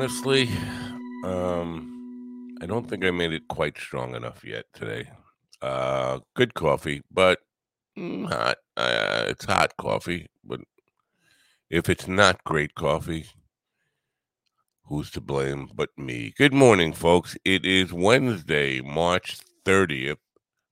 Honestly, 0.00 0.48
um, 1.24 2.56
I 2.62 2.66
don't 2.66 2.88
think 2.88 3.04
I 3.04 3.10
made 3.10 3.32
it 3.32 3.48
quite 3.48 3.76
strong 3.76 4.14
enough 4.14 4.44
yet 4.44 4.66
today. 4.72 5.10
Uh, 5.60 6.20
good 6.36 6.54
coffee, 6.54 7.02
but 7.10 7.40
hot. 7.96 8.58
Uh, 8.76 9.24
it's 9.26 9.44
hot 9.44 9.76
coffee, 9.76 10.28
but 10.44 10.60
if 11.68 11.88
it's 11.88 12.06
not 12.06 12.44
great 12.44 12.76
coffee, 12.76 13.26
who's 14.84 15.10
to 15.10 15.20
blame 15.20 15.68
but 15.74 15.88
me? 15.96 16.32
Good 16.38 16.54
morning, 16.54 16.92
folks. 16.92 17.36
It 17.44 17.66
is 17.66 17.92
Wednesday, 17.92 18.80
March 18.80 19.38
30th, 19.64 20.18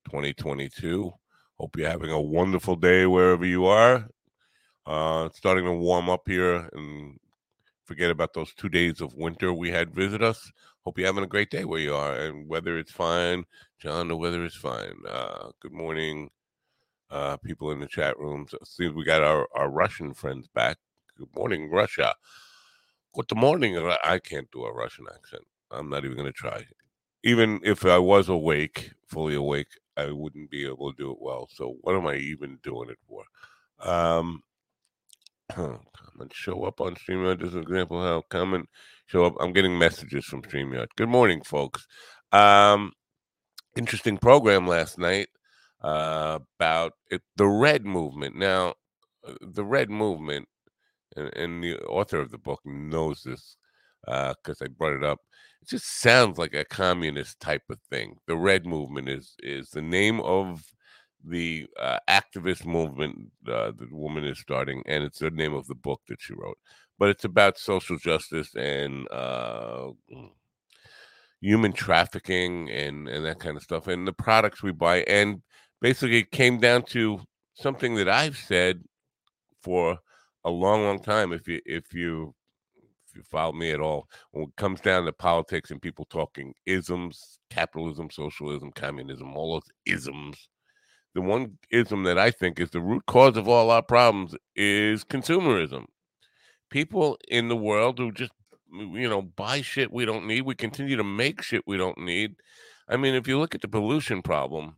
2022. 0.05 1.13
Hope 1.59 1.77
you're 1.77 1.91
having 1.91 2.13
a 2.13 2.21
wonderful 2.21 2.77
day 2.77 3.07
wherever 3.07 3.45
you 3.45 3.67
are. 3.67 4.07
Uh, 4.87 5.31
starting 5.35 5.65
to 5.65 5.73
warm 5.73 6.09
up 6.09 6.29
here 6.29 6.71
and 6.75 7.19
forget 7.87 8.11
about 8.11 8.35
those 8.35 8.53
two 8.53 8.69
days 8.69 9.01
of 9.01 9.15
winter 9.15 9.53
we 9.53 9.71
had 9.71 9.95
visit 9.95 10.23
us. 10.23 10.51
Hope 10.85 10.99
you're 10.99 11.07
having 11.07 11.25
a 11.25 11.29
great 11.29 11.51
day 11.51 11.65
where 11.65 11.81
you 11.81 11.95
are 11.95 12.15
and 12.15 12.49
weather 12.49 12.79
is 12.79 12.91
fine. 12.91 13.45
John, 13.79 14.09
the 14.09 14.17
weather 14.17 14.45
is 14.45 14.55
fine. 14.55 14.97
Uh, 15.09 15.51
good 15.61 15.73
morning, 15.73 16.31
uh, 17.11 17.37
people 17.39 17.71
in 17.71 17.81
the 17.81 17.87
chat 17.87 18.19
rooms. 18.19 18.55
See, 18.65 18.89
we 18.89 19.05
got 19.05 19.23
our, 19.23 19.49
our 19.55 19.71
Russian 19.71 20.15
friends 20.15 20.49
back. 20.49 20.79
Good 21.17 21.35
morning, 21.35 21.71
Russia. 21.71 22.15
Good 23.15 23.37
morning. 23.37 23.79
I 24.05 24.19
can't 24.19 24.51
do 24.51 24.65
a 24.65 24.73
Russian 24.73 25.07
accent. 25.15 25.45
I'm 25.71 25.89
not 25.89 26.05
even 26.05 26.17
going 26.17 26.27
to 26.27 26.33
try. 26.33 26.65
Even 27.23 27.61
if 27.63 27.85
I 27.87 27.99
was 27.99 28.29
awake, 28.29 28.93
fully 29.07 29.35
awake, 29.35 29.69
I 29.97 30.11
wouldn't 30.11 30.51
be 30.51 30.67
able 30.67 30.93
to 30.93 30.97
do 30.99 31.11
it 31.13 31.19
well. 31.21 31.49
So 31.53 31.77
what 31.81 31.95
am 31.95 32.07
I 32.07 32.17
even 32.17 32.59
doing 32.63 32.91
it 32.91 32.99
for? 33.09 33.25
Um, 33.89 34.43
comment 35.55 36.33
show 36.33 36.65
up 36.65 36.81
on 36.81 36.97
StreamYard. 36.97 37.41
Just 37.41 37.55
an 37.55 37.63
example 37.63 38.03
how 38.03 38.23
comment 38.29 38.69
show 39.07 39.25
up. 39.25 39.35
I'm 39.41 39.53
getting 39.53 39.79
messages 39.79 40.25
from 40.25 40.43
StreamYard. 40.43 40.89
Good 40.97 41.09
morning, 41.09 41.43
folks. 41.43 41.87
Um, 42.33 42.93
interesting 43.77 44.19
program 44.19 44.67
last 44.67 44.99
night 44.99 45.29
uh, 45.83 46.41
about 46.59 46.95
it, 47.11 47.23
the 47.37 47.47
Red 47.47 47.85
Movement. 47.85 48.37
Now, 48.37 48.75
uh, 49.27 49.35
the 49.41 49.65
Red 49.65 49.89
Movement, 49.89 50.49
and, 51.15 51.33
and 51.37 51.63
the 51.63 51.79
author 51.83 52.21
of 52.21 52.31
the 52.31 52.39
book 52.39 52.61
knows 52.65 53.23
this 53.25 53.57
because 54.05 54.61
I 54.63 54.67
brought 54.69 54.95
it 54.95 55.05
up. 55.05 55.19
It 55.63 55.69
just 55.69 56.01
sounds 56.01 56.39
like 56.39 56.55
a 56.55 56.65
communist 56.65 57.39
type 57.39 57.63
of 57.71 57.79
thing. 57.89 58.17
The 58.27 58.37
Red 58.37 58.67
Movement 58.67 59.09
is 59.09 59.35
is 59.41 59.71
the 59.71 59.83
name 59.83 60.21
of 60.21 60.63
the 61.27 61.67
uh, 61.79 61.99
activist 62.09 62.65
movement 62.65 63.31
uh, 63.49 63.73
the 63.77 63.89
woman 63.91 64.25
is 64.25 64.39
starting, 64.39 64.83
and 64.87 65.03
it's 65.03 65.19
the 65.19 65.31
name 65.31 65.55
of 65.55 65.67
the 65.67 65.75
book 65.75 66.01
that 66.09 66.21
she 66.21 66.35
wrote. 66.35 66.59
But 66.99 67.11
it's 67.11 67.25
about 67.25 67.59
social 67.59 67.99
justice 67.99 68.55
and 68.55 69.11
uh, 69.11 69.91
human 71.41 71.73
trafficking 71.73 72.71
and 72.71 73.09
and 73.09 73.25
that 73.27 73.41
kind 73.41 73.57
of 73.57 73.63
stuff, 73.63 73.89
and 73.89 74.07
the 74.07 74.13
products 74.13 74.63
we 74.63 74.73
buy. 74.73 75.03
And 75.03 75.43
basically, 75.81 76.19
it 76.19 76.31
came 76.31 76.59
down 76.59 76.85
to 76.85 77.21
something 77.55 77.97
that 77.97 78.09
I've 78.09 78.37
said 78.37 78.83
for 79.63 79.99
a 80.45 80.51
long, 80.51 80.85
long 80.85 81.03
time. 81.03 81.33
If 81.33 81.49
you 81.49 81.61
if 81.67 81.93
you 81.93 82.35
if 83.09 83.17
you 83.17 83.23
follow 83.31 83.53
me 83.53 83.73
at 83.73 83.81
all, 83.81 84.09
when 84.31 84.45
it 84.45 84.57
comes 84.57 84.81
down 84.81 85.05
to 85.07 85.13
politics 85.13 85.71
and 85.71 85.83
people 85.83 86.07
talking 86.09 86.55
isms, 86.67 87.39
capitalism, 87.51 88.11
socialism, 88.11 88.71
communism, 88.73 89.37
all 89.37 89.55
those 89.55 89.71
isms 89.87 90.49
the 91.17 91.23
one 91.23 91.57
ism 91.71 92.03
that 92.05 92.19
I 92.19 92.31
think 92.31 92.61
is 92.61 92.69
the 92.71 92.81
root 92.81 93.07
cause 93.07 93.39
of 93.39 93.49
all 93.49 93.71
our 93.71 93.83
problems 93.83 94.37
is 94.55 95.03
consumerism. 95.03 95.87
People 96.69 97.17
in 97.27 97.49
the 97.49 97.57
world 97.57 97.99
who 97.99 98.13
just 98.13 98.33
you 98.71 99.09
know 99.09 99.23
buy 99.23 99.63
shit 99.63 99.91
we 99.91 100.05
don't 100.05 100.27
need. 100.27 100.43
We 100.43 100.55
continue 100.55 100.95
to 100.95 101.03
make 101.03 101.41
shit 101.41 101.63
we 101.67 101.79
don't 101.79 101.97
need. 101.97 102.37
I 102.87 102.99
mean, 102.99 103.15
if 103.15 103.27
you 103.27 103.39
look 103.39 103.55
at 103.55 103.63
the 103.63 103.69
pollution 103.69 104.21
problem 104.21 104.77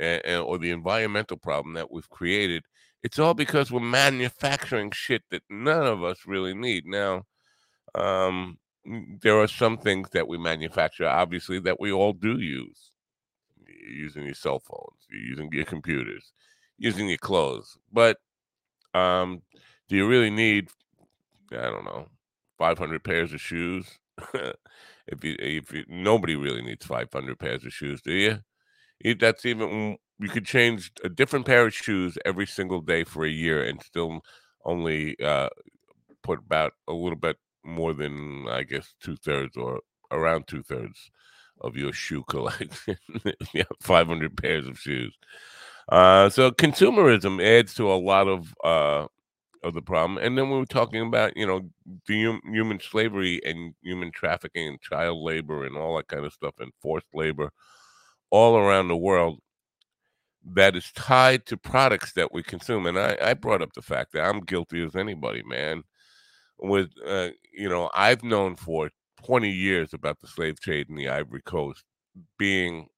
and, 0.00 0.40
or 0.40 0.56
the 0.56 0.70
environmental 0.70 1.36
problem 1.36 1.74
that 1.74 1.92
we've 1.92 2.08
created, 2.08 2.64
it's 3.02 3.18
all 3.18 3.34
because 3.34 3.70
we're 3.70 3.80
manufacturing 3.80 4.90
shit 4.90 5.22
that 5.30 5.42
none 5.50 5.84
of 5.84 6.02
us 6.02 6.20
really 6.26 6.54
need. 6.54 6.86
Now, 6.86 7.24
um, 7.94 8.58
there 9.20 9.38
are 9.38 9.48
some 9.48 9.76
things 9.76 10.08
that 10.14 10.26
we 10.26 10.38
manufacture, 10.38 11.06
obviously, 11.06 11.58
that 11.60 11.78
we 11.78 11.92
all 11.92 12.14
do 12.14 12.40
use 12.40 12.91
you're 13.82 13.92
using 13.92 14.24
your 14.24 14.34
cell 14.34 14.60
phones, 14.60 15.06
you're 15.10 15.20
using 15.20 15.50
your 15.52 15.64
computers, 15.64 16.32
using 16.78 17.08
your 17.08 17.18
clothes. 17.18 17.76
But 17.92 18.18
um, 18.94 19.42
do 19.88 19.96
you 19.96 20.06
really 20.06 20.30
need, 20.30 20.68
I 21.50 21.62
don't 21.62 21.84
know, 21.84 22.08
500 22.58 23.02
pairs 23.04 23.32
of 23.32 23.40
shoes? 23.40 23.86
if 24.34 25.24
you, 25.24 25.36
if 25.38 25.72
you, 25.72 25.84
nobody 25.88 26.36
really 26.36 26.62
needs 26.62 26.86
500 26.86 27.38
pairs 27.38 27.64
of 27.64 27.72
shoes, 27.72 28.00
do 28.02 28.12
you? 28.12 29.14
That's 29.14 29.44
even 29.44 29.96
you 30.18 30.28
could 30.28 30.46
change 30.46 30.92
a 31.02 31.08
different 31.08 31.46
pair 31.46 31.66
of 31.66 31.74
shoes 31.74 32.16
every 32.24 32.46
single 32.46 32.80
day 32.80 33.02
for 33.02 33.24
a 33.24 33.30
year 33.30 33.64
and 33.64 33.82
still 33.82 34.20
only 34.64 35.18
uh, 35.20 35.48
put 36.22 36.38
about 36.38 36.74
a 36.86 36.92
little 36.92 37.18
bit 37.18 37.36
more 37.64 37.92
than 37.92 38.46
I 38.48 38.62
guess 38.62 38.94
two 39.00 39.16
thirds 39.16 39.56
or 39.56 39.80
around 40.10 40.46
two 40.46 40.62
thirds 40.62 41.10
of 41.62 41.76
your 41.76 41.92
shoe 41.92 42.24
collection. 42.24 42.96
yeah, 43.54 43.64
500 43.80 44.36
pairs 44.36 44.66
of 44.66 44.78
shoes. 44.78 45.16
Uh, 45.88 46.28
so 46.28 46.50
consumerism 46.50 47.42
adds 47.42 47.74
to 47.74 47.90
a 47.90 47.94
lot 47.94 48.28
of 48.28 48.54
uh, 48.62 49.06
of 49.62 49.74
the 49.74 49.82
problem. 49.82 50.18
And 50.18 50.36
then 50.36 50.50
we 50.50 50.58
were 50.58 50.66
talking 50.66 51.06
about, 51.06 51.36
you 51.36 51.46
know, 51.46 51.70
the 52.06 52.24
hum- 52.24 52.42
human 52.44 52.80
slavery 52.80 53.40
and 53.44 53.74
human 53.82 54.10
trafficking 54.10 54.68
and 54.68 54.80
child 54.80 55.22
labor 55.22 55.64
and 55.64 55.76
all 55.76 55.96
that 55.96 56.08
kind 56.08 56.24
of 56.24 56.32
stuff 56.32 56.54
and 56.58 56.72
forced 56.80 57.06
labor 57.14 57.52
all 58.30 58.56
around 58.56 58.88
the 58.88 58.96
world 58.96 59.38
that 60.44 60.74
is 60.74 60.90
tied 60.92 61.46
to 61.46 61.56
products 61.56 62.12
that 62.14 62.32
we 62.32 62.42
consume. 62.42 62.86
And 62.86 62.98
I, 62.98 63.16
I 63.22 63.34
brought 63.34 63.62
up 63.62 63.72
the 63.74 63.82
fact 63.82 64.12
that 64.12 64.24
I'm 64.24 64.40
guilty 64.40 64.84
as 64.84 64.96
anybody, 64.96 65.42
man. 65.44 65.84
With, 66.58 66.90
uh, 67.04 67.28
you 67.52 67.68
know, 67.68 67.90
I've 67.94 68.22
known 68.22 68.56
for 68.56 68.90
20 69.22 69.50
years 69.50 69.94
about 69.94 70.20
the 70.20 70.26
slave 70.26 70.60
trade 70.60 70.88
in 70.88 70.96
the 70.96 71.08
Ivory 71.08 71.42
Coast 71.42 71.84
being 72.38 72.88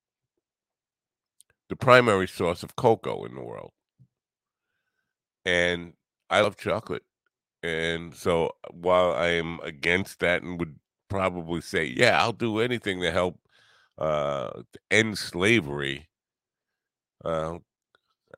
the 1.69 1.77
primary 1.77 2.29
source 2.29 2.62
of 2.62 2.77
cocoa 2.77 3.25
in 3.25 3.35
the 3.35 3.43
world. 3.43 3.73
And 5.45 5.95
I 6.31 6.41
love 6.41 6.57
chocolate. 6.57 7.03
And 7.62 8.15
so 8.15 8.53
while 8.71 9.12
I 9.12 9.29
am 9.29 9.61
against 9.62 10.21
that 10.21 10.43
and 10.43 10.59
would 10.59 10.79
probably 11.09 11.61
say, 11.61 11.85
yeah, 11.85 12.21
I'll 12.23 12.32
do 12.32 12.61
anything 12.61 13.00
to 13.00 13.11
help 13.11 13.38
uh, 13.99 14.62
end 14.91 15.17
slavery, 15.19 16.09
uh, 17.25 17.59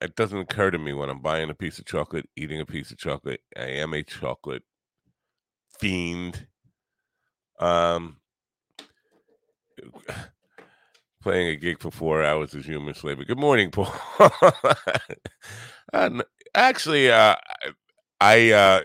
it 0.01 0.15
doesn't 0.15 0.39
occur 0.39 0.71
to 0.71 0.79
me 0.79 0.93
when 0.93 1.09
I'm 1.09 1.23
buying 1.23 1.51
a 1.51 1.55
piece 1.55 1.79
of 1.79 1.87
chocolate, 1.87 2.29
eating 2.37 2.61
a 2.61 2.67
piece 2.67 2.91
of 2.91 2.99
chocolate. 2.99 3.41
I 3.57 3.65
am 3.65 3.95
a 3.95 4.03
chocolate 4.03 4.63
fiend. 5.79 6.47
Um, 7.59 8.19
playing 11.23 11.49
a 11.49 11.57
gig 11.57 11.81
for 11.81 11.91
four 11.91 12.25
hours 12.25 12.55
is 12.55 12.67
human 12.67 12.95
slavery. 12.95 13.25
Good 13.25 13.39
morning, 13.39 13.71
Paul. 13.73 13.93
uh, 15.93 16.11
actually, 16.55 17.11
uh, 17.11 17.37
I 18.21 18.53
uh, 18.53 18.83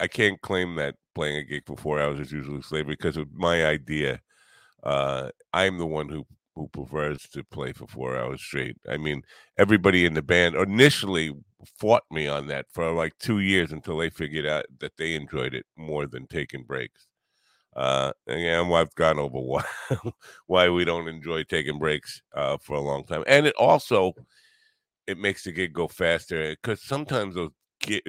I 0.00 0.08
can't 0.08 0.40
claim 0.42 0.76
that 0.76 0.96
playing 1.14 1.38
a 1.38 1.44
gig 1.44 1.64
for 1.66 1.76
four 1.76 2.00
hours 2.00 2.20
is 2.20 2.32
usually 2.32 2.62
slavery 2.62 2.94
because 2.94 3.16
of 3.16 3.28
my 3.34 3.66
idea. 3.66 4.20
Uh, 4.84 5.30
I'm 5.54 5.78
the 5.78 5.86
one 5.86 6.08
who 6.08 6.26
who 6.56 6.68
prefers 6.68 7.22
to 7.32 7.44
play 7.44 7.72
for 7.72 7.88
four 7.88 8.16
hours 8.16 8.40
straight. 8.42 8.76
I 8.88 8.98
mean, 8.98 9.22
everybody 9.58 10.06
in 10.06 10.14
the 10.14 10.22
band 10.22 10.56
initially 10.56 11.32
fought 11.78 12.04
me 12.10 12.28
on 12.28 12.48
that 12.48 12.66
for 12.72 12.92
like 12.92 13.14
two 13.18 13.40
years 13.40 13.72
until 13.72 13.98
they 13.98 14.10
figured 14.10 14.46
out 14.46 14.66
that 14.80 14.96
they 14.98 15.14
enjoyed 15.14 15.54
it 15.54 15.66
more 15.76 16.06
than 16.06 16.26
taking 16.28 16.64
breaks. 16.64 17.07
Uh, 17.78 18.12
and 18.26 18.74
I've 18.74 18.94
gone 18.96 19.20
over 19.20 19.38
why 19.38 19.64
why 20.48 20.68
we 20.68 20.84
don't 20.84 21.06
enjoy 21.08 21.44
taking 21.44 21.78
breaks 21.78 22.22
uh, 22.34 22.58
for 22.58 22.76
a 22.76 22.80
long 22.80 23.04
time, 23.04 23.22
and 23.28 23.46
it 23.46 23.54
also 23.56 24.14
it 25.06 25.18
makes 25.18 25.44
the 25.44 25.52
gig 25.52 25.72
go 25.72 25.88
faster 25.88 26.50
because 26.50 26.82
sometimes 26.82 27.34
those 27.34 27.50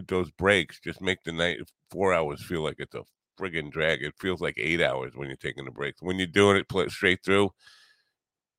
those 0.08 0.32
breaks 0.32 0.80
just 0.80 1.02
make 1.02 1.24
the 1.24 1.32
night 1.32 1.60
four 1.92 2.14
hours 2.14 2.44
feel 2.44 2.64
like 2.64 2.78
it's 2.80 2.96
a 2.96 3.04
friggin' 3.40 3.72
drag. 3.72 4.04
It 4.04 4.16
feels 4.20 4.42
like 4.42 4.56
eight 4.58 4.82
hours 4.82 5.14
when 5.16 5.28
you're 5.28 5.38
taking 5.38 5.66
the 5.66 5.72
breaks. 5.72 6.02
When 6.02 6.18
you're 6.18 6.28
doing 6.28 6.58
it 6.58 6.92
straight 6.92 7.24
through, 7.24 7.46
it 7.46 7.52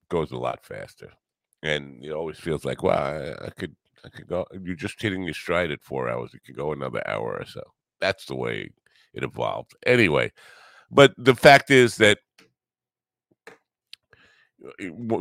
goes 0.08 0.30
a 0.32 0.38
lot 0.38 0.64
faster, 0.64 1.10
and 1.62 2.04
it 2.04 2.12
always 2.12 2.38
feels 2.38 2.64
like, 2.64 2.82
wow, 2.82 2.94
I, 3.40 3.46
I 3.46 3.50
could 3.50 3.76
I 4.04 4.08
could 4.08 4.28
go. 4.28 4.46
You're 4.62 4.76
just 4.76 5.00
hitting 5.00 5.24
your 5.24 5.34
stride 5.34 5.70
at 5.70 5.82
four 5.82 6.08
hours. 6.08 6.30
You 6.32 6.40
can 6.44 6.54
go 6.54 6.72
another 6.72 7.02
hour 7.06 7.36
or 7.40 7.44
so. 7.46 7.62
That's 8.00 8.26
the 8.26 8.36
way 8.36 8.70
it 9.12 9.24
evolved. 9.24 9.72
Anyway, 9.84 10.32
but 10.90 11.12
the 11.16 11.34
fact 11.34 11.70
is 11.70 11.96
that 11.96 12.18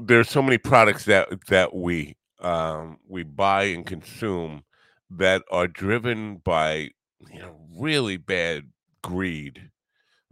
there's 0.04 0.30
so 0.30 0.42
many 0.42 0.58
products 0.58 1.06
that 1.06 1.30
that 1.48 1.74
we 1.74 2.16
um, 2.40 2.98
we 3.08 3.24
buy 3.24 3.64
and 3.64 3.86
consume 3.86 4.64
that 5.12 5.44
are 5.52 5.68
driven 5.68 6.38
by 6.38 6.90
you 7.32 7.40
know 7.40 7.56
really 7.78 8.18
bad 8.18 8.66
greed, 9.02 9.70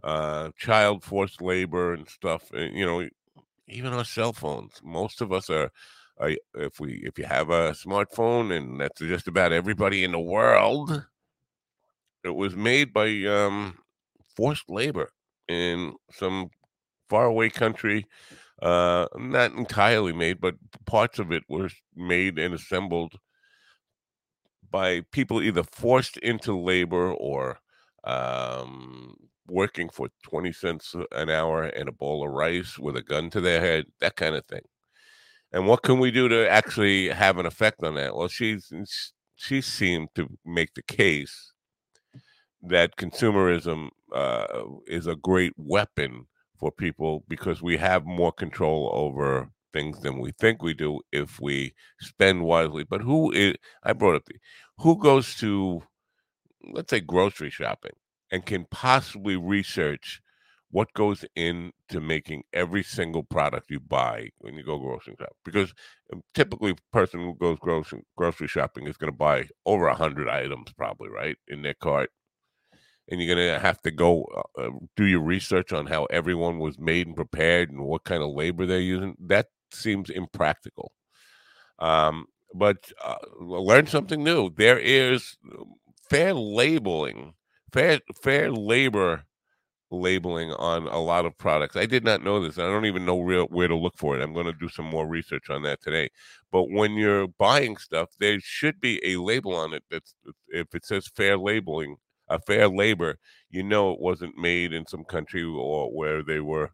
uh, 0.04 0.50
child 0.56 1.02
forced 1.02 1.40
labor 1.40 1.94
and 1.94 2.08
stuff. 2.08 2.50
And, 2.52 2.76
you 2.76 2.84
know, 2.84 3.08
even 3.68 3.92
our 3.92 4.04
cell 4.04 4.32
phones. 4.32 4.80
Most 4.82 5.20
of 5.20 5.32
us 5.32 5.50
are, 5.50 5.70
are 6.18 6.32
if 6.54 6.80
we 6.80 7.02
if 7.04 7.18
you 7.18 7.24
have 7.24 7.50
a 7.50 7.72
smartphone, 7.72 8.56
and 8.56 8.80
that's 8.80 9.00
just 9.00 9.28
about 9.28 9.52
everybody 9.52 10.04
in 10.04 10.12
the 10.12 10.20
world. 10.20 11.06
It 12.24 12.34
was 12.34 12.56
made 12.56 12.92
by 12.92 13.24
um, 13.26 13.78
forced 14.36 14.68
labor 14.68 15.12
in 15.48 15.94
some 16.12 16.50
faraway 17.08 17.48
country. 17.48 18.06
Uh, 18.60 19.06
not 19.16 19.52
entirely 19.52 20.12
made, 20.12 20.40
but 20.40 20.56
parts 20.84 21.20
of 21.20 21.30
it 21.30 21.44
were 21.48 21.70
made 21.94 22.38
and 22.38 22.54
assembled 22.54 23.14
by 24.70 25.00
people 25.12 25.40
either 25.40 25.62
forced 25.62 26.16
into 26.18 26.58
labor 26.58 27.12
or 27.12 27.60
um, 28.04 29.14
working 29.46 29.88
for 29.88 30.08
20 30.24 30.52
cents 30.52 30.94
an 31.12 31.30
hour 31.30 31.64
and 31.64 31.88
a 31.88 31.92
bowl 31.92 32.26
of 32.26 32.32
rice 32.32 32.78
with 32.78 32.96
a 32.96 33.02
gun 33.02 33.30
to 33.30 33.40
their 33.40 33.60
head, 33.60 33.86
that 34.00 34.16
kind 34.16 34.34
of 34.34 34.44
thing. 34.46 34.62
And 35.52 35.66
what 35.66 35.82
can 35.82 35.98
we 35.98 36.10
do 36.10 36.28
to 36.28 36.48
actually 36.48 37.08
have 37.08 37.38
an 37.38 37.46
effect 37.46 37.82
on 37.82 37.94
that? 37.94 38.14
Well, 38.14 38.28
she's 38.28 38.70
she 39.34 39.60
seemed 39.60 40.08
to 40.16 40.28
make 40.44 40.74
the 40.74 40.82
case 40.82 41.52
that 42.62 42.96
consumerism 42.96 43.88
uh, 44.12 44.46
is 44.86 45.06
a 45.06 45.16
great 45.16 45.52
weapon 45.56 46.26
for 46.58 46.72
people 46.72 47.24
because 47.28 47.62
we 47.62 47.76
have 47.76 48.04
more 48.04 48.32
control 48.32 48.90
over 48.92 49.50
things 49.72 50.00
than 50.00 50.18
we 50.18 50.32
think 50.32 50.62
we 50.62 50.74
do 50.74 51.00
if 51.12 51.40
we 51.40 51.74
spend 52.00 52.44
wisely. 52.44 52.84
But 52.84 53.00
who 53.02 53.30
is, 53.30 53.54
I 53.84 53.92
brought 53.92 54.16
up 54.16 54.24
the, 54.26 54.36
who 54.78 54.98
goes 54.98 55.36
to, 55.36 55.82
let's 56.72 56.90
say, 56.90 57.00
grocery 57.00 57.50
shopping 57.50 57.92
and 58.30 58.44
can 58.44 58.66
possibly 58.70 59.36
research 59.36 60.20
what 60.70 60.92
goes 60.92 61.24
into 61.34 61.72
making 62.00 62.42
every 62.52 62.82
single 62.82 63.22
product 63.22 63.70
you 63.70 63.80
buy 63.80 64.28
when 64.38 64.54
you 64.54 64.62
go 64.62 64.78
grocery 64.78 65.14
shopping? 65.18 65.34
Because 65.44 65.72
um, 66.12 66.22
typically, 66.34 66.76
person 66.92 67.20
who 67.20 67.34
goes 67.36 67.58
grocery 67.58 68.02
grocery 68.16 68.48
shopping 68.48 68.86
is 68.86 68.96
going 68.96 69.10
to 69.10 69.16
buy 69.16 69.48
over 69.64 69.86
a 69.86 69.94
hundred 69.94 70.28
items, 70.28 70.72
probably 70.76 71.08
right 71.08 71.36
in 71.48 71.62
their 71.62 71.74
cart 71.74 72.10
and 73.08 73.20
you're 73.20 73.34
going 73.34 73.54
to 73.54 73.58
have 73.58 73.80
to 73.82 73.90
go 73.90 74.24
uh, 74.36 74.62
uh, 74.62 74.70
do 74.96 75.04
your 75.04 75.20
research 75.20 75.72
on 75.72 75.86
how 75.86 76.04
everyone 76.06 76.58
was 76.58 76.78
made 76.78 77.06
and 77.06 77.16
prepared 77.16 77.70
and 77.70 77.84
what 77.84 78.04
kind 78.04 78.22
of 78.22 78.30
labor 78.30 78.66
they're 78.66 78.80
using. 78.80 79.16
That 79.18 79.46
seems 79.72 80.10
impractical. 80.10 80.92
Um, 81.78 82.26
but 82.54 82.90
uh, 83.04 83.16
learn 83.40 83.86
something 83.86 84.22
new. 84.22 84.50
There 84.50 84.78
is 84.78 85.36
um, 85.52 85.74
fair 86.08 86.34
labeling, 86.34 87.34
fair 87.72 88.00
fair 88.22 88.50
labor 88.50 89.24
labeling 89.90 90.52
on 90.52 90.86
a 90.88 90.98
lot 90.98 91.24
of 91.24 91.36
products. 91.38 91.76
I 91.76 91.86
did 91.86 92.04
not 92.04 92.22
know 92.22 92.42
this. 92.42 92.58
I 92.58 92.62
don't 92.62 92.84
even 92.84 93.06
know 93.06 93.20
real 93.20 93.46
where 93.46 93.68
to 93.68 93.76
look 93.76 93.96
for 93.96 94.16
it. 94.16 94.22
I'm 94.22 94.34
going 94.34 94.46
to 94.46 94.52
do 94.52 94.68
some 94.68 94.84
more 94.84 95.06
research 95.06 95.48
on 95.50 95.62
that 95.62 95.82
today. 95.82 96.10
But 96.52 96.70
when 96.70 96.92
you're 96.92 97.28
buying 97.38 97.76
stuff, 97.76 98.10
there 98.18 98.38
should 98.40 98.80
be 98.80 99.00
a 99.04 99.20
label 99.20 99.54
on 99.54 99.72
it 99.72 99.84
that's 99.90 100.14
if 100.48 100.74
it 100.74 100.84
says 100.84 101.08
fair 101.14 101.38
labeling, 101.38 101.96
a 102.28 102.40
fair 102.40 102.68
labor, 102.68 103.18
you 103.50 103.62
know 103.62 103.92
it 103.92 104.00
wasn't 104.00 104.36
made 104.36 104.72
in 104.72 104.86
some 104.86 105.04
country 105.04 105.42
or 105.42 105.90
where 105.90 106.22
they 106.22 106.40
were 106.40 106.70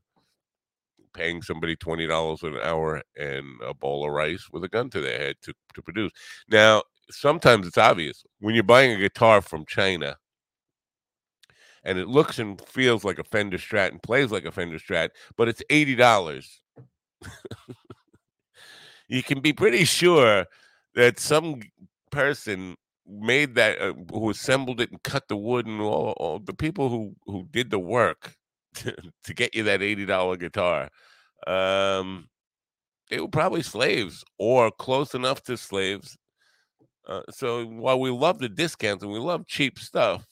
paying 1.15 1.43
somebody 1.43 1.77
twenty 1.77 2.06
dollars 2.06 2.43
an 2.43 2.59
hour 2.62 3.01
and 3.17 3.47
a 3.65 3.73
bowl 3.73 4.05
of 4.05 4.12
rice 4.12 4.49
with 4.53 4.65
a 4.65 4.69
gun 4.69 4.91
to 4.91 5.01
their 5.01 5.19
head 5.19 5.37
to, 5.43 5.55
to 5.75 5.83
produce. 5.83 6.11
Now, 6.49 6.83
sometimes 7.11 7.67
it's 7.67 7.79
obvious 7.79 8.25
when 8.41 8.55
you're 8.55 8.65
buying 8.65 8.93
a 8.93 8.99
guitar 8.99 9.41
from 9.41 9.65
China 9.67 10.17
and 11.85 11.99
it 11.99 12.09
looks 12.09 12.39
and 12.39 12.61
feels 12.67 13.05
like 13.05 13.19
a 13.19 13.25
Fender 13.25 13.59
Strat 13.59 13.91
and 13.91 14.03
plays 14.03 14.33
like 14.33 14.45
a 14.45 14.53
Fender 14.53 14.79
Strat, 14.79 15.11
but 15.37 15.49
it's 15.49 15.62
eighty 15.71 15.95
dollars. 15.95 16.61
you 19.09 19.23
can 19.23 19.41
be 19.41 19.53
pretty 19.53 19.85
sure 19.85 20.47
that 20.95 21.21
some 21.21 21.61
person 22.11 22.77
made 23.06 23.55
that 23.55 23.81
uh, 23.81 23.93
who 24.12 24.31
assembled 24.31 24.81
it 24.81 24.91
and 24.91 25.03
cut 25.03 25.29
the 25.29 25.37
wood 25.37 25.67
and 25.67 25.81
all, 25.81 26.15
all 26.19 26.39
the 26.39 26.55
people 26.55 26.89
who 26.89 27.15
who 27.27 27.47
did 27.51 27.71
the 27.71 27.79
work 27.79 28.35
to, 28.75 28.95
to 29.25 29.35
get 29.35 29.55
you 29.55 29.62
that 29.65 29.81
$80 29.81 30.37
guitar 30.37 30.89
um 31.47 32.29
they 33.11 33.21
were 33.21 33.29
probably 33.29 33.62
slaves 33.62 34.25
or 34.39 34.71
close 34.71 35.15
enough 35.15 35.43
to 35.45 35.56
slaves 35.56 36.17
uh, 37.06 37.23
so 37.31 37.67
while 37.67 38.01
we 38.01 38.11
love 38.11 38.39
the 38.39 38.49
discounts 38.49 39.03
and 39.03 39.12
we 39.12 39.19
love 39.19 39.47
cheap 39.47 39.79
stuff 39.79 40.27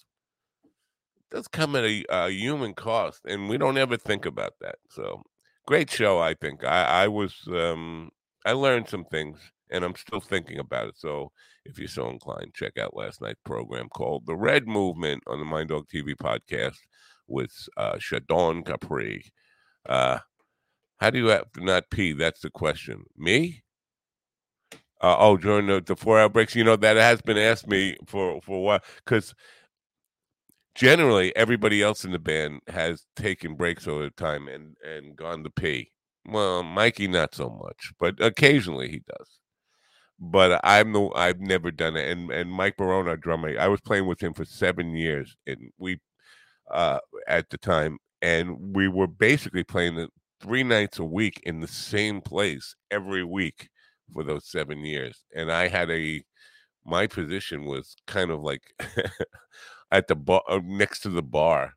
it 1.31 1.37
does 1.37 1.49
come 1.49 1.77
at 1.77 1.85
a, 1.85 2.05
a 2.11 2.31
human 2.31 2.75
cost 2.75 3.21
and 3.27 3.49
we 3.49 3.59
don't 3.59 3.79
ever 3.79 3.97
think 3.97 4.27
about 4.27 4.55
that 4.61 4.77
so 4.91 5.23
great 5.67 5.91
show 5.91 6.19
i 6.19 6.35
think. 6.35 6.65
I 6.65 7.05
i 7.05 7.09
was 7.09 7.35
um 7.49 8.11
i 8.47 8.53
learned 8.53 8.89
some 8.89 9.05
things 9.05 9.39
and 9.73 9.85
i'm 9.85 9.97
still 9.97 10.21
thinking 10.21 10.59
about 10.59 10.87
it 10.87 10.95
so 10.97 11.33
if 11.65 11.79
you're 11.79 11.89
so 11.89 12.09
inclined, 12.09 12.55
check 12.55 12.77
out 12.79 12.97
last 12.97 13.21
night's 13.21 13.41
program 13.45 13.89
called 13.89 14.27
The 14.27 14.37
Red 14.37 14.67
Movement 14.67 15.23
on 15.27 15.39
the 15.39 15.45
Mind 15.45 15.69
Dog 15.69 15.87
TV 15.89 16.15
podcast 16.15 16.77
with 17.29 17.53
uh, 17.77 17.95
Shadon 17.95 18.67
Capri. 18.67 19.25
Uh, 19.89 20.19
how 20.99 21.11
do 21.11 21.19
you 21.19 21.27
have 21.27 21.51
to 21.53 21.65
not 21.65 21.91
pee? 21.91 22.13
That's 22.13 22.41
the 22.41 22.51
question. 22.51 23.05
Me? 23.17 23.63
Uh, 25.01 25.17
oh, 25.19 25.37
during 25.37 25.67
the, 25.67 25.81
the 25.81 25.97
four 25.97 26.19
hour 26.19 26.29
breaks, 26.29 26.55
you 26.55 26.65
know, 26.65 26.77
that 26.77 26.97
has 26.97 27.21
been 27.23 27.39
asked 27.39 27.67
me 27.67 27.97
for, 28.07 28.41
for 28.43 28.57
a 28.57 28.61
while 28.61 28.81
because 29.05 29.35
generally 30.75 31.35
everybody 31.37 31.83
else 31.83 32.05
in 32.05 32.13
the 32.13 32.19
band 32.19 32.61
has 32.69 33.05
taken 33.17 33.55
breaks 33.55 33.89
over 33.89 34.11
time 34.11 34.49
and, 34.49 34.77
and 34.85 35.17
gone 35.17 35.43
to 35.43 35.51
pee. 35.51 35.91
Well, 36.25 36.63
Mikey, 36.63 37.09
not 37.09 37.35
so 37.35 37.51
much, 37.51 37.93
but 37.99 38.21
occasionally 38.21 38.89
he 38.89 39.01
does 39.01 39.39
but 40.23 40.61
I'm 40.65 40.93
no, 40.93 41.13
I've 41.15 41.41
never 41.41 41.73
done 41.73 41.97
it. 41.97 42.09
And 42.11 42.31
and 42.31 42.51
Mike 42.51 42.77
Barone, 42.77 43.09
our 43.09 43.17
drummer, 43.17 43.59
I 43.59 43.69
was 43.69 43.81
playing 43.81 44.07
with 44.07 44.23
him 44.23 44.35
for 44.35 44.45
seven 44.45 44.95
years, 44.97 45.37
and 45.47 45.59
we, 45.79 45.99
uh, 46.71 47.01
at 47.29 47.51
the 47.51 47.59
time, 47.59 47.99
and 48.23 48.77
we 48.77 48.89
were 48.89 49.09
basically 49.09 49.65
playing 49.65 49.97
the 49.97 50.09
three 50.41 50.63
nights 50.65 50.99
a 51.01 51.05
week 51.05 51.41
in 51.45 51.61
the 51.61 51.69
same 51.69 52.21
place 52.21 52.77
every 52.91 53.25
week 53.25 53.69
for 54.13 54.25
those 54.25 54.49
seven 54.49 54.81
years. 54.85 55.25
And 55.35 55.51
I 55.53 55.69
had 55.69 55.91
a, 55.91 56.23
my 56.85 57.07
position 57.09 57.65
was 57.67 57.97
kind 58.07 58.31
of 58.31 58.43
like 58.43 58.63
at 59.93 60.09
the 60.09 60.17
bar, 60.17 60.43
uh, 60.49 60.61
next 60.65 61.01
to 61.01 61.11
the 61.11 61.23
bar. 61.23 61.75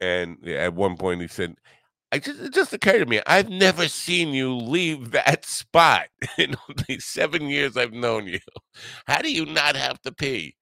And 0.00 0.46
at 0.48 0.74
one 0.74 0.96
point, 0.96 1.22
he 1.22 1.28
said, 1.28 1.56
I 2.12 2.18
just 2.18 2.40
it 2.40 2.54
just 2.54 2.72
occurred 2.72 3.00
to 3.00 3.06
me, 3.06 3.20
I've 3.26 3.48
never 3.50 3.88
seen 3.88 4.28
you 4.28 4.54
leave 4.56 5.10
that 5.10 5.44
spot 5.46 6.06
in 6.38 6.54
the 6.88 6.98
seven 7.00 7.48
years 7.48 7.76
I've 7.76 7.92
known 7.92 8.26
you. 8.26 8.40
How 9.06 9.18
do 9.18 9.32
you 9.32 9.46
not 9.46 9.76
have 9.76 10.00
to 10.02 10.12
pee? 10.12 10.54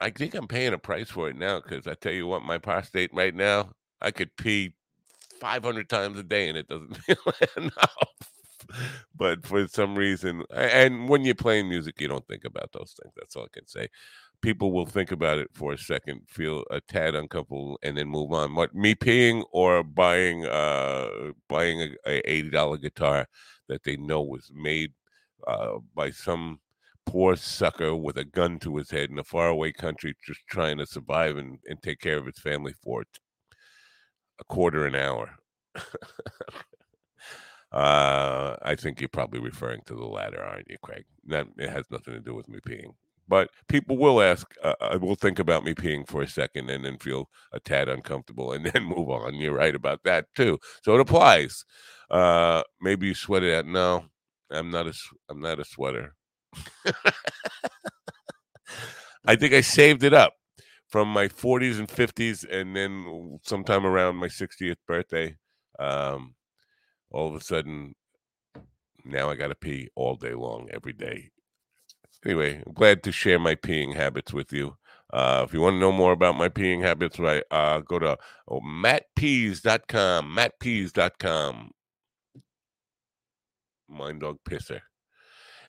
I 0.00 0.10
think 0.10 0.34
I'm 0.34 0.48
paying 0.48 0.72
a 0.72 0.78
price 0.78 1.10
for 1.10 1.28
it 1.28 1.36
now 1.36 1.60
because 1.60 1.86
I 1.86 1.94
tell 1.94 2.12
you 2.12 2.26
what, 2.26 2.42
my 2.42 2.58
prostate 2.58 3.14
right 3.14 3.34
now, 3.34 3.70
I 4.00 4.10
could 4.10 4.36
pee 4.36 4.74
500 5.40 5.88
times 5.88 6.18
a 6.18 6.22
day 6.24 6.48
and 6.48 6.58
it 6.58 6.68
doesn't 6.68 6.96
feel 7.04 7.16
enough. 7.56 7.96
But 9.14 9.46
for 9.46 9.68
some 9.68 9.96
reason, 9.96 10.44
and 10.54 11.08
when 11.08 11.24
you're 11.24 11.34
playing 11.34 11.68
music, 11.68 12.00
you 12.00 12.08
don't 12.08 12.26
think 12.26 12.44
about 12.44 12.70
those 12.72 12.94
things. 13.00 13.12
That's 13.16 13.36
all 13.36 13.44
I 13.44 13.48
can 13.52 13.66
say. 13.66 13.88
People 14.42 14.72
will 14.72 14.86
think 14.86 15.12
about 15.12 15.38
it 15.38 15.48
for 15.52 15.72
a 15.72 15.78
second, 15.78 16.22
feel 16.28 16.64
a 16.70 16.80
tad 16.80 17.14
uncomfortable, 17.14 17.78
and 17.82 17.96
then 17.96 18.08
move 18.08 18.32
on. 18.32 18.54
What 18.54 18.74
me 18.74 18.94
peeing 18.94 19.44
or 19.52 19.82
buying 19.82 20.44
uh 20.46 21.32
buying 21.48 21.80
a, 21.80 21.96
a 22.06 22.30
eighty 22.30 22.50
dollar 22.50 22.76
guitar 22.76 23.26
that 23.68 23.84
they 23.84 23.96
know 23.96 24.22
was 24.22 24.50
made 24.54 24.92
uh, 25.46 25.78
by 25.94 26.10
some 26.10 26.60
poor 27.06 27.36
sucker 27.36 27.94
with 27.96 28.16
a 28.18 28.24
gun 28.24 28.58
to 28.60 28.76
his 28.76 28.90
head 28.90 29.10
in 29.10 29.18
a 29.18 29.24
faraway 29.24 29.72
country, 29.72 30.14
just 30.26 30.40
trying 30.48 30.78
to 30.78 30.86
survive 30.86 31.36
and, 31.36 31.58
and 31.68 31.82
take 31.82 32.00
care 32.00 32.16
of 32.18 32.26
his 32.26 32.38
family 32.38 32.74
for 32.82 33.04
a 34.40 34.44
quarter 34.44 34.86
an 34.86 34.94
hour. 34.94 35.30
uh, 37.72 38.56
I 38.62 38.74
think 38.76 39.00
you're 39.00 39.08
probably 39.08 39.40
referring 39.40 39.80
to 39.86 39.94
the 39.94 40.04
latter, 40.04 40.42
aren't 40.42 40.68
you, 40.70 40.76
Craig? 40.82 41.04
That 41.26 41.48
it 41.58 41.70
has 41.70 41.86
nothing 41.90 42.14
to 42.14 42.20
do 42.20 42.34
with 42.34 42.48
me 42.48 42.58
peeing. 42.60 42.94
But 43.28 43.50
people 43.68 43.96
will 43.96 44.20
ask, 44.20 44.46
uh, 44.62 44.74
uh 44.80 44.98
will 45.00 45.14
think 45.14 45.38
about 45.38 45.64
me 45.64 45.74
peeing 45.74 46.06
for 46.06 46.22
a 46.22 46.28
second 46.28 46.68
and 46.70 46.84
then 46.84 46.98
feel 46.98 47.28
a 47.52 47.60
tad 47.60 47.88
uncomfortable 47.88 48.52
and 48.52 48.66
then 48.72 48.84
move 48.84 49.08
on. 49.10 49.34
You're 49.34 49.54
right 49.54 49.74
about 49.74 50.02
that 50.04 50.26
too. 50.36 50.58
So 50.84 50.94
it 50.94 51.00
applies. 51.00 51.64
Uh, 52.10 52.62
maybe 52.80 53.06
you 53.06 53.14
sweat 53.14 53.42
it 53.42 53.54
out. 53.54 53.66
No, 53.66 54.04
I'm 54.50 54.70
not 54.70 54.86
a, 54.86 54.92
I'm 55.30 55.40
not 55.40 55.60
a 55.60 55.64
sweater. 55.64 56.14
I 59.24 59.36
think 59.36 59.54
I 59.54 59.60
saved 59.60 60.02
it 60.02 60.12
up 60.12 60.34
from 60.88 61.08
my 61.08 61.26
40s 61.28 61.78
and 61.78 61.88
50s, 61.88 62.44
and 62.50 62.76
then 62.76 63.38
sometime 63.44 63.86
around 63.86 64.16
my 64.16 64.28
60th 64.28 64.76
birthday, 64.86 65.36
um, 65.78 66.34
all 67.10 67.28
of 67.28 67.34
a 67.34 67.42
sudden, 67.42 67.94
now 69.04 69.30
I 69.30 69.36
got 69.36 69.48
to 69.48 69.54
pee 69.54 69.88
all 69.96 70.16
day 70.16 70.34
long, 70.34 70.68
every 70.72 70.92
day. 70.92 71.31
Anyway, 72.24 72.62
I'm 72.66 72.72
glad 72.72 73.02
to 73.04 73.12
share 73.12 73.38
my 73.38 73.54
peeing 73.54 73.94
habits 73.94 74.32
with 74.32 74.52
you. 74.52 74.76
Uh, 75.12 75.44
if 75.46 75.52
you 75.52 75.60
want 75.60 75.74
to 75.74 75.80
know 75.80 75.92
more 75.92 76.12
about 76.12 76.36
my 76.36 76.48
peeing 76.48 76.80
habits, 76.82 77.18
right, 77.18 77.42
uh, 77.50 77.80
go 77.80 77.98
to 77.98 78.16
oh, 78.48 78.60
mattpeas.com, 78.60 80.34
mattpeas.com. 80.34 81.70
Mind 83.88 84.20
dog 84.20 84.38
pisser. 84.48 84.80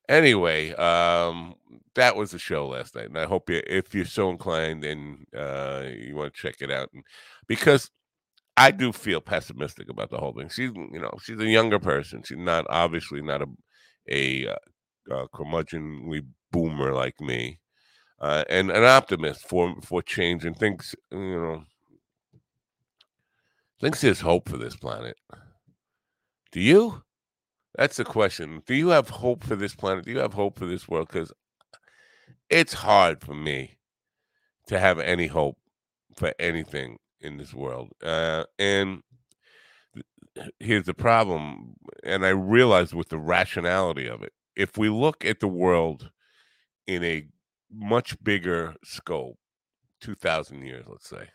Anyway, 0.08 0.72
um, 0.74 1.56
that 1.96 2.16
was 2.16 2.32
the 2.32 2.40
show 2.40 2.68
last 2.68 2.96
night, 2.96 3.06
and 3.06 3.18
I 3.18 3.26
hope 3.26 3.50
you, 3.50 3.62
if 3.66 3.94
you're 3.96 4.06
so 4.06 4.30
inclined 4.30 4.84
and 4.86 5.26
uh, 5.36 5.84
you 5.98 6.16
want 6.16 6.34
to 6.34 6.42
check 6.42 6.56
it 6.62 6.72
out, 6.72 6.90
and 6.94 7.04
because 7.48 7.90
I 8.56 8.72
do 8.72 8.92
feel 8.94 9.22
pessimistic 9.22 9.90
about 9.90 10.10
the 10.10 10.18
whole 10.18 10.34
thing. 10.34 10.50
She's, 10.50 10.72
you 10.76 11.00
know, 11.00 11.12
she's 11.22 11.40
a 11.40 11.46
younger 11.46 11.80
person. 11.80 12.22
She's 12.24 12.38
not 12.38 12.66
obviously 12.70 13.22
not 13.22 13.42
a 13.42 13.48
a, 14.10 14.48
uh, 14.48 14.56
a 15.10 15.28
curmudgeonly 15.30 16.26
boomer 16.54 16.94
like 16.94 17.20
me, 17.20 17.60
uh, 18.22 18.46
and 18.50 18.72
an 18.72 18.86
optimist 18.86 19.46
for 19.50 19.76
for 19.82 20.02
change, 20.02 20.46
and 20.46 20.58
thinks, 20.58 20.96
you 21.12 21.42
know, 21.42 21.64
thinks 23.82 24.00
there's 24.00 24.22
hope 24.22 24.48
for 24.48 24.58
this 24.58 24.78
planet. 24.78 25.18
Do 26.54 26.62
you? 26.62 27.04
That's 27.76 27.98
the 27.98 28.06
question. 28.06 28.62
Do 28.66 28.76
you 28.76 28.90
have 28.90 29.10
hope 29.10 29.44
for 29.44 29.58
this 29.58 29.76
planet? 29.76 30.06
Do 30.06 30.12
you 30.12 30.20
have 30.20 30.34
hope 30.34 30.60
for 30.60 30.68
this 30.68 30.88
world? 30.88 31.10
Because 31.12 31.34
it's 32.50 32.74
hard 32.74 33.22
for 33.22 33.34
me 33.34 33.78
to 34.68 34.80
have 34.80 35.00
any 35.00 35.28
hope 35.28 35.58
for 36.16 36.34
anything 36.40 37.00
in 37.20 37.38
this 37.38 37.54
world. 37.54 37.90
Uh, 38.04 38.44
and 38.60 39.02
here's 40.60 40.86
the 40.86 40.94
problem, 40.94 41.76
and 42.04 42.26
I 42.26 42.30
realize 42.30 42.94
with 42.94 43.10
the 43.10 43.18
rationality 43.18 44.08
of 44.08 44.22
it. 44.22 44.34
If 44.56 44.78
we 44.78 44.90
look 44.90 45.26
at 45.26 45.40
the 45.40 45.48
world 45.48 46.12
in 46.88 47.04
a 47.04 47.26
much 47.72 48.22
bigger 48.24 48.76
scope, 48.84 49.38
2,000 50.02 50.64
years, 50.64 50.86
let's 50.88 51.10
say, 51.10 51.30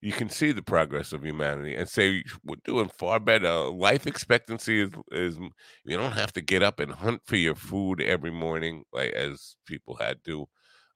you 0.00 0.12
can 0.12 0.28
see 0.28 0.52
the 0.52 0.62
progress 0.62 1.12
of 1.12 1.24
humanity 1.24 1.74
and 1.74 1.88
say 1.88 2.22
we're 2.44 2.56
doing 2.64 2.90
far 2.98 3.18
better. 3.18 3.64
Life 3.68 4.06
expectancy 4.06 4.80
is 4.82 4.90
is 5.10 5.36
you 5.84 5.96
don't 5.96 6.12
have 6.12 6.32
to 6.34 6.40
get 6.40 6.62
up 6.62 6.78
and 6.78 6.92
hunt 6.92 7.22
for 7.24 7.36
your 7.36 7.56
food 7.56 8.00
every 8.00 8.30
morning 8.30 8.84
like 8.92 9.10
as 9.12 9.56
people 9.66 9.96
had 9.96 10.22
to. 10.24 10.46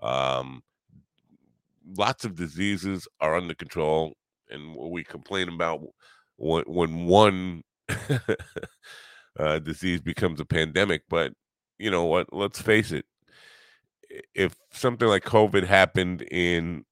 Um, 0.01 0.63
lots 1.97 2.25
of 2.25 2.37
diseases 2.37 3.09
are 3.21 3.37
under 3.37 3.55
control, 3.55 4.15
and 4.51 4.77
we 4.77 5.03
complain 5.03 5.49
about 5.49 5.81
when 6.37 6.65
when 6.67 7.07
one 7.07 7.63
uh, 9.39 9.59
disease 9.59 10.01
becomes 10.01 10.39
a 10.39 10.45
pandemic. 10.45 11.03
But 11.09 11.33
you 11.79 11.91
know 11.91 12.05
what? 12.05 12.33
Let's 12.33 12.63
face 12.63 12.93
it. 12.93 13.05
If 14.35 14.57
something 14.73 15.09
like 15.09 15.25
COVID 15.25 15.65
happened 15.65 16.23
in 16.23 16.85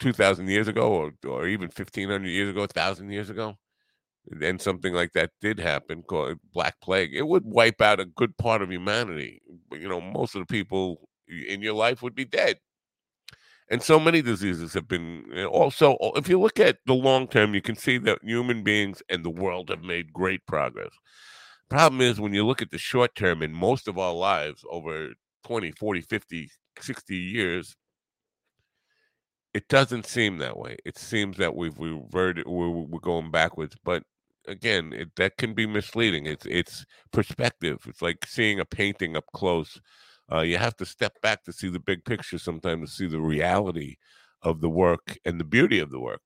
2,000 0.00 0.48
years 0.48 0.68
ago, 0.68 0.92
or, 0.92 1.12
or 1.28 1.46
even 1.46 1.68
1,500 1.68 2.26
years 2.28 2.50
ago, 2.50 2.60
1,000 2.60 3.10
years 3.10 3.30
ago, 3.30 3.56
and 4.42 4.60
something 4.60 4.92
like 4.92 5.12
that 5.12 5.30
did 5.40 5.58
happen, 5.58 6.02
called 6.02 6.38
Black 6.52 6.80
Plague, 6.80 7.14
it 7.14 7.26
would 7.26 7.44
wipe 7.44 7.80
out 7.80 8.00
a 8.00 8.04
good 8.04 8.36
part 8.36 8.62
of 8.62 8.70
humanity. 8.70 9.40
You 9.72 9.88
know, 9.88 10.00
most 10.00 10.34
of 10.34 10.40
the 10.40 10.46
people 10.46 11.08
in 11.28 11.62
your 11.62 11.74
life 11.74 12.02
would 12.02 12.14
be 12.14 12.24
dead. 12.24 12.58
And 13.68 13.82
so 13.82 13.98
many 13.98 14.22
diseases 14.22 14.74
have 14.74 14.86
been 14.86 15.24
also, 15.50 15.96
if 16.14 16.28
you 16.28 16.40
look 16.40 16.60
at 16.60 16.78
the 16.86 16.94
long 16.94 17.26
term, 17.26 17.54
you 17.54 17.60
can 17.60 17.74
see 17.74 17.98
that 17.98 18.20
human 18.22 18.62
beings 18.62 19.02
and 19.08 19.24
the 19.24 19.30
world 19.30 19.70
have 19.70 19.82
made 19.82 20.12
great 20.12 20.46
progress. 20.46 20.90
Problem 21.68 22.00
is, 22.00 22.20
when 22.20 22.32
you 22.32 22.46
look 22.46 22.62
at 22.62 22.70
the 22.70 22.78
short 22.78 23.16
term 23.16 23.42
in 23.42 23.52
most 23.52 23.88
of 23.88 23.98
our 23.98 24.14
lives 24.14 24.64
over 24.70 25.14
20, 25.46 25.72
40, 25.72 26.00
50, 26.00 26.50
60 26.80 27.16
years, 27.16 27.76
it 29.54 29.68
doesn't 29.68 30.06
seem 30.06 30.38
that 30.38 30.58
way. 30.58 30.76
It 30.84 30.98
seems 30.98 31.36
that 31.38 31.54
we've 31.54 31.78
reverted, 31.78 32.46
we're, 32.46 32.68
we're 32.68 32.98
going 32.98 33.30
backwards. 33.30 33.76
But 33.84 34.02
again, 34.48 34.92
it, 34.92 35.10
that 35.16 35.36
can 35.36 35.54
be 35.54 35.66
misleading. 35.66 36.26
It's 36.26 36.46
it's 36.46 36.84
perspective. 37.12 37.78
It's 37.86 38.02
like 38.02 38.26
seeing 38.26 38.60
a 38.60 38.64
painting 38.64 39.16
up 39.16 39.24
close. 39.34 39.80
Uh, 40.32 40.40
you 40.40 40.58
have 40.58 40.76
to 40.76 40.84
step 40.84 41.12
back 41.22 41.44
to 41.44 41.52
see 41.52 41.68
the 41.68 41.78
big 41.80 42.04
picture 42.04 42.38
sometimes 42.38 42.90
to 42.90 42.96
see 42.96 43.06
the 43.06 43.20
reality 43.20 43.96
of 44.42 44.60
the 44.60 44.68
work 44.68 45.16
and 45.24 45.38
the 45.38 45.44
beauty 45.44 45.78
of 45.78 45.90
the 45.90 46.00
work. 46.00 46.20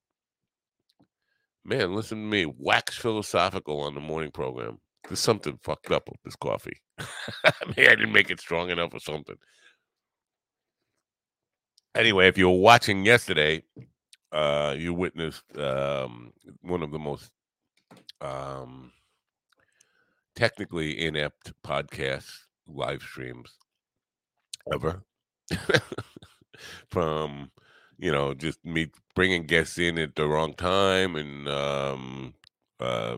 Man, 1.65 1.95
listen 1.95 2.19
to 2.19 2.25
me, 2.25 2.53
wax 2.59 2.97
philosophical 2.97 3.81
on 3.83 3.95
the 3.95 4.01
morning 4.01 4.31
program. 4.31 4.79
There's 5.09 5.21
something 5.21 5.59
fucked 5.63 5.91
up 5.91 6.09
with 6.09 6.21
this 6.25 6.37
coffee. 6.37 6.81
Maybe 7.67 7.89
I 7.89 7.95
didn't 7.95 8.13
make 8.13 8.31
it 8.31 8.41
strong 8.41 8.71
enough 8.71 8.95
or 8.95 9.01
something 9.01 9.37
anyway, 11.95 12.29
if 12.29 12.39
you 12.39 12.49
were 12.49 12.57
watching 12.57 13.05
yesterday, 13.05 13.63
uh, 14.33 14.75
you 14.79 14.95
witnessed 14.95 15.45
um, 15.57 16.33
one 16.63 16.83
of 16.83 16.91
the 16.91 16.99
most 16.99 17.31
um, 18.21 18.93
technically 20.37 21.05
inept 21.05 21.53
podcast 21.65 22.31
live 22.67 23.03
streams 23.03 23.53
ever. 24.73 25.03
From 26.91 27.51
you 27.99 28.13
know, 28.13 28.33
just 28.35 28.65
me 28.65 28.91
bringing 29.15 29.45
guests 29.45 29.79
in 29.79 29.99
at 29.99 30.15
the 30.15 30.27
wrong 30.27 30.55
time 30.55 31.17
and 31.17 31.49
um, 31.49 32.35
uh, 32.79 33.17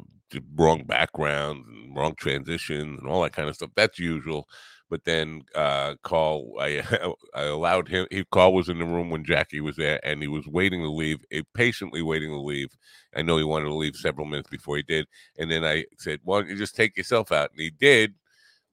wrong 0.56 0.84
backgrounds 0.84 1.66
and 1.68 1.96
wrong 1.96 2.14
transitions 2.16 2.98
and 3.00 3.08
all 3.08 3.22
that 3.22 3.32
kind 3.32 3.48
of 3.48 3.54
stuff. 3.56 3.70
That's 3.76 3.98
usual 3.98 4.46
but 4.90 5.04
then 5.04 5.40
uh 5.54 5.94
call 6.02 6.54
I 6.60 6.82
I 7.34 7.44
allowed 7.44 7.88
him 7.88 8.06
he 8.10 8.24
call 8.30 8.52
was 8.52 8.68
in 8.68 8.78
the 8.78 8.84
room 8.84 9.08
when 9.08 9.24
Jackie 9.24 9.60
was 9.60 9.76
there 9.76 9.98
and 10.04 10.20
he 10.20 10.28
was 10.28 10.46
waiting 10.46 10.82
to 10.82 10.90
leave, 10.90 11.18
eh, 11.32 11.40
patiently 11.54 12.02
waiting 12.02 12.28
to 12.30 12.38
leave. 12.40 12.68
I 13.16 13.22
know 13.22 13.38
he 13.38 13.44
wanted 13.44 13.66
to 13.66 13.74
leave 13.74 13.96
several 13.96 14.26
minutes 14.26 14.50
before 14.50 14.76
he 14.76 14.82
did. 14.82 15.06
And 15.38 15.50
then 15.50 15.64
I 15.64 15.86
said, 15.98 16.20
Why 16.24 16.40
don't 16.40 16.50
you 16.50 16.56
just 16.58 16.76
take 16.76 16.96
yourself 16.96 17.32
out? 17.32 17.52
And 17.52 17.60
he 17.60 17.70
did, 17.70 18.14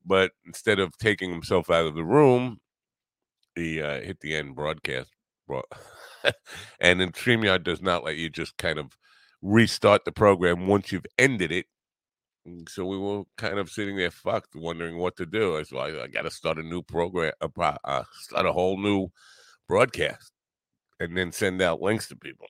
but 0.06 0.32
instead 0.46 0.80
of 0.80 0.98
taking 0.98 1.32
himself 1.32 1.70
out 1.70 1.86
of 1.88 1.96
the 1.96 2.06
room, 2.06 2.60
he 3.56 3.82
uh, 3.82 4.02
hit 4.02 4.20
the 4.22 4.36
end 4.36 4.56
broadcast. 4.56 5.12
and 6.80 7.00
then 7.00 7.12
StreamYard 7.12 7.64
does 7.64 7.82
not 7.82 8.04
let 8.04 8.18
you 8.18 8.30
just 8.30 8.58
kind 8.58 8.80
of 8.80 8.98
restart 9.42 10.06
the 10.06 10.12
program 10.12 10.68
once 10.68 10.92
you've 10.92 11.06
ended 11.18 11.52
it 11.52 11.66
so 12.68 12.86
we 12.86 12.98
were 12.98 13.24
kind 13.38 13.60
of 13.60 13.70
sitting 13.70 13.98
there 13.98 14.12
fucked, 14.12 14.56
wondering 14.56 14.98
what 14.98 15.16
to 15.18 15.26
do. 15.26 15.64
So 15.66 15.78
I, 15.78 16.04
I 16.04 16.08
got 16.08 16.24
to 16.24 16.32
start 16.32 16.58
a 16.58 16.64
new 16.64 16.82
program, 16.82 17.34
uh, 17.42 18.04
start 18.22 18.46
a 18.46 18.54
whole 18.54 18.78
new 18.78 19.10
broadcast, 19.68 20.32
and 21.00 21.16
then 21.16 21.32
send 21.32 21.62
out 21.62 21.82
links 21.82 22.08
to 22.10 22.16
people. 22.16 22.48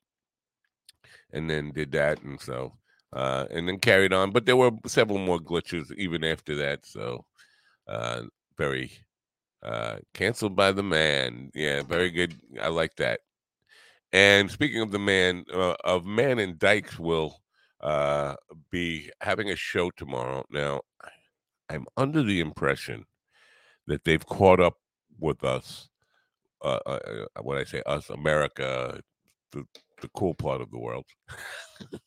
And 1.32 1.50
then 1.50 1.72
did 1.72 1.92
that, 1.92 2.24
and 2.24 2.42
so 2.42 2.74
uh, 3.14 3.46
and 3.52 3.68
then 3.68 3.78
carried 3.78 4.14
on. 4.14 4.32
But 4.32 4.46
there 4.46 4.58
were 4.58 4.72
several 4.88 5.20
more 5.20 5.40
glitches 5.40 5.92
even 5.96 6.24
after 6.24 6.56
that. 6.56 6.88
So 6.88 7.26
uh, 7.88 8.24
very 8.58 8.92
uh, 9.62 9.98
canceled 10.16 10.56
by 10.56 10.72
the 10.72 10.82
man. 10.82 11.52
Yeah, 11.54 11.84
very 11.84 12.10
good. 12.10 12.36
I 12.60 12.70
like 12.70 12.96
that. 12.96 13.20
And 14.12 14.50
speaking 14.50 14.82
of 14.82 14.92
the 14.92 15.00
man, 15.00 15.46
uh, 15.54 15.76
of 15.84 16.06
man 16.06 16.40
and 16.40 16.58
Dykes 16.58 16.98
will 16.98 17.42
uh, 17.82 18.36
be 18.72 19.12
having 19.22 19.50
a 19.50 19.56
show 19.56 19.92
tomorrow. 19.92 20.46
Now, 20.50 20.82
I'm 21.70 21.86
under 21.96 22.24
the 22.24 22.40
impression 22.40 23.06
that 23.88 24.04
they've 24.04 24.26
caught 24.26 24.60
up 24.60 24.78
with 25.20 25.44
us 25.44 25.90
uh, 26.62 26.80
uh, 26.86 27.00
uh, 27.36 27.42
what 27.42 27.58
I 27.58 27.64
say, 27.64 27.82
us, 27.86 28.10
America, 28.10 29.00
the 29.52 29.66
the 30.02 30.10
cool 30.10 30.34
part 30.34 30.62
of 30.62 30.72
the 30.72 30.80
world. 30.80 31.06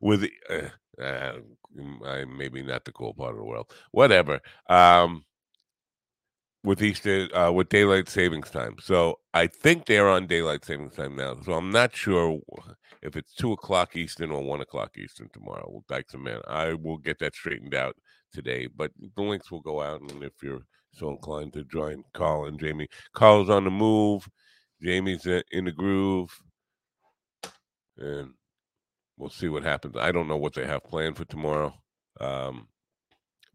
With 0.00 0.28
uh, 0.48 1.02
uh, 1.02 1.32
maybe 1.74 2.62
not 2.62 2.84
the 2.84 2.92
cool 2.92 3.14
part 3.14 3.32
of 3.32 3.38
the 3.38 3.44
world, 3.44 3.72
whatever. 3.90 4.40
Um, 4.68 5.24
with 6.62 6.82
Easter 6.82 7.28
uh, 7.36 7.50
with 7.50 7.68
daylight 7.68 8.08
savings 8.08 8.50
time. 8.50 8.76
So 8.80 9.18
I 9.32 9.46
think 9.46 9.86
they're 9.86 10.08
on 10.08 10.26
daylight 10.26 10.64
savings 10.64 10.94
time 10.94 11.16
now. 11.16 11.36
So 11.44 11.54
I'm 11.54 11.70
not 11.70 11.96
sure 11.96 12.38
if 13.02 13.16
it's 13.16 13.34
two 13.34 13.52
o'clock 13.52 13.96
Eastern 13.96 14.30
or 14.30 14.42
one 14.42 14.60
o'clock 14.60 14.96
Eastern 14.98 15.28
tomorrow. 15.32 15.66
We'll 15.68 15.84
Dykes 15.88 16.14
man. 16.16 16.40
I 16.46 16.74
will 16.74 16.98
get 16.98 17.18
that 17.20 17.34
straightened 17.34 17.74
out 17.74 17.96
today. 18.32 18.66
But 18.66 18.92
the 19.16 19.22
links 19.22 19.50
will 19.50 19.60
go 19.60 19.80
out, 19.80 20.00
and 20.02 20.22
if 20.22 20.32
you're 20.42 20.62
so 20.92 21.10
inclined 21.10 21.52
to 21.54 21.64
join 21.64 22.02
Carl 22.12 22.46
and 22.46 22.58
Jamie, 22.58 22.88
Carl's 23.14 23.50
on 23.50 23.64
the 23.64 23.70
move. 23.70 24.28
Jamie's 24.82 25.26
in 25.26 25.66
the 25.66 25.72
groove, 25.72 26.30
and 27.98 28.30
we'll 29.18 29.28
see 29.28 29.48
what 29.48 29.62
happens. 29.62 29.94
I 29.98 30.10
don't 30.10 30.26
know 30.26 30.38
what 30.38 30.54
they 30.54 30.66
have 30.66 30.84
planned 30.84 31.18
for 31.18 31.26
tomorrow, 31.26 31.74
um, 32.18 32.68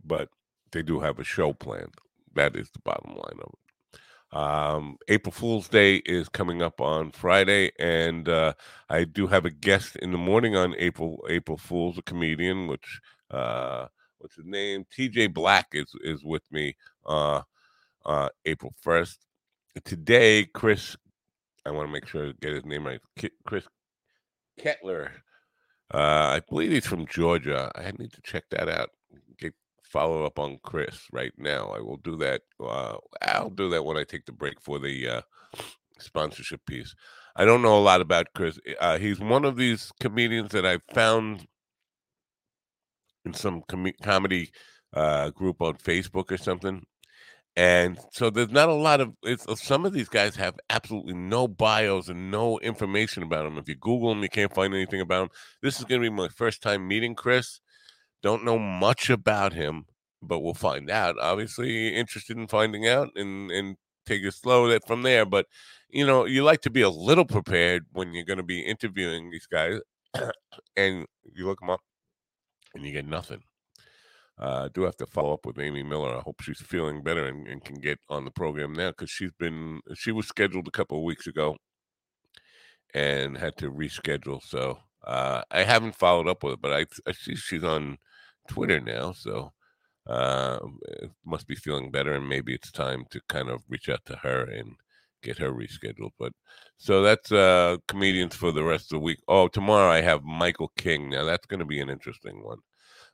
but 0.04 0.30
they 0.72 0.84
do 0.84 1.00
have 1.00 1.18
a 1.18 1.24
show 1.24 1.52
planned. 1.52 1.96
That 2.36 2.56
is 2.56 2.70
the 2.72 2.80
bottom 2.80 3.12
line 3.12 3.40
of 3.42 3.54
it. 3.54 3.60
Um, 4.32 4.98
April 5.08 5.32
Fool's 5.32 5.70
Day 5.70 5.98
is 5.98 6.28
coming 6.28 6.62
up 6.62 6.82
on 6.82 7.12
Friday, 7.12 7.72
and 7.80 8.28
uh, 8.28 8.54
I 8.90 9.06
do 9.06 9.28
have 9.28 9.46
a 9.46 9.50
guest 9.50 9.96
in 9.98 10.12
the 10.12 10.18
morning 10.18 10.56
on 10.56 10.76
April 10.78 11.26
April 11.30 11.58
Fool's, 11.58 11.98
a 11.98 12.02
comedian, 12.02 12.68
which 12.68 13.00
uh, 13.32 13.88
what's 14.18 14.36
his 14.36 14.46
name? 14.46 14.86
TJ 14.98 15.34
Black 15.34 15.68
is 15.74 15.94
is 16.04 16.24
with 16.24 16.44
me 16.52 16.76
uh, 17.06 17.42
uh, 18.06 18.30
April 18.46 18.74
first. 18.82 19.26
Today, 19.86 20.46
Chris, 20.46 20.98
I 21.66 21.72
want 21.72 21.88
to 21.88 21.94
make 21.94 22.08
sure 22.08 22.28
I 22.28 22.34
get 22.42 22.54
his 22.54 22.66
name 22.66 22.86
right. 22.86 23.00
Chris 23.46 23.66
Ketler. 24.60 25.12
Uh, 25.94 26.38
I 26.38 26.42
believe 26.50 26.72
he's 26.72 26.86
from 26.86 27.06
Georgia. 27.06 27.72
I 27.76 27.92
need 27.98 28.12
to 28.14 28.22
check 28.22 28.46
that 28.50 28.68
out. 28.68 28.90
Follow 29.96 30.26
up 30.26 30.40
on 30.40 30.60
Chris 30.62 31.08
right 31.14 31.32
now. 31.38 31.70
I 31.70 31.80
will 31.80 31.96
do 31.96 32.18
that. 32.18 32.42
Uh, 32.60 32.98
I'll 33.22 33.50
do 33.50 33.70
that 33.70 33.86
when 33.86 33.96
I 33.96 34.04
take 34.04 34.26
the 34.26 34.34
break 34.34 34.60
for 34.60 34.78
the 34.78 35.08
uh, 35.08 35.22
sponsorship 36.00 36.66
piece. 36.66 36.94
I 37.34 37.46
don't 37.46 37.62
know 37.62 37.78
a 37.78 37.80
lot 37.80 38.02
about 38.02 38.34
Chris. 38.36 38.60
Uh, 38.82 38.98
he's 38.98 39.22
one 39.22 39.46
of 39.46 39.56
these 39.56 39.94
comedians 40.02 40.52
that 40.52 40.66
I 40.66 40.80
found 40.94 41.48
in 43.24 43.34
some 43.34 43.64
com- 43.70 43.94
comedy 44.04 44.52
uh, 44.94 45.30
group 45.30 45.62
on 45.62 45.76
Facebook 45.76 46.30
or 46.30 46.38
something. 46.38 46.86
And 47.56 47.98
so 48.12 48.30
there's 48.30 48.52
not 48.52 48.68
a 48.68 48.74
lot 48.74 49.00
of 49.00 49.14
uh, 49.26 49.56
some 49.56 49.86
of 49.86 49.94
these 49.94 50.10
guys 50.10 50.36
have 50.36 50.56
absolutely 50.70 51.14
no 51.14 51.48
bios 51.48 52.10
and 52.10 52.30
no 52.30 52.60
information 52.60 53.24
about 53.24 53.46
them. 53.46 53.58
If 53.58 53.70
you 53.70 53.76
Google 53.76 54.10
them, 54.10 54.24
you 54.24 54.28
can't 54.28 54.54
find 54.54 54.74
anything 54.74 55.00
about 55.00 55.20
them. 55.22 55.38
This 55.62 55.80
is 55.80 55.86
going 55.86 56.02
to 56.02 56.10
be 56.10 56.14
my 56.14 56.28
first 56.28 56.62
time 56.62 56.86
meeting 56.86 57.16
Chris. 57.16 57.62
Don't 58.26 58.44
know 58.44 58.58
much 58.58 59.12
about 59.12 59.54
him, 59.54 59.86
but 60.20 60.40
we'll 60.40 60.56
find 60.56 60.90
out. 60.90 61.16
Obviously, 61.20 61.96
interested 61.96 62.36
in 62.36 62.48
finding 62.48 62.88
out 62.88 63.12
and 63.16 63.52
and 63.52 63.76
take 64.08 64.24
it 64.24 64.34
slow 64.34 64.68
that 64.68 64.88
from 64.88 65.04
there. 65.04 65.28
But 65.28 65.46
you 65.92 66.08
know, 66.08 66.26
you 66.26 66.44
like 66.44 66.62
to 66.62 66.72
be 66.72 66.82
a 66.82 66.90
little 66.90 67.26
prepared 67.26 67.86
when 67.92 68.14
you're 68.14 68.26
going 68.26 68.38
to 68.38 68.44
be 68.44 68.62
interviewing 68.62 69.30
these 69.30 69.46
guys, 69.46 69.80
and 70.76 71.06
you 71.36 71.46
look 71.46 71.60
them 71.60 71.70
up 71.70 71.82
and 72.74 72.84
you 72.84 72.92
get 72.94 73.06
nothing. 73.06 73.44
Uh, 74.42 74.64
I 74.66 74.70
do 74.74 74.82
have 74.82 74.98
to 74.98 75.06
follow 75.06 75.36
up 75.36 75.46
with 75.46 75.60
Amy 75.60 75.84
Miller. 75.84 76.18
I 76.18 76.22
hope 76.22 76.42
she's 76.42 76.62
feeling 76.62 77.04
better 77.04 77.28
and, 77.28 77.48
and 77.48 77.64
can 77.64 77.76
get 77.76 78.00
on 78.10 78.26
the 78.26 78.32
program 78.32 78.74
now 78.74 78.90
because 78.90 79.12
she's 79.12 79.34
been 79.38 79.82
she 79.94 80.12
was 80.12 80.28
scheduled 80.28 80.68
a 80.68 80.72
couple 80.72 80.98
of 80.98 81.04
weeks 81.04 81.28
ago 81.28 81.58
and 82.96 83.38
had 83.38 83.56
to 83.58 83.72
reschedule. 83.72 84.42
So 84.42 84.80
uh, 85.06 85.44
I 85.52 85.62
haven't 85.62 85.94
followed 85.94 86.28
up 86.28 86.42
with 86.42 86.54
her, 86.54 86.58
but 86.58 86.74
I, 86.74 86.86
I 87.08 87.12
see 87.12 87.36
she's 87.36 87.64
on 87.64 88.00
Twitter 88.48 88.80
now, 88.80 89.12
so 89.12 89.54
uh, 90.08 90.60
must 91.26 91.48
be 91.48 91.56
feeling 91.56 91.92
better, 91.92 92.14
and 92.14 92.28
maybe 92.28 92.54
it's 92.54 92.72
time 92.72 93.06
to 93.12 93.20
kind 93.28 93.50
of 93.50 93.64
reach 93.70 93.90
out 93.90 94.06
to 94.06 94.16
her 94.18 94.44
and 94.44 94.76
get 95.24 95.38
her 95.40 95.52
rescheduled. 95.52 96.12
But 96.20 96.34
so 96.78 97.02
that's 97.02 97.32
uh, 97.32 97.78
comedians 97.88 98.36
for 98.36 98.52
the 98.52 98.64
rest 98.64 98.86
of 98.86 98.98
the 98.98 99.04
week. 99.04 99.20
Oh, 99.28 99.48
tomorrow 99.48 99.92
I 99.92 100.02
have 100.02 100.24
Michael 100.24 100.72
King. 100.78 101.10
Now 101.10 101.26
that's 101.26 101.48
going 101.48 101.60
to 101.60 101.66
be 101.66 101.80
an 101.80 101.90
interesting 101.90 102.44
one. 102.44 102.60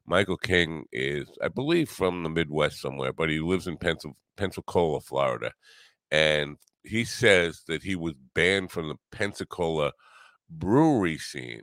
Michael 0.05 0.37
King 0.37 0.85
is, 0.91 1.29
I 1.41 1.47
believe, 1.47 1.89
from 1.89 2.23
the 2.23 2.29
Midwest 2.29 2.81
somewhere, 2.81 3.13
but 3.13 3.29
he 3.29 3.39
lives 3.39 3.67
in 3.67 3.77
Pencil- 3.77 4.17
Pensacola, 4.35 4.99
Florida, 4.99 5.51
and 6.09 6.57
he 6.83 7.05
says 7.05 7.61
that 7.67 7.83
he 7.83 7.95
was 7.95 8.13
banned 8.33 8.71
from 8.71 8.89
the 8.89 8.95
Pensacola 9.11 9.93
brewery 10.49 11.17
scene 11.17 11.61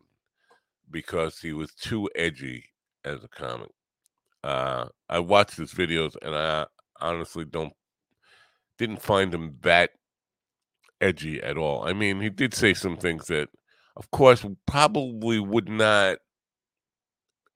because 0.90 1.40
he 1.40 1.52
was 1.52 1.74
too 1.74 2.08
edgy 2.14 2.64
as 3.04 3.22
a 3.24 3.28
comic. 3.28 3.70
Uh, 4.44 4.86
I 5.08 5.18
watched 5.18 5.56
his 5.56 5.72
videos 5.72 6.14
and 6.22 6.34
I 6.34 6.66
honestly 7.00 7.44
don't 7.44 7.72
didn't 8.78 9.02
find 9.02 9.34
him 9.34 9.56
that 9.62 9.90
edgy 11.00 11.42
at 11.42 11.58
all. 11.58 11.86
I 11.86 11.92
mean, 11.92 12.20
he 12.20 12.30
did 12.30 12.54
say 12.54 12.74
some 12.74 12.96
things 12.96 13.26
that, 13.26 13.48
of 13.96 14.10
course, 14.10 14.44
probably 14.66 15.40
would 15.40 15.68
not. 15.68 16.18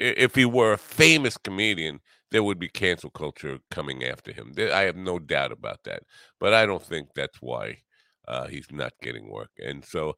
If 0.00 0.34
he 0.34 0.44
were 0.44 0.72
a 0.72 0.78
famous 0.78 1.36
comedian, 1.36 2.00
there 2.32 2.42
would 2.42 2.58
be 2.58 2.68
cancel 2.68 3.10
culture 3.10 3.58
coming 3.70 4.02
after 4.04 4.32
him. 4.32 4.52
I 4.58 4.82
have 4.82 4.96
no 4.96 5.20
doubt 5.20 5.52
about 5.52 5.84
that. 5.84 6.02
But 6.40 6.54
I 6.54 6.66
don't 6.66 6.82
think 6.82 7.08
that's 7.14 7.38
why 7.40 7.78
uh, 8.26 8.48
he's 8.48 8.66
not 8.72 8.92
getting 9.00 9.30
work. 9.30 9.50
And 9.58 9.84
so, 9.84 10.16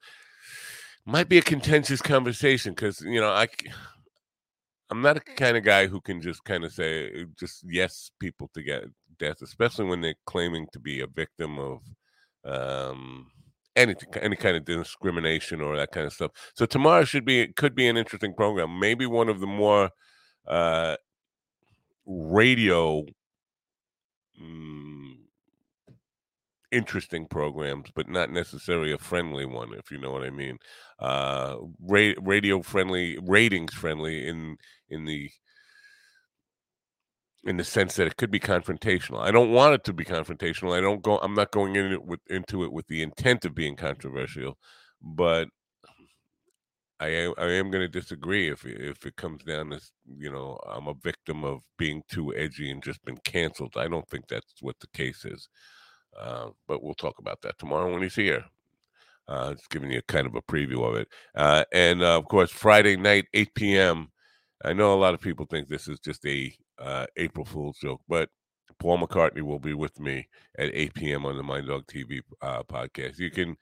might 1.05 1.29
be 1.29 1.37
a 1.37 1.43
contentious 1.43 2.01
conversation 2.01 2.73
because 2.73 3.03
you 3.03 3.21
know 3.21 3.31
I 3.31 3.49
I'm 4.91 5.03
not 5.03 5.17
a 5.17 5.21
kind 5.21 5.57
of 5.57 5.65
guy 5.65 5.87
who 5.87 6.01
can 6.01 6.21
just 6.21 6.45
kind 6.45 6.65
of 6.65 6.73
say 6.73 7.09
uh, 7.09 7.25
just 7.39 7.65
yes 7.69 8.11
people 8.21 8.51
to 8.55 8.63
get 8.63 8.85
death, 9.19 9.43
especially 9.43 9.87
when 9.87 10.01
they're 10.01 10.15
claiming 10.27 10.67
to 10.73 10.79
be 10.79 11.01
a 11.01 11.07
victim 11.07 11.59
of 11.59 11.81
um, 12.45 13.31
any 13.77 13.95
any 14.21 14.37
kind 14.37 14.57
of 14.57 14.65
discrimination 14.65 15.61
or 15.61 15.77
that 15.77 15.93
kind 15.93 16.07
of 16.07 16.13
stuff. 16.13 16.33
So 16.55 16.67
tomorrow 16.67 17.05
should 17.05 17.25
be 17.25 17.49
could 17.49 17.75
be 17.75 17.89
an 17.89 17.97
interesting 17.97 18.35
program. 18.35 18.79
Maybe 18.79 19.07
one 19.07 19.29
of 19.29 19.41
the 19.41 19.47
more 19.47 19.91
uh, 20.47 20.97
radio 22.07 23.05
mm, 24.41 25.17
interesting 26.75 27.27
programs, 27.27 27.91
but 27.95 28.09
not 28.09 28.31
necessarily 28.31 28.93
a 28.93 28.99
friendly 28.99 29.47
one, 29.47 29.73
if 29.75 29.91
you 29.91 29.99
know 29.99 30.13
what 30.13 30.25
I 30.25 30.31
mean. 30.31 30.59
Uh, 30.99 31.57
ra- 31.81 32.15
radio 32.21 32.63
friendly, 32.63 33.19
ratings 33.23 33.75
friendly 33.75 34.27
in 34.27 34.57
in 34.89 35.05
the 35.05 35.31
in 37.45 37.57
the 37.59 37.65
sense 37.65 37.97
that 37.97 38.07
it 38.07 38.17
could 38.17 38.31
be 38.31 38.41
confrontational. 38.41 39.21
I 39.21 39.31
don't 39.31 39.53
want 39.53 39.75
it 39.75 39.85
to 39.85 39.93
be 39.93 40.05
confrontational. 40.05 40.77
I 40.77 40.81
don't 40.81 41.03
go. 41.03 41.19
I'm 41.19 41.35
not 41.35 41.53
going 41.53 41.77
in 41.77 41.93
it 41.93 42.05
with, 42.05 42.21
into 42.29 42.65
it 42.65 42.73
with 42.73 42.87
the 42.89 43.03
intent 43.03 43.45
of 43.45 43.55
being 43.55 43.77
controversial, 43.77 44.59
but 45.03 45.49
I 47.01 47.09
am 47.09 47.35
I 47.39 47.47
am 47.53 47.71
going 47.71 47.83
to 47.83 48.01
disagree 48.01 48.49
if 48.49 48.65
if 48.65 49.05
it 49.05 49.17
comes 49.17 49.43
down 49.45 49.71
to 49.71 49.81
you 50.17 50.31
know 50.31 50.59
I'm 50.67 50.89
a 50.89 50.95
victim 50.95 51.45
of 51.45 51.61
being 51.79 52.03
too 52.09 52.35
edgy 52.35 52.71
and 52.71 52.83
just 52.83 53.05
been 53.05 53.19
canceled. 53.25 53.75
I 53.77 53.89
don't 53.89 54.09
think 54.09 54.27
that's 54.29 54.55
what 54.61 54.77
the 54.81 54.87
case 54.89 55.25
is. 55.25 55.49
Uh, 56.19 56.49
but 56.67 56.83
we'll 56.83 56.95
talk 56.95 57.19
about 57.19 57.41
that 57.43 57.59
tomorrow 57.59 57.93
when 57.93 58.03
he's 58.03 58.15
here. 58.15 58.45
Uh, 59.27 59.55
just 59.55 59.71
giving 59.71 59.91
you 59.91 60.03
kind 60.07 60.27
of 60.27 60.35
a 60.35 60.43
preview 60.43 60.87
of 60.87 60.97
it. 60.97 61.09
Uh, 61.35 61.65
and 61.73 62.03
uh, 62.03 62.19
of 62.19 62.27
course, 62.27 62.51
Friday 62.51 62.97
night, 62.97 63.27
8 63.33 63.55
p.m. 63.55 64.09
I 64.65 64.75
know 64.75 64.93
a 64.93 65.01
lot 65.01 65.15
of 65.15 65.21
people 65.21 65.47
think 65.47 65.69
this 65.69 65.89
is 65.89 65.99
just 65.99 66.25
a 66.27 66.55
uh, 66.79 67.07
April 67.17 67.47
Fool's 67.47 67.79
joke, 67.79 68.03
but 68.07 68.29
Paul 68.79 68.99
McCartney 68.99 69.41
will 69.41 69.59
be 69.59 69.73
with 69.73 69.99
me 69.99 70.29
at 70.59 70.71
8 70.75 70.95
p.m. 70.95 71.25
on 71.25 71.37
the 71.37 71.43
Mind 71.43 71.69
Dog 71.69 71.87
TV 71.87 72.21
uh, 72.43 72.63
podcast. 72.65 73.19
You 73.19 73.31
can 73.31 73.57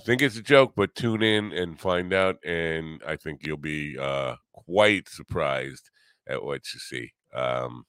think 0.00 0.22
it's 0.22 0.38
a 0.38 0.42
joke, 0.42 0.72
but 0.74 0.94
tune 0.94 1.22
in 1.22 1.52
and 1.52 1.78
find 1.78 2.14
out, 2.14 2.36
and 2.44 3.02
I 3.06 3.16
think 3.16 3.46
you'll 3.46 3.58
be 3.58 3.96
quite 4.52 5.08
surprised 5.08 5.90
at 6.26 6.42
what 6.42 6.62
you 6.72 6.80
see. 6.80 7.12
Um, 7.34 7.84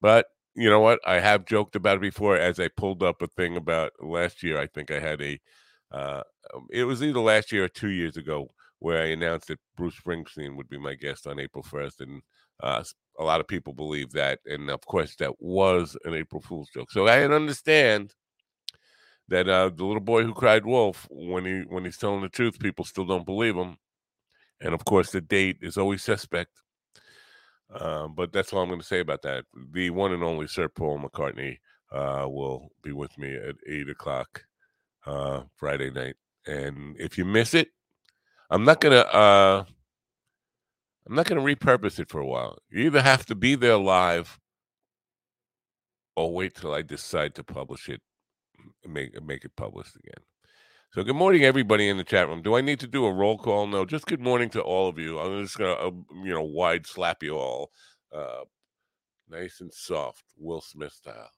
but 0.00 0.26
you 0.54 0.68
know 0.68 0.80
what? 0.80 1.00
I 1.06 1.20
have 1.20 1.44
joked 1.44 1.76
about 1.76 1.98
it 1.98 2.02
before 2.02 2.36
as 2.36 2.58
I 2.58 2.68
pulled 2.68 3.02
up 3.02 3.22
a 3.22 3.26
thing 3.28 3.56
about 3.56 3.92
last 4.00 4.42
year. 4.42 4.58
I 4.58 4.66
think 4.66 4.90
I 4.90 4.98
had 4.98 5.20
a, 5.22 5.38
uh, 5.92 6.22
um, 6.54 6.66
it 6.70 6.84
was 6.84 7.02
either 7.02 7.20
last 7.20 7.52
year 7.52 7.64
or 7.64 7.68
two 7.68 7.90
years 7.90 8.16
ago 8.16 8.48
where 8.80 9.02
I 9.02 9.06
announced 9.06 9.48
that 9.48 9.60
Bruce 9.76 9.96
Springsteen 10.04 10.56
would 10.56 10.68
be 10.68 10.78
my 10.78 10.94
guest 10.94 11.26
on 11.26 11.40
April 11.40 11.64
1st. 11.64 12.00
And 12.00 12.22
uh, 12.62 12.82
a 13.18 13.24
lot 13.24 13.40
of 13.40 13.48
people 13.48 13.72
believe 13.72 14.12
that. 14.12 14.40
And 14.46 14.70
of 14.70 14.84
course, 14.86 15.14
that 15.16 15.40
was 15.40 15.96
an 16.04 16.14
April 16.14 16.40
Fool's 16.40 16.70
joke. 16.72 16.90
So 16.90 17.06
I 17.06 17.22
understand 17.24 18.14
that 19.28 19.48
uh, 19.48 19.70
the 19.74 19.84
little 19.84 20.00
boy 20.00 20.24
who 20.24 20.32
cried 20.32 20.64
wolf, 20.64 21.06
when 21.10 21.44
he 21.44 21.60
when 21.68 21.84
he's 21.84 21.98
telling 21.98 22.22
the 22.22 22.28
truth, 22.28 22.58
people 22.58 22.84
still 22.84 23.04
don't 23.04 23.26
believe 23.26 23.56
him. 23.56 23.76
And 24.60 24.74
of 24.74 24.84
course, 24.84 25.12
the 25.12 25.20
date 25.20 25.58
is 25.60 25.76
always 25.76 26.02
suspect. 26.02 26.50
Uh, 27.74 28.08
but 28.08 28.32
that's 28.32 28.52
all 28.52 28.62
I'm 28.62 28.68
going 28.68 28.80
to 28.80 28.86
say 28.86 29.00
about 29.00 29.22
that. 29.22 29.44
The 29.72 29.90
one 29.90 30.12
and 30.12 30.24
only 30.24 30.46
Sir 30.46 30.68
Paul 30.68 30.98
McCartney 31.00 31.58
uh, 31.92 32.26
will 32.28 32.70
be 32.82 32.92
with 32.92 33.16
me 33.18 33.34
at 33.34 33.56
eight 33.66 33.88
o'clock 33.88 34.44
uh, 35.06 35.42
Friday 35.56 35.90
night. 35.90 36.16
And 36.46 36.96
if 36.98 37.18
you 37.18 37.24
miss 37.24 37.54
it, 37.54 37.68
I'm 38.50 38.64
not 38.64 38.80
gonna 38.80 39.00
uh, 39.00 39.64
I'm 41.06 41.14
not 41.14 41.26
gonna 41.26 41.42
repurpose 41.42 41.98
it 41.98 42.08
for 42.08 42.20
a 42.20 42.26
while. 42.26 42.58
You 42.70 42.84
either 42.86 43.02
have 43.02 43.26
to 43.26 43.34
be 43.34 43.54
there 43.54 43.76
live 43.76 44.38
or 46.16 46.32
wait 46.32 46.54
till 46.54 46.72
I 46.72 46.82
decide 46.82 47.34
to 47.34 47.44
publish 47.44 47.88
it, 47.88 48.00
make 48.86 49.20
make 49.22 49.44
it 49.44 49.54
published 49.56 49.96
again. 49.96 50.24
So 50.90 51.04
good 51.04 51.16
morning, 51.16 51.44
everybody 51.44 51.86
in 51.90 51.98
the 51.98 52.04
chat 52.04 52.28
room. 52.28 52.40
Do 52.40 52.56
I 52.56 52.62
need 52.62 52.80
to 52.80 52.86
do 52.86 53.04
a 53.04 53.12
roll 53.12 53.36
call? 53.36 53.66
No, 53.66 53.84
just 53.84 54.06
good 54.06 54.22
morning 54.22 54.48
to 54.50 54.62
all 54.62 54.88
of 54.88 54.98
you. 54.98 55.18
I'm 55.18 55.42
just 55.44 55.58
gonna, 55.58 55.74
uh, 55.74 55.90
you 56.24 56.32
know, 56.32 56.42
wide 56.42 56.86
slap 56.86 57.22
you 57.22 57.36
all, 57.36 57.72
uh, 58.10 58.44
nice 59.30 59.60
and 59.60 59.72
soft, 59.72 60.24
Will 60.38 60.60
Smith 60.62 60.92
style. 60.94 61.30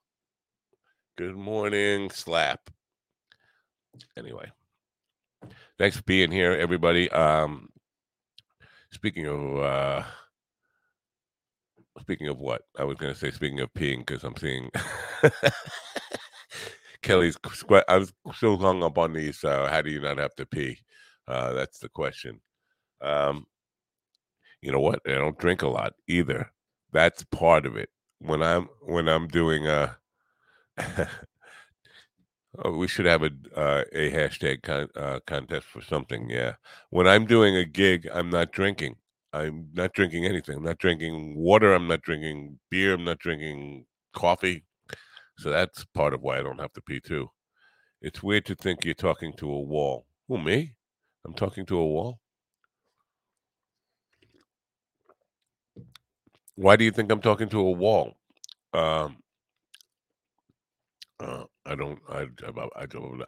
Good 1.19 1.37
morning, 1.37 2.11
slap. 2.11 2.71
Anyway, 4.17 4.51
thanks 5.79 5.97
for 5.97 6.03
being 6.05 6.31
here, 6.33 6.53
everybody. 6.53 7.11
Um, 7.11 7.71
speaking 8.93 9.27
of, 9.27 9.59
uh, 9.59 10.05
speaking 12.01 12.29
of 12.29 12.39
what 12.39 12.63
I 12.79 12.85
was 12.85 12.99
gonna 12.99 13.15
say, 13.17 13.31
speaking 13.33 13.61
of 13.61 13.73
peeing, 13.75 14.07
because 14.07 14.25
I'm 14.25 14.37
seeing. 14.37 14.71
Kelly's 17.03 17.39
I 17.89 17.97
was 17.97 18.13
still 18.35 18.59
hung 18.59 18.83
up 18.83 18.99
on 18.99 19.13
these. 19.13 19.43
Uh, 19.43 19.69
how 19.71 19.83
do 19.83 19.91
you 19.91 20.01
not 20.01 20.19
have 20.19 20.35
to 20.37 20.47
pee? 20.47 20.79
Uh, 21.27 21.53
that's 21.53 21.79
the 21.79 21.89
question. 21.89 22.41
Um, 23.01 23.47
you 24.63 24.73
know 24.73 24.81
what? 24.81 25.01
I 25.07 25.13
don't 25.13 25.39
drink 25.39 25.63
a 25.63 25.69
lot 25.69 25.95
either. 26.09 26.51
That's 26.93 27.25
part 27.25 27.67
of 27.67 27.77
it. 27.77 27.89
When 28.19 28.43
I'm 28.43 28.69
when 28.83 29.09
I'm 29.09 29.29
doing 29.29 29.67
a, 29.67 29.97
oh, 32.65 32.77
we 32.77 32.89
should 32.89 33.07
have 33.07 33.23
a 33.23 33.31
uh, 33.57 33.85
a 33.93 34.11
hashtag 34.11 34.63
con, 34.63 34.89
uh, 34.97 35.21
contest 35.27 35.67
for 35.67 35.81
something. 35.83 36.29
Yeah. 36.29 36.55
When 36.91 37.07
I'm 37.07 37.25
doing 37.27 37.57
a 37.57 37.65
gig, 37.65 38.09
I'm 38.13 38.29
not 38.29 38.53
drinking. 38.53 38.97
I'm 39.33 39.69
not 39.75 39.93
drinking 39.95 40.27
anything. 40.27 40.57
I'm 40.57 40.65
not 40.65 40.79
drinking 40.79 41.37
water. 41.37 41.73
I'm 41.73 41.87
not 41.89 42.03
drinking 42.03 42.59
beer. 42.71 42.95
I'm 42.95 43.05
not 43.05 43.21
drinking 43.21 43.87
coffee. 44.13 44.65
So 45.41 45.49
that's 45.49 45.87
part 45.95 46.13
of 46.13 46.21
why 46.21 46.39
I 46.39 46.43
don't 46.43 46.61
have 46.61 46.75
to 46.75 46.83
pee 46.83 47.01
too. 47.01 47.31
It's 48.03 48.23
weird 48.23 48.45
to 48.45 48.55
think 48.55 48.85
you're 48.85 48.93
talking 48.93 49.33
to 49.39 49.51
a 49.51 49.61
wall. 49.61 50.05
Who, 50.29 50.37
me? 50.37 50.75
I'm 51.25 51.33
talking 51.33 51.65
to 51.65 51.79
a 51.79 51.87
wall? 51.87 52.21
Why 56.57 56.77
do 56.77 56.85
you 56.85 56.91
think 56.91 57.11
I'm 57.11 57.23
talking 57.23 57.49
to 57.49 57.59
a 57.59 57.71
wall? 57.71 58.19
Um, 58.75 59.17
uh, 61.19 61.45
I 61.65 61.75
don't. 61.75 61.99
I, 62.11 62.27
I, 62.45 62.69
I 62.83 62.85
don't. 62.85 63.23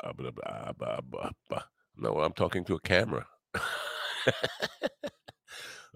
No, 1.97 2.19
I'm 2.19 2.35
talking 2.35 2.63
to 2.67 2.75
a 2.75 2.81
camera. 2.81 3.27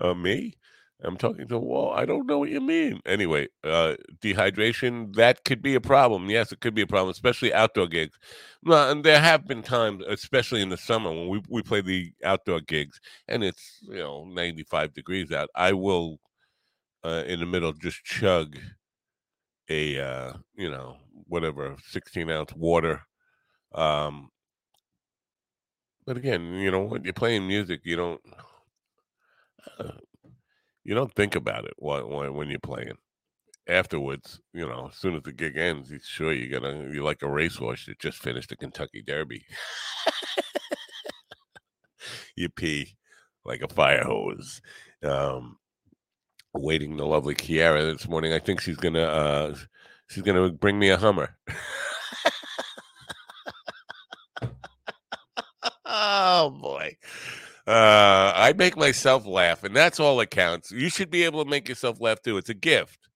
uh, 0.00 0.14
me? 0.14 0.54
I'm 1.02 1.16
talking 1.16 1.46
to 1.48 1.56
a 1.56 1.60
wall. 1.60 1.92
I 1.92 2.06
don't 2.06 2.26
know 2.26 2.38
what 2.38 2.48
you 2.48 2.60
mean. 2.60 3.00
Anyway, 3.04 3.48
uh, 3.62 3.96
dehydration, 4.20 5.14
that 5.14 5.44
could 5.44 5.60
be 5.60 5.74
a 5.74 5.80
problem. 5.80 6.30
Yes, 6.30 6.52
it 6.52 6.60
could 6.60 6.74
be 6.74 6.82
a 6.82 6.86
problem, 6.86 7.10
especially 7.10 7.52
outdoor 7.52 7.86
gigs. 7.86 8.18
No, 8.62 8.90
and 8.90 9.04
there 9.04 9.20
have 9.20 9.46
been 9.46 9.62
times, 9.62 10.02
especially 10.08 10.62
in 10.62 10.70
the 10.70 10.76
summer, 10.76 11.10
when 11.10 11.28
we, 11.28 11.42
we 11.50 11.62
play 11.62 11.82
the 11.82 12.12
outdoor 12.24 12.60
gigs 12.60 12.98
and 13.28 13.44
it's, 13.44 13.78
you 13.82 13.98
know, 13.98 14.24
95 14.24 14.94
degrees 14.94 15.32
out. 15.32 15.50
I 15.54 15.72
will, 15.74 16.18
uh, 17.04 17.24
in 17.26 17.40
the 17.40 17.46
middle, 17.46 17.72
just 17.74 18.02
chug 18.02 18.56
a, 19.68 20.00
uh, 20.00 20.32
you 20.56 20.70
know, 20.70 20.96
whatever, 21.28 21.76
16 21.88 22.30
ounce 22.30 22.54
water. 22.54 23.02
Um, 23.74 24.30
but 26.06 26.16
again, 26.16 26.54
you 26.54 26.70
know, 26.70 26.84
when 26.84 27.04
you're 27.04 27.12
playing 27.12 27.46
music, 27.46 27.80
you 27.84 27.96
don't. 27.96 28.20
Uh, 29.78 29.90
you 30.86 30.94
don't 30.94 31.12
think 31.14 31.34
about 31.34 31.64
it 31.64 31.74
when, 31.78 32.34
when 32.34 32.48
you're 32.48 32.60
playing. 32.60 32.96
Afterwards, 33.68 34.40
you 34.52 34.64
know, 34.64 34.90
as 34.92 34.96
soon 34.96 35.16
as 35.16 35.24
the 35.24 35.32
gig 35.32 35.56
ends, 35.56 35.90
you 35.90 35.98
sure 36.00 36.32
you're 36.32 36.60
gonna 36.60 36.88
you're 36.92 37.02
like 37.02 37.22
a 37.22 37.28
racehorse 37.28 37.86
that 37.86 37.98
just 37.98 38.18
finished 38.18 38.50
the 38.50 38.56
Kentucky 38.56 39.02
Derby. 39.02 39.44
you 42.36 42.48
pee 42.48 42.94
like 43.44 43.62
a 43.62 43.68
fire 43.68 44.04
hose. 44.04 44.62
Um, 45.02 45.56
waiting 46.54 46.96
the 46.96 47.04
lovely 47.04 47.34
Kiara 47.34 47.92
this 47.92 48.08
morning. 48.08 48.32
I 48.32 48.38
think 48.38 48.60
she's 48.60 48.76
gonna 48.76 49.02
uh, 49.02 49.56
she's 50.08 50.22
gonna 50.22 50.52
bring 50.52 50.78
me 50.78 50.90
a 50.90 50.96
Hummer. 50.96 51.36
oh 55.84 56.50
boy. 56.50 56.96
Uh, 57.66 58.32
I 58.34 58.52
make 58.56 58.76
myself 58.76 59.26
laugh, 59.26 59.64
and 59.64 59.74
that's 59.74 59.98
all 59.98 60.18
that 60.18 60.30
counts. 60.30 60.70
You 60.70 60.88
should 60.88 61.10
be 61.10 61.24
able 61.24 61.42
to 61.42 61.50
make 61.50 61.68
yourself 61.68 62.00
laugh 62.00 62.22
too. 62.22 62.36
It's 62.36 62.48
a 62.48 62.54
gift. 62.54 63.08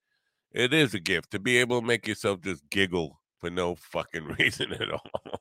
It 0.53 0.75
is 0.75 0.93
a 0.93 0.99
gift 0.99 1.31
to 1.31 1.39
be 1.39 1.59
able 1.59 1.81
to 1.81 1.87
make 1.87 2.09
yourself 2.09 2.41
just 2.41 2.69
giggle 2.69 3.21
for 3.39 3.49
no 3.49 3.77
fucking 3.77 4.25
reason 4.39 4.73
at 4.73 4.91
all. 4.91 5.41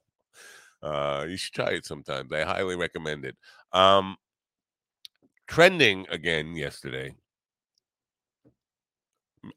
Uh, 0.83 1.25
you 1.27 1.37
should 1.37 1.53
try 1.53 1.69
it 1.71 1.85
sometimes. 1.85 2.31
I 2.31 2.43
highly 2.43 2.75
recommend 2.75 3.25
it. 3.25 3.35
Um, 3.73 4.15
trending 5.47 6.05
again 6.11 6.55
yesterday. 6.55 7.15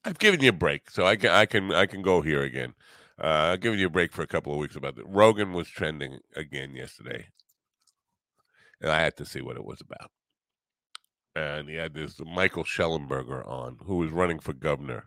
I've 0.05 0.19
given 0.19 0.41
you 0.41 0.49
a 0.49 0.53
break, 0.53 0.91
so 0.91 1.05
I 1.05 1.17
can 1.17 1.31
I 1.31 1.45
can 1.45 1.73
I 1.73 1.85
can 1.87 2.01
go 2.01 2.23
here 2.23 2.43
again. 2.43 2.73
Uh, 3.23 3.53
I've 3.53 3.61
given 3.61 3.79
you 3.79 3.87
a 3.88 3.91
break 3.91 4.12
for 4.12 4.23
a 4.23 4.27
couple 4.27 4.53
of 4.53 4.59
weeks 4.59 4.77
about 4.77 4.97
it. 4.97 5.05
Rogan 5.07 5.53
was 5.53 5.69
trending 5.69 6.21
again 6.35 6.75
yesterday 6.75 7.27
and 8.83 8.90
I 8.90 9.01
had 9.01 9.16
to 9.16 9.25
see 9.25 9.40
what 9.40 9.57
it 9.57 9.64
was 9.64 9.81
about. 9.81 10.11
And 11.35 11.68
he 11.68 11.77
had 11.77 11.95
this 11.95 12.21
Michael 12.21 12.64
Shellenberger 12.64 13.49
on, 13.49 13.79
who 13.87 13.97
was 13.97 14.11
running 14.11 14.40
for 14.40 14.53
governor 14.53 15.05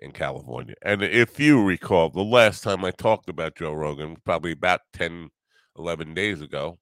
in 0.00 0.10
California. 0.10 0.74
And 0.82 1.02
if 1.02 1.38
you 1.38 1.62
recall, 1.62 2.10
the 2.10 2.24
last 2.24 2.64
time 2.64 2.84
I 2.84 2.90
talked 2.90 3.28
about 3.28 3.54
Joe 3.54 3.72
Rogan, 3.72 4.16
probably 4.24 4.52
about 4.52 4.80
10, 4.94 5.30
11 5.78 6.14
days 6.14 6.40
ago, 6.40 6.78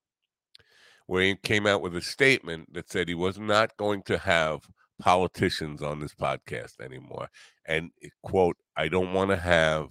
where 1.06 1.22
he 1.22 1.34
came 1.34 1.66
out 1.66 1.82
with 1.82 1.94
a 1.96 2.00
statement 2.00 2.72
that 2.72 2.90
said 2.90 3.08
he 3.08 3.14
was 3.14 3.38
not 3.38 3.76
going 3.76 4.02
to 4.04 4.16
have 4.16 4.60
politicians 4.98 5.82
on 5.82 6.00
this 6.00 6.14
podcast 6.14 6.80
anymore. 6.80 7.28
And, 7.66 7.90
eh, 8.02 8.08
quote, 8.22 8.56
I 8.76 8.88
don't 8.88 9.12
want 9.12 9.30
to 9.30 9.36
have 9.36 9.88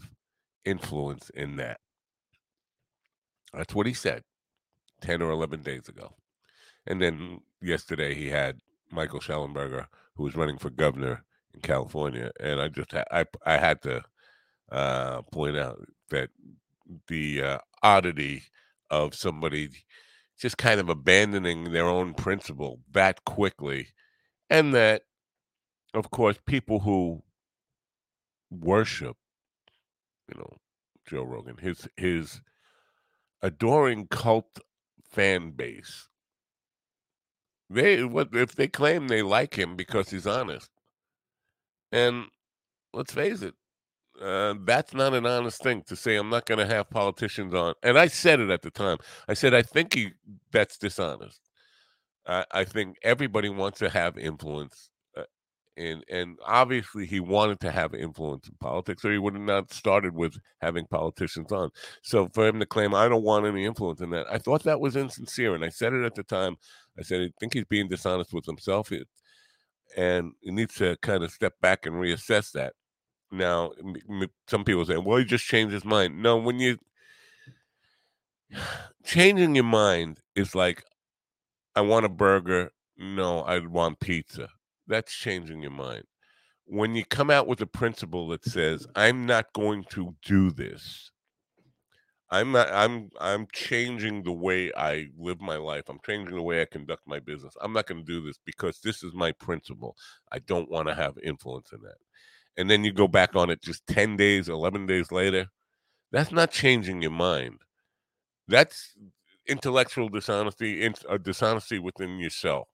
influence 0.66 1.30
in 1.32 1.58
that. 1.58 1.80
That's 3.54 3.76
what 3.76 3.86
he 3.86 3.94
said 3.94 4.24
10 5.02 5.22
or 5.22 5.32
11 5.32 5.62
days 5.62 5.90
ago. 5.90 6.16
And 6.88 7.02
then 7.02 7.42
yesterday 7.62 8.14
he 8.16 8.30
had 8.30 8.60
Michael 8.92 9.20
Shellenberger, 9.20 9.88
who 10.16 10.24
was 10.24 10.36
running 10.36 10.58
for 10.58 10.70
governor 10.70 11.24
in 11.54 11.62
California, 11.62 12.32
and 12.40 12.62
I 12.62 12.68
just 12.68 12.92
ha- 12.92 13.04
I 13.12 13.26
I 13.46 13.58
had 13.58 13.82
to 13.84 14.04
uh, 14.72 15.22
point 15.24 15.58
out 15.58 15.86
that 16.10 16.30
the 17.08 17.44
uh, 17.44 17.58
oddity 17.84 18.44
of 18.90 19.16
somebody 19.16 19.70
just 20.40 20.58
kind 20.58 20.80
of 20.80 20.90
abandoning 20.90 21.72
their 21.72 21.86
own 21.86 22.14
principle 22.14 22.80
that 22.92 23.24
quickly, 23.26 23.90
and 24.50 24.74
that, 24.74 25.04
of 25.94 26.10
course, 26.12 26.38
people 26.46 26.80
who 26.80 27.22
worship, 28.50 29.18
you 30.28 30.40
know, 30.40 30.58
Joe 31.08 31.24
Rogan, 31.24 31.58
his 31.58 31.88
his 31.98 32.42
adoring 33.42 34.08
cult 34.08 34.60
fan 35.04 35.52
base 35.52 36.08
they 37.74 38.04
what 38.04 38.30
if 38.34 38.56
they 38.56 38.68
claim 38.68 39.08
they 39.08 39.22
like 39.22 39.58
him 39.58 39.76
because 39.76 40.10
he's 40.10 40.28
honest? 40.28 40.70
And 41.92 42.26
let's 42.94 43.14
face 43.14 43.42
it, 43.42 43.56
uh, 44.22 44.56
that's 44.66 44.94
not 44.94 45.14
an 45.14 45.26
honest 45.26 45.62
thing 45.64 45.84
to 45.88 45.96
say. 45.96 46.16
I'm 46.16 46.30
not 46.30 46.46
going 46.46 46.60
to 46.60 46.74
have 46.74 46.90
politicians 46.90 47.54
on. 47.54 47.74
And 47.84 47.98
I 47.98 48.08
said 48.08 48.40
it 48.40 48.50
at 48.50 48.62
the 48.62 48.72
time. 48.72 48.98
I 49.28 49.34
said 49.34 49.54
I 49.54 49.62
think 49.64 49.94
he 49.96 50.12
that's 50.52 50.78
dishonest. 50.78 51.40
I, 52.28 52.46
I 52.52 52.64
think 52.66 52.98
everybody 53.04 53.50
wants 53.50 53.80
to 53.80 53.90
have 53.90 54.18
influence, 54.18 54.90
uh, 55.18 55.24
and 55.78 56.04
and 56.10 56.38
obviously 56.46 57.06
he 57.08 57.20
wanted 57.20 57.60
to 57.62 57.72
have 57.72 57.94
influence 57.96 58.48
in 58.48 58.56
politics, 58.60 59.04
or 59.06 59.12
he 59.12 59.18
would 59.18 59.34
have 59.36 59.44
not 59.44 59.74
started 59.74 60.14
with 60.16 60.38
having 60.62 60.86
politicians 60.88 61.52
on. 61.52 61.72
So 62.04 62.28
for 62.34 62.48
him 62.48 62.60
to 62.60 62.66
claim 62.66 62.94
I 62.96 63.10
don't 63.10 63.24
want 63.24 63.46
any 63.48 63.66
influence 63.66 64.02
in 64.02 64.12
that, 64.12 64.28
I 64.32 64.38
thought 64.40 64.64
that 64.64 64.82
was 64.82 64.96
insincere, 64.96 65.56
and 65.56 65.66
I 65.66 65.70
said 65.70 65.94
it 65.94 66.06
at 66.06 66.16
the 66.16 66.24
time. 66.24 66.58
I 67.00 67.04
said, 67.04 67.22
I 67.22 67.30
think 67.40 67.54
he's 67.54 67.66
being 67.66 67.88
dishonest 67.88 68.34
with 68.34 68.46
himself, 68.46 68.92
and 69.98 70.34
he 70.42 70.52
needs 70.52 70.76
to 70.76 70.98
kind 71.02 71.24
of 71.24 71.32
step 71.32 71.54
back 71.62 71.86
and 71.86 71.96
reassess 71.96 72.52
that. 72.52 72.74
Now, 73.32 73.72
some 74.48 74.64
people 74.66 74.86
say, 74.86 74.98
well, 74.98 75.18
he 75.18 75.26
just 75.26 75.46
changed 75.46 75.74
his 75.74 75.86
mind. 75.86 76.22
No, 76.22 76.38
when 76.38 76.60
you 76.60 76.78
changing 79.06 79.56
your 79.56 79.64
mind 79.64 80.20
is 80.36 80.54
like, 80.56 80.84
I 81.76 81.82
want 81.82 82.06
a 82.06 82.10
burger. 82.10 82.72
No, 82.98 83.42
I 83.42 83.60
want 83.60 84.00
pizza. 84.02 84.50
That's 84.88 85.14
changing 85.14 85.62
your 85.62 85.72
mind. 85.72 86.04
when 86.66 86.96
you 86.96 87.04
come 87.06 87.30
out 87.30 87.48
with 87.48 87.62
a 87.62 87.66
principle 87.66 88.28
that 88.30 88.46
says, 88.46 88.88
I'm 88.96 89.26
not 89.26 89.52
going 89.54 89.84
to 89.92 90.16
do 90.26 90.52
this, 90.52 91.12
I'm 92.32 92.54
not 92.54 92.72
I'm 92.72 93.10
I'm 93.20 93.46
changing 93.52 94.24
the 94.24 94.32
way 94.32 94.72
I 94.76 95.10
live 95.18 95.42
my 95.42 95.58
life. 95.58 95.84
I'm 95.90 96.00
changing 96.06 96.36
the 96.36 96.42
way 96.42 96.62
I 96.62 96.66
conduct 96.66 97.02
my 97.06 97.20
business. 97.20 97.54
I'm 97.62 97.74
not 97.74 97.88
going 97.88 98.06
to 98.06 98.06
do 98.06 98.26
this 98.26 98.40
because 98.46 98.80
this 98.80 99.04
is 99.04 99.14
my 99.14 99.34
principle. 99.34 99.98
I 100.32 100.40
don't 100.40 100.72
want 100.72 100.88
to 100.88 100.96
have 100.96 101.18
influence 101.24 101.72
in 101.74 101.82
that. 101.82 101.98
And 102.58 102.70
then 102.70 102.86
you 102.86 102.94
go 102.94 103.08
back 103.08 103.36
on 103.36 103.50
it 103.50 103.62
just 103.62 103.86
10 103.88 104.16
days, 104.18 104.48
11 104.48 104.86
days 104.86 105.12
later. 105.12 105.48
That's 106.12 106.32
not 106.32 106.52
changing 106.52 107.02
your 107.02 107.12
mind. 107.12 107.60
That's 108.48 108.94
intellectual 109.48 110.10
dishonesty, 110.10 110.86
a 110.86 110.94
uh, 111.10 111.18
dishonesty 111.18 111.80
within 111.80 112.20
yourself. 112.20 112.68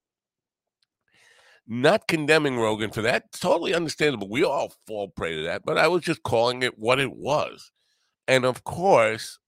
Not 1.68 2.08
condemning 2.08 2.58
Rogan 2.58 2.92
for 2.92 3.02
that. 3.02 3.32
totally 3.32 3.74
understandable. 3.74 4.30
We 4.30 4.44
all 4.44 4.74
fall 4.86 5.10
prey 5.10 5.36
to 5.36 5.44
that, 5.44 5.64
but 5.66 5.78
I 5.78 5.88
was 5.88 6.04
just 6.04 6.24
calling 6.24 6.64
it 6.64 6.80
what 6.80 7.00
it 7.00 7.14
was. 7.16 7.72
And 8.28 8.46
of 8.46 8.64
course, 8.64 9.40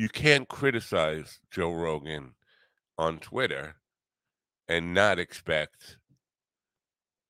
you 0.00 0.08
can't 0.08 0.48
criticize 0.48 1.40
Joe 1.50 1.74
Rogan 1.74 2.32
on 2.96 3.18
Twitter 3.18 3.74
and 4.66 4.94
not 4.94 5.18
expect 5.18 5.98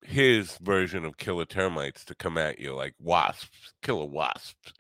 his 0.03 0.57
version 0.59 1.05
of 1.05 1.17
killer 1.17 1.47
termites 1.47 2.05
to 2.05 2.15
come 2.15 2.39
at 2.39 2.61
you 2.61 2.73
like 2.73 2.95
wasps, 3.01 3.73
killer 3.83 4.07
wasps. 4.07 4.73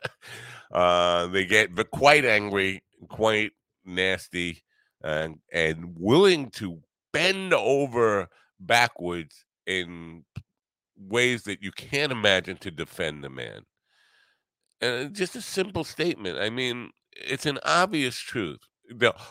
uh, 0.72 1.26
they 1.26 1.44
get 1.44 1.68
quite 1.90 2.24
angry, 2.24 2.82
quite 3.10 3.52
nasty, 3.84 4.62
and 5.04 5.38
and 5.52 5.94
willing 5.94 6.48
to 6.52 6.80
bend 7.12 7.52
over 7.52 8.28
backwards 8.60 9.44
in 9.66 10.24
ways 10.96 11.42
that 11.42 11.62
you 11.62 11.70
can't 11.70 12.12
imagine 12.12 12.56
to 12.56 12.70
defend 12.70 13.22
the 13.22 13.28
man. 13.28 13.60
And 14.80 15.14
just 15.14 15.36
a 15.36 15.42
simple 15.42 15.84
statement. 15.84 16.38
I 16.38 16.48
mean, 16.48 16.92
it's 17.24 17.46
an 17.46 17.58
obvious 17.64 18.16
truth. 18.16 18.60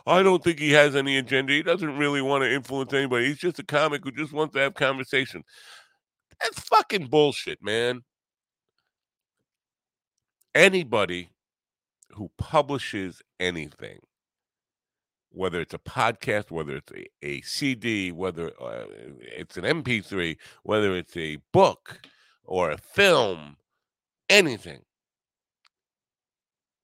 I 0.06 0.22
don't 0.22 0.44
think 0.44 0.60
he 0.60 0.72
has 0.72 0.96
any 0.96 1.18
agenda. 1.18 1.54
He 1.54 1.64
doesn't 1.64 1.98
really 1.98 2.22
want 2.22 2.44
to 2.44 2.54
influence 2.54 2.94
anybody. 2.94 3.28
He's 3.28 3.38
just 3.38 3.60
a 3.60 3.64
comic 3.64 4.04
who 4.04 4.12
just 4.12 4.34
wants 4.34 4.54
to 4.54 4.60
have 4.60 4.74
conversation. 4.74 5.44
That's 6.42 6.60
fucking 6.60 7.08
bullshit, 7.08 7.64
man. 7.64 8.02
Anybody 10.54 11.30
who 12.12 12.30
publishes 12.38 13.22
anything, 13.40 14.00
whether 15.30 15.60
it's 15.62 15.74
a 15.74 15.80
podcast, 15.80 16.52
whether 16.52 16.78
it's 16.78 16.92
a, 16.92 17.06
a 17.22 17.42
CD, 17.42 18.12
whether 18.12 18.52
uh, 18.62 18.86
it's 19.20 19.58
an 19.58 19.64
MP3, 19.64 20.38
whether 20.64 20.96
it's 20.96 21.16
a 21.18 21.38
book 21.52 22.00
or 22.44 22.72
a 22.72 22.78
film, 22.78 23.58
anything, 24.30 24.82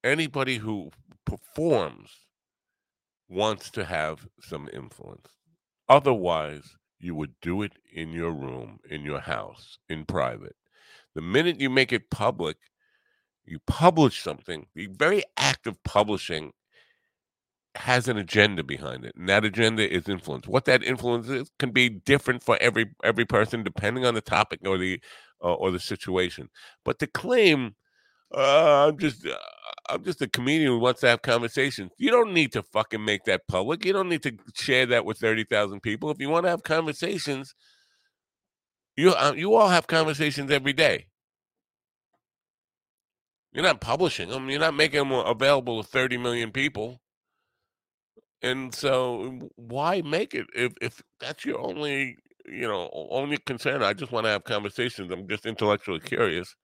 anybody 0.04 0.58
who 0.60 0.92
performs 1.26 2.12
wants 3.30 3.70
to 3.72 3.86
have 3.86 4.28
some 4.42 4.70
influence. 4.74 5.28
Otherwise, 5.90 6.76
you 7.00 7.16
would 7.16 7.34
do 7.42 7.64
it 7.64 7.74
in 7.94 8.12
your 8.12 8.32
room, 8.32 8.80
in 8.90 9.04
your 9.04 9.20
house, 9.22 9.80
in 9.90 10.06
private. 10.06 10.56
The 11.16 11.22
minute 11.22 11.60
you 11.62 11.70
make 11.70 11.94
it 11.94 12.12
public, 12.12 12.58
you 13.46 13.60
publish 13.68 14.22
something, 14.24 14.68
the 14.76 14.88
very 14.88 15.24
act 15.38 15.68
of 15.68 15.84
publishing 15.84 16.52
has 17.76 18.08
an 18.10 18.18
agenda 18.18 18.64
behind 18.64 19.06
it 19.06 19.16
and 19.16 19.30
that 19.30 19.46
agenda 19.46 19.90
is 19.90 20.10
influence 20.10 20.46
what 20.48 20.66
that 20.66 20.84
influence 20.84 21.30
is 21.30 21.50
can 21.58 21.72
be 21.72 21.88
different 21.90 22.44
for 22.44 22.58
every 22.60 22.86
every 23.04 23.24
person 23.26 23.64
depending 23.64 24.06
on 24.06 24.14
the 24.14 24.22
topic 24.22 24.60
or 24.66 24.78
the 24.78 25.00
uh, 25.44 25.54
or 25.54 25.72
the 25.72 25.80
situation 25.80 26.50
but 26.84 27.00
to 27.00 27.08
claim 27.08 27.74
uh, 28.36 28.88
I'm 28.90 28.98
just 28.98 29.26
uh, 29.28 29.38
I'm 29.92 30.04
just 30.04 30.22
a 30.22 30.28
comedian 30.28 30.72
who 30.72 30.80
wants 30.80 31.02
to 31.02 31.08
have 31.08 31.22
conversations. 31.22 31.92
You 31.98 32.12
don't 32.12 32.34
need 32.34 32.54
to 32.54 32.64
fucking 32.64 33.04
make 33.04 33.26
that 33.26 33.48
public. 33.48 33.86
You 33.86 33.94
don't 33.94 34.10
need 34.10 34.24
to 34.24 34.38
share 34.56 34.86
that 34.88 35.06
with 35.06 35.18
thirty 35.18 35.44
thousand 35.44 35.82
people. 35.82 36.10
If 36.12 36.20
you 36.20 36.30
want 36.30 36.46
to 36.46 36.50
have 36.50 36.64
conversations, 36.64 37.54
you 38.96 39.12
uh, 39.12 39.34
you 39.36 39.54
all 39.56 39.70
have 39.70 39.88
conversations 39.88 40.52
every 40.52 40.74
day. 40.74 41.08
You're 43.54 43.64
not 43.64 43.82
publishing 43.82 44.30
them. 44.30 44.50
You're 44.50 44.60
not 44.60 44.76
making 44.76 45.00
them 45.00 45.12
available 45.12 45.84
to 45.84 45.90
thirty 45.90 46.18
million 46.18 46.52
people. 46.52 47.02
And 48.42 48.74
so, 48.74 49.50
why 49.56 50.02
make 50.02 50.34
it 50.34 50.48
if 50.56 50.74
if 50.82 51.02
that's 51.20 51.46
your 51.46 51.60
only 51.60 52.18
you 52.46 52.68
know 52.68 52.90
only 53.12 53.38
concern? 53.38 53.84
I 53.84 53.94
just 53.94 54.12
want 54.12 54.26
to 54.26 54.32
have 54.32 54.46
conversations. 54.46 55.12
I'm 55.12 55.28
just 55.28 55.46
intellectually 55.46 56.00
curious. 56.00 56.56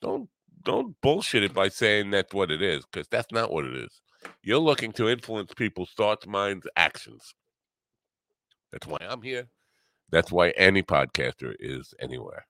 Don't 0.00 0.28
don't 0.64 0.96
bullshit 1.02 1.42
it 1.42 1.54
by 1.54 1.68
saying 1.68 2.10
that's 2.10 2.34
what 2.34 2.50
it 2.50 2.62
is, 2.62 2.84
because 2.86 3.08
that's 3.08 3.32
not 3.32 3.52
what 3.52 3.64
it 3.64 3.74
is. 3.74 4.00
You're 4.42 4.58
looking 4.58 4.92
to 4.92 5.08
influence 5.08 5.52
people's 5.54 5.92
thoughts, 5.96 6.26
minds, 6.26 6.66
actions. 6.76 7.34
That's 8.72 8.86
why 8.86 8.98
I'm 9.00 9.22
here. 9.22 9.48
That's 10.10 10.32
why 10.32 10.50
any 10.50 10.82
podcaster 10.82 11.54
is 11.58 11.94
anywhere. 12.00 12.46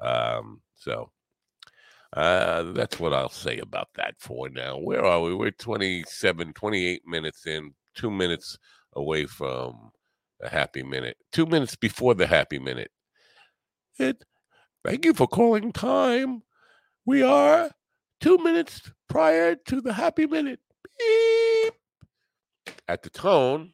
Um, 0.00 0.62
so 0.76 1.10
uh, 2.16 2.72
that's 2.72 2.98
what 2.98 3.12
I'll 3.12 3.28
say 3.28 3.58
about 3.58 3.88
that 3.94 4.14
for 4.18 4.48
now. 4.48 4.78
Where 4.78 5.04
are 5.04 5.20
we? 5.20 5.34
We're 5.34 5.50
27, 5.50 6.52
28 6.52 7.02
minutes 7.06 7.46
in, 7.46 7.72
two 7.94 8.10
minutes 8.10 8.58
away 8.94 9.26
from 9.26 9.90
a 10.42 10.48
happy 10.48 10.82
minute, 10.82 11.16
two 11.32 11.46
minutes 11.46 11.76
before 11.76 12.14
the 12.14 12.26
happy 12.26 12.58
minute. 12.58 12.90
It, 13.98 14.24
thank 14.84 15.04
you 15.04 15.14
for 15.14 15.28
calling 15.28 15.72
time. 15.72 16.42
We 17.10 17.24
are 17.24 17.72
two 18.20 18.38
minutes 18.38 18.82
prior 19.08 19.56
to 19.56 19.80
the 19.80 19.94
happy 19.94 20.28
minute. 20.28 20.60
Beep. 20.96 21.74
At 22.86 23.02
the 23.02 23.10
tone, 23.10 23.72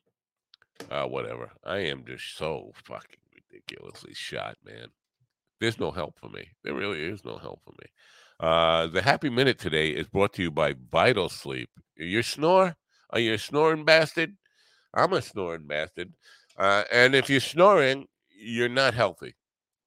uh, 0.91 1.05
whatever. 1.05 1.51
I 1.63 1.81
am 1.81 2.07
just 2.07 2.39
so 2.39 2.73
fucking 2.87 3.21
ridiculously 3.35 4.15
shot, 4.15 4.57
man. 4.65 4.87
There's 5.61 5.79
no 5.79 5.91
help 5.91 6.19
for 6.19 6.31
me. 6.31 6.49
There 6.65 6.73
really 6.73 7.03
is 7.03 7.27
no 7.27 7.37
help 7.37 7.61
for 7.63 7.73
me. 7.73 7.87
Uh, 8.41 8.87
the 8.87 9.03
happy 9.03 9.29
minute 9.29 9.59
today 9.59 9.91
is 9.91 10.09
brought 10.09 10.33
to 10.33 10.43
you 10.43 10.51
by 10.51 10.75
Vital 10.91 11.29
Sleep. 11.29 11.69
You 11.95 12.23
snore? 12.23 12.75
Are 13.11 13.21
you 13.21 13.35
a 13.35 13.39
snoring 13.39 13.85
bastard? 13.85 14.35
I'm 14.95 15.13
a 15.13 15.21
snoring 15.21 15.67
bastard. 15.67 16.15
Uh, 16.57 16.85
and 16.91 17.15
if 17.15 17.29
you're 17.29 17.41
snoring, 17.41 18.07
you're 18.31 18.71
not 18.71 18.95
healthy. 18.95 19.35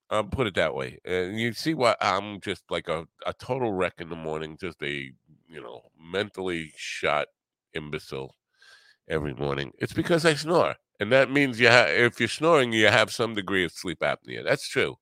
I'll 0.09 0.23
put 0.23 0.47
it 0.47 0.55
that 0.55 0.73
way. 0.73 0.99
And 1.05 1.39
you 1.39 1.53
see 1.53 1.73
why 1.73 1.95
I'm 2.01 2.41
just 2.41 2.63
like 2.69 2.87
a, 2.87 3.05
a 3.25 3.33
total 3.33 3.71
wreck 3.73 3.95
in 3.99 4.09
the 4.09 4.15
morning, 4.15 4.57
just 4.59 4.81
a, 4.81 5.11
you 5.47 5.61
know, 5.61 5.81
mentally 5.99 6.71
shot 6.75 7.27
imbecile 7.73 8.35
every 9.07 9.33
morning. 9.33 9.71
It's 9.79 9.93
because 9.93 10.25
I 10.25 10.33
snore. 10.33 10.75
And 10.99 11.11
that 11.11 11.31
means 11.31 11.59
you 11.59 11.69
ha- 11.69 11.85
if 11.87 12.19
you're 12.19 12.27
snoring, 12.29 12.73
you 12.73 12.87
have 12.87 13.11
some 13.11 13.35
degree 13.35 13.63
of 13.63 13.71
sleep 13.71 13.99
apnea. 13.99 14.43
That's 14.43 14.67
true. 14.67 14.97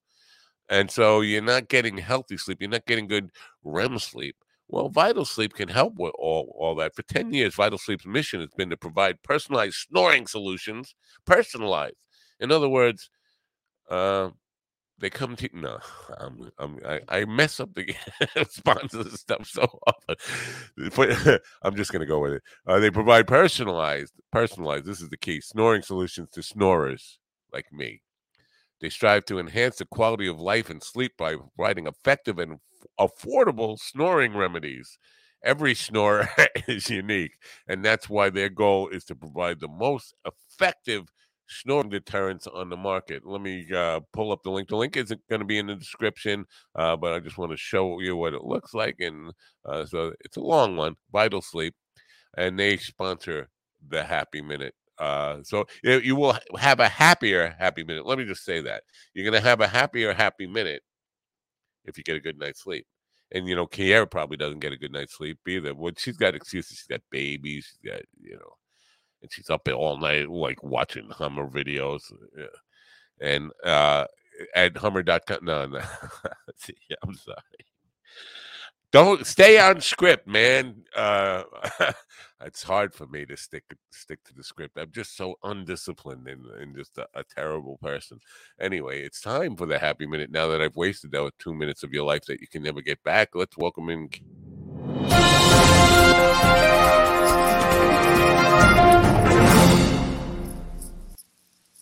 And 0.69 0.91
so 0.91 1.21
you're 1.21 1.41
not 1.41 1.69
getting 1.69 1.97
healthy 1.97 2.37
sleep. 2.37 2.57
You're 2.59 2.69
not 2.69 2.85
getting 2.85 3.07
good 3.07 3.29
REM 3.63 3.99
sleep. 3.99 4.35
Well, 4.69 4.89
Vital 4.89 5.23
Sleep 5.23 5.53
can 5.53 5.69
help 5.69 5.95
with 5.97 6.11
all, 6.19 6.53
all 6.59 6.75
that. 6.75 6.93
For 6.93 7.03
10 7.03 7.33
years, 7.33 7.55
Vital 7.55 7.77
Sleep's 7.77 8.05
mission 8.05 8.41
has 8.41 8.49
been 8.57 8.69
to 8.69 8.77
provide 8.77 9.23
personalized 9.23 9.75
snoring 9.75 10.27
solutions, 10.27 10.93
personalized. 11.25 11.95
In 12.39 12.51
other 12.51 12.67
words, 12.67 13.09
uh, 13.89 14.31
they 14.99 15.09
come 15.09 15.35
to 15.35 15.49
no 15.53 15.77
I'm, 16.19 16.51
I'm, 16.57 16.79
I, 16.85 17.01
I 17.09 17.25
mess 17.25 17.59
up 17.59 17.73
the 17.73 17.93
sponsors 18.49 19.19
stuff 19.19 19.47
so 19.47 19.67
often. 19.87 20.15
But 20.95 21.41
i'm 21.63 21.75
just 21.75 21.91
going 21.91 22.01
to 22.01 22.05
go 22.05 22.19
with 22.19 22.33
it. 22.33 22.43
Uh, 22.65 22.79
they 22.79 22.91
provide 22.91 23.27
personalized 23.27 24.13
personalized 24.31 24.85
this 24.85 25.01
is 25.01 25.09
the 25.09 25.17
key 25.17 25.41
snoring 25.41 25.81
solutions 25.81 26.29
to 26.31 26.43
snorers 26.43 27.19
like 27.53 27.71
me. 27.71 28.01
They 28.81 28.89
strive 28.89 29.25
to 29.25 29.39
enhance 29.39 29.77
the 29.77 29.85
quality 29.85 30.27
of 30.27 30.39
life 30.39 30.69
and 30.69 30.83
sleep 30.83 31.13
by 31.17 31.35
providing 31.35 31.87
effective 31.87 32.37
and 32.39 32.59
affordable 32.99 33.79
snoring 33.79 34.35
remedies. 34.35 34.97
Every 35.43 35.75
snorer 35.75 36.29
is 36.67 36.89
unique 36.89 37.37
and 37.67 37.83
that's 37.83 38.09
why 38.09 38.29
their 38.29 38.49
goal 38.49 38.89
is 38.89 39.05
to 39.05 39.15
provide 39.15 39.59
the 39.59 39.67
most 39.67 40.13
effective 40.25 41.07
snoring 41.47 41.89
deterrents 41.89 42.47
on 42.47 42.69
the 42.69 42.77
market. 42.77 43.25
Let 43.25 43.41
me 43.41 43.67
uh, 43.73 44.01
pull 44.13 44.31
up 44.31 44.43
the 44.43 44.51
link. 44.51 44.69
The 44.69 44.77
link 44.77 44.97
isn't 44.97 45.21
going 45.29 45.39
to 45.39 45.45
be 45.45 45.57
in 45.57 45.67
the 45.67 45.75
description, 45.75 46.45
uh, 46.75 46.95
but 46.95 47.13
I 47.13 47.19
just 47.19 47.37
want 47.37 47.51
to 47.51 47.57
show 47.57 47.99
you 47.99 48.15
what 48.15 48.33
it 48.33 48.43
looks 48.43 48.73
like. 48.73 48.95
And 48.99 49.33
uh, 49.65 49.85
so 49.85 50.13
it's 50.21 50.37
a 50.37 50.41
long 50.41 50.75
one, 50.75 50.95
Vital 51.11 51.41
Sleep, 51.41 51.75
and 52.37 52.59
they 52.59 52.77
sponsor 52.77 53.49
the 53.87 54.03
Happy 54.03 54.41
Minute. 54.41 54.73
Uh, 54.99 55.37
so 55.43 55.65
you 55.83 56.15
will 56.15 56.37
have 56.57 56.79
a 56.79 56.87
happier 56.87 57.55
happy 57.59 57.83
minute. 57.83 58.05
Let 58.05 58.17
me 58.17 58.25
just 58.25 58.43
say 58.43 58.61
that 58.61 58.83
you're 59.13 59.29
going 59.29 59.39
to 59.39 59.47
have 59.47 59.61
a 59.61 59.67
happier 59.67 60.11
happy 60.11 60.47
minute 60.47 60.81
if 61.85 61.99
you 61.99 62.03
get 62.03 62.15
a 62.15 62.19
good 62.19 62.39
night's 62.39 62.63
sleep. 62.63 62.85
And 63.31 63.47
you 63.47 63.55
know, 63.55 63.67
Kiara 63.67 64.09
probably 64.09 64.37
doesn't 64.37 64.59
get 64.59 64.71
a 64.71 64.77
good 64.77 64.91
night's 64.91 65.15
sleep 65.15 65.37
either. 65.47 65.75
Well, 65.75 65.91
she's 65.97 66.17
got 66.17 66.33
excuses. 66.33 66.77
She's 66.77 66.87
got 66.87 67.01
babies. 67.11 67.67
She's 67.69 67.91
got 67.91 68.01
you 68.19 68.35
know 68.37 68.53
and 69.21 69.31
she's 69.31 69.49
up 69.49 69.67
all 69.67 69.97
night 69.97 70.29
like 70.29 70.63
watching 70.63 71.09
Hummer 71.09 71.47
videos. 71.47 72.11
Yeah. 72.37 72.45
and 73.19 73.51
uh, 73.63 74.05
at 74.55 74.77
Hummer.com. 74.77 75.39
No, 75.41 75.65
no, 75.65 75.79
yeah, 76.89 76.95
I'm 77.03 77.15
sorry. 77.15 77.37
Don't 78.91 79.27
stay 79.27 79.59
on 79.59 79.81
script, 79.81 80.27
man. 80.27 80.83
Uh, 80.95 81.43
it's 82.45 82.63
hard 82.63 82.93
for 82.93 83.05
me 83.05 83.25
to 83.25 83.35
stick 83.35 83.63
stick 83.91 84.23
to 84.23 84.33
the 84.33 84.43
script. 84.43 84.77
I'm 84.77 84.91
just 84.91 85.17
so 85.17 85.35
undisciplined 85.43 86.27
and, 86.27 86.45
and 86.45 86.75
just 86.75 86.97
a, 86.97 87.05
a, 87.13 87.23
terrible 87.23 87.77
person. 87.81 88.19
Anyway, 88.61 89.01
it's 89.01 89.19
time 89.19 89.57
for 89.57 89.65
the 89.65 89.77
happy 89.77 90.07
minute. 90.07 90.31
Now 90.31 90.47
that 90.47 90.61
I've 90.61 90.77
wasted 90.77 91.11
those 91.11 91.31
two 91.37 91.53
minutes 91.53 91.83
of 91.83 91.91
your 91.91 92.05
life 92.05 92.25
that 92.27 92.39
you 92.39 92.47
can 92.47 92.63
never 92.63 92.81
get 92.81 93.03
back, 93.03 93.29
let's 93.35 93.57
welcome 93.57 93.89
in. 93.89 94.09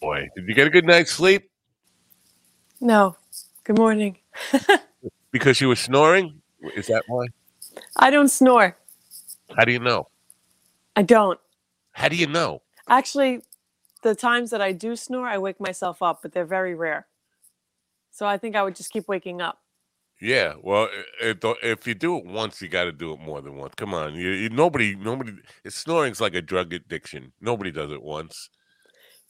Boy, 0.05 0.29
did 0.35 0.47
you 0.47 0.53
get 0.53 0.67
a 0.67 0.69
good 0.69 0.85
night's 0.85 1.09
sleep? 1.09 1.49
No. 2.79 3.17
Good 3.63 3.79
morning. 3.79 4.19
because 5.31 5.59
you 5.59 5.67
were 5.67 5.75
snoring. 5.75 6.43
Is 6.75 6.85
that 6.85 7.05
why? 7.07 7.25
I 7.97 8.11
don't 8.11 8.27
snore. 8.27 8.77
How 9.57 9.65
do 9.65 9.71
you 9.71 9.79
know? 9.79 10.07
I 10.95 11.01
don't. 11.01 11.39
How 11.93 12.07
do 12.07 12.15
you 12.15 12.27
know? 12.27 12.61
Actually, 12.87 13.41
the 14.03 14.13
times 14.13 14.51
that 14.51 14.61
I 14.61 14.73
do 14.73 14.95
snore, 14.95 15.27
I 15.27 15.39
wake 15.39 15.59
myself 15.59 16.03
up, 16.03 16.19
but 16.21 16.33
they're 16.33 16.45
very 16.45 16.75
rare. 16.75 17.07
So 18.11 18.27
I 18.27 18.37
think 18.37 18.55
I 18.55 18.61
would 18.61 18.75
just 18.75 18.93
keep 18.93 19.07
waking 19.07 19.41
up. 19.41 19.57
Yeah, 20.21 20.53
well, 20.61 20.87
it, 21.19 21.43
if 21.63 21.87
you 21.87 21.95
do 21.95 22.17
it 22.17 22.27
once, 22.27 22.61
you 22.61 22.67
got 22.67 22.83
to 22.83 22.91
do 22.91 23.11
it 23.13 23.19
more 23.19 23.41
than 23.41 23.57
once. 23.57 23.73
Come 23.75 23.95
on, 23.95 24.13
you, 24.13 24.29
you 24.29 24.49
nobody, 24.49 24.95
nobody. 24.95 25.31
Snoring's 25.67 26.21
like 26.21 26.35
a 26.35 26.43
drug 26.43 26.73
addiction. 26.73 27.33
Nobody 27.41 27.71
does 27.71 27.91
it 27.91 28.03
once. 28.03 28.51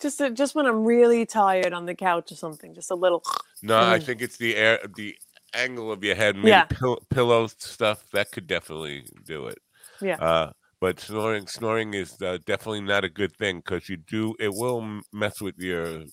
Just, 0.01 0.21
just 0.33 0.55
when 0.55 0.65
I'm 0.65 0.83
really 0.83 1.25
tired 1.25 1.73
on 1.73 1.85
the 1.85 1.95
couch 1.95 2.31
or 2.31 2.35
something, 2.35 2.73
just 2.73 2.91
a 2.91 2.95
little. 2.95 3.23
No, 3.63 3.79
I 3.79 3.99
think 3.99 4.21
it's 4.21 4.37
the 4.37 4.55
air, 4.55 4.79
the 4.95 5.15
angle 5.53 5.91
of 5.91 6.03
your 6.03 6.15
head, 6.15 6.35
maybe 6.35 6.49
yeah. 6.49 6.65
pill- 6.65 7.01
pillow 7.09 7.47
stuff. 7.47 8.05
That 8.11 8.31
could 8.31 8.47
definitely 8.47 9.05
do 9.25 9.47
it. 9.47 9.57
Yeah. 10.01 10.15
Uh, 10.15 10.51
but 10.81 10.99
snoring, 10.99 11.47
snoring 11.47 11.93
is 11.93 12.21
uh, 12.21 12.37
definitely 12.45 12.81
not 12.81 13.03
a 13.03 13.09
good 13.09 13.35
thing 13.37 13.57
because 13.57 13.89
you 13.89 13.97
do 13.97 14.35
it 14.39 14.53
will 14.53 15.01
mess 15.13 15.41
with 15.41 15.57
your 15.57 16.03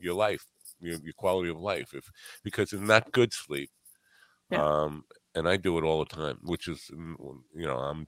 your 0.00 0.14
life, 0.14 0.44
your, 0.80 0.98
your 1.02 1.12
quality 1.16 1.50
of 1.50 1.60
life, 1.60 1.90
if 1.92 2.04
because 2.42 2.72
it's 2.72 2.82
not 2.82 3.12
good 3.12 3.32
sleep. 3.32 3.70
Yeah. 4.50 4.64
Um, 4.64 5.04
and 5.34 5.48
I 5.48 5.56
do 5.56 5.76
it 5.78 5.84
all 5.84 5.98
the 5.98 6.14
time, 6.14 6.38
which 6.42 6.66
is 6.66 6.90
you 6.90 7.66
know 7.66 7.76
I'm 7.76 8.06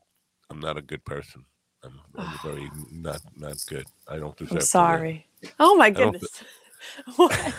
I'm 0.50 0.60
not 0.60 0.78
a 0.78 0.82
good 0.82 1.04
person. 1.04 1.44
I'm, 1.88 2.26
I'm 2.26 2.38
very 2.44 2.70
not 2.92 3.20
not 3.36 3.56
good. 3.68 3.86
I 4.06 4.18
don't 4.18 4.36
deserve. 4.36 4.52
I'm 4.58 4.60
sorry. 4.62 5.26
Oh 5.58 5.76
my 5.76 5.90
goodness. 5.90 6.42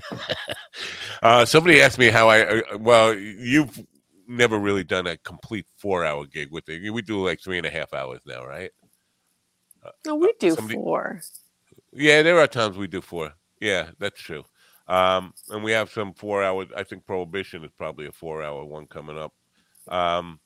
uh, 1.22 1.44
somebody 1.44 1.80
asked 1.80 1.98
me 1.98 2.08
how 2.08 2.28
I. 2.28 2.60
Uh, 2.60 2.78
well, 2.78 3.14
you've 3.14 3.78
never 4.26 4.58
really 4.58 4.84
done 4.84 5.06
a 5.06 5.16
complete 5.18 5.66
four-hour 5.76 6.26
gig 6.26 6.50
with 6.50 6.68
it. 6.68 6.90
We 6.90 7.02
do 7.02 7.24
like 7.24 7.40
three 7.40 7.58
and 7.58 7.66
a 7.66 7.70
half 7.70 7.92
hours 7.92 8.20
now, 8.26 8.44
right? 8.46 8.70
Uh, 9.84 9.90
no, 10.06 10.14
we 10.16 10.28
uh, 10.28 10.32
do 10.38 10.54
somebody, 10.54 10.74
four. 10.74 11.20
Yeah, 11.92 12.22
there 12.22 12.38
are 12.38 12.46
times 12.46 12.76
we 12.76 12.86
do 12.86 13.00
four. 13.00 13.32
Yeah, 13.60 13.90
that's 13.98 14.20
true. 14.20 14.44
Um, 14.88 15.32
and 15.50 15.62
we 15.62 15.72
have 15.72 15.90
some 15.90 16.12
four 16.14 16.42
hours. 16.42 16.68
I 16.76 16.82
think 16.82 17.06
Prohibition 17.06 17.64
is 17.64 17.70
probably 17.76 18.06
a 18.06 18.12
four-hour 18.12 18.64
one 18.64 18.86
coming 18.86 19.18
up. 19.18 19.32
Um, 19.88 20.40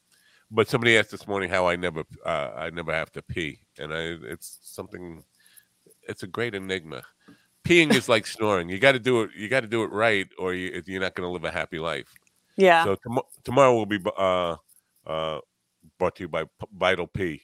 but 0.50 0.68
somebody 0.68 0.96
asked 0.96 1.10
this 1.10 1.26
morning 1.26 1.50
how 1.50 1.66
I 1.66 1.76
never, 1.76 2.04
uh, 2.24 2.50
I 2.56 2.70
never 2.70 2.92
have 2.92 3.12
to 3.12 3.22
pee, 3.22 3.60
and 3.78 3.92
I, 3.92 4.16
it's 4.22 4.58
something. 4.62 5.22
It's 6.08 6.22
a 6.22 6.28
great 6.28 6.54
enigma 6.54 7.02
peeing 7.66 7.94
is 7.94 8.08
like 8.08 8.26
snoring. 8.26 8.68
You 8.68 8.78
got 8.78 8.92
to 8.92 8.98
do 8.98 9.22
it. 9.22 9.30
You 9.36 9.48
got 9.48 9.60
to 9.60 9.66
do 9.66 9.82
it 9.82 9.90
right, 9.90 10.28
or 10.38 10.54
you, 10.54 10.82
you're 10.86 11.00
not 11.00 11.14
going 11.14 11.26
to 11.26 11.32
live 11.32 11.44
a 11.44 11.50
happy 11.50 11.78
life. 11.78 12.06
Yeah. 12.56 12.84
So 12.84 12.96
tom- 12.96 13.22
tomorrow 13.44 13.74
will 13.74 13.86
be 13.86 14.00
uh, 14.16 14.56
uh, 15.06 15.40
brought 15.98 16.16
to 16.16 16.24
you 16.24 16.28
by 16.28 16.44
P- 16.44 16.50
Vital 16.76 17.06
P 17.06 17.42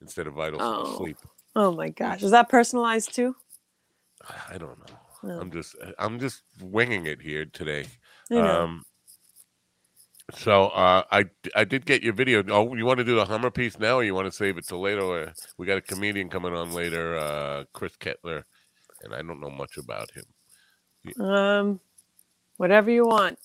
instead 0.00 0.26
of 0.26 0.34
Vital 0.34 0.60
oh. 0.62 0.96
Sleep. 0.96 1.18
Oh 1.54 1.72
my 1.72 1.88
gosh, 1.88 2.22
is 2.22 2.30
that 2.32 2.48
personalized 2.48 3.14
too? 3.14 3.34
I 4.50 4.58
don't 4.58 4.78
know. 4.78 4.96
No. 5.22 5.40
I'm 5.40 5.50
just 5.50 5.74
I'm 5.98 6.20
just 6.20 6.42
winging 6.60 7.06
it 7.06 7.20
here 7.20 7.46
today. 7.46 7.86
Um, 8.30 8.84
so 10.32 10.66
uh, 10.68 11.02
I 11.10 11.24
I 11.54 11.64
did 11.64 11.86
get 11.86 12.02
your 12.02 12.12
video. 12.12 12.42
Oh, 12.48 12.74
you 12.74 12.84
want 12.84 12.98
to 12.98 13.04
do 13.04 13.16
the 13.16 13.24
Hummer 13.24 13.50
piece 13.50 13.78
now, 13.78 13.96
or 13.96 14.04
you 14.04 14.14
want 14.14 14.26
to 14.26 14.32
save 14.32 14.58
it 14.58 14.66
till 14.66 14.80
later? 14.80 15.02
Or 15.02 15.32
we 15.58 15.66
got 15.66 15.78
a 15.78 15.82
comedian 15.82 16.28
coming 16.28 16.54
on 16.54 16.72
later, 16.72 17.16
uh, 17.16 17.64
Chris 17.72 17.92
Ketler 17.96 18.44
and 19.02 19.14
I 19.14 19.22
don't 19.22 19.40
know 19.40 19.50
much 19.50 19.76
about 19.76 20.10
him. 20.10 21.24
Um, 21.24 21.80
whatever 22.56 22.90
you 22.90 23.06
want. 23.06 23.38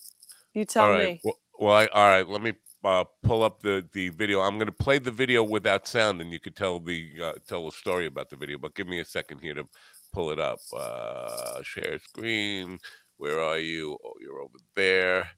You 0.54 0.65
tell 0.65 0.86
all 0.86 0.91
right. 0.91 1.13
me. 1.13 1.22
Well, 1.24 1.39
well 1.60 1.76
I, 1.76 1.86
all 1.88 2.10
right. 2.10 2.28
Let 2.28 2.41
me 2.41 2.54
uh, 2.84 3.06
pull 3.24 3.44
up 3.44 3.62
the 3.62 3.88
the 3.94 4.10
video. 4.10 4.41
I'm 4.41 4.58
going 4.58 4.67
to 4.67 4.72
play 4.72 5.00
the 5.00 5.12
video 5.12 5.44
without 5.44 5.88
sound, 5.88 6.22
and 6.22 6.32
you 6.32 6.39
could 6.39 6.56
tell 6.56 6.80
the 6.80 7.12
uh, 7.24 7.34
tell 7.48 7.67
a 7.67 7.72
story 7.72 8.08
about 8.08 8.30
the 8.30 8.36
video. 8.36 8.58
But 8.58 8.76
give 8.76 8.88
me 8.88 9.00
a 9.00 9.06
second 9.06 9.39
here 9.39 9.54
to 9.54 9.65
pull 10.13 10.32
it 10.32 10.39
up. 10.39 10.60
Uh, 10.76 11.62
share 11.63 12.00
screen. 12.00 12.80
Where 13.17 13.39
are 13.39 13.60
you? 13.60 13.98
Oh, 14.04 14.13
you're 14.20 14.41
over 14.41 14.58
there. 14.76 15.30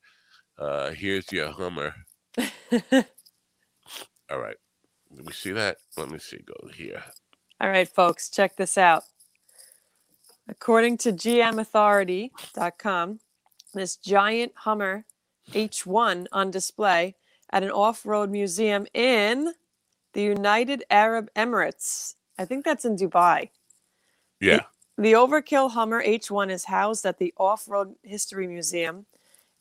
Uh, 0.58 0.92
here's 0.92 1.32
your 1.32 1.52
Hummer. 1.52 1.94
all 2.38 2.48
right. 4.40 4.58
Did 5.16 5.26
we 5.26 5.34
see 5.34 5.52
that? 5.52 5.78
Let 5.98 6.10
me 6.10 6.20
see. 6.20 6.40
Go 6.46 6.70
here. 6.74 7.04
All 7.62 7.70
right, 7.70 7.88
folks, 7.88 8.30
check 8.30 8.56
this 8.56 8.78
out. 8.78 9.04
According 10.48 10.98
to 11.00 11.12
GMAuthority.com, 11.14 13.20
this 13.74 13.96
giant 13.98 14.52
Hummer 14.56 15.06
H1 15.52 16.28
on 16.32 16.52
display 16.52 17.16
at 17.52 17.64
an 17.64 17.72
off 17.72 18.06
road 18.06 18.30
museum 18.30 18.86
in 18.94 19.54
the 20.14 20.22
United 20.22 20.84
Arab 20.90 21.30
Emirates. 21.36 22.16
I 22.38 22.46
think 22.46 22.64
that's 22.66 22.86
in 22.86 22.98
Dubai. 22.98 23.50
Yeah. 24.40 24.62
The, 24.98 25.04
the 25.04 25.14
Overkill 25.14 25.72
Hummer 25.72 26.04
H1 26.04 26.52
is 26.52 26.66
housed 26.66 27.06
at 27.06 27.18
the 27.18 27.34
Off 27.38 27.68
Road 27.68 27.96
History 28.04 28.48
Museum 28.48 29.06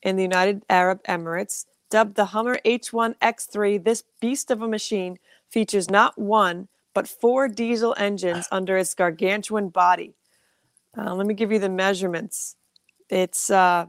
in 0.03 0.17
the 0.17 0.23
United 0.23 0.63
Arab 0.69 1.03
Emirates. 1.05 1.67
Dubbed 1.91 2.17
the 2.17 2.27
Hummer 2.27 2.59
H1 2.65 3.17
X3, 3.21 3.85
this 3.85 4.03
beast 4.21 4.51
of 4.51 4.63
a 4.63 4.69
machine 4.69 5.19
features 5.51 5.91
not 5.91 6.19
one, 6.19 6.69
but 6.95 7.07
four 7.07 7.49
diesel 7.49 7.95
engines 7.99 8.49
under 8.53 8.77
its 8.77 8.95
gargantuan 8.95 9.69
body. 9.69 10.15
Uh, 10.97 11.15
let 11.15 11.27
me 11.27 11.35
give 11.35 11.53
you 11.53 11.59
the 11.59 11.69
measurements. 11.69 12.57
It's 13.09 13.51
uh, 13.51 13.87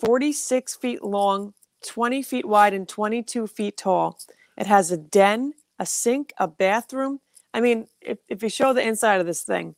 46 0.00 0.76
feet 0.76 1.02
long, 1.02 1.54
20 1.86 2.22
feet 2.22 2.46
wide, 2.46 2.74
and 2.74 2.88
22 2.88 3.46
feet 3.46 3.76
tall. 3.76 4.18
It 4.56 4.66
has 4.66 4.90
a 4.90 4.96
den, 4.96 5.54
a 5.78 5.86
sink, 5.86 6.32
a 6.38 6.48
bathroom. 6.48 7.20
I 7.54 7.60
mean, 7.60 7.88
if, 8.00 8.18
if 8.28 8.42
you 8.42 8.48
show 8.48 8.72
the 8.72 8.86
inside 8.86 9.20
of 9.20 9.26
this 9.26 9.42
thing, 9.42 9.74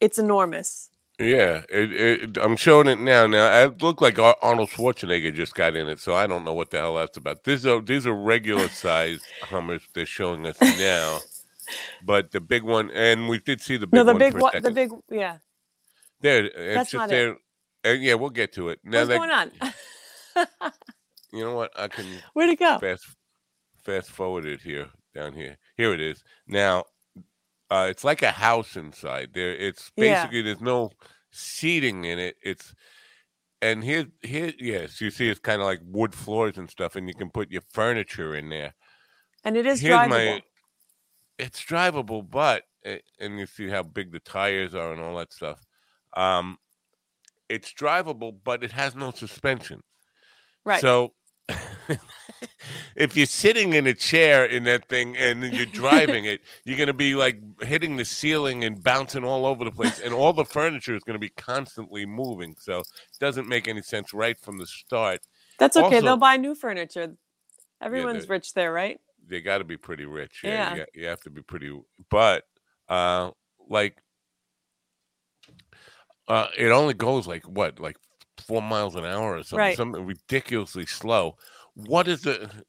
it's 0.00 0.18
enormous. 0.18 0.90
Yeah, 1.18 1.62
it, 1.68 1.92
it, 1.92 2.38
I'm 2.38 2.56
showing 2.56 2.88
it 2.88 2.98
now. 2.98 3.26
Now 3.26 3.64
it 3.64 3.82
looked 3.82 4.02
like 4.02 4.18
Arnold 4.18 4.70
Schwarzenegger 4.70 5.32
just 5.32 5.54
got 5.54 5.76
in 5.76 5.88
it, 5.88 6.00
so 6.00 6.14
I 6.14 6.26
don't 6.26 6.44
know 6.44 6.54
what 6.54 6.70
the 6.70 6.78
hell 6.78 6.96
that's 6.96 7.16
about. 7.16 7.44
These 7.44 7.66
are 7.66 7.80
these 7.80 8.06
are 8.06 8.14
regular 8.14 8.68
size 8.70 9.20
Hummers 9.42 9.82
they're 9.94 10.06
showing 10.06 10.46
us 10.46 10.60
now, 10.60 11.20
but 12.02 12.30
the 12.32 12.40
big 12.40 12.62
one, 12.62 12.90
and 12.90 13.28
we 13.28 13.38
did 13.38 13.60
see 13.60 13.76
the 13.76 13.86
big 13.86 13.98
no, 13.98 14.04
the 14.04 14.12
one 14.12 14.18
big 14.18 14.38
one, 14.38 14.62
the 14.62 14.70
big, 14.70 14.90
yeah, 15.10 15.36
there, 16.22 16.46
it's 16.46 16.74
That's 16.74 16.90
just 16.92 17.08
there. 17.08 17.36
It. 17.84 18.00
yeah, 18.00 18.14
we'll 18.14 18.30
get 18.30 18.52
to 18.54 18.70
it. 18.70 18.78
Now 18.84 19.04
What's 19.04 19.08
that, 19.08 19.18
going 19.18 19.30
on? 19.30 19.50
you 21.32 21.44
know 21.44 21.54
what? 21.54 21.78
I 21.78 21.88
can. 21.88 22.06
Where'd 22.32 22.48
it 22.50 22.58
go? 22.60 22.78
Fast, 22.78 23.06
fast 23.84 24.10
forward 24.10 24.46
it 24.46 24.60
here, 24.60 24.88
down 25.14 25.34
here. 25.34 25.58
Here 25.76 25.92
it 25.92 26.00
is. 26.00 26.22
Now, 26.46 26.84
uh, 27.72 27.86
it's 27.86 28.04
like 28.04 28.20
a 28.20 28.30
house 28.30 28.76
inside. 28.76 29.30
There, 29.32 29.54
it's 29.54 29.90
basically 29.96 30.38
yeah. 30.38 30.44
there's 30.44 30.60
no 30.60 30.90
seating 31.30 32.04
in 32.04 32.18
it. 32.18 32.36
It's 32.42 32.74
and 33.62 33.82
here, 33.82 34.08
here, 34.20 34.52
yes, 34.58 35.00
you 35.00 35.10
see, 35.10 35.30
it's 35.30 35.40
kind 35.40 35.62
of 35.62 35.66
like 35.66 35.80
wood 35.86 36.14
floors 36.14 36.58
and 36.58 36.68
stuff, 36.68 36.96
and 36.96 37.08
you 37.08 37.14
can 37.14 37.30
put 37.30 37.50
your 37.50 37.62
furniture 37.70 38.34
in 38.34 38.50
there. 38.50 38.74
And 39.42 39.56
it 39.56 39.64
is 39.64 39.80
Here's 39.80 39.96
drivable. 39.96 40.08
My, 40.08 40.42
it's 41.38 41.64
drivable, 41.64 42.28
but 42.28 42.64
eh, 42.84 42.98
and 43.18 43.38
you 43.38 43.46
see 43.46 43.68
how 43.68 43.84
big 43.84 44.12
the 44.12 44.20
tires 44.20 44.74
are 44.74 44.92
and 44.92 45.00
all 45.00 45.16
that 45.16 45.32
stuff. 45.32 45.64
Um, 46.14 46.58
it's 47.48 47.72
drivable, 47.72 48.36
but 48.44 48.62
it 48.62 48.72
has 48.72 48.94
no 48.94 49.12
suspension. 49.12 49.80
Right. 50.66 50.80
So 50.82 51.14
if 52.96 53.16
you're 53.16 53.26
sitting 53.26 53.72
in 53.72 53.86
a 53.86 53.94
chair 53.94 54.44
in 54.44 54.64
that 54.64 54.88
thing 54.88 55.16
and 55.16 55.42
you're 55.44 55.66
driving 55.66 56.24
it, 56.24 56.40
you're 56.64 56.76
going 56.76 56.86
to 56.86 56.92
be 56.92 57.14
like 57.14 57.38
hitting 57.62 57.96
the 57.96 58.04
ceiling 58.04 58.64
and 58.64 58.82
bouncing 58.82 59.24
all 59.24 59.46
over 59.46 59.64
the 59.64 59.70
place, 59.70 60.00
and 60.00 60.12
all 60.12 60.32
the 60.32 60.44
furniture 60.44 60.94
is 60.94 61.02
going 61.04 61.14
to 61.14 61.20
be 61.20 61.30
constantly 61.30 62.06
moving. 62.06 62.54
So 62.58 62.80
it 62.80 62.86
doesn't 63.20 63.48
make 63.48 63.68
any 63.68 63.82
sense 63.82 64.12
right 64.12 64.38
from 64.38 64.58
the 64.58 64.66
start. 64.66 65.20
That's 65.58 65.76
okay. 65.76 65.96
Also, 65.96 66.00
They'll 66.00 66.16
buy 66.16 66.36
new 66.36 66.54
furniture. 66.54 67.14
Everyone's 67.80 68.26
yeah, 68.26 68.32
rich 68.32 68.54
there, 68.54 68.72
right? 68.72 69.00
They 69.26 69.40
got 69.40 69.58
to 69.58 69.64
be 69.64 69.76
pretty 69.76 70.04
rich. 70.04 70.40
Yeah, 70.42 70.50
yeah. 70.50 70.70
You, 70.70 70.76
got, 70.78 70.88
you 70.94 71.06
have 71.06 71.20
to 71.20 71.30
be 71.30 71.42
pretty. 71.42 71.80
But 72.10 72.44
uh, 72.88 73.30
like 73.68 73.96
Uh, 76.28 76.46
it 76.56 76.68
only 76.68 76.94
goes 76.94 77.26
like 77.26 77.44
what, 77.44 77.80
like 77.80 77.96
four 78.46 78.62
miles 78.62 78.94
an 78.94 79.04
hour 79.04 79.36
or 79.36 79.42
something, 79.42 79.58
Right. 79.58 79.76
something 79.76 80.06
ridiculously 80.06 80.86
slow. 80.86 81.36
What 81.74 82.08
is 82.08 82.22
the 82.22 82.64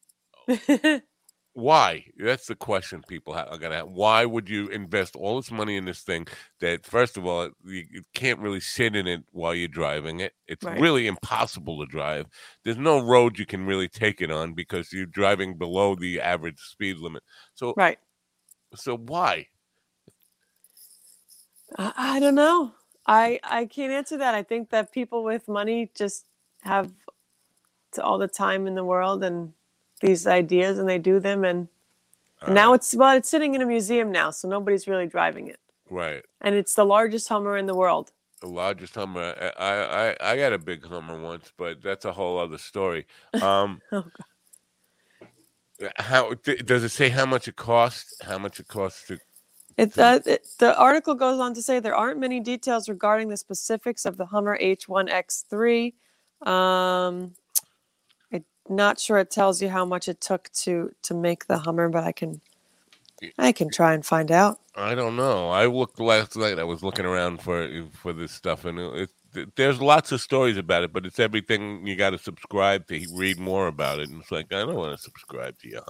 why? 1.55 2.05
That's 2.17 2.47
the 2.47 2.55
question 2.55 3.03
people 3.07 3.33
are 3.33 3.57
gonna 3.59 3.75
have. 3.75 3.89
Why 3.89 4.25
would 4.25 4.49
you 4.49 4.69
invest 4.69 5.15
all 5.15 5.35
this 5.39 5.51
money 5.51 5.75
in 5.77 5.85
this 5.85 6.01
thing 6.01 6.25
that, 6.61 6.83
first 6.85 7.15
of 7.15 7.25
all, 7.27 7.49
you, 7.63 7.85
you 7.91 8.03
can't 8.15 8.39
really 8.39 8.59
sit 8.59 8.95
in 8.95 9.07
it 9.07 9.21
while 9.31 9.53
you're 9.53 9.67
driving 9.67 10.19
it? 10.19 10.33
It's 10.47 10.65
Right. 10.65 10.77
really 10.79 11.05
impossible 11.07 11.79
to 11.79 11.85
drive. 11.91 12.25
There's 12.63 12.77
no 12.77 12.99
road 13.05 13.37
you 13.37 13.45
can 13.45 13.65
really 13.67 13.87
take 13.87 14.19
it 14.21 14.31
on 14.31 14.53
because 14.53 14.91
you're 14.91 15.05
driving 15.05 15.57
below 15.57 15.93
the 15.95 16.19
average 16.21 16.59
speed 16.59 16.97
limit. 16.97 17.21
So, 17.53 17.75
right. 17.75 17.99
so 18.75 18.97
why? 18.97 19.47
I, 21.77 21.93
I 21.97 22.19
don't 22.19 22.35
know. 22.35 22.73
I 23.05 23.39
I 23.43 23.65
can't 23.65 23.91
answer 23.91 24.17
that. 24.17 24.35
I 24.35 24.43
think 24.43 24.69
that 24.69 24.91
people 24.91 25.23
with 25.23 25.47
money 25.47 25.91
just 25.95 26.25
have 26.61 26.91
all 27.99 28.17
the 28.17 28.27
time 28.27 28.67
in 28.67 28.75
the 28.75 28.83
world 28.85 29.23
and 29.23 29.53
these 30.01 30.27
ideas, 30.27 30.79
and 30.79 30.87
they 30.89 30.99
do 30.99 31.19
them. 31.19 31.43
And 31.45 31.67
Uh, 32.41 32.53
now 32.53 32.73
it's 32.73 32.93
well, 32.95 33.15
it's 33.15 33.29
sitting 33.29 33.55
in 33.55 33.61
a 33.61 33.65
museum 33.65 34.11
now, 34.11 34.31
so 34.31 34.47
nobody's 34.49 34.87
really 34.87 35.07
driving 35.07 35.47
it. 35.47 35.59
right. 35.89 36.23
And 36.41 36.55
it's 36.55 36.75
the 36.75 36.85
largest 36.85 37.29
Hummer 37.29 37.57
in 37.57 37.65
the 37.67 37.75
world. 37.75 38.11
The 38.41 38.47
largest 38.47 38.95
Hummer. 38.95 39.33
I, 39.57 40.15
I 40.21 40.31
I 40.31 40.37
got 40.37 40.53
a 40.53 40.57
big 40.57 40.85
Hummer 40.85 41.19
once, 41.21 41.51
but 41.57 41.81
that's 41.81 42.05
a 42.05 42.11
whole 42.13 42.37
other 42.39 42.57
story. 42.57 43.05
Um, 43.41 43.81
Oh, 43.91 44.05
how 45.97 46.33
th- 46.33 46.65
does 46.65 46.83
it 46.83 46.89
say 46.89 47.09
how 47.09 47.25
much 47.25 47.47
it 47.47 47.55
costs? 47.55 48.21
How 48.21 48.37
much 48.37 48.59
it 48.59 48.67
costs 48.67 49.07
to? 49.07 49.17
It, 49.75 49.97
uh, 49.97 50.19
it, 50.25 50.45
the 50.59 50.77
article 50.77 51.15
goes 51.15 51.39
on 51.39 51.53
to 51.55 51.61
say 51.61 51.79
there 51.79 51.95
aren't 51.95 52.19
many 52.19 52.39
details 52.39 52.87
regarding 52.87 53.29
the 53.29 53.37
specifics 53.37 54.05
of 54.05 54.17
the 54.17 54.25
Hummer 54.25 54.57
H1X3. 54.61 55.93
Um, 56.45 57.33
not 58.69 58.99
sure 58.99 59.17
it 59.17 59.31
tells 59.31 59.61
you 59.61 59.69
how 59.69 59.85
much 59.85 60.07
it 60.07 60.21
took 60.21 60.51
to 60.53 60.93
to 61.03 61.13
make 61.13 61.47
the 61.47 61.59
Hummer, 61.59 61.89
but 61.89 62.03
I 62.03 62.11
can 62.11 62.41
I 63.37 63.51
can 63.51 63.69
try 63.69 63.93
and 63.93 64.05
find 64.05 64.31
out. 64.31 64.59
I 64.75 64.95
don't 64.95 65.15
know. 65.15 65.49
I 65.49 65.67
looked 65.67 65.99
last 65.99 66.35
night. 66.35 66.59
I 66.59 66.63
was 66.63 66.83
looking 66.83 67.05
around 67.05 67.41
for 67.41 67.69
for 67.93 68.13
this 68.13 68.31
stuff, 68.31 68.65
and 68.65 68.79
it, 68.79 69.09
it, 69.35 69.55
there's 69.55 69.81
lots 69.81 70.11
of 70.11 70.21
stories 70.21 70.57
about 70.57 70.83
it, 70.83 70.93
but 70.93 71.05
it's 71.05 71.19
everything 71.19 71.85
you 71.85 71.95
got 71.95 72.11
to 72.11 72.17
subscribe 72.17 72.87
to 72.87 73.05
read 73.13 73.39
more 73.39 73.67
about 73.67 73.99
it. 73.99 74.09
And 74.09 74.21
it's 74.21 74.31
like 74.31 74.51
I 74.51 74.59
don't 74.65 74.75
want 74.75 74.97
to 74.97 75.03
subscribe 75.03 75.57
to 75.59 75.69
you. 75.69 75.81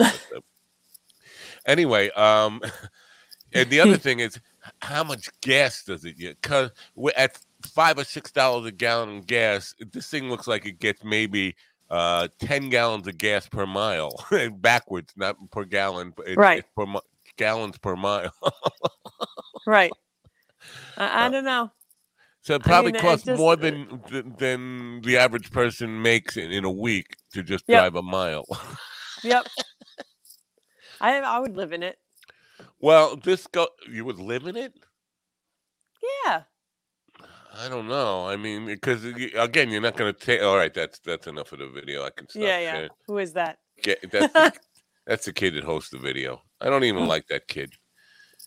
anyway, 1.65 2.09
um, 2.11 2.61
and 3.53 3.69
the 3.69 3.79
other 3.79 3.97
thing 4.05 4.19
is, 4.19 4.39
how 4.79 5.03
much 5.03 5.29
gas 5.41 5.83
does 5.83 6.05
it 6.05 6.17
get? 6.17 6.41
Because 6.41 6.71
at 7.15 7.39
five 7.65 7.97
or 7.97 8.03
six 8.03 8.31
dollars 8.31 8.65
a 8.65 8.71
gallon 8.71 9.19
of 9.19 9.27
gas, 9.27 9.73
this 9.91 10.09
thing 10.09 10.29
looks 10.29 10.47
like 10.47 10.65
it 10.65 10.79
gets 10.79 11.03
maybe 11.03 11.55
uh 11.89 12.27
10 12.39 12.69
gallons 12.69 13.07
of 13.07 13.17
gas 13.17 13.47
per 13.47 13.65
mile 13.65 14.11
backwards 14.57 15.13
not 15.15 15.35
per 15.51 15.63
gallon 15.65 16.13
but 16.15 16.27
it's, 16.27 16.37
Right. 16.37 16.59
it's 16.59 16.69
per 16.75 16.85
mi- 16.85 16.99
gallons 17.37 17.77
per 17.77 17.95
mile 17.95 18.33
Right. 19.67 19.91
I, 20.97 21.25
I 21.25 21.29
don't 21.29 21.45
know. 21.45 21.71
So 22.41 22.55
it 22.55 22.63
probably 22.63 22.91
mean, 22.91 22.99
it 22.99 23.01
costs 23.01 23.25
just- 23.25 23.39
more 23.39 23.55
than 23.55 24.01
than- 24.11 24.35
than 24.37 25.01
the 25.01 25.17
average 25.17 25.51
person 25.51 26.01
makes 26.01 26.35
in, 26.37 26.51
in 26.51 26.65
a 26.65 26.71
week 26.71 27.15
to 27.33 27.43
just 27.43 27.63
Yep. 27.67 27.79
drive 27.79 27.95
a 27.95 28.01
mile. 28.01 28.45
Yep. 29.23 29.47
I 31.01 31.19
I 31.19 31.39
would 31.39 31.55
live 31.55 31.71
in 31.73 31.83
it. 31.83 31.97
well, 32.79 33.15
this 33.15 33.47
go 33.47 33.67
you 33.89 34.03
would 34.05 34.19
live 34.19 34.45
in 34.47 34.55
it? 34.57 34.73
Yeah. 36.25 36.43
I 37.55 37.69
don't 37.69 37.87
know. 37.87 38.27
I 38.27 38.35
mean, 38.35 38.65
because 38.65 39.05
again, 39.05 39.69
you're 39.69 39.81
not 39.81 39.95
going 39.95 40.13
to 40.13 40.19
take. 40.19 40.41
All 40.41 40.57
right, 40.57 40.73
that's 40.73 40.99
that's 40.99 41.27
enough 41.27 41.51
of 41.51 41.59
the 41.59 41.69
video. 41.69 42.03
I 42.03 42.09
can 42.09 42.27
stop. 42.27 42.41
Yeah, 42.41 42.59
yeah. 42.59 42.71
sharing. 42.73 42.89
Who 43.07 43.17
is 43.19 43.33
that? 43.33 43.59
Get, 43.81 44.11
that's, 44.11 44.33
the, 44.33 44.53
that's 45.07 45.25
the 45.25 45.33
kid 45.33 45.55
that 45.55 45.63
hosts 45.63 45.91
the 45.91 45.99
video. 45.99 46.41
I 46.61 46.69
don't 46.69 46.83
even 46.83 47.07
like 47.07 47.27
that 47.27 47.47
kid. 47.47 47.73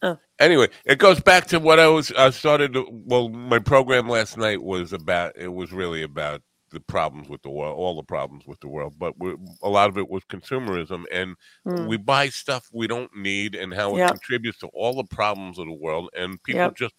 Oh. 0.03 0.19
Anyway, 0.41 0.69
it 0.85 0.99
goes 0.99 1.21
back 1.21 1.47
to 1.49 1.61
what 1.61 1.79
I 1.79 1.87
was. 1.87 2.11
I 2.13 2.31
started. 2.31 2.73
to- 2.75 2.87
Well, 2.91 3.29
my 3.29 3.59
program 3.61 4.09
last 4.09 4.37
night 4.37 4.63
was 4.63 4.93
about. 4.93 5.33
It 5.37 5.49
was 5.49 5.73
really 5.73 6.03
about 6.03 6.43
the 6.73 6.81
problems 6.81 7.29
with 7.29 7.41
the 7.43 7.49
world, 7.51 7.79
all 7.79 7.95
the 7.95 8.03
problems 8.03 8.45
with 8.45 8.59
the 8.59 8.67
world, 8.69 8.93
but 8.99 9.15
a 9.63 9.69
lot 9.69 9.89
of 9.89 9.97
it 9.99 10.09
was 10.11 10.25
consumerism, 10.25 11.05
and 11.13 11.37
Hmm. 11.65 11.87
we 11.87 11.97
buy 11.97 12.29
stuff 12.29 12.67
we 12.73 12.89
don't 12.89 13.15
need, 13.17 13.55
and 13.55 13.73
how 13.73 13.95
it 13.95 13.99
Yep. 14.01 14.11
contributes 14.11 14.59
to 14.59 14.67
all 14.75 14.93
the 14.95 15.05
problems 15.05 15.59
of 15.61 15.67
the 15.67 15.73
world, 15.73 16.11
and 16.17 16.43
people 16.43 16.63
Yep. 16.63 16.75
just, 16.77 16.95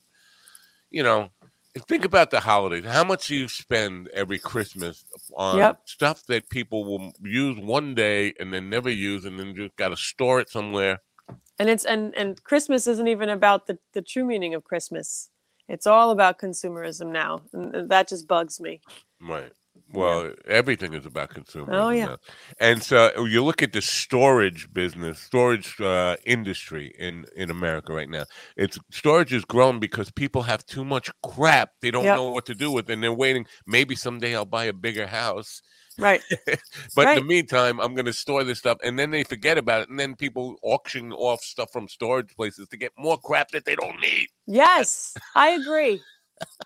you 0.90 1.04
know. 1.04 1.30
Think 1.80 2.06
about 2.06 2.32
the 2.32 2.40
holidays. 2.40 2.86
How 2.86 3.04
much 3.04 3.28
do 3.28 3.36
you 3.36 3.48
spend 3.48 4.08
every 4.10 4.40
Christmas 4.40 5.06
on 5.36 5.58
Yep. 5.58 5.82
stuff 5.86 6.26
that 6.28 6.50
people 6.50 6.84
will 6.86 7.14
use 7.24 7.58
one 7.60 7.96
day 7.96 8.34
and 8.40 8.54
then 8.54 8.70
never 8.70 8.90
use, 8.90 9.26
and 9.26 9.40
then 9.40 9.56
just 9.56 9.76
got 9.76 9.90
to 9.90 9.98
store 9.98 10.40
it 10.40 10.50
somewhere? 10.50 11.00
and 11.60 11.70
it's 11.70 11.86
and 11.86 12.16
and 12.16 12.44
christmas 12.44 12.88
isn't 12.88 13.08
even 13.08 13.30
about 13.30 13.68
the 13.68 13.78
the 13.94 14.02
true 14.02 14.24
meaning 14.24 14.54
of 14.54 14.64
christmas 14.64 15.30
it's 15.68 15.88
all 15.88 16.12
about 16.12 16.40
consumerism 16.40 17.12
now 17.12 17.42
and 17.54 17.90
that 17.90 18.08
just 18.08 18.28
bugs 18.28 18.60
me 18.60 18.82
Right. 19.22 19.52
Well, 19.98 20.34
everything 20.48 20.94
is 20.94 21.06
about 21.06 21.30
consumer. 21.32 21.74
Oh, 21.74 21.90
yeah. 21.90 22.16
And 22.60 22.84
so 22.84 23.26
you 23.26 23.44
look 23.44 23.64
at 23.64 23.74
the 23.74 23.82
storage 23.82 24.72
business, 24.72 25.20
storage 25.20 25.82
uh, 25.82 26.18
industry 26.26 26.94
in 27.00 27.26
in 27.36 27.50
America 27.50 27.94
right 27.94 28.10
now. 28.10 28.26
It's 28.56 28.78
storage 28.92 29.32
has 29.32 29.44
grown 29.46 29.80
because 29.80 30.12
people 30.12 30.44
have 30.44 30.64
too 30.66 30.86
much 30.86 31.10
crap 31.24 31.70
they 31.82 31.92
don't 31.92 32.06
Yep. 32.06 32.16
know 32.16 32.30
what 32.32 32.46
to 32.46 32.56
do 32.56 32.70
with, 32.72 32.90
and 32.92 33.02
they're 33.02 33.12
waiting. 33.26 33.46
Maybe 33.66 33.96
someday 33.96 34.36
I'll 34.36 34.46
buy 34.46 34.66
a 34.66 34.74
bigger 34.74 35.08
house, 35.08 35.62
right 35.98 36.22
but 36.96 37.08
in 37.10 37.16
the 37.16 37.28
meantime, 37.36 37.80
I'm 37.80 37.96
going 37.96 38.06
to 38.06 38.14
store 38.14 38.44
this 38.44 38.60
stuff, 38.60 38.78
and 38.84 39.00
then 39.00 39.10
they 39.12 39.24
forget 39.24 39.58
about 39.58 39.82
it, 39.82 39.90
and 39.90 40.00
then 40.00 40.16
people 40.16 40.56
auction 40.62 41.12
off 41.12 41.42
stuff 41.42 41.70
from 41.72 41.88
storage 41.88 42.36
places 42.36 42.68
to 42.70 42.78
get 42.78 42.92
more 42.98 43.18
crap 43.18 43.50
that 43.52 43.66
they 43.66 43.76
don't 43.76 44.00
need. 44.00 44.28
yes 44.46 45.16
i 45.36 45.50
agree 45.50 46.02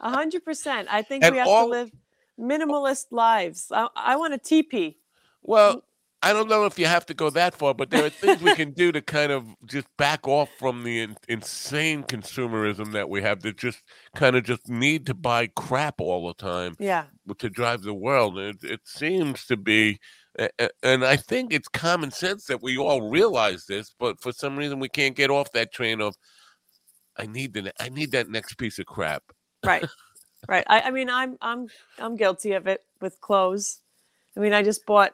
a 0.02 0.10
hundred 0.10 0.44
percent 0.44 0.88
i 0.92 1.02
think 1.02 1.24
And 1.24 1.34
we 1.34 1.40
have 1.40 1.48
all- 1.48 1.66
to 1.68 1.72
live 1.72 1.92
Oh. 2.40 2.44
minimalist 2.44 3.08
lives 3.12 3.68
i, 3.72 3.88
I 3.96 4.16
want 4.16 4.34
a 4.34 4.38
teepee 4.38 4.98
Well, 5.42 5.84
I 6.24 6.34
don't 6.34 6.50
know 6.50 6.66
if 6.66 6.78
you 6.78 6.86
have 6.86 7.08
to 7.08 7.16
go 7.16 7.32
that 7.32 7.56
far, 7.56 7.74
but 7.74 7.90
there 7.90 8.06
are 8.06 8.10
things 8.10 8.44
we 8.44 8.54
can 8.54 8.72
do 8.72 8.92
to 8.92 9.02
kind 9.02 9.32
of 9.32 9.48
just 9.66 9.88
back 9.98 10.28
off 10.28 10.50
from 10.60 10.84
the 10.84 11.02
in, 11.02 11.18
insane 11.28 12.04
consumerism 12.04 12.92
that 12.92 13.10
we 13.10 13.24
have 13.24 13.42
that 13.42 13.58
just 13.58 13.82
kind 14.16 14.36
of 14.36 14.44
just 14.44 14.70
need 14.70 15.08
to 15.08 15.16
buy 15.16 15.48
crap 15.48 16.00
all 16.00 16.28
the 16.28 16.36
time 16.36 16.76
yeah 16.80 17.06
to 17.40 17.50
drive 17.50 17.82
the 17.82 17.94
world. 17.94 18.38
It, 18.38 18.58
it 18.64 18.82
seems 18.86 19.46
to 19.46 19.58
be, 19.58 20.00
and 20.84 21.04
I 21.04 21.16
think 21.16 21.54
it's 21.54 21.68
common 21.68 22.12
sense 22.12 22.46
that 22.46 22.62
we 22.62 22.78
all 22.78 23.10
realize 23.10 23.66
this, 23.66 23.96
but 23.98 24.22
for 24.22 24.32
some 24.32 24.56
reason 24.56 24.80
we 24.80 24.90
can't 24.90 25.16
get 25.16 25.32
off 25.32 25.52
that 25.54 25.74
train 25.74 26.02
of. 26.02 26.16
I 27.18 27.26
need 27.26 27.54
the 27.54 27.74
I 27.80 27.90
need 27.90 28.12
that 28.12 28.30
next 28.30 28.56
piece 28.56 28.80
of 28.80 28.86
crap. 28.86 29.24
right 29.66 29.86
right 30.48 30.64
I, 30.68 30.82
I 30.82 30.92
mean 30.92 31.10
i'm 31.10 31.38
i'm 31.42 31.68
i'm 32.00 32.16
guilty 32.16 32.54
of 32.54 32.68
it 32.68 32.84
with 33.00 33.20
clothes 33.22 33.80
i 34.36 34.40
mean 34.40 34.54
i 34.54 34.64
just 34.64 34.86
bought 34.86 35.14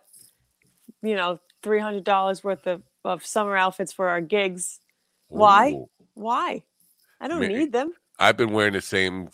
you 1.02 1.16
know 1.16 1.40
$300 1.64 2.44
worth 2.44 2.68
of, 2.68 2.84
of 3.04 3.26
summer 3.26 3.58
outfits 3.58 3.92
for 3.92 4.08
our 4.10 4.22
gigs 4.22 4.80
Why? 5.28 5.72
Ooh. 5.72 5.90
why 6.14 6.64
i 7.20 7.28
don't 7.28 7.42
Ma- 7.42 7.48
need 7.48 7.72
them 7.72 7.94
I've 8.20 8.38
been 8.38 8.52
wearing 8.52 8.74
the 8.74 8.82
same 8.82 9.30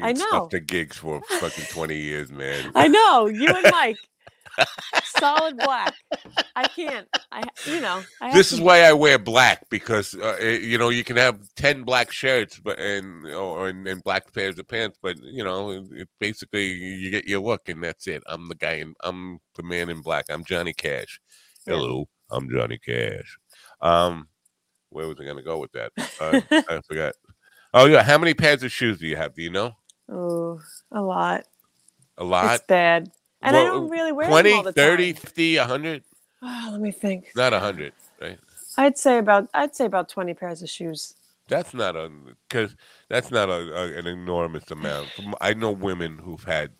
I 0.00 0.12
know. 0.12 0.26
stuff 0.26 0.48
to 0.50 0.60
gigs 0.60 0.96
for 0.96 1.20
fucking 1.40 1.64
twenty 1.66 1.98
years, 1.98 2.30
man. 2.30 2.72
I 2.74 2.88
know 2.88 3.26
you 3.26 3.48
and 3.48 3.66
Mike, 3.70 3.98
solid 5.04 5.56
black. 5.58 5.94
I 6.54 6.68
can't. 6.68 7.08
I 7.32 7.42
you 7.66 7.80
know. 7.80 8.02
I 8.20 8.26
have 8.26 8.34
this 8.34 8.50
to- 8.50 8.54
is 8.56 8.60
why 8.60 8.82
I 8.82 8.92
wear 8.92 9.18
black 9.18 9.68
because 9.70 10.14
uh, 10.14 10.36
it- 10.40 10.62
you 10.62 10.78
know 10.78 10.88
you 10.90 11.02
can 11.04 11.16
have 11.16 11.40
ten 11.56 11.82
black 11.82 12.12
shirts, 12.12 12.58
but 12.62 12.78
and 12.78 13.26
or 13.26 13.68
and, 13.68 13.86
and 13.86 14.02
black 14.04 14.32
pairs 14.32 14.58
of 14.58 14.68
pants, 14.68 14.98
but 15.02 15.16
you 15.22 15.42
know 15.44 15.70
it, 15.70 15.84
it 15.92 16.08
basically 16.20 16.66
you 16.72 17.10
get 17.10 17.26
your 17.26 17.40
look 17.40 17.68
and 17.68 17.82
that's 17.82 18.06
it. 18.06 18.22
I'm 18.26 18.48
the 18.48 18.54
guy, 18.54 18.74
in, 18.74 18.94
I'm 19.02 19.38
the 19.56 19.62
man 19.62 19.90
in 19.90 20.00
black. 20.02 20.26
I'm 20.28 20.44
Johnny 20.44 20.72
Cash. 20.72 21.20
Yeah. 21.66 21.74
Hello, 21.74 22.08
I'm 22.30 22.48
Johnny 22.50 22.78
Cash. 22.78 23.38
Um, 23.80 24.28
where 24.90 25.08
was 25.08 25.18
I 25.20 25.24
going 25.24 25.36
to 25.36 25.42
go 25.42 25.58
with 25.58 25.72
that? 25.72 25.92
Uh, 26.20 26.40
I 26.68 26.80
forgot. 26.86 27.14
Oh 27.72 27.86
yeah, 27.86 28.04
how 28.04 28.18
many 28.18 28.34
pairs 28.34 28.62
of 28.62 28.70
shoes 28.70 28.98
do 28.98 29.06
you 29.06 29.16
have? 29.16 29.34
Do 29.34 29.42
you 29.42 29.50
know? 29.50 29.72
Oh, 30.08 30.60
a 30.92 31.00
lot. 31.00 31.44
A 32.18 32.22
lot. 32.22 32.54
It's 32.54 32.64
bad, 32.68 33.08
and 33.44 33.56
I 33.56 33.64
don't 33.64 33.88
really 33.90 34.12
wear 34.12 34.28
20, 34.28 34.50
them 34.50 34.58
all 34.58 34.64
the 34.64 34.72
30, 34.72 35.12
time. 35.14 35.22
50, 35.22 35.58
100? 35.58 36.04
Ah, 36.42 36.68
let 36.72 36.80
me 36.80 36.92
think. 36.92 37.32
Not 37.36 37.52
100, 37.52 37.92
right? 38.20 38.38
I'd 38.76 38.98
say 38.98 39.18
about. 39.18 39.48
I'd 39.54 39.76
say 39.76 39.86
about 39.86 40.08
twenty 40.08 40.34
pairs 40.34 40.62
of 40.62 40.70
shoes. 40.70 41.14
That's 41.48 41.74
not 41.74 41.96
a 41.96 42.10
because 42.48 42.74
that's 43.10 43.30
not 43.30 43.48
a, 43.50 43.74
a 43.76 43.98
an 43.98 44.06
enormous 44.06 44.70
amount. 44.70 45.10
I 45.40 45.54
know 45.54 45.72
women 45.72 46.18
who've 46.18 46.42
had, 46.44 46.70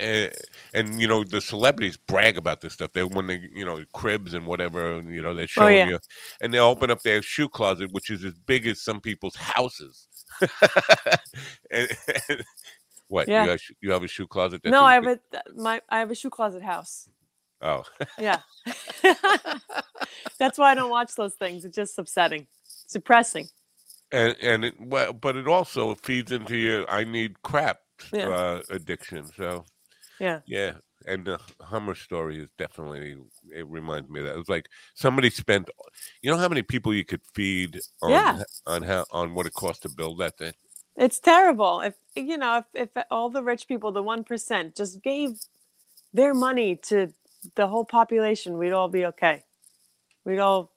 uh, 0.00 0.28
and 0.74 1.00
you 1.00 1.08
know 1.08 1.24
the 1.24 1.40
celebrities 1.40 1.96
brag 1.96 2.36
about 2.38 2.60
this 2.60 2.74
stuff. 2.74 2.92
They 2.92 3.04
when 3.04 3.26
they 3.28 3.40
you 3.54 3.64
know 3.64 3.82
cribs 3.94 4.34
and 4.34 4.46
whatever, 4.46 5.02
you 5.08 5.22
know 5.22 5.34
they're 5.34 5.46
showing 5.48 5.74
Oh, 5.74 5.86
yeah. 5.86 5.88
you, 5.88 5.98
and 6.42 6.54
they 6.54 6.58
open 6.60 6.90
up 6.90 7.02
their 7.02 7.22
shoe 7.22 7.48
closet, 7.48 7.92
which 7.92 8.10
is 8.10 8.24
as 8.24 8.34
big 8.46 8.66
as 8.66 8.82
some 8.82 9.00
people's 9.00 9.36
houses. 9.36 10.08
and, 11.70 11.88
and- 12.28 12.44
what? 13.14 13.28
Yeah. 13.28 13.44
You, 13.44 13.50
have, 13.50 13.60
you 13.80 13.90
have 13.92 14.02
a 14.02 14.08
shoe 14.08 14.26
closet? 14.26 14.60
No, 14.64 14.82
I 14.84 14.94
have 14.94 15.06
a 15.06 15.18
my 15.56 15.80
I 15.88 15.98
have 16.00 16.10
a 16.10 16.14
shoe 16.14 16.30
closet 16.30 16.62
house. 16.62 17.08
Oh, 17.62 17.82
Yeah. 18.18 18.40
That's 20.38 20.58
why 20.58 20.72
I 20.72 20.74
don't 20.74 20.90
watch 20.90 21.14
those 21.14 21.34
things. 21.34 21.64
It's 21.64 21.76
just 21.76 21.98
upsetting. 21.98 22.46
It's 22.64 22.92
depressing. 22.92 23.46
and 24.12 24.36
and 24.42 24.64
it, 24.64 24.74
well, 24.78 25.12
but 25.12 25.36
it 25.36 25.46
also 25.48 25.94
feeds 25.94 26.32
into 26.32 26.56
your 26.56 26.88
I 26.90 27.04
need 27.04 27.40
crap 27.42 27.78
Yeah. 28.12 28.28
uh, 28.28 28.62
addiction. 28.70 29.26
So 29.36 29.64
Yeah. 30.20 30.40
yeah, 30.46 30.72
and 31.06 31.24
the 31.24 31.38
Hummer 31.60 31.94
story 31.94 32.40
is 32.42 32.48
definitely 32.58 33.16
it 33.54 33.66
reminds 33.68 34.10
me 34.10 34.20
of 34.20 34.26
that. 34.26 34.34
It 34.34 34.38
was 34.38 34.48
like 34.48 34.66
somebody 34.94 35.30
spent, 35.30 35.70
you 36.22 36.30
know, 36.30 36.38
how 36.38 36.48
many 36.48 36.62
people 36.62 36.92
you 36.92 37.04
could 37.04 37.22
feed 37.34 37.80
on 38.02 38.10
Yeah. 38.10 38.42
on 38.66 38.82
how 38.82 39.04
on 39.10 39.34
what 39.34 39.46
it 39.46 39.54
cost 39.54 39.82
to 39.82 39.88
build 39.88 40.18
that 40.18 40.36
thing. 40.38 40.52
It's 40.96 41.18
terrible. 41.18 41.80
If 41.80 41.94
you 42.14 42.36
know, 42.36 42.58
if, 42.58 42.64
if 42.96 43.04
all 43.10 43.30
the 43.30 43.42
rich 43.42 43.66
people, 43.66 43.92
the 43.92 44.02
one 44.02 44.24
percent, 44.24 44.76
just 44.76 45.02
gave 45.02 45.40
their 46.12 46.34
money 46.34 46.76
to 46.76 47.12
the 47.56 47.66
whole 47.66 47.84
population, 47.84 48.58
we'd 48.58 48.72
all 48.72 48.88
be 48.88 49.06
okay. 49.06 49.42
We'd 50.24 50.38
all, 50.38 50.70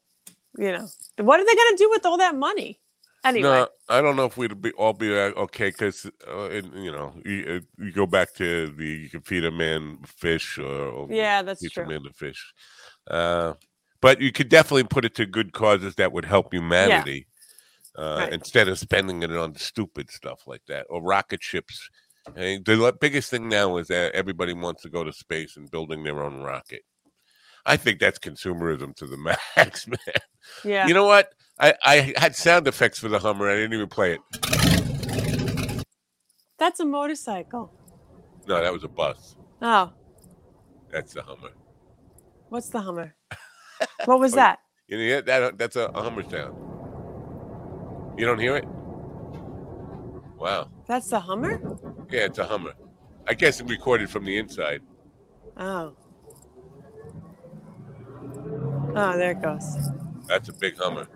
you 0.57 0.71
know, 0.71 0.89
what 1.19 1.39
are 1.39 1.45
they 1.45 1.55
gonna 1.55 1.77
do 1.77 1.89
with 1.89 2.05
all 2.05 2.17
that 2.17 2.35
money? 2.35 2.79
Anyway, 3.23 3.49
No, 3.49 3.67
I 3.89 4.01
don't 4.01 4.15
know 4.15 4.25
if 4.25 4.37
we'd 4.37 4.61
be 4.61 4.71
all 4.71 4.93
be 4.93 5.11
uh, 5.13 5.31
okay 5.31 5.69
because 5.69 6.09
uh, 6.27 6.49
you 6.49 6.91
know 6.91 7.13
you, 7.25 7.45
uh, 7.47 7.83
you 7.83 7.91
go 7.91 8.05
back 8.05 8.33
to 8.35 8.67
the 8.67 8.85
you 8.85 9.09
can 9.09 9.21
feed 9.21 9.43
a 9.43 9.51
man 9.51 9.97
fish 10.05 10.57
or, 10.57 10.65
or 10.65 11.07
yeah, 11.11 11.41
that's 11.41 11.61
teach 11.61 11.73
true. 11.73 11.83
a 11.83 11.87
man 11.87 12.03
to 12.03 12.13
fish, 12.13 12.53
uh, 13.09 13.53
but 14.01 14.21
you 14.21 14.31
could 14.31 14.49
definitely 14.49 14.85
put 14.85 15.03
it 15.03 15.15
to 15.15 15.25
good 15.25 15.51
causes 15.51 15.95
that 15.95 16.11
would 16.11 16.25
help 16.25 16.53
humanity 16.53 17.27
uh, 17.97 18.17
Right. 18.19 18.33
instead 18.33 18.67
of 18.67 18.79
spending 18.79 19.23
it 19.23 19.31
on 19.35 19.55
stupid 19.55 20.11
stuff 20.11 20.41
like 20.47 20.61
that 20.67 20.85
or 20.89 21.01
rocket 21.01 21.43
ships. 21.43 21.89
Mean, 22.35 22.63
the 22.65 22.95
biggest 22.99 23.29
thing 23.31 23.47
now 23.49 23.77
is 23.77 23.87
that 23.87 24.13
everybody 24.13 24.53
wants 24.53 24.81
to 24.83 24.89
go 24.89 25.03
to 25.03 25.13
space 25.13 25.55
and 25.57 25.71
building 25.71 26.03
their 26.03 26.23
own 26.23 26.41
rocket. 26.41 26.81
I 27.65 27.77
think 27.77 27.99
that's 27.99 28.19
consumerism 28.19 28.95
to 28.97 29.07
the 29.07 29.17
max, 29.57 29.87
man. 29.87 29.97
Yeah, 30.63 30.87
You 30.87 30.93
know 30.93 31.05
what? 31.05 31.33
I, 31.59 31.73
I 31.85 32.13
had 32.17 32.35
sound 32.35 32.67
effects 32.67 32.99
for 32.99 33.09
the 33.09 33.19
Hummer. 33.19 33.49
I 33.49 33.55
didn't 33.55 33.73
even 33.73 33.87
play 33.87 34.13
it. 34.15 34.21
that's 36.59 36.79
a 36.79 36.85
motorcycle. 36.85 37.73
No, 38.47 38.61
that 38.61 38.71
was 38.73 38.83
a 38.83 38.87
bus. 38.87 39.35
Oh, 39.61 39.91
That's 40.91 41.13
the 41.13 41.21
Hummer. 41.23 41.51
what's 42.49 42.69
the 42.69 42.81
Hummer? 42.81 43.15
What 44.05 44.19
was 44.19 44.33
Oh, 44.33 44.37
that? 44.37 44.59
You 44.87 44.97
know, 44.97 45.21
that, 45.21 45.57
that's 45.57 45.75
a, 45.75 45.85
a 45.95 46.01
Hummer 46.03 46.23
sound. 46.29 46.55
You 48.17 48.25
don't 48.25 48.39
hear 48.39 48.55
it? 48.57 48.65
Wow. 50.37 50.69
That's 50.87 51.09
the 51.09 51.19
Hummer? 51.19 51.61
Yeah, 52.09 52.21
it's 52.21 52.39
a 52.39 52.45
Hummer. 52.45 52.73
I 53.27 53.33
guess 53.33 53.59
it 53.59 53.69
recorded 53.69 54.09
from 54.09 54.25
the 54.25 54.37
inside. 54.37 54.81
Oh. 55.57 55.95
Oh, 58.95 59.17
there 59.17 59.31
it 59.31 59.41
goes. 59.41 59.77
That's 60.27 60.49
a 60.49 60.53
big 60.53 60.77
Hummer. 60.77 61.07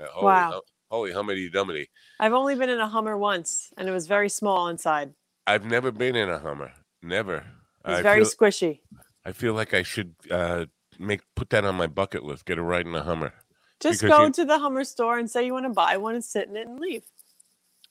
Uh, 0.00 0.06
holy, 0.12 0.24
Wow. 0.24 0.50
hum- 0.52 0.60
holy 0.90 1.12
Hummity 1.12 1.48
Dummity. 1.50 1.88
I've 2.18 2.32
only 2.32 2.56
been 2.56 2.70
in 2.70 2.80
a 2.80 2.88
Hummer 2.88 3.16
once, 3.16 3.72
and 3.76 3.88
it 3.88 3.92
was 3.92 4.06
very 4.06 4.28
small 4.28 4.68
inside. 4.68 5.14
I've 5.46 5.64
never 5.64 5.92
been 5.92 6.16
in 6.16 6.28
a 6.28 6.38
Hummer. 6.38 6.72
Never. 7.02 7.44
It's 7.84 8.00
very 8.00 8.24
feel, 8.24 8.30
squishy. 8.30 8.80
I 9.24 9.32
feel 9.32 9.54
like 9.54 9.74
I 9.74 9.82
should 9.82 10.14
uh, 10.30 10.66
make 10.98 11.20
put 11.36 11.50
that 11.50 11.64
on 11.64 11.76
my 11.76 11.86
bucket 11.86 12.24
list. 12.24 12.44
Get 12.46 12.58
a 12.58 12.62
ride 12.62 12.86
in 12.86 12.94
a 12.94 13.02
Hummer. 13.02 13.32
Just 13.80 14.00
because 14.00 14.16
go 14.16 14.24
you- 14.24 14.32
to 14.32 14.44
the 14.44 14.58
Hummer 14.58 14.84
store 14.84 15.18
and 15.18 15.30
say 15.30 15.46
you 15.46 15.52
want 15.52 15.66
to 15.66 15.72
buy 15.72 15.96
one 15.96 16.14
and 16.14 16.24
sit 16.24 16.48
in 16.48 16.56
it 16.56 16.66
and 16.66 16.80
leave. 16.80 17.04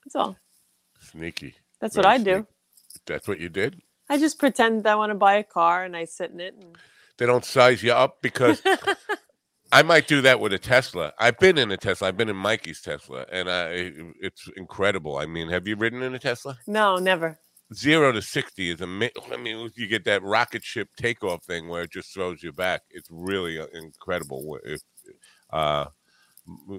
That's 0.03 0.15
all. 0.15 0.37
Sneaky. 0.99 1.55
That's 1.79 1.95
what 1.95 2.03
Very 2.03 2.15
I 2.15 2.17
do. 2.17 2.47
That's 3.05 3.27
what 3.27 3.39
you 3.39 3.49
did? 3.49 3.81
I 4.09 4.17
just 4.17 4.39
pretend 4.39 4.87
I 4.87 4.95
want 4.95 5.11
to 5.11 5.15
buy 5.15 5.35
a 5.35 5.43
car 5.43 5.83
and 5.83 5.95
I 5.95 6.05
sit 6.05 6.31
in 6.31 6.39
it. 6.39 6.55
And... 6.59 6.77
they 7.17 7.25
don't 7.25 7.45
size 7.45 7.83
you 7.83 7.91
up 7.91 8.21
because 8.21 8.61
I 9.71 9.83
might 9.83 10.07
do 10.07 10.21
that 10.21 10.39
with 10.39 10.53
a 10.53 10.57
Tesla. 10.57 11.13
I've 11.19 11.37
been 11.39 11.57
in 11.57 11.71
a 11.71 11.77
Tesla. 11.77 12.07
I've 12.07 12.17
been 12.17 12.29
in 12.29 12.37
Mikey's 12.37 12.81
Tesla, 12.81 13.25
and 13.31 13.49
I 13.49 13.91
it's 14.21 14.49
incredible. 14.55 15.17
I 15.17 15.25
mean, 15.25 15.49
have 15.49 15.67
you 15.67 15.75
ridden 15.75 16.01
in 16.03 16.15
a 16.15 16.19
Tesla? 16.19 16.57
no, 16.67 16.97
never. 16.97 17.37
Zero 17.73 18.13
to 18.13 18.21
sixty 18.21 18.69
is 18.69 18.79
amazing. 18.79 19.11
I 19.29 19.35
mean, 19.35 19.69
you 19.75 19.87
get 19.87 20.05
that 20.05 20.23
rocket 20.23 20.63
ship 20.63 20.87
takeoff 20.95 21.43
thing 21.43 21.67
where 21.67 21.81
it 21.81 21.91
just 21.91 22.13
throws 22.13 22.41
you 22.41 22.53
back. 22.53 22.83
It's 22.89 23.09
really 23.11 23.59
uh, 23.59 23.65
incredible. 23.73 24.57
If, 24.63 24.79
uh, 25.51 25.85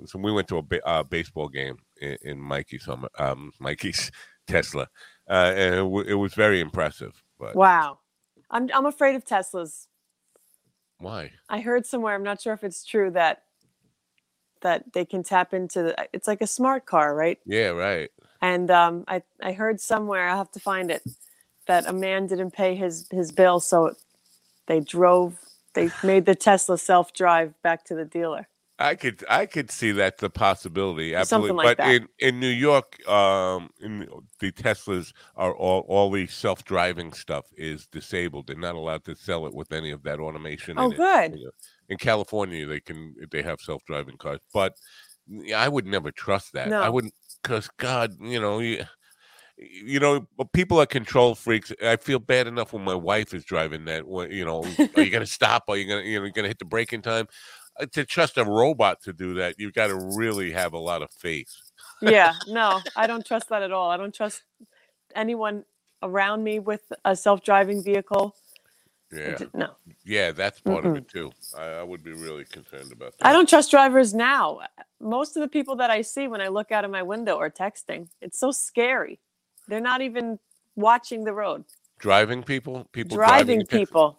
so 0.07 0.19
we 0.19 0.33
went 0.33 0.49
to 0.49 0.59
a 0.59 0.63
ba- 0.63 0.87
uh, 0.89 1.03
baseball 1.05 1.49
game 1.49 1.77
in, 2.01 2.19
in 2.23 2.39
Mikey's 2.41 2.85
home, 2.87 3.07
um, 3.19 3.53
Mikey's 3.61 4.11
Tesla, 4.49 4.89
uh, 5.31 5.53
and 5.57 5.75
it, 5.75 5.79
w- 5.79 6.07
it 6.09 6.15
was 6.15 6.35
very 6.35 6.61
impressive. 6.61 7.23
But 7.41 7.55
Wow. 7.55 8.01
I'm 8.51 8.71
I'm 8.75 8.87
afraid 8.87 9.17
of 9.17 9.25
Teslas. 9.27 9.87
why? 10.99 11.33
I 11.49 11.61
heard 11.61 11.87
somewhere, 11.87 12.15
I'm 12.15 12.25
not 12.25 12.43
sure 12.43 12.55
if 12.55 12.65
it's 12.65 12.85
true 12.85 13.11
that 13.13 13.45
that 14.63 14.93
they 14.95 15.05
can 15.07 15.23
tap 15.25 15.55
into 15.55 15.83
the 15.85 16.09
it's 16.13 16.29
like 16.29 16.43
a 16.43 16.47
smart 16.49 16.87
car, 16.87 17.15
right? 17.15 17.39
Yeah, 17.47 17.69
right. 17.69 18.11
And 18.43 18.71
um 18.71 19.05
I 19.09 19.23
I 19.43 19.53
heard 19.53 19.81
somewhere, 19.81 20.29
I'll 20.29 20.39
have 20.39 20.53
to 20.53 20.61
find 20.61 20.91
it, 20.91 21.05
that 21.69 21.89
a 21.89 21.93
man 21.95 22.27
didn't 22.29 22.53
pay 22.53 22.77
his 22.77 23.09
his 23.13 23.33
bill 23.33 23.61
so 23.61 23.95
they 24.69 24.81
drove 24.81 25.39
they 25.75 25.93
made 26.03 26.27
the 26.27 26.35
Tesla 26.37 26.79
self-drive 26.79 27.55
back 27.63 27.85
to 27.87 27.95
the 27.97 28.05
dealer. 28.07 28.49
I 28.79 28.95
could 28.95 29.25
I 29.29 29.47
could 29.47 29.71
see 29.71 29.91
that's 29.91 30.23
a 30.23 30.31
possibility. 30.31 31.15
Absolutely. 31.15 31.51
like 31.53 31.77
but 31.77 31.77
that. 31.79 31.95
in 31.95 32.09
in 32.21 32.41
New 32.41 32.47
York, 32.47 33.07
um, 33.09 33.71
in 33.81 34.09
the 34.39 34.53
Teslas 34.53 35.13
are 35.37 35.53
all 35.53 35.81
all 35.89 36.11
the 36.11 36.27
self 36.29 36.65
driving 36.65 37.13
stuff 37.13 37.47
is 37.57 37.87
disabled. 37.89 38.47
They're 38.47 38.57
not 38.57 38.77
allowed 38.77 39.05
to 39.05 39.17
sell 39.17 39.47
it 39.47 39.55
with 39.55 39.73
any 39.73 39.91
of 39.91 40.05
that 40.05 40.21
automation. 40.21 40.79
Oh, 40.79 40.91
in 40.91 40.97
good. 40.97 41.33
Know, 41.33 41.51
In 41.89 41.99
California, 41.99 42.67
they 42.67 42.81
can 42.81 43.15
they 43.33 43.43
have 43.43 43.61
self 43.61 43.85
driving 43.85 44.17
cars, 44.17 44.41
but 44.55 44.75
I 45.55 45.69
would 45.69 45.87
never 45.87 46.13
trust 46.13 46.53
that. 46.53 46.69
No. 46.69 46.81
I 46.81 46.89
wouldn't 46.89 47.15
because 47.43 47.69
God, 47.79 48.15
you 48.21 48.41
know. 48.41 48.61
You, 48.61 48.85
you 49.61 49.99
know, 49.99 50.25
people 50.53 50.81
are 50.81 50.87
control 50.87 51.35
freaks. 51.35 51.73
I 51.83 51.97
feel 51.97 52.21
bad 52.21 52.47
enough 52.47 52.73
when 52.73 52.85
my 52.85 52.95
wife 52.95 53.35
is 53.35 53.45
driving 53.45 53.87
that. 53.87 54.05
You 54.31 54.45
know, 54.45 54.63
are 54.63 55.03
you 55.03 55.11
going 55.11 55.25
to 55.25 55.27
stop? 55.27 55.65
Are 55.67 55.77
you 55.77 55.85
going 55.85 56.05
to, 56.05 56.09
you 56.09 56.21
know, 56.21 56.31
going 56.31 56.45
to 56.45 56.49
hit 56.49 56.61
the 56.61 56.65
brake 56.65 56.93
in 56.93 57.03
time? 57.03 57.27
Uh, 57.81 57.87
to 57.93 58.05
trust 58.05 58.39
a 58.39 58.45
robot 58.45 59.03
to 59.03 59.13
do 59.13 59.35
that, 59.35 59.55
you've 59.59 59.75
got 59.75 59.89
to 59.89 59.97
really 60.17 60.51
have 60.53 60.73
a 60.73 60.79
lot 60.79 61.03
of 61.03 61.11
faith. 61.13 61.51
Yeah, 62.01 62.35
no, 62.49 62.81
I 62.97 63.07
don't 63.07 63.25
trust 63.25 63.49
that 63.51 63.63
at 63.63 63.73
all. 63.73 63.91
I 63.91 63.97
don't 63.97 64.15
trust 64.15 64.43
anyone 65.15 65.65
around 66.03 66.45
me 66.45 66.59
with 66.59 66.93
a 67.05 67.15
self-driving 67.17 67.83
vehicle. 67.83 68.35
Yeah, 69.11 69.39
No. 69.55 69.71
yeah, 70.05 70.33
that's 70.33 70.61
part 70.61 70.85
of 70.85 70.95
it 70.95 71.09
too. 71.09 71.33
I, 71.57 71.65
I 71.65 71.83
would 71.83 72.05
be 72.05 72.13
really 72.13 72.45
concerned 72.45 72.93
about 72.93 73.17
that. 73.19 73.27
I 73.27 73.33
don't 73.33 73.49
trust 73.49 73.71
drivers 73.71 74.13
now. 74.13 74.61
Most 75.01 75.35
of 75.35 75.41
the 75.41 75.49
people 75.49 75.77
that 75.77 75.89
I 75.91 76.03
see 76.03 76.29
when 76.29 76.43
I 76.43 76.49
look 76.49 76.71
out 76.73 76.85
of 76.85 76.91
my 76.91 77.03
window 77.03 77.39
are 77.39 77.49
texting. 77.51 78.09
It's 78.21 78.39
so 78.39 78.51
scary. 78.51 79.19
They're 79.67 79.81
not 79.81 80.03
even 80.03 80.39
watching 80.77 81.25
the 81.25 81.33
road. 81.33 81.65
driving 81.99 82.43
people, 82.43 82.87
people 82.93 83.17
Driving 83.17 83.61
in 83.61 83.67
Texas? 83.67 83.89
people. 83.89 84.19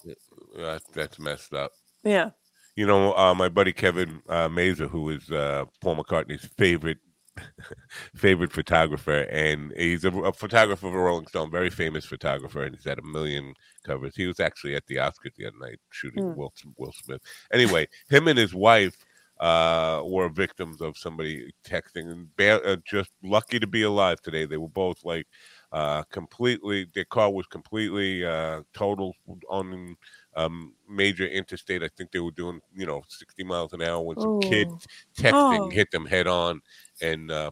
Uh, 0.60 0.80
that's 0.94 1.20
messed 1.20 1.54
up. 1.54 1.72
Yeah. 2.04 2.32
You 2.80 2.86
know, 2.88 3.14
uh, 3.18 3.34
my 3.34 3.50
buddy 3.50 3.74
Kevin 3.74 4.22
uh, 4.30 4.48
Mazur, 4.48 4.88
who 4.88 5.10
is 5.10 5.30
uh, 5.30 5.66
Paul 5.82 5.98
McCartney's 5.98 6.46
favorite 6.46 7.00
favorite 8.16 8.54
photographer, 8.54 9.24
and 9.24 9.74
he's 9.76 10.06
a, 10.06 10.12
a 10.20 10.32
photographer 10.32 10.90
for 10.90 11.04
Rolling 11.04 11.28
Stone, 11.28 11.52
very 11.52 11.70
famous 11.70 12.06
photographer, 12.06 12.64
and 12.64 12.74
he's 12.74 12.86
had 12.86 12.98
a 12.98 13.02
million 13.04 13.54
covers. 13.84 14.16
He 14.16 14.28
was 14.28 14.40
actually 14.40 14.76
at 14.76 14.86
the 14.88 14.96
Oscars 14.96 15.36
the 15.36 15.48
other 15.48 15.58
night 15.60 15.80
shooting 15.90 16.24
Hmm. 16.24 16.40
Will 16.40 16.54
Will 16.78 16.94
Smith. 16.94 17.22
Anyway, 17.52 17.86
him 18.10 18.30
and 18.30 18.40
his 18.40 18.54
wife 18.54 18.96
uh, 19.42 20.02
were 20.06 20.30
victims 20.30 20.80
of 20.80 20.98
somebody 20.98 21.52
texting, 21.66 22.10
and 22.10 22.34
ba- 22.38 22.64
uh, 22.64 22.78
just 22.86 23.12
lucky 23.24 23.60
to 23.60 23.68
be 23.68 23.82
alive 23.82 24.22
today. 24.22 24.46
They 24.46 24.56
were 24.56 24.70
both 24.70 25.04
like 25.04 25.28
uh, 25.74 26.04
completely. 26.04 26.88
Their 26.94 27.04
car 27.04 27.30
was 27.30 27.46
completely 27.48 28.24
uh, 28.24 28.62
total 28.74 29.14
on 29.50 29.98
um, 30.40 30.74
major 30.88 31.28
interstate. 31.28 31.84
I 31.84 31.90
think 31.98 32.12
they 32.12 32.20
were 32.20 32.32
doing, 32.32 32.62
you 32.74 32.86
know, 32.86 33.02
60 33.08 33.44
miles 33.44 33.74
an 33.74 33.82
hour 33.82 34.02
when 34.02 34.18
some 34.20 34.32
kid 34.40 34.68
Ooh. 34.70 34.80
texting 35.18 35.34
Oh. 35.34 35.70
hit 35.72 35.92
them 35.92 36.06
head 36.06 36.28
on 36.28 36.62
and 37.02 37.32
uh, 37.32 37.52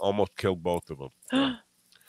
almost 0.00 0.36
killed 0.36 0.62
both 0.62 0.90
of 0.90 0.98
them. 0.98 1.10
So 1.34 1.50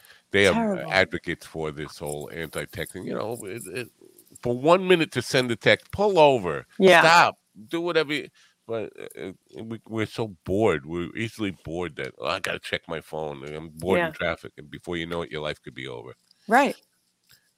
they 0.31 0.47
are 0.47 0.53
Terrible. 0.53 0.91
advocates 0.91 1.45
for 1.45 1.71
this 1.71 1.97
whole 1.97 2.29
anti-texting. 2.33 3.05
You 3.05 3.15
know, 3.15 3.37
it, 3.43 3.63
it, 3.67 3.89
for 4.41 4.57
one 4.57 4.87
minute 4.87 5.11
to 5.13 5.21
send 5.21 5.51
a 5.51 5.55
text, 5.55 5.91
pull 5.91 6.19
over, 6.19 6.65
Yeah. 6.79 7.01
stop, 7.01 7.37
do 7.69 7.81
whatever. 7.81 8.13
You, 8.13 8.29
but 8.67 8.91
uh, 9.19 9.29
uh, 9.59 9.63
we, 9.63 9.81
we're 9.87 10.05
so 10.05 10.35
bored. 10.45 10.85
We're 10.85 11.15
easily 11.15 11.51
bored 11.63 11.95
that 11.97 12.13
oh, 12.19 12.27
I 12.27 12.39
got 12.39 12.53
to 12.53 12.59
check 12.59 12.81
my 12.87 13.01
phone. 13.01 13.43
I'm 13.43 13.69
bored 13.69 13.97
Yeah. 13.99 14.07
in 14.07 14.13
traffic, 14.13 14.53
and 14.57 14.69
before 14.69 14.97
you 14.97 15.07
know 15.07 15.23
it, 15.23 15.31
your 15.31 15.41
life 15.41 15.61
could 15.61 15.75
be 15.75 15.87
over. 15.87 16.13
Right. 16.47 16.75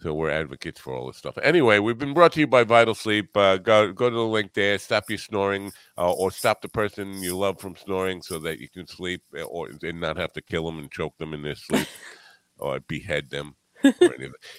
So 0.03 0.13
we're 0.13 0.31
advocates 0.31 0.81
for 0.81 0.93
all 0.93 1.07
this 1.07 1.15
stuff. 1.15 1.37
Anyway, 1.41 1.79
we've 1.79 1.97
been 1.97 2.13
brought 2.13 2.33
to 2.33 2.41
you 2.41 2.47
by 2.47 2.65
Vital 2.65 2.93
Sleep. 2.93 3.35
Uh, 3.37 3.55
go 3.55 3.93
go 3.93 4.09
to 4.09 4.15
the 4.15 4.21
link 4.21 4.53
there. 4.53 4.77
Stop 4.77 5.05
your 5.09 5.17
snoring, 5.17 5.71
uh, 5.97 6.11
or 6.11 6.29
stop 6.29 6.61
the 6.61 6.67
person 6.67 7.23
you 7.23 7.37
love 7.37 7.57
from 7.57 7.77
snoring, 7.77 8.21
so 8.21 8.37
that 8.39 8.59
you 8.59 8.67
can 8.67 8.85
sleep, 8.85 9.21
uh, 9.37 9.43
or 9.43 9.69
and 9.81 10.01
not 10.01 10.17
have 10.17 10.33
to 10.33 10.41
kill 10.41 10.65
them 10.65 10.77
and 10.79 10.91
choke 10.91 11.17
them 11.19 11.33
in 11.33 11.41
their 11.41 11.55
sleep, 11.55 11.87
or 12.57 12.81
behead 12.81 13.29
them. 13.29 13.55
or. 13.81 14.13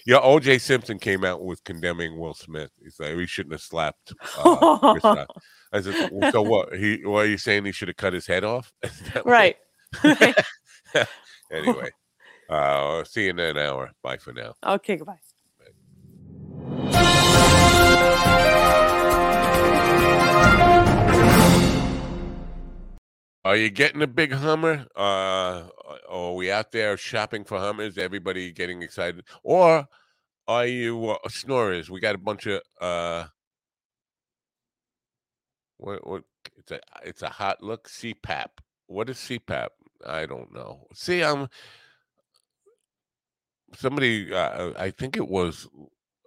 Yeah, 0.07 0.18
O.J. 0.22 0.59
Simpson 0.59 0.99
came 0.99 1.24
out 1.24 1.45
with 1.45 1.62
condemning 1.64 2.18
Will 2.18 2.32
Smith. 2.34 2.70
He's 2.82 2.99
like, 2.99 3.14
he 3.14 3.26
shouldn't 3.26 3.53
have 3.53 3.61
slapped. 3.62 4.14
Uh, 4.38 5.26
I 5.74 5.80
said, 5.82 6.09
well, 6.11 6.32
so 6.32 6.40
what? 6.40 6.74
He, 6.74 7.05
what 7.05 7.26
are 7.26 7.28
you 7.28 7.38
saying? 7.38 7.66
He 7.66 7.72
should 7.72 7.88
have 7.88 7.97
cut 7.99 8.12
his 8.14 8.26
head 8.26 8.45
off? 8.45 8.72
Is 8.82 8.99
that 9.12 9.26
what- 9.26 9.32
right. 9.32 9.57
right. 10.03 10.34
anyway, 11.53 11.90
uh, 12.49 13.05
see 13.05 13.24
you 13.24 13.30
in 13.30 13.38
an 13.38 13.59
hour. 13.59 13.90
Bye 14.03 14.16
for 14.18 14.32
now. 14.32 14.55
Okay, 14.64 14.97
goodbye. 14.97 15.18
Are 23.45 23.57
you 23.57 23.68
getting 23.68 24.01
a 24.01 24.07
big 24.07 24.32
Hummer? 24.32 24.86
Uh, 24.97 25.64
are 26.09 26.32
we 26.32 26.51
out 26.51 26.72
there 26.72 26.97
shopping 26.97 27.45
for 27.45 27.59
Hummers? 27.59 27.99
Everybody 27.99 28.53
getting 28.53 28.82
excited, 28.82 29.22
or 29.42 29.86
are 30.49 30.66
you 30.66 31.11
uh, 31.11 31.28
snorers? 31.28 31.90
We 31.90 32.01
got 32.01 32.14
a 32.14 32.18
bunch 32.18 32.47
of 32.47 32.62
uh, 32.80 33.26
what? 35.76 36.07
What? 36.07 36.22
It's 36.57 36.70
a 36.72 36.80
it's 37.05 37.20
a 37.22 37.28
hot 37.28 37.62
look. 37.62 37.86
CPAP. 37.86 38.49
What 38.86 39.11
is 39.11 39.18
CPAP? 39.18 39.68
I 40.07 40.24
don't 40.24 40.55
know. 40.55 40.86
See, 40.95 41.22
I'm 41.22 41.49
somebody. 43.76 44.32
Uh, 44.32 44.72
I 44.78 44.90
think 44.90 45.18
it 45.18 45.28
was. 45.28 45.68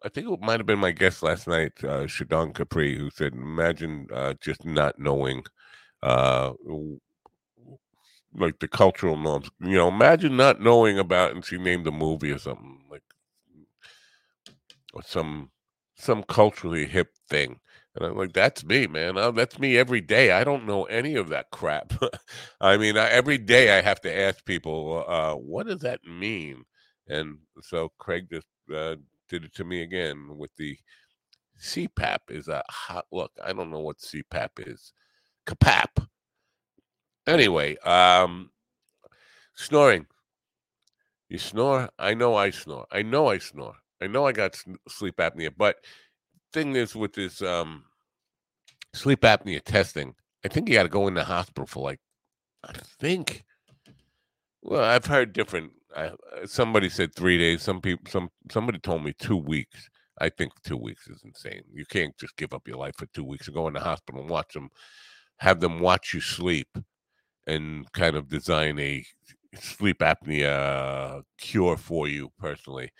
I 0.03 0.09
think 0.09 0.29
it 0.29 0.39
might 0.41 0.59
have 0.59 0.67
been 0.67 0.77
my 0.77 0.91
guest 0.91 1.23
last 1.23 1.47
night, 1.47 1.73
uh, 1.83 2.05
Shadon 2.05 2.53
Capri, 2.53 2.95
who 2.95 3.09
said, 3.09 3.33
"Imagine 3.33 4.05
uh, 4.13 4.35
just 4.39 4.63
not 4.65 4.99
knowing." 4.99 5.43
Uh, 6.03 6.53
like 8.37 8.59
the 8.59 8.67
cultural 8.67 9.17
norms. 9.17 9.49
You 9.59 9.75
know, 9.75 9.87
imagine 9.87 10.37
not 10.37 10.61
knowing 10.61 10.99
about 10.99 11.33
and 11.33 11.43
she 11.43 11.57
named 11.57 11.87
a 11.87 11.91
movie 11.91 12.31
or 12.31 12.39
something 12.39 12.83
like 12.89 13.03
or 14.93 15.03
some 15.03 15.51
some 15.95 16.23
culturally 16.23 16.85
hip 16.85 17.09
thing. 17.29 17.59
And 17.95 18.05
I'm 18.05 18.15
like, 18.17 18.33
that's 18.33 18.63
me, 18.63 18.85
man. 18.85 19.17
Uh, 19.17 19.31
that's 19.31 19.57
me 19.57 19.77
every 19.77 20.01
day. 20.01 20.31
I 20.31 20.43
don't 20.43 20.67
know 20.67 20.83
any 20.85 21.15
of 21.15 21.29
that 21.29 21.49
crap. 21.51 21.93
I 22.61 22.77
mean, 22.77 22.95
I, 22.95 23.09
every 23.09 23.39
day 23.39 23.75
I 23.77 23.81
have 23.81 23.99
to 24.01 24.15
ask 24.15 24.45
people, 24.45 25.03
uh, 25.07 25.33
what 25.33 25.65
does 25.65 25.81
that 25.81 26.03
mean? 26.03 26.63
And 27.07 27.39
so 27.61 27.91
Craig 27.97 28.27
just 28.31 28.45
uh, 28.73 28.97
did 29.27 29.45
it 29.45 29.55
to 29.55 29.63
me 29.63 29.81
again 29.81 30.37
with 30.37 30.51
the 30.57 30.77
CPAP 31.59 32.19
is 32.29 32.47
a 32.47 32.63
hot 32.69 33.05
look. 33.11 33.31
I 33.43 33.53
don't 33.53 33.71
know 33.71 33.79
what 33.79 33.97
CPAP 33.97 34.67
is. 34.67 34.93
Capap. 35.47 36.07
Anyway, 37.27 37.75
um, 37.79 38.49
snoring. 39.53 40.07
You 41.27 41.37
snore? 41.37 41.89
I 41.99 42.13
know 42.13 42.35
I 42.35 42.51
snore. 42.51 42.85
I 42.89 43.01
know 43.01 43.27
I 43.27 43.37
snore. 43.37 43.75
I 44.01 44.07
know 44.07 44.25
I 44.25 44.31
got 44.31 44.55
sleep 44.87 45.17
apnea. 45.17 45.51
But 45.55 45.75
thing 46.53 46.77
is, 46.77 46.95
with 46.95 47.13
this 47.13 47.41
um, 47.41 47.83
sleep 48.93 49.21
apnea 49.21 49.61
testing, 49.61 50.15
I 50.45 50.47
think 50.47 50.69
you 50.69 50.75
got 50.75 50.83
to 50.83 50.89
go 50.89 51.07
in 51.07 51.15
the 51.15 51.23
hospital 51.25 51.65
for 51.65 51.83
like, 51.83 51.99
I 52.63 52.71
think. 52.99 53.43
Well, 54.61 54.83
I've 54.83 55.05
heard 55.05 55.33
different. 55.33 55.73
I, 55.95 56.11
somebody 56.45 56.87
said 56.87 57.13
three 57.13 57.37
days. 57.37 57.61
Some 57.61 57.81
people, 57.81 58.09
some 58.09 58.29
somebody 58.49 58.79
told 58.79 59.03
me 59.03 59.13
two 59.19 59.37
weeks. 59.37 59.89
I 60.19 60.29
think 60.29 60.53
two 60.63 60.77
weeks 60.77 61.07
is 61.07 61.21
insane. 61.25 61.63
You 61.73 61.85
can't 61.85 62.17
just 62.17 62.37
give 62.37 62.53
up 62.53 62.67
your 62.67 62.77
life 62.77 62.95
for 62.97 63.05
two 63.07 63.23
weeks 63.25 63.47
and 63.47 63.55
go 63.55 63.67
in 63.67 63.73
the 63.73 63.79
hospital 63.81 64.21
and 64.21 64.29
watch 64.29 64.53
them, 64.53 64.69
have 65.37 65.59
them 65.59 65.79
watch 65.79 66.13
you 66.13 66.21
sleep 66.21 66.69
and 67.47 67.91
kind 67.93 68.15
of 68.17 68.29
design 68.29 68.79
a 68.79 69.05
sleep 69.59 69.99
apnea 69.99 71.23
cure 71.39 71.77
for 71.77 72.07
you 72.07 72.31
personally. 72.39 72.91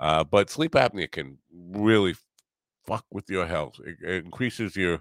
Uh, 0.00 0.24
but 0.24 0.50
sleep 0.50 0.72
apnea 0.72 1.10
can 1.10 1.38
really 1.52 2.14
fuck 2.86 3.04
with 3.12 3.28
your 3.30 3.46
health. 3.46 3.76
It, 3.84 3.96
it 4.02 4.24
increases 4.24 4.76
your 4.76 5.00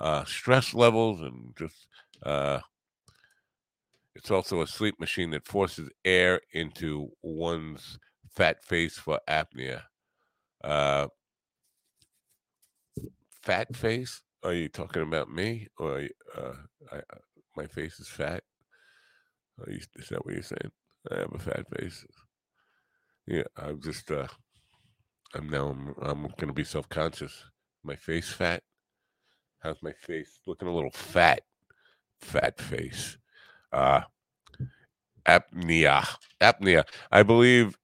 uh, 0.00 0.24
stress 0.24 0.74
levels 0.74 1.20
and 1.20 1.54
just. 1.58 1.86
Uh, 2.24 2.60
it's 4.14 4.30
also 4.30 4.62
a 4.62 4.66
sleep 4.66 4.98
machine 4.98 5.30
that 5.30 5.46
forces 5.46 5.90
air 6.04 6.40
into 6.52 7.10
one's 7.22 7.98
fat 8.34 8.64
face 8.64 8.98
for 8.98 9.20
apnea. 9.28 9.82
Uh, 10.64 11.08
fat 13.42 13.74
face? 13.76 14.22
Are 14.42 14.52
you 14.52 14.68
talking 14.68 15.02
about 15.02 15.30
me, 15.30 15.68
or 15.78 16.00
you- 16.00 16.14
uh, 16.36 16.54
I, 16.92 16.96
I- 16.98 17.35
my 17.56 17.66
face 17.66 17.98
is 18.00 18.08
fat? 18.08 18.42
You, 19.66 19.80
is 19.96 20.08
that 20.10 20.24
what 20.24 20.34
you're 20.34 20.42
saying? 20.42 20.70
I 21.10 21.18
have 21.20 21.34
a 21.34 21.38
fat 21.38 21.64
face. 21.78 22.04
Yeah, 23.26 23.44
I'm 23.56 23.80
just. 23.80 24.10
Uh, 24.10 24.26
I'm 25.34 25.48
now. 25.48 25.68
I'm, 25.68 25.94
I'm 26.00 26.28
gonna 26.38 26.52
be 26.52 26.64
self 26.64 26.88
conscious. 26.88 27.32
My 27.82 27.96
face 27.96 28.30
fat. 28.30 28.62
How's 29.60 29.82
my 29.82 29.92
face 29.92 30.38
looking? 30.46 30.68
A 30.68 30.74
little 30.74 30.90
fat. 30.90 31.40
Fat 32.20 32.60
face. 32.60 33.16
Uh 33.72 34.02
apnea. 35.26 36.06
Apnea. 36.40 36.84
I 37.10 37.22
believe 37.22 37.76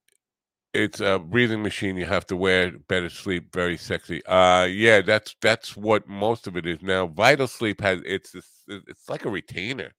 it's 0.74 1.00
a 1.00 1.18
breathing 1.18 1.62
machine 1.62 1.96
you 1.96 2.06
have 2.06 2.26
to 2.26 2.36
wear 2.36 2.72
better 2.88 3.10
sleep 3.10 3.52
very 3.52 3.76
sexy. 3.76 4.24
Uh 4.26 4.64
yeah 4.64 5.00
that's 5.00 5.36
that's 5.40 5.76
what 5.76 6.08
most 6.08 6.46
of 6.46 6.56
it 6.56 6.66
is. 6.66 6.82
Now 6.82 7.06
vital 7.06 7.46
sleep 7.46 7.80
has 7.80 8.00
it's 8.04 8.32
this 8.32 8.46
it's 8.68 9.08
like 9.08 9.24
a 9.24 9.30
retainer 9.30 9.92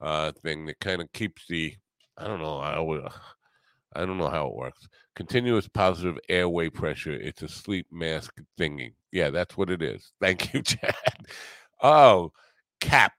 uh 0.00 0.32
thing 0.42 0.66
that 0.66 0.80
kind 0.80 1.00
of 1.02 1.12
keeps 1.12 1.46
the 1.48 1.74
i 2.18 2.26
don't 2.26 2.40
know 2.40 2.58
i 2.58 2.78
would 2.80 3.04
i 3.94 4.04
don't 4.06 4.18
know 4.18 4.28
how 4.30 4.46
it 4.48 4.54
works. 4.56 4.88
Continuous 5.16 5.68
positive 5.68 6.18
airway 6.28 6.68
pressure 6.70 7.12
it's 7.12 7.42
a 7.42 7.48
sleep 7.48 7.86
mask 7.92 8.40
thingy. 8.58 8.94
Yeah 9.12 9.30
that's 9.30 9.56
what 9.56 9.70
it 9.70 9.82
is. 9.82 10.12
Thank 10.20 10.52
you 10.54 10.62
chad. 10.64 10.94
Oh 11.82 12.32
cap. 12.80 13.14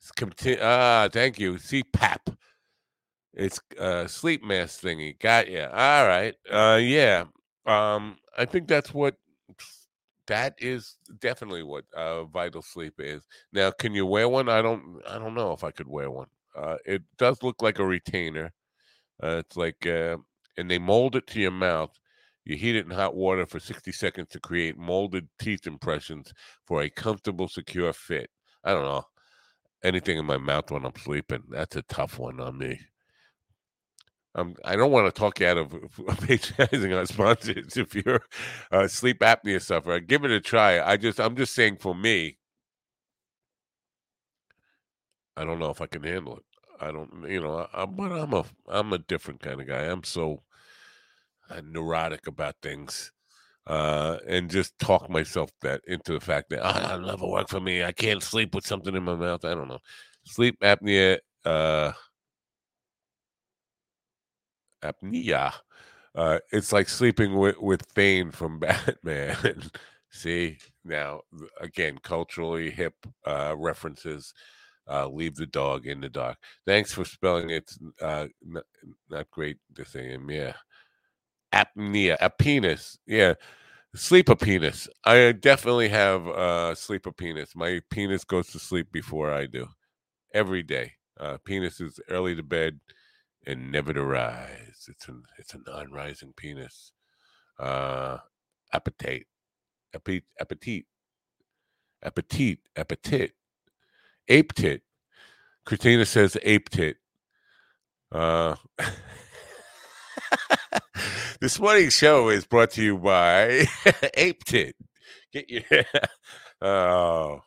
It's 0.00 0.10
conti- 0.12 0.58
ah 0.60 1.08
thank 1.12 1.38
you. 1.38 1.54
Cpap 1.54 2.36
it's 3.38 3.60
uh 3.80 4.08
sleep 4.08 4.44
mask 4.44 4.82
thingy. 4.82 5.18
Got 5.20 5.50
ya. 5.50 5.68
All 5.72 6.06
right. 6.08 6.34
Uh 6.50 6.78
yeah. 6.82 7.24
Um 7.66 8.18
I 8.38 8.44
think 8.46 8.68
that's 8.68 8.94
what 8.94 9.16
that 10.26 10.54
is 10.58 10.96
definitely 11.20 11.62
what 11.62 11.84
uh 11.96 12.24
vital 12.24 12.62
sleep 12.62 12.94
is. 12.98 13.26
Now 13.52 13.70
can 13.70 13.94
you 13.94 14.04
wear 14.06 14.28
one? 14.28 14.48
I 14.48 14.60
don't 14.62 15.00
I 15.08 15.18
don't 15.18 15.34
know 15.34 15.52
if 15.52 15.64
I 15.64 15.70
could 15.70 15.88
wear 15.88 16.10
one. 16.10 16.28
Uh 16.56 16.76
it 16.84 17.02
does 17.16 17.42
look 17.42 17.62
like 17.62 17.78
a 17.78 17.86
retainer. 17.86 18.52
Uh, 19.22 19.42
it's 19.46 19.56
like 19.56 19.86
uh 19.86 20.18
and 20.58 20.70
they 20.70 20.78
mold 20.78 21.16
it 21.16 21.26
to 21.28 21.40
your 21.40 21.52
mouth. 21.52 21.92
You 22.44 22.56
heat 22.56 22.76
it 22.76 22.86
in 22.86 22.92
hot 22.92 23.16
water 23.16 23.46
for 23.46 23.60
60 23.60 23.92
seconds 23.92 24.28
to 24.30 24.40
create 24.40 24.78
molded 24.78 25.28
teeth 25.40 25.66
impressions 25.66 26.32
for 26.66 26.82
a 26.82 26.90
comfortable, 26.90 27.48
secure 27.48 27.92
fit. 27.92 28.30
I 28.64 28.72
don't 28.74 28.84
know. 28.84 29.04
Anything 29.84 30.18
in 30.18 30.26
my 30.26 30.38
mouth 30.38 30.70
when 30.70 30.84
I'm 30.86 30.96
sleeping. 30.98 31.44
That's 31.50 31.76
a 31.76 31.82
tough 31.82 32.18
one 32.18 32.40
on 32.40 32.58
me. 32.58 32.80
Um, 34.38 34.54
I 34.64 34.76
don't 34.76 34.92
want 34.92 35.12
to 35.12 35.18
talk 35.18 35.40
you 35.40 35.48
out 35.48 35.58
of 35.58 35.74
patronizing 36.20 36.92
our 36.92 37.06
sponsors 37.06 37.76
if 37.76 37.92
you're 37.94 38.22
a 38.70 38.88
sleep 38.88 39.18
apnea 39.18 39.60
sufferer. 39.60 39.98
Give 39.98 40.24
it 40.24 40.30
a 40.30 40.40
try. 40.40 40.80
I 40.80 40.96
just, 40.96 41.18
I'm 41.18 41.34
just 41.34 41.54
saying 41.54 41.78
for 41.78 41.92
me, 41.92 42.38
I 45.36 45.44
don't 45.44 45.58
know 45.58 45.70
if 45.70 45.80
I 45.80 45.86
can 45.86 46.04
handle 46.04 46.36
it. 46.36 46.44
I 46.80 46.92
don't, 46.92 47.28
you 47.28 47.40
know, 47.40 47.66
I, 47.74 47.86
but 47.86 48.12
I'm 48.12 48.32
a, 48.32 48.44
I'm 48.68 48.92
a 48.92 48.98
different 48.98 49.40
kind 49.40 49.60
of 49.60 49.66
guy. 49.66 49.82
I'm 49.82 50.04
so 50.04 50.42
uh, 51.50 51.60
neurotic 51.64 52.28
about 52.28 52.54
things, 52.62 53.10
uh, 53.66 54.18
and 54.28 54.48
just 54.48 54.78
talk 54.78 55.10
myself 55.10 55.50
that 55.62 55.80
into 55.88 56.12
the 56.12 56.20
fact 56.20 56.50
that 56.50 56.60
oh, 56.62 56.94
it'll 56.94 57.06
never 57.08 57.26
work 57.26 57.48
for 57.48 57.60
me. 57.60 57.82
I 57.82 57.90
can't 57.90 58.22
sleep 58.22 58.54
with 58.54 58.66
something 58.66 58.94
in 58.94 59.02
my 59.02 59.16
mouth. 59.16 59.44
I 59.44 59.54
don't 59.54 59.68
know. 59.68 59.80
Sleep 60.24 60.60
apnea. 60.60 61.18
Uh, 61.44 61.90
apnea. 64.82 65.52
Uh, 66.14 66.38
it's 66.52 66.72
like 66.72 66.88
sleeping 66.88 67.36
with 67.36 67.58
with 67.58 67.82
Bane 67.94 68.30
from 68.30 68.58
Batman. 68.60 69.36
See 70.10 70.58
now 70.84 71.20
again, 71.60 71.98
culturally 72.02 72.70
hip 72.70 72.94
uh, 73.26 73.54
references. 73.56 74.32
Uh, 74.90 75.06
leave 75.08 75.36
the 75.36 75.46
dog 75.46 75.86
in 75.86 76.00
the 76.00 76.08
dark. 76.08 76.38
Thanks 76.66 76.92
for 76.94 77.04
spelling 77.04 77.50
it. 77.50 77.70
Uh, 78.00 78.26
n- 78.44 78.62
not 79.10 79.30
great 79.30 79.58
this 79.76 79.94
name. 79.94 80.30
Yeah, 80.30 80.54
apnea, 81.52 82.16
a 82.20 82.30
penis. 82.30 82.98
Yeah, 83.06 83.34
sleep 83.94 84.28
a 84.28 84.36
penis. 84.36 84.88
I 85.04 85.32
definitely 85.32 85.88
have 85.90 86.26
uh, 86.28 86.74
sleep 86.74 87.06
a 87.06 87.12
penis. 87.12 87.56
My 87.56 87.80
penis 87.90 88.24
goes 88.24 88.48
to 88.48 88.58
sleep 88.58 88.92
before 88.92 89.32
I 89.32 89.46
do 89.46 89.68
every 90.34 90.62
day. 90.62 90.92
Uh, 91.20 91.38
penis 91.44 91.80
is 91.80 92.00
early 92.10 92.36
to 92.36 92.42
bed 92.44 92.80
and 93.48 93.72
never 93.72 93.92
to 93.92 94.04
rise. 94.04 94.86
It's 94.88 95.08
an 95.08 95.24
it's 95.38 95.54
a 95.54 95.58
non-rising 95.66 96.34
penis. 96.36 96.92
Uh, 97.58 98.18
appetite, 98.72 99.26
appetite, 99.94 100.24
appetite, 100.40 100.86
appetite, 102.04 102.58
appetite, 102.76 103.32
ape 104.28 104.54
tit. 104.54 104.82
Says 106.06 106.36
ape 106.42 106.70
tit. 106.70 106.96
Uh, 108.10 108.56
this 111.40 111.60
morning's 111.60 111.94
show 111.94 112.28
is 112.28 112.46
brought 112.46 112.70
to 112.72 112.82
you 112.82 112.96
by 112.96 113.66
Ape 114.14 114.44
Tit. 114.44 114.76
Get 115.32 115.50
your 115.50 115.62
oh, 116.62 117.40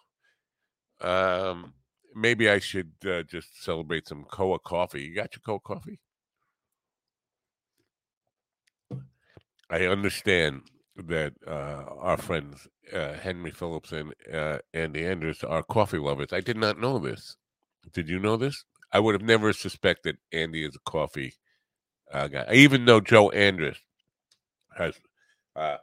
um, 1.02 1.74
maybe 2.16 2.50
I 2.50 2.60
should 2.60 2.92
uh, 3.06 3.24
just 3.24 3.64
celebrate 3.64 4.08
some 4.08 4.26
Koa 4.26 4.60
coffee. 4.60 5.04
You 5.04 5.16
got 5.16 5.36
your 5.36 5.42
Koa 5.46 5.60
coffee? 5.60 6.00
I 9.70 9.86
understand 9.86 10.64
that 10.98 11.34
uh, 11.48 11.86
our 12.00 12.18
friends 12.18 12.68
uh, 12.94 13.14
Henry 13.14 13.52
Phillips 13.52 13.92
and 13.94 14.14
uh, 14.32 14.60
Andy 14.74 15.06
Andrews 15.06 15.44
are 15.44 15.64
coffee 15.64 15.98
lovers. 15.98 16.34
I 16.34 16.42
did 16.42 16.58
not 16.58 16.80
know 16.80 17.00
this. 17.00 17.38
Did 17.94 18.10
you 18.10 18.20
know 18.20 18.38
this? 18.38 18.66
I 18.92 19.00
would 19.00 19.16
have 19.16 19.22
never 19.22 19.54
suspected 19.54 20.18
Andy 20.34 20.66
is 20.66 20.76
a 20.76 20.90
coffee 20.90 21.34
uh, 22.12 22.28
guy. 22.28 22.46
Even 22.54 22.86
though 22.86 23.00
Joe 23.00 23.30
Andrews 23.30 23.78
has 24.78 24.96
uh, 25.56 25.78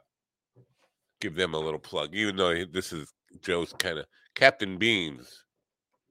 give 1.19 1.35
them 1.35 1.53
a 1.53 1.59
little 1.59 1.79
plug, 1.79 2.13
even 2.13 2.35
though 2.35 2.63
this 2.65 2.93
is 2.93 3.11
Joe's 3.41 3.73
kind 3.73 3.97
of 3.97 4.05
Captain 4.35 4.77
Beans. 4.77 5.43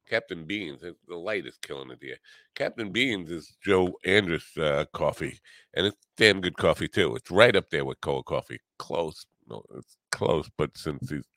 Captain 0.08 0.44
Beans, 0.44 0.80
the 0.80 1.16
light 1.16 1.46
is 1.46 1.58
killing 1.60 1.90
it 1.90 1.98
here. 2.00 2.16
Captain 2.54 2.90
Beans 2.90 3.30
is 3.30 3.54
Joe 3.62 3.92
Andrews 4.04 4.46
uh, 4.58 4.84
coffee, 4.92 5.38
and 5.74 5.86
it's 5.86 5.96
damn 6.16 6.40
good 6.40 6.56
coffee 6.56 6.88
too. 6.88 7.14
It's 7.14 7.30
right 7.30 7.54
up 7.54 7.70
there 7.70 7.84
with 7.84 8.00
Koa 8.00 8.22
coffee. 8.22 8.58
Close, 8.78 9.26
no, 9.48 9.62
it's 9.76 9.96
close, 10.10 10.48
but 10.56 10.76
since 10.76 11.10
he's 11.10 11.28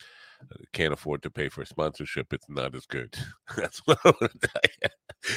uh, 0.41 0.55
can't 0.73 0.93
afford 0.93 1.21
to 1.23 1.29
pay 1.29 1.49
for 1.49 1.65
sponsorship, 1.65 2.33
it's 2.33 2.49
not 2.49 2.73
as 2.75 2.85
good. 2.85 3.13
That's 3.57 3.79
what 3.85 3.99
I 4.05 4.13
would 4.21 4.41
tell 4.41 4.61
you. 4.81 4.89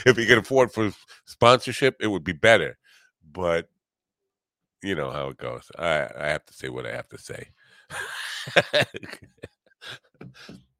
If 0.06 0.16
he 0.16 0.26
could 0.26 0.38
afford 0.38 0.72
for 0.72 0.92
sponsorship, 1.26 1.96
it 2.00 2.06
would 2.06 2.24
be 2.24 2.32
better. 2.32 2.78
But 3.32 3.68
you 4.82 4.94
know 4.94 5.10
how 5.10 5.28
it 5.28 5.38
goes. 5.38 5.70
I, 5.78 6.08
I 6.18 6.28
have 6.28 6.44
to 6.46 6.54
say 6.54 6.68
what 6.68 6.86
I 6.86 6.92
have 6.92 7.08
to 7.08 7.18
say. 7.18 7.48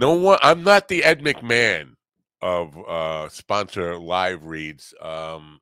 no 0.00 0.14
one. 0.14 0.38
I'm 0.42 0.64
not 0.64 0.88
the 0.88 1.04
Ed 1.04 1.20
McMahon 1.20 1.94
of 2.42 2.76
uh, 2.88 3.28
sponsor 3.28 3.98
live 3.98 4.44
reads, 4.44 4.94
um, 5.00 5.60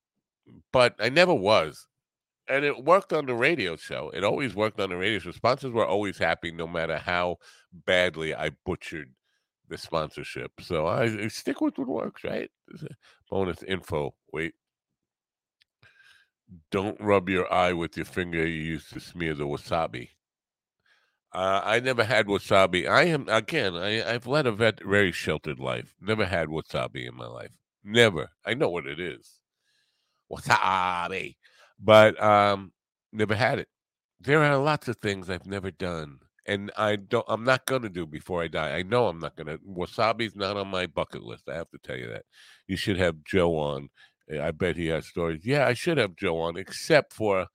but 0.72 0.94
I 1.00 1.08
never 1.08 1.34
was. 1.34 1.86
And 2.48 2.64
it 2.64 2.84
worked 2.84 3.12
on 3.12 3.26
the 3.26 3.34
radio 3.34 3.76
show. 3.76 4.10
It 4.14 4.24
always 4.24 4.54
worked 4.54 4.80
on 4.80 4.88
the 4.88 4.96
radio 4.96 5.18
show. 5.18 5.32
Sponsors 5.32 5.72
were 5.72 5.86
always 5.86 6.16
happy, 6.16 6.50
no 6.50 6.66
matter 6.66 6.96
how 6.96 7.36
badly 7.84 8.34
I 8.34 8.50
butchered 8.64 9.12
the 9.68 9.76
sponsorship. 9.76 10.52
So 10.60 10.86
I, 10.86 11.24
I 11.24 11.28
stick 11.28 11.60
with 11.60 11.76
what 11.76 11.88
works, 11.88 12.24
right? 12.24 12.50
Bonus 13.30 13.62
info. 13.64 14.14
Wait. 14.32 14.54
Don't 16.70 16.98
rub 16.98 17.28
your 17.28 17.52
eye 17.52 17.74
with 17.74 17.96
your 17.96 18.06
finger 18.06 18.46
you 18.46 18.62
used 18.62 18.94
to 18.94 19.00
smear 19.00 19.34
the 19.34 19.44
wasabi. 19.44 20.08
Uh, 21.32 21.60
I 21.64 21.80
never 21.80 22.04
had 22.04 22.26
wasabi. 22.26 22.88
I 22.88 23.04
am 23.04 23.28
again. 23.28 23.74
I, 23.74 24.14
I've 24.14 24.26
led 24.26 24.46
a 24.46 24.52
vet, 24.52 24.82
very 24.82 25.12
sheltered 25.12 25.58
life. 25.58 25.94
Never 26.00 26.24
had 26.24 26.48
wasabi 26.48 27.06
in 27.08 27.14
my 27.16 27.26
life. 27.26 27.50
Never. 27.84 28.30
I 28.46 28.54
know 28.54 28.70
what 28.70 28.86
it 28.86 28.98
is. 28.98 29.38
Wasabi, 30.32 31.36
but 31.78 32.20
um, 32.22 32.72
never 33.12 33.34
had 33.34 33.58
it. 33.58 33.68
There 34.20 34.42
are 34.42 34.56
lots 34.56 34.88
of 34.88 34.96
things 34.96 35.30
I've 35.30 35.46
never 35.46 35.70
done, 35.70 36.18
and 36.46 36.70
I 36.76 36.96
don't. 36.96 37.24
I'm 37.28 37.44
not 37.44 37.66
gonna 37.66 37.88
do 37.88 38.06
before 38.06 38.42
I 38.42 38.48
die. 38.48 38.76
I 38.76 38.82
know 38.82 39.08
I'm 39.08 39.18
not 39.18 39.36
gonna. 39.36 39.58
Wasabi's 39.58 40.34
not 40.36 40.56
on 40.56 40.68
my 40.68 40.86
bucket 40.86 41.22
list. 41.22 41.48
I 41.48 41.54
have 41.54 41.70
to 41.70 41.78
tell 41.84 41.96
you 41.96 42.08
that. 42.08 42.24
You 42.66 42.76
should 42.76 42.98
have 42.98 43.24
Joe 43.24 43.56
on. 43.58 43.90
Uh, 44.32 44.40
I 44.42 44.50
bet 44.50 44.76
he 44.76 44.86
has 44.88 45.06
stories. 45.06 45.44
Yeah, 45.44 45.66
I 45.66 45.74
should 45.74 45.98
have 45.98 46.16
Joe 46.16 46.38
on, 46.40 46.56
except 46.56 47.12
for, 47.12 47.46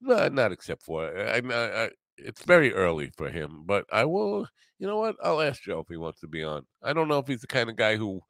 no, 0.00 0.28
not 0.28 0.52
except 0.52 0.84
for. 0.84 1.06
I, 1.16 1.40
I, 1.40 1.84
I, 1.84 1.90
it's 2.24 2.42
very 2.42 2.72
early 2.72 3.10
for 3.16 3.30
him, 3.30 3.62
but 3.66 3.84
I 3.92 4.04
will. 4.04 4.46
You 4.78 4.86
know 4.86 4.98
what? 4.98 5.16
I'll 5.22 5.42
ask 5.42 5.62
Joe 5.62 5.80
if 5.80 5.88
he 5.88 5.96
wants 5.96 6.20
to 6.20 6.28
be 6.28 6.42
on. 6.42 6.64
I 6.82 6.92
don't 6.92 7.08
know 7.08 7.18
if 7.18 7.26
he's 7.28 7.42
the 7.42 7.46
kind 7.46 7.68
of 7.68 7.76
guy 7.76 7.96
who 7.96 8.22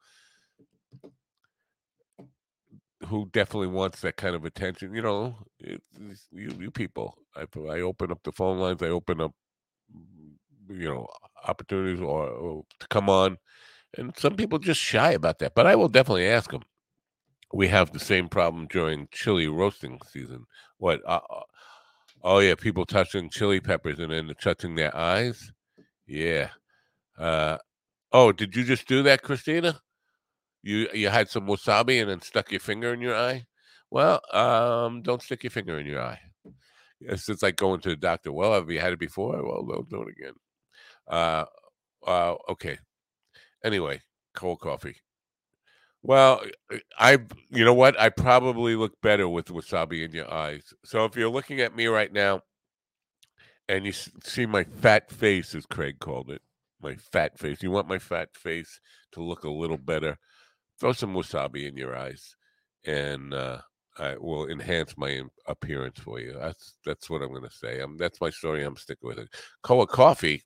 who 3.07 3.29
definitely 3.31 3.67
wants 3.67 4.01
that 4.01 4.17
kind 4.17 4.35
of 4.35 4.45
attention. 4.45 4.93
You 4.93 5.01
know, 5.01 5.37
it, 5.59 5.81
you, 6.31 6.55
you 6.59 6.71
people. 6.71 7.17
I 7.35 7.45
I 7.69 7.81
open 7.81 8.11
up 8.11 8.19
the 8.23 8.31
phone 8.31 8.59
lines. 8.59 8.81
I 8.83 8.87
open 8.87 9.21
up, 9.21 9.33
mm, 9.95 10.79
you 10.79 10.89
know, 10.89 11.07
opportunities 11.47 12.01
or, 12.01 12.27
or 12.27 12.63
to 12.79 12.87
come 12.87 13.09
on, 13.09 13.37
and 13.97 14.17
some 14.17 14.35
people 14.35 14.59
just 14.59 14.81
shy 14.81 15.11
about 15.11 15.39
that. 15.39 15.53
But 15.55 15.67
I 15.67 15.75
will 15.75 15.89
definitely 15.89 16.27
ask 16.27 16.51
him. 16.51 16.61
We 17.53 17.67
have 17.67 17.91
the 17.91 17.99
same 17.99 18.29
problem 18.29 18.67
during 18.67 19.09
chili 19.11 19.47
roasting 19.47 19.99
season. 20.09 20.45
What? 20.77 21.01
Uh, 21.05 21.19
uh, 21.29 21.41
oh 22.23 22.39
yeah, 22.39 22.55
people 22.55 22.85
touching 22.85 23.29
chili 23.29 23.59
peppers 23.59 23.99
and 23.99 24.11
then 24.11 24.33
touching 24.41 24.75
their 24.75 24.95
eyes. 24.95 25.51
Yeah. 26.07 26.49
Uh, 27.17 27.57
oh, 28.11 28.31
did 28.31 28.55
you 28.55 28.63
just 28.63 28.87
do 28.87 29.03
that, 29.03 29.21
Christina? 29.21 29.79
You 30.63 30.87
you 30.93 31.09
had 31.09 31.29
some 31.29 31.47
wasabi 31.47 32.01
and 32.01 32.09
then 32.09 32.21
stuck 32.21 32.51
your 32.51 32.59
finger 32.59 32.93
in 32.93 33.01
your 33.01 33.15
eye. 33.15 33.45
Well, 33.89 34.21
um, 34.31 35.01
don't 35.01 35.21
stick 35.21 35.43
your 35.43 35.51
finger 35.51 35.79
in 35.79 35.85
your 35.85 36.01
eye. 36.01 36.19
It's 37.01 37.41
like 37.41 37.55
going 37.55 37.81
to 37.81 37.89
the 37.89 37.95
doctor. 37.95 38.31
Well, 38.31 38.53
have 38.53 38.69
you 38.69 38.79
had 38.79 38.93
it 38.93 38.99
before? 38.99 39.43
Well, 39.43 39.63
don't 39.63 39.89
do 39.89 40.03
it 40.03 40.09
again. 40.09 40.33
Uh, 41.07 41.45
uh, 42.05 42.35
okay. 42.49 42.77
Anyway, 43.63 44.01
Koa 44.35 44.55
coffee. 44.55 44.95
Well, 46.03 46.41
uh, 46.71 46.77
I 46.97 47.19
you 47.49 47.63
know 47.65 47.73
what? 47.73 47.99
I 47.99 48.09
probably 48.09 48.75
look 48.75 48.93
better 49.01 49.27
with 49.27 49.47
wasabi 49.47 50.03
in 50.03 50.11
your 50.11 50.31
eyes. 50.31 50.73
So 50.83 51.05
if 51.05 51.15
you're 51.15 51.29
looking 51.29 51.61
at 51.61 51.75
me 51.75 51.87
right 51.87 52.11
now, 52.11 52.41
and 53.69 53.85
you 53.85 53.93
see 53.93 54.45
my 54.45 54.63
fat 54.63 55.11
face, 55.11 55.55
as 55.55 55.65
Craig 55.65 55.99
called 55.99 56.29
it, 56.31 56.41
my 56.81 56.95
fat 56.95 57.37
face. 57.37 57.61
You 57.61 57.71
want 57.71 57.87
my 57.87 57.99
fat 57.99 58.29
face 58.35 58.79
to 59.13 59.23
look 59.23 59.43
a 59.43 59.49
little 59.49 59.77
better? 59.77 60.17
Throw 60.79 60.93
some 60.93 61.13
wasabi 61.13 61.67
in 61.67 61.77
your 61.77 61.95
eyes, 61.95 62.35
and 62.85 63.33
uh, 63.33 63.59
I 63.99 64.17
will 64.17 64.47
enhance 64.47 64.97
my 64.97 65.21
appearance 65.47 65.99
for 65.99 66.19
you. 66.19 66.33
That's 66.39 66.75
that's 66.85 67.09
what 67.09 67.21
I'm 67.21 67.29
going 67.29 67.43
to 67.43 67.55
say. 67.55 67.81
Um, 67.81 67.97
that's 67.97 68.19
my 68.19 68.31
story. 68.31 68.63
I'm 68.63 68.75
sticking 68.77 69.07
with 69.07 69.19
it. 69.19 69.29
Koa 69.63 69.85
Coffee. 69.87 70.43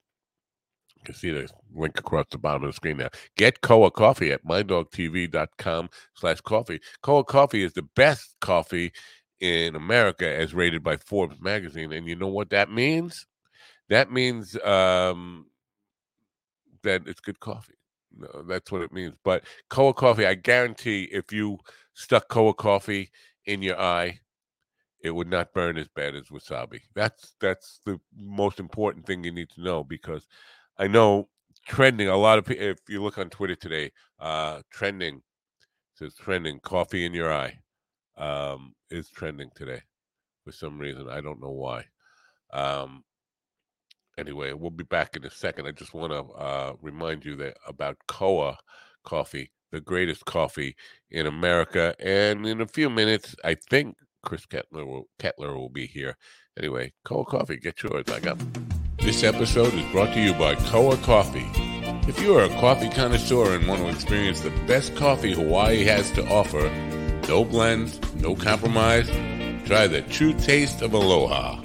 You 1.08 1.14
see 1.14 1.32
the 1.32 1.49
link 1.74 1.99
across 1.99 2.26
the 2.32 2.38
bottom 2.38 2.64
of 2.64 2.70
the 2.70 2.74
screen 2.74 2.97
now. 2.97 3.10
Get 3.38 3.62
Koa 3.62 3.91
Coffee 3.91 4.32
at 4.32 4.45
minddogtv.com 4.45 5.89
slash 6.16 6.41
coffee. 6.41 6.80
Koa 7.01 7.24
Coffee 7.24 7.64
is 7.64 7.74
the 7.74 7.88
best 7.95 8.36
coffee 8.41 8.91
in 9.39 9.76
America 9.76 10.28
as 10.28 10.53
rated 10.53 10.84
by 10.84 10.97
Forbes 10.97 11.41
magazine. 11.41 11.91
And 11.91 12.08
you 12.08 12.16
know 12.16 12.28
what 12.28 12.49
that 12.51 12.72
means? 12.72 13.26
That 13.89 14.12
means 14.12 14.58
um, 14.64 15.47
that 16.84 17.08
it's 17.08 17.22
good 17.22 17.39
coffee. 17.39 17.74
No, 18.18 18.43
that's 18.47 18.72
what 18.72 18.82
it 18.82 18.93
means. 18.93 19.14
But 19.24 19.43
Koa 19.70 19.93
Coffee, 19.93 20.26
I 20.26 20.36
guarantee 20.36 21.03
if 21.12 21.32
you 21.32 21.58
stuck 21.93 22.30
Koa 22.30 22.53
Coffee 22.53 23.12
in 23.45 23.62
your 23.62 23.80
eye, 23.80 24.20
it 25.01 25.14
would 25.14 25.30
not 25.30 25.53
burn 25.53 25.78
as 25.78 25.88
bad 25.89 26.16
as 26.16 26.30
wasabi. 26.30 26.82
That's 26.95 27.36
that's 27.39 27.80
the 27.86 27.99
most 28.18 28.60
important 28.60 29.06
thing 29.06 29.24
you 29.24 29.32
need 29.32 29.49
to 29.51 29.62
know 29.62 29.84
because 29.84 30.26
I 30.78 30.88
know 30.88 31.30
trending 31.67 32.07
a 32.07 32.17
lot 32.17 32.38
of 32.38 32.45
people. 32.45 32.65
If 32.65 32.80
you 32.88 33.01
look 33.01 33.17
on 33.17 33.30
Twitter 33.30 33.55
today, 33.55 33.91
uh, 34.19 34.61
trending 34.71 35.21
says 35.95 36.13
trending 36.15 36.59
coffee 36.59 37.05
in 37.05 37.13
your 37.13 37.34
eye 37.34 37.57
um, 38.17 38.73
is 38.89 39.09
trending 39.09 39.49
today 39.55 39.82
for 40.43 40.51
some 40.51 40.78
reason. 40.78 41.09
I 41.09 41.21
don't 41.21 41.41
know 41.41 41.51
why. 41.51 41.86
Um, 42.53 43.03
anyway, 44.17 44.53
we'll 44.53 44.71
be 44.71 44.84
back 44.84 45.15
in 45.15 45.26
a 45.26 45.32
second. 45.32 45.67
I 45.67 45.71
just 45.71 45.93
want 45.93 46.11
to 46.11 46.34
uh, 46.34 46.73
remind 46.82 47.26
you 47.26 47.36
that 47.38 47.57
about 47.67 47.97
Koa 48.07 48.57
Coffee, 49.03 49.51
the 49.71 49.82
greatest 49.82 50.26
coffee 50.26 50.76
in 51.11 51.28
America. 51.28 51.95
And 51.99 52.45
in 52.45 52.61
a 52.61 52.67
few 52.67 52.89
minutes, 52.89 53.36
I 53.43 53.55
think 53.55 53.95
Chris 54.23 54.45
Ketler 54.45 54.86
will 54.86 55.07
Ketler 55.19 55.55
will 55.55 55.69
be 55.69 55.88
here. 55.88 56.17
Anyway, 56.57 56.93
Koa 57.03 57.26
Coffee, 57.26 57.57
get 57.57 57.82
yours. 57.84 58.05
I 58.09 58.19
got. 58.19 58.38
This 59.06 59.24
episode 59.24 59.76
is 59.76 59.86
brought 59.91 60.16
to 60.16 60.20
you 60.20 60.34
by 60.34 60.56
Koa 60.56 60.97
Coffee. 60.97 61.45
If 62.08 62.20
you 62.20 62.36
are 62.39 62.45
a 62.45 62.49
coffee 62.60 62.89
connoisseur 62.89 63.53
and 63.53 63.68
want 63.68 63.82
to 63.82 63.89
experience 63.89 64.41
the 64.41 64.49
best 64.66 64.95
coffee 64.95 65.32
Hawaii 65.32 65.84
has 65.84 66.10
to 66.14 66.28
offer, 66.28 66.72
no 67.28 67.45
blends, 67.45 67.99
no 68.16 68.36
compromise, 68.36 69.08
try 69.68 69.86
the 69.86 70.01
true 70.10 70.34
taste 70.34 70.82
of 70.82 70.95
aloha. 70.95 71.62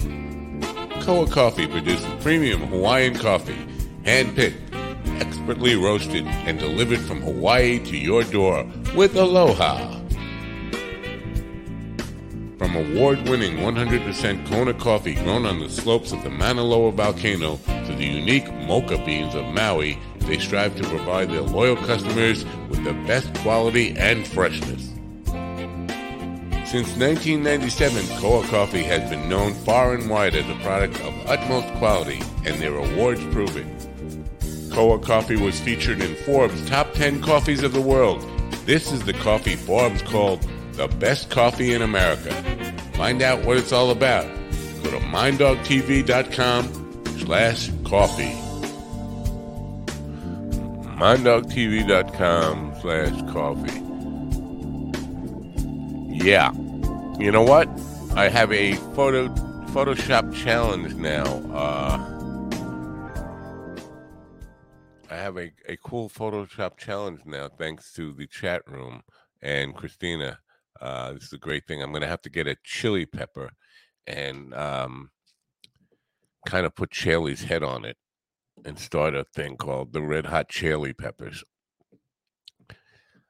Koa 1.01 1.27
Coffee 1.29 1.67
produces 1.67 2.07
premium 2.23 2.61
Hawaiian 2.67 3.15
coffee, 3.15 3.67
hand-picked, 4.05 4.75
expertly 5.23 5.77
roasted, 5.77 6.27
and 6.27 6.59
delivered 6.59 7.01
from 7.01 7.23
Hawaii 7.23 7.79
to 7.87 7.97
your 7.97 8.23
door 8.23 8.71
with 8.95 9.17
aloha. 9.17 10.00
From 12.61 12.77
award 12.77 13.27
winning 13.27 13.57
100% 13.57 14.47
Kona 14.47 14.75
coffee 14.75 15.15
grown 15.15 15.47
on 15.47 15.61
the 15.61 15.71
slopes 15.71 16.13
of 16.13 16.23
the 16.23 16.29
Mauna 16.29 16.63
Loa 16.63 16.93
volcano 16.93 17.57
to 17.57 17.95
the 17.97 18.05
unique 18.05 18.53
mocha 18.53 19.03
beans 19.07 19.35
of 19.35 19.47
Maui, 19.47 19.99
they 20.19 20.39
strive 20.39 20.77
to 20.77 20.87
provide 20.87 21.31
their 21.31 21.41
loyal 21.41 21.77
customers 21.77 22.45
with 22.69 22.85
the 22.85 22.93
best 23.07 23.33
quality 23.37 23.97
and 23.97 24.27
freshness. 24.27 24.91
Since 26.69 26.99
1997, 26.99 28.19
Koa 28.19 28.47
Coffee 28.49 28.83
has 28.83 29.09
been 29.09 29.27
known 29.27 29.55
far 29.55 29.95
and 29.95 30.11
wide 30.11 30.37
as 30.37 30.47
a 30.47 30.63
product 30.63 31.01
of 31.01 31.15
utmost 31.31 31.73
quality, 31.77 32.21
and 32.45 32.61
their 32.61 32.77
awards 32.77 33.25
prove 33.33 33.57
it. 33.57 34.71
Koa 34.71 34.99
Coffee 34.99 35.37
was 35.37 35.59
featured 35.59 36.03
in 36.03 36.15
Forbes' 36.15 36.69
top 36.69 36.93
10 36.93 37.23
coffees 37.23 37.63
of 37.63 37.73
the 37.73 37.81
world. 37.81 38.21
This 38.67 38.93
is 38.93 39.03
the 39.03 39.15
coffee 39.15 39.57
Forbes 39.57 40.03
called 40.03 40.47
the 40.81 40.89
best 40.97 41.29
coffee 41.29 41.75
in 41.75 41.83
America. 41.83 42.33
Find 42.95 43.21
out 43.21 43.45
what 43.45 43.59
it's 43.59 43.71
all 43.71 43.91
about. 43.91 44.25
Go 44.83 44.93
to 44.93 44.99
minddogtv.com 44.99 46.65
slash 47.19 47.71
coffee. 47.85 48.35
minddogtv.com 50.97 52.75
slash 52.81 53.13
coffee. 53.31 53.79
Yeah. 56.25 56.51
You 57.19 57.31
know 57.31 57.43
what? 57.43 57.69
I 58.17 58.31
have 58.31 58.51
a 58.51 58.73
photo 58.95 59.29
Photoshop 59.75 60.35
challenge 60.35 60.95
now. 60.95 61.25
Uh, 61.53 61.99
I 65.11 65.17
have 65.17 65.37
a, 65.37 65.53
a 65.69 65.77
cool 65.77 66.09
Photoshop 66.09 66.79
challenge 66.79 67.21
now, 67.27 67.51
thanks 67.51 67.93
to 67.93 68.15
the 68.15 68.27
chat 68.27 68.63
room 68.67 69.03
and 69.43 69.75
Christina. 69.75 70.39
Uh, 70.81 71.13
this 71.13 71.25
is 71.25 71.33
a 71.33 71.39
great 71.39 71.67
thing. 71.67 71.83
I'm 71.83 71.91
going 71.91 72.03
to 72.03 72.09
have 72.09 72.23
to 72.23 72.31
get 72.31 72.47
a 72.47 72.57
chili 72.65 73.07
pepper 73.07 73.51
and 74.07 74.55
um, 74.55 75.11
kind 76.47 76.67
of 76.67 76.75
put 76.75 76.91
Charlie's 76.91 77.45
head 77.45 77.63
on 77.63 77.85
it 77.85 77.97
and 78.65 78.79
start 78.79 79.15
a 79.15 79.25
thing 79.25 79.57
called 79.57 79.93
the 79.93 80.03
Red 80.03 80.27
Hot 80.27 80.49
Chili 80.49 80.93
Peppers. 80.93 81.45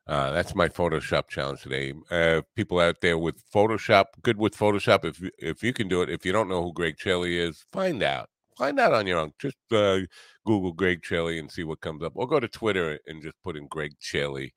Uh, 0.06 0.32
that's 0.32 0.56
my 0.56 0.68
Photoshop 0.68 1.28
challenge 1.28 1.62
today. 1.62 1.94
Uh, 2.10 2.42
people 2.56 2.80
out 2.80 3.00
there 3.00 3.16
with 3.16 3.48
Photoshop, 3.54 4.06
good 4.22 4.38
with 4.38 4.56
Photoshop. 4.56 5.04
If 5.04 5.22
if 5.38 5.62
you 5.62 5.72
can 5.72 5.86
do 5.86 6.02
it, 6.02 6.10
if 6.10 6.26
you 6.26 6.32
don't 6.32 6.48
know 6.48 6.62
who 6.64 6.72
Greg 6.72 6.96
Cheli 6.96 7.36
is, 7.36 7.64
find 7.72 8.02
out. 8.02 8.28
Find 8.58 8.80
out 8.80 8.92
on 8.92 9.06
your 9.06 9.20
own. 9.20 9.32
Just 9.38 9.56
uh, 9.70 10.00
Google 10.44 10.72
Greg 10.72 11.02
Cheli 11.02 11.38
and 11.38 11.50
see 11.50 11.62
what 11.62 11.80
comes 11.80 12.02
up, 12.02 12.12
or 12.16 12.26
go 12.26 12.40
to 12.40 12.48
Twitter 12.48 12.98
and 13.06 13.22
just 13.22 13.36
put 13.44 13.56
in 13.56 13.68
Greg 13.68 13.92
Cheli, 14.02 14.50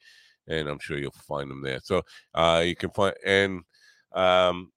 and 0.47 0.67
I'm 0.67 0.79
sure 0.79 0.97
you'll 0.97 1.11
find 1.11 1.49
them 1.49 1.61
there. 1.61 1.79
So 1.83 2.03
uh, 2.33 2.63
you 2.65 2.75
can 2.75 2.89
find 2.91 3.15
and 3.25 3.61
um, 4.13 4.71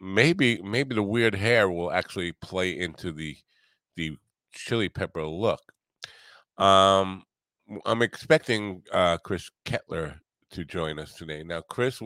maybe 0.00 0.60
maybe 0.62 0.94
the 0.94 1.02
weird 1.02 1.34
hair 1.34 1.70
will 1.70 1.92
actually 1.92 2.32
play 2.32 2.78
into 2.78 3.12
the 3.12 3.36
the 3.96 4.16
chili 4.52 4.88
pepper 4.88 5.24
look. 5.24 5.60
Um, 6.58 7.24
I'm 7.86 8.02
expecting 8.02 8.82
uh, 8.92 9.18
Chris 9.18 9.50
Ketler 9.64 10.18
to 10.50 10.64
join 10.64 10.98
us 10.98 11.14
today. 11.14 11.42
Now, 11.42 11.62
Chris, 11.62 12.00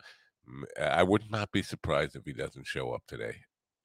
I 0.80 1.02
would 1.02 1.30
not 1.30 1.52
be 1.52 1.62
surprised 1.62 2.16
if 2.16 2.24
he 2.24 2.32
doesn't 2.32 2.66
show 2.66 2.92
up 2.92 3.02
today. 3.06 3.36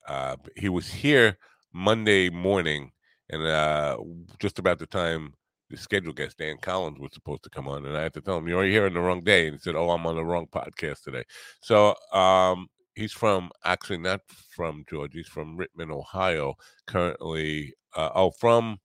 Uh, 0.08 0.38
he 0.56 0.70
was 0.70 0.88
here 0.88 1.38
Monday 1.74 2.30
morning, 2.30 2.92
and 3.30 3.44
uh, 3.44 3.98
just 4.40 4.60
about 4.60 4.80
the 4.80 4.88
time 4.88 5.34
the 5.72 5.78
scheduled 5.78 6.18
guest 6.18 6.38
Dan 6.38 6.58
Collins 6.62 7.00
was 7.00 7.12
supposed 7.14 7.44
to 7.44 7.50
come 7.50 7.68
on, 7.68 7.86
and 7.86 7.98
I 7.98 8.04
had 8.04 8.14
to 8.14 8.22
tell 8.22 8.38
him 8.38 8.48
you're 8.48 8.66
here 8.66 8.86
on 8.86 8.94
the 8.94 9.00
wrong 9.00 9.24
day, 9.24 9.48
and 9.48 9.56
he 9.56 9.60
said, 9.60 9.76
"Oh, 9.76 9.90
I'm 9.90 10.06
on 10.06 10.16
the 10.16 10.26
wrong 10.26 10.48
podcast 10.52 11.04
today." 11.04 11.24
So 11.62 11.96
um, 12.14 12.68
he's 12.96 13.14
from 13.14 13.50
actually 13.64 14.00
not 14.00 14.22
from 14.56 14.84
Georgia. 14.90 15.18
He's 15.18 15.28
from 15.28 15.58
Rittman, 15.58 15.92
Ohio. 15.92 16.56
Currently, 16.88 17.74
uh, 17.96 18.10
oh, 18.14 18.32
from 18.32 18.80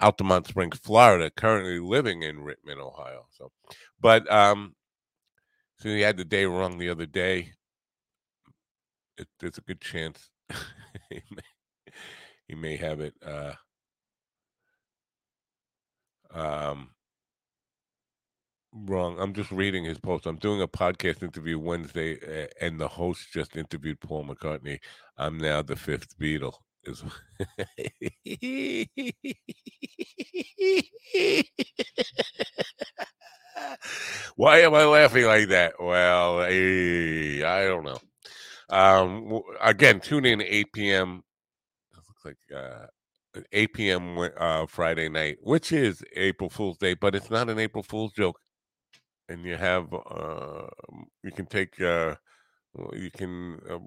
Altamonte 0.00 0.48
Springs, 0.48 0.78
Florida, 0.78 1.30
currently 1.30 1.78
living 1.78 2.22
in 2.22 2.38
Rittman, 2.38 2.78
Ohio. 2.78 3.26
So, 3.30 3.50
but 4.00 4.30
um, 4.30 4.74
so 5.78 5.88
he 5.88 6.02
had 6.02 6.18
the 6.18 6.24
day 6.24 6.44
wrong 6.44 6.78
the 6.78 6.90
other 6.90 7.06
day. 7.06 7.52
It, 9.16 9.28
there's 9.38 9.58
a 9.58 9.62
good 9.62 9.80
chance 9.80 10.30
he, 11.10 11.22
may, 11.30 11.92
he 12.48 12.54
may 12.54 12.76
have 12.76 13.00
it. 13.00 13.14
Uh, 13.24 13.52
um, 16.34 16.90
wrong. 18.72 19.18
I'm 19.18 19.34
just 19.34 19.50
reading 19.50 19.84
his 19.84 19.98
post. 19.98 20.26
I'm 20.26 20.36
doing 20.36 20.62
a 20.62 20.68
podcast 20.68 21.22
interview 21.22 21.58
Wednesday, 21.58 22.48
and 22.60 22.80
the 22.80 22.88
host 22.88 23.28
just 23.32 23.56
interviewed 23.56 24.00
Paul 24.00 24.24
McCartney. 24.24 24.78
I'm 25.16 25.38
now 25.38 25.62
the 25.62 25.76
fifth 25.76 26.18
Beatle. 26.18 26.54
Is 26.84 27.02
Why 34.36 34.60
am 34.60 34.74
I 34.74 34.84
laughing 34.86 35.26
like 35.26 35.48
that? 35.48 35.74
Well, 35.78 36.40
I, 36.40 37.42
I 37.44 37.64
don't 37.64 37.84
know. 37.84 37.98
Um, 38.70 39.42
again, 39.60 40.00
tune 40.00 40.24
in 40.24 40.40
8 40.40 40.72
p.m. 40.72 41.22
It 41.92 41.98
looks 42.08 42.24
like 42.24 42.38
uh, 42.56 42.86
8 43.52 43.74
p.m. 43.74 44.18
Uh, 44.36 44.66
Friday 44.66 45.08
night, 45.08 45.38
which 45.42 45.72
is 45.72 46.02
April 46.16 46.50
Fool's 46.50 46.78
Day, 46.78 46.94
but 46.94 47.14
it's 47.14 47.30
not 47.30 47.48
an 47.48 47.58
April 47.58 47.82
Fool's 47.82 48.12
joke. 48.12 48.38
And 49.28 49.44
you 49.44 49.56
have, 49.56 49.92
uh, 49.92 50.66
you 51.22 51.30
can 51.30 51.46
take, 51.46 51.80
uh, 51.80 52.16
you 52.92 53.10
can 53.10 53.60
uh, 53.70 53.78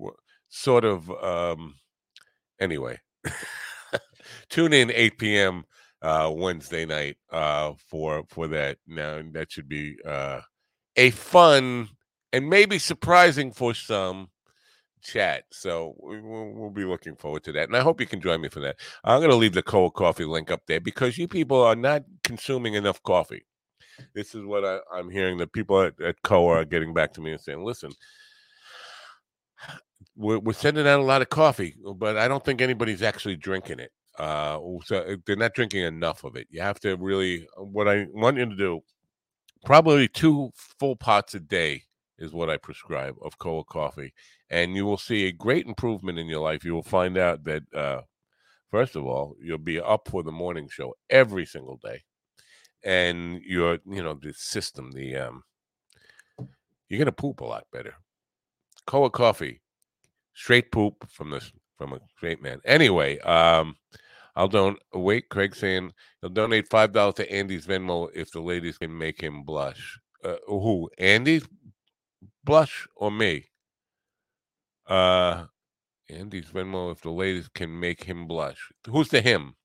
sort 0.47 0.85
of, 0.85 1.09
um, 1.11 1.75
anyway. 2.59 2.99
tune 4.49 4.73
in 4.73 4.89
8 4.91 5.17
p.m 5.17 5.65
uh, 6.03 6.29
Wednesday 6.35 6.85
night 6.85 7.17
uh, 7.31 7.71
for 7.87 8.23
for 8.29 8.47
that. 8.49 8.77
Now 8.85 9.21
that 9.31 9.51
should 9.51 9.69
be 9.69 9.97
uh, 10.05 10.41
a 10.95 11.09
fun 11.11 11.89
and 12.31 12.49
maybe 12.49 12.77
surprising 12.77 13.51
for 13.51 13.73
some 13.73 14.27
chat. 15.03 15.43
So 15.51 15.95
we'll, 15.99 16.69
be 16.69 16.85
looking 16.85 17.15
forward 17.15 17.43
to 17.43 17.51
that, 17.53 17.67
and 17.67 17.77
I 17.77 17.81
hope 17.81 17.99
you 17.99 18.07
can 18.07 18.21
join 18.21 18.41
me 18.41 18.49
for 18.49 18.59
that. 18.61 18.77
I'm 19.03 19.19
going 19.19 19.29
to 19.29 19.35
leave 19.35 19.53
the 19.53 19.61
Koa 19.61 19.91
Coffee 19.91 20.25
link 20.25 20.49
up 20.49 20.61
there 20.67 20.79
because 20.79 21.17
you 21.17 21.27
people 21.27 21.61
are 21.61 21.75
not 21.75 22.03
consuming 22.23 22.73
enough 22.73 23.01
coffee. 23.03 23.45
This 24.15 24.33
is 24.33 24.43
what 24.43 24.65
I, 24.65 24.79
am 24.97 25.09
hearing. 25.09 25.37
The 25.37 25.47
people 25.47 25.81
at, 25.81 25.99
at 26.01 26.21
Koa 26.23 26.59
are 26.59 26.65
getting 26.65 26.93
back 26.93 27.13
to 27.13 27.21
me 27.21 27.31
and 27.31 27.41
saying, 27.41 27.63
"Listen." 27.63 27.91
We're, 30.15 30.37
we're 30.37 30.53
sending 30.53 30.85
out 30.85 30.99
a 30.99 31.03
lot 31.03 31.23
of 31.23 31.29
coffee, 31.29 31.75
but 31.95 32.17
I 32.17 32.27
don't 32.27 32.45
think 32.45 32.61
anybody's 32.61 33.01
actually 33.01 33.35
drinking 33.35 33.79
it. 33.79 33.91
Uh, 34.19 34.59
so 34.85 34.97
uh, 34.97 35.15
they're 35.25 35.35
not 35.35 35.55
drinking 35.55 35.83
enough 35.83 36.23
of 36.23 36.35
it. 36.35 36.45
You 36.51 36.61
have 36.61 36.79
to 36.81 36.95
really. 36.97 37.47
Uh, 37.57 37.63
what 37.63 37.87
I 37.87 38.05
want 38.13 38.37
you 38.37 38.45
to 38.45 38.55
do, 38.55 38.81
probably 39.65 40.07
two 40.07 40.51
full 40.55 40.95
pots 40.95 41.33
a 41.33 41.39
day 41.39 41.83
is 42.18 42.34
what 42.34 42.49
I 42.49 42.57
prescribe 42.57 43.16
of 43.22 43.38
Koa 43.38 43.64
coffee, 43.64 44.14
and 44.49 44.76
you 44.76 44.86
will 44.86 44.97
see 44.97 45.28
a 45.28 45.32
great 45.32 45.66
improvement 45.66 46.20
in 46.20 46.28
your 46.28 46.41
life. 46.41 46.64
You 46.64 46.74
will 46.74 46.84
find 46.84 47.18
out 47.18 47.43
that 47.45 47.64
uh, 47.74 48.01
first 48.72 48.95
of 48.95 49.05
all, 49.05 49.36
you'll 49.41 49.57
be 49.57 49.80
up 49.80 50.07
for 50.09 50.24
the 50.24 50.32
morning 50.32 50.68
show 50.70 50.95
every 51.09 51.45
single 51.45 51.80
day, 51.84 52.03
and 52.84 53.41
your 53.43 53.80
you 53.86 54.03
know 54.03 54.14
the 54.14 54.34
system, 54.34 54.91
the 54.91 55.16
um, 55.18 55.43
you're 56.89 56.99
gonna 56.99 57.11
poop 57.11 57.41
a 57.41 57.45
lot 57.45 57.66
better. 57.72 57.95
Koa 58.86 59.09
coffee, 59.09 59.61
straight 60.34 60.72
poop 60.72 61.09
from 61.09 61.32
the 61.32 61.41
from 61.78 61.93
a 61.93 61.99
great 62.20 62.41
man. 62.41 62.59
Anyway, 62.66 63.20
um, 63.20 63.76
I'll 64.36 64.47
don't 64.47 64.80
wait. 64.93 65.30
Craig 65.30 65.55
saying 65.55 65.91
he'll 66.22 66.30
donate 66.30 66.70
five 66.70 66.91
dollars 66.91 67.16
to 67.16 67.32
Andy's 67.32 67.66
Venmo 67.66 68.09
if 68.14 68.32
the 68.32 68.41
ladies 68.41 68.78
can 68.78 68.95
make 68.97 69.22
him 69.22 69.43
blush. 69.43 69.99
Uh, 70.24 70.36
who? 70.47 70.89
Andy 70.97 71.41
blush 72.43 72.87
or 72.95 73.11
me? 73.11 73.45
Uh, 74.87 75.45
Andy's 76.09 76.45
Venmo 76.47 76.91
if 76.91 77.01
the 77.01 77.11
ladies 77.11 77.47
can 77.47 77.79
make 77.79 78.03
him 78.03 78.27
blush. 78.27 78.71
Who's 78.87 79.09
the 79.09 79.21
him? 79.21 79.55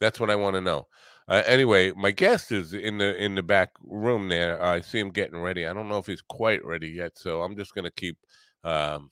That's 0.00 0.20
what 0.20 0.30
I 0.30 0.36
want 0.36 0.54
to 0.56 0.60
know. 0.60 0.88
Uh, 1.28 1.42
anyway, 1.46 1.92
my 1.92 2.10
guest 2.10 2.50
is 2.52 2.74
in 2.74 2.98
the 2.98 3.16
in 3.22 3.34
the 3.36 3.42
back 3.42 3.70
room 3.84 4.28
there. 4.28 4.62
I 4.62 4.80
see 4.80 4.98
him 4.98 5.10
getting 5.10 5.40
ready. 5.40 5.66
I 5.66 5.72
don't 5.72 5.88
know 5.88 5.98
if 5.98 6.06
he's 6.06 6.22
quite 6.22 6.64
ready 6.64 6.88
yet, 6.88 7.12
so 7.16 7.42
I'm 7.42 7.56
just 7.56 7.74
gonna 7.74 7.92
keep 7.92 8.18
um, 8.64 9.10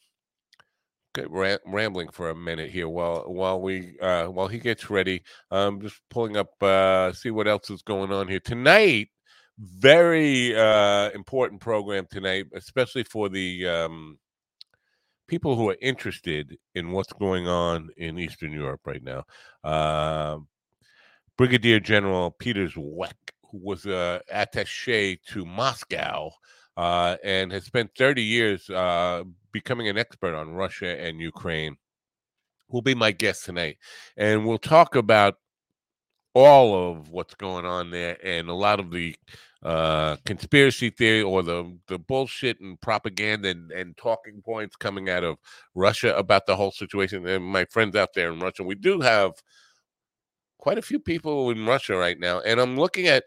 rambling 1.67 2.11
for 2.11 2.31
a 2.31 2.35
minute 2.35 2.71
here 2.71 2.89
while 2.89 3.25
while 3.27 3.61
we 3.61 3.99
uh, 4.01 4.27
while 4.27 4.49
he 4.49 4.59
gets 4.59 4.91
ready. 4.91 5.23
I'm 5.51 5.81
just 5.81 6.01
pulling 6.11 6.37
up 6.37 6.61
uh, 6.63 7.13
see 7.13 7.31
what 7.31 7.49
else 7.49 7.71
is 7.71 7.83
going 7.83 8.13
on 8.13 8.29
here 8.29 8.41
tonight. 8.41 9.09
Very 9.63 10.57
uh, 10.57 11.11
important 11.11 11.61
program 11.61 12.07
tonight, 12.11 12.47
especially 12.55 13.03
for 13.03 13.29
the 13.29 13.69
um, 13.69 14.19
people 15.29 15.55
who 15.55 15.69
are 15.69 15.77
interested 15.83 16.57
in 16.75 16.93
what's 16.93 17.13
going 17.13 17.47
on 17.47 17.91
in 17.99 18.19
Eastern 18.19 18.53
Europe 18.53 18.81
right 18.87 19.03
now. 19.03 19.25
Uh, 19.63 20.39
Brigadier 21.37 21.79
General 21.79 22.31
Peter 22.31 22.69
Zwack, 22.69 23.13
who 23.51 23.59
was 23.59 23.85
uh, 23.85 24.21
attaché 24.35 25.19
to 25.29 25.45
Moscow 25.45 26.31
uh, 26.79 27.17
and 27.23 27.53
has 27.53 27.65
spent 27.65 27.91
30 27.99 28.23
years 28.23 28.71
uh, 28.71 29.25
becoming 29.53 29.89
an 29.89 29.99
expert 29.99 30.35
on 30.35 30.55
Russia 30.55 30.99
and 30.99 31.21
Ukraine. 31.21 31.77
Will 32.69 32.81
be 32.81 32.95
my 32.95 33.11
guest 33.11 33.45
tonight, 33.45 33.77
and 34.17 34.47
we'll 34.47 34.57
talk 34.57 34.95
about 34.95 35.35
all 36.35 36.91
of 36.91 37.11
what's 37.11 37.35
going 37.35 37.65
on 37.65 37.91
there 37.91 38.17
and 38.25 38.49
a 38.49 38.55
lot 38.55 38.81
of 38.81 38.91
the 38.91 39.17
uh, 39.63 40.17
conspiracy 40.25 40.89
theory 40.91 41.23
or 41.23 41.43
the 41.43 41.77
the 41.89 41.99
bullshit 41.99 42.61
and 42.61 42.81
propaganda 42.81 43.51
and, 43.51 43.71
and 43.73 43.97
talking 43.97 44.41
points 44.43 44.77
coming 44.77 45.11
out 45.11 45.25
of 45.25 45.37
Russia 45.75 46.17
about 46.17 46.47
the 46.47 46.57
whole 46.57 46.71
situation. 46.71 47.27
And 47.27 47.45
my 47.45 47.67
friends 47.67 47.95
out 47.95 48.15
there 48.15 48.33
in 48.33 48.41
Russia, 48.41 48.63
we 48.63 48.75
do 48.75 49.01
have 49.01 49.33
quite 50.59 50.79
a 50.79 50.83
few 50.83 50.99
people 50.99 51.51
in 51.51 51.67
Russia 51.67 51.97
right 51.97 52.19
now, 52.19 52.41
and 52.41 52.61
I'm 52.61 52.79
looking 52.79 53.07
at 53.07 53.25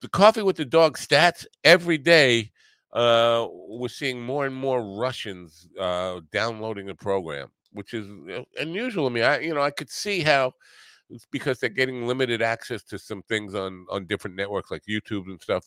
the 0.00 0.08
coffee 0.08 0.42
with 0.42 0.56
the 0.56 0.64
dog 0.64 0.98
stats 0.98 1.46
every 1.64 1.98
day 1.98 2.50
uh, 2.92 3.46
we're 3.50 3.88
seeing 3.88 4.22
more 4.22 4.46
and 4.46 4.54
more 4.54 4.82
Russians 4.96 5.68
uh, 5.78 6.20
downloading 6.32 6.86
the 6.86 6.94
program, 6.94 7.48
which 7.72 7.92
is 7.92 8.06
unusual. 8.58 9.06
I 9.06 9.10
mean, 9.10 9.24
I 9.24 9.40
you 9.40 9.54
know 9.54 9.60
I 9.60 9.70
could 9.70 9.90
see 9.90 10.20
how 10.20 10.52
because 11.30 11.58
they're 11.58 11.70
getting 11.70 12.06
limited 12.06 12.42
access 12.42 12.82
to 12.84 12.98
some 12.98 13.22
things 13.22 13.54
on 13.54 13.86
on 13.90 14.06
different 14.06 14.36
networks 14.36 14.70
like 14.70 14.82
YouTube 14.88 15.26
and 15.26 15.40
stuff. 15.40 15.66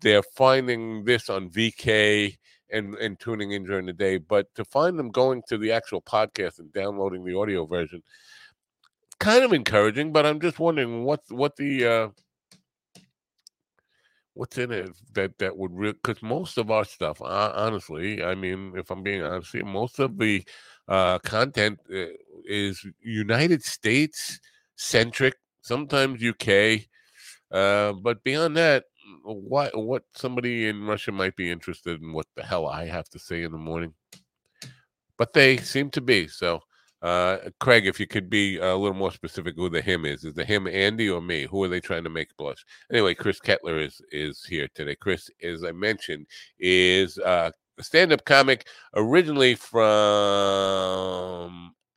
They're 0.00 0.22
finding 0.22 1.04
this 1.04 1.30
on 1.30 1.50
VK 1.50 2.36
and 2.70 2.94
and 2.96 3.18
tuning 3.18 3.52
in 3.52 3.64
during 3.64 3.86
the 3.86 3.92
day, 3.92 4.18
but 4.18 4.52
to 4.54 4.64
find 4.64 4.98
them 4.98 5.10
going 5.10 5.42
to 5.48 5.58
the 5.58 5.72
actual 5.72 6.02
podcast 6.02 6.58
and 6.58 6.72
downloading 6.72 7.24
the 7.24 7.38
audio 7.38 7.66
version, 7.66 8.02
kind 9.20 9.44
of 9.44 9.52
encouraging. 9.52 10.12
But 10.12 10.26
I'm 10.26 10.40
just 10.40 10.58
wondering 10.58 11.04
what 11.04 11.20
what 11.28 11.56
the 11.56 11.86
uh, 11.86 12.08
what's 14.34 14.58
in 14.58 14.72
it 14.72 14.90
that 15.12 15.36
that 15.38 15.56
would 15.56 15.72
really 15.72 15.92
because 15.92 16.22
most 16.22 16.58
of 16.58 16.70
our 16.70 16.84
stuff 16.84 17.20
uh, 17.20 17.52
honestly 17.54 18.24
i 18.24 18.34
mean 18.34 18.72
if 18.76 18.90
i'm 18.90 19.02
being 19.02 19.22
honest 19.22 19.54
most 19.62 19.98
of 19.98 20.16
the 20.18 20.42
uh 20.88 21.18
content 21.18 21.78
uh, 21.94 22.06
is 22.46 22.84
united 23.02 23.62
states 23.62 24.40
centric 24.82 25.36
sometimes 25.60 26.22
uk 26.24 26.48
uh 27.52 27.92
but 28.02 28.22
beyond 28.24 28.56
that 28.56 28.84
what 29.24 29.76
what 29.76 30.02
somebody 30.14 30.68
in 30.68 30.86
russia 30.86 31.12
might 31.12 31.36
be 31.36 31.50
interested 31.50 32.02
in 32.02 32.12
what 32.12 32.26
the 32.36 32.42
hell 32.42 32.66
i 32.66 32.84
have 32.84 33.08
to 33.08 33.18
say 33.18 33.42
in 33.42 33.52
the 33.52 33.58
morning 33.58 33.94
but 35.16 35.32
they 35.32 35.56
seem 35.56 35.88
to 35.90 36.00
be 36.00 36.26
so 36.26 36.60
uh, 37.02 37.38
Craig, 37.58 37.86
if 37.88 37.98
you 37.98 38.06
could 38.06 38.30
be 38.30 38.58
a 38.58 38.76
little 38.76 38.94
more 38.94 39.10
specific 39.10 39.56
who 39.56 39.68
the 39.68 39.82
him 39.82 40.06
is. 40.06 40.22
Is 40.24 40.34
the 40.34 40.44
him 40.44 40.68
Andy 40.68 41.10
or 41.10 41.20
me? 41.20 41.48
Who 41.50 41.64
are 41.64 41.68
they 41.68 41.80
trying 41.80 42.04
to 42.04 42.10
make 42.10 42.36
blush? 42.36 42.64
Anyway, 42.92 43.14
Chris 43.14 43.40
Ketler 43.40 43.84
is 43.84 44.00
is 44.12 44.44
here 44.44 44.68
today. 44.72 44.94
Chris, 44.94 45.28
as 45.42 45.64
I 45.64 45.72
mentioned, 45.72 46.28
is 46.60 47.18
uh, 47.18 47.50
a 47.76 47.82
stand-up 47.82 48.24
comic 48.24 48.68
originally 48.94 49.56
from 49.56 49.82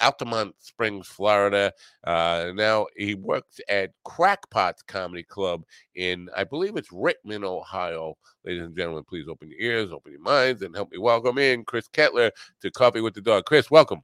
Altamonte 0.02 0.54
Springs, 0.60 1.08
Florida. 1.08 1.72
Uh, 2.04 2.52
now 2.54 2.88
he 2.96 3.16
works 3.16 3.60
at 3.70 3.92
Krackpots 4.06 4.86
Comedy 4.88 5.24
Club 5.24 5.64
in, 5.96 6.30
I 6.36 6.44
believe 6.44 6.78
it's 6.78 6.92
Rittman, 6.92 7.44
Ohio. 7.44 8.16
Ladies 8.46 8.64
and 8.64 8.76
gentlemen, 8.76 9.04
please 9.08 9.28
open 9.30 9.50
your 9.50 9.60
ears, 9.60 9.92
open 9.92 10.12
your 10.12 10.22
minds, 10.22 10.62
and 10.62 10.76
help 10.76 10.92
me 10.92 10.98
welcome 10.98 11.38
in 11.38 11.64
Chris 11.64 11.88
Ketler 11.88 12.32
to 12.62 12.72
Coffee 12.72 13.02
with 13.02 13.14
the 13.14 13.22
Dog. 13.22 13.46
Chris, 13.46 13.72
welcome. 13.72 14.02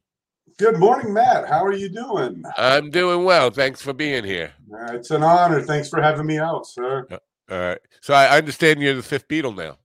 Good 0.57 0.77
morning, 0.77 1.13
Matt. 1.13 1.47
How 1.47 1.65
are 1.65 1.73
you 1.73 1.89
doing? 1.89 2.43
I'm 2.57 2.89
doing 2.89 3.23
well. 3.23 3.49
Thanks 3.49 3.81
for 3.81 3.93
being 3.93 4.23
here. 4.23 4.51
Uh, 4.73 4.93
it's 4.93 5.11
an 5.11 5.23
honor. 5.23 5.61
Thanks 5.61 5.89
for 5.89 6.01
having 6.01 6.25
me 6.25 6.39
out, 6.39 6.65
sir. 6.67 7.07
Uh, 7.09 7.17
all 7.49 7.59
right. 7.59 7.79
So 8.01 8.13
I 8.13 8.37
understand 8.37 8.81
you're 8.81 8.95
the 8.95 9.03
fifth 9.03 9.27
Beatle 9.27 9.55
now. 9.55 9.77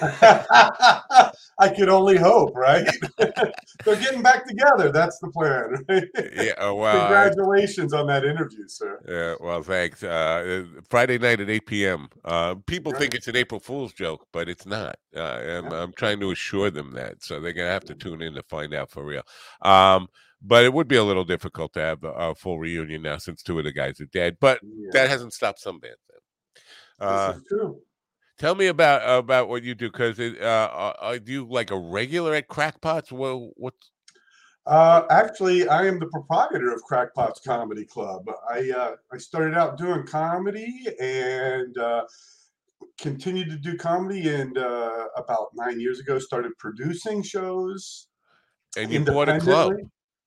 I 1.60 1.68
could 1.68 1.88
only 1.88 2.16
hope, 2.16 2.54
right? 2.54 2.86
They're 3.18 3.96
getting 3.96 4.22
back 4.22 4.46
together. 4.46 4.92
That's 4.92 5.18
the 5.18 5.28
plan. 5.28 5.84
Right? 5.88 6.04
Yeah. 6.38 6.52
Oh, 6.58 6.74
wow. 6.74 7.00
Congratulations 7.00 7.92
on 7.92 8.06
that 8.06 8.24
interview, 8.24 8.68
sir. 8.68 9.00
Yeah. 9.08 9.34
Well, 9.44 9.62
thanks. 9.62 10.02
Uh, 10.02 10.64
Friday 10.88 11.18
night 11.18 11.40
at 11.40 11.50
8 11.50 11.66
p.m. 11.66 12.08
Uh, 12.24 12.54
people 12.66 12.92
right. 12.92 13.00
think 13.00 13.14
it's 13.14 13.26
an 13.28 13.36
April 13.36 13.60
Fool's 13.60 13.92
joke, 13.92 14.26
but 14.32 14.48
it's 14.48 14.66
not. 14.66 14.96
Uh, 15.16 15.20
I'm, 15.20 15.72
I'm, 15.72 15.92
trying 15.92 16.20
to 16.20 16.30
assure 16.30 16.70
them 16.70 16.92
that, 16.92 17.24
so 17.24 17.40
they're 17.40 17.52
gonna 17.52 17.68
have 17.70 17.84
to 17.86 17.94
tune 17.94 18.22
in 18.22 18.34
to 18.34 18.42
find 18.44 18.72
out 18.74 18.90
for 18.90 19.04
real. 19.04 19.22
Um, 19.62 20.08
but 20.40 20.64
it 20.64 20.72
would 20.72 20.86
be 20.86 20.96
a 20.96 21.04
little 21.04 21.24
difficult 21.24 21.72
to 21.72 21.80
have 21.80 22.04
a, 22.04 22.10
a, 22.10 22.34
full 22.34 22.58
reunion 22.58 23.02
now 23.02 23.18
since 23.18 23.42
two 23.42 23.58
of 23.58 23.64
the 23.64 23.72
guys 23.72 24.00
are 24.00 24.06
dead. 24.06 24.36
But 24.40 24.60
yeah. 24.62 24.90
that 24.92 25.08
hasn't 25.08 25.32
stopped 25.32 25.60
some 25.60 25.80
bands. 25.80 25.98
Uh, 27.00 27.28
this 27.28 27.36
is 27.38 27.48
true. 27.48 27.80
Tell 28.38 28.54
me 28.54 28.68
about 28.68 29.18
about 29.18 29.48
what 29.48 29.64
you 29.64 29.74
do 29.74 29.90
because 29.90 30.18
uh, 30.20 30.44
uh, 30.44 30.92
are 31.00 31.16
you 31.16 31.46
like 31.46 31.70
a 31.70 31.78
regular 31.78 32.34
at 32.34 32.48
Krackpots? 32.48 33.10
Well, 33.10 33.50
what's 33.56 33.90
uh, 34.68 35.06
actually, 35.08 35.66
I 35.66 35.86
am 35.86 35.98
the 35.98 36.08
proprietor 36.08 36.70
of 36.74 36.82
Krackpots 36.84 37.42
Comedy 37.42 37.86
Club. 37.86 38.30
I 38.50 38.70
uh, 38.70 38.96
I 39.10 39.16
started 39.16 39.54
out 39.54 39.78
doing 39.78 40.06
comedy 40.06 40.86
and 41.00 41.76
uh, 41.78 42.04
continued 43.00 43.48
to 43.48 43.56
do 43.56 43.78
comedy, 43.78 44.28
and 44.28 44.58
uh, 44.58 45.06
about 45.16 45.48
nine 45.54 45.80
years 45.80 46.00
ago, 46.00 46.18
started 46.18 46.52
producing 46.58 47.22
shows. 47.22 48.08
And 48.76 48.92
you 48.92 49.02
bought 49.06 49.30
a 49.30 49.40
club. 49.40 49.72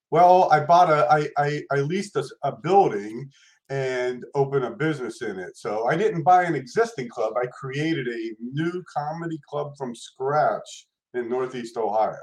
Well, 0.09 0.51
I 0.51 0.61
bought 0.61 0.89
a 0.89 1.07
I 1.11 1.29
I, 1.37 1.61
I 1.71 1.75
leased 1.81 2.15
a, 2.15 2.25
a 2.41 2.51
building 2.51 3.29
and 3.71 4.25
open 4.35 4.63
a 4.63 4.69
business 4.69 5.21
in 5.21 5.39
it. 5.39 5.55
So 5.55 5.87
I 5.87 5.95
didn't 5.95 6.23
buy 6.23 6.43
an 6.43 6.55
existing 6.55 7.07
club. 7.07 7.33
I 7.41 7.47
created 7.47 8.05
a 8.05 8.35
new 8.41 8.83
comedy 8.93 9.39
club 9.49 9.77
from 9.77 9.95
scratch 9.95 10.87
in 11.13 11.29
Northeast 11.29 11.77
Ohio. 11.77 12.17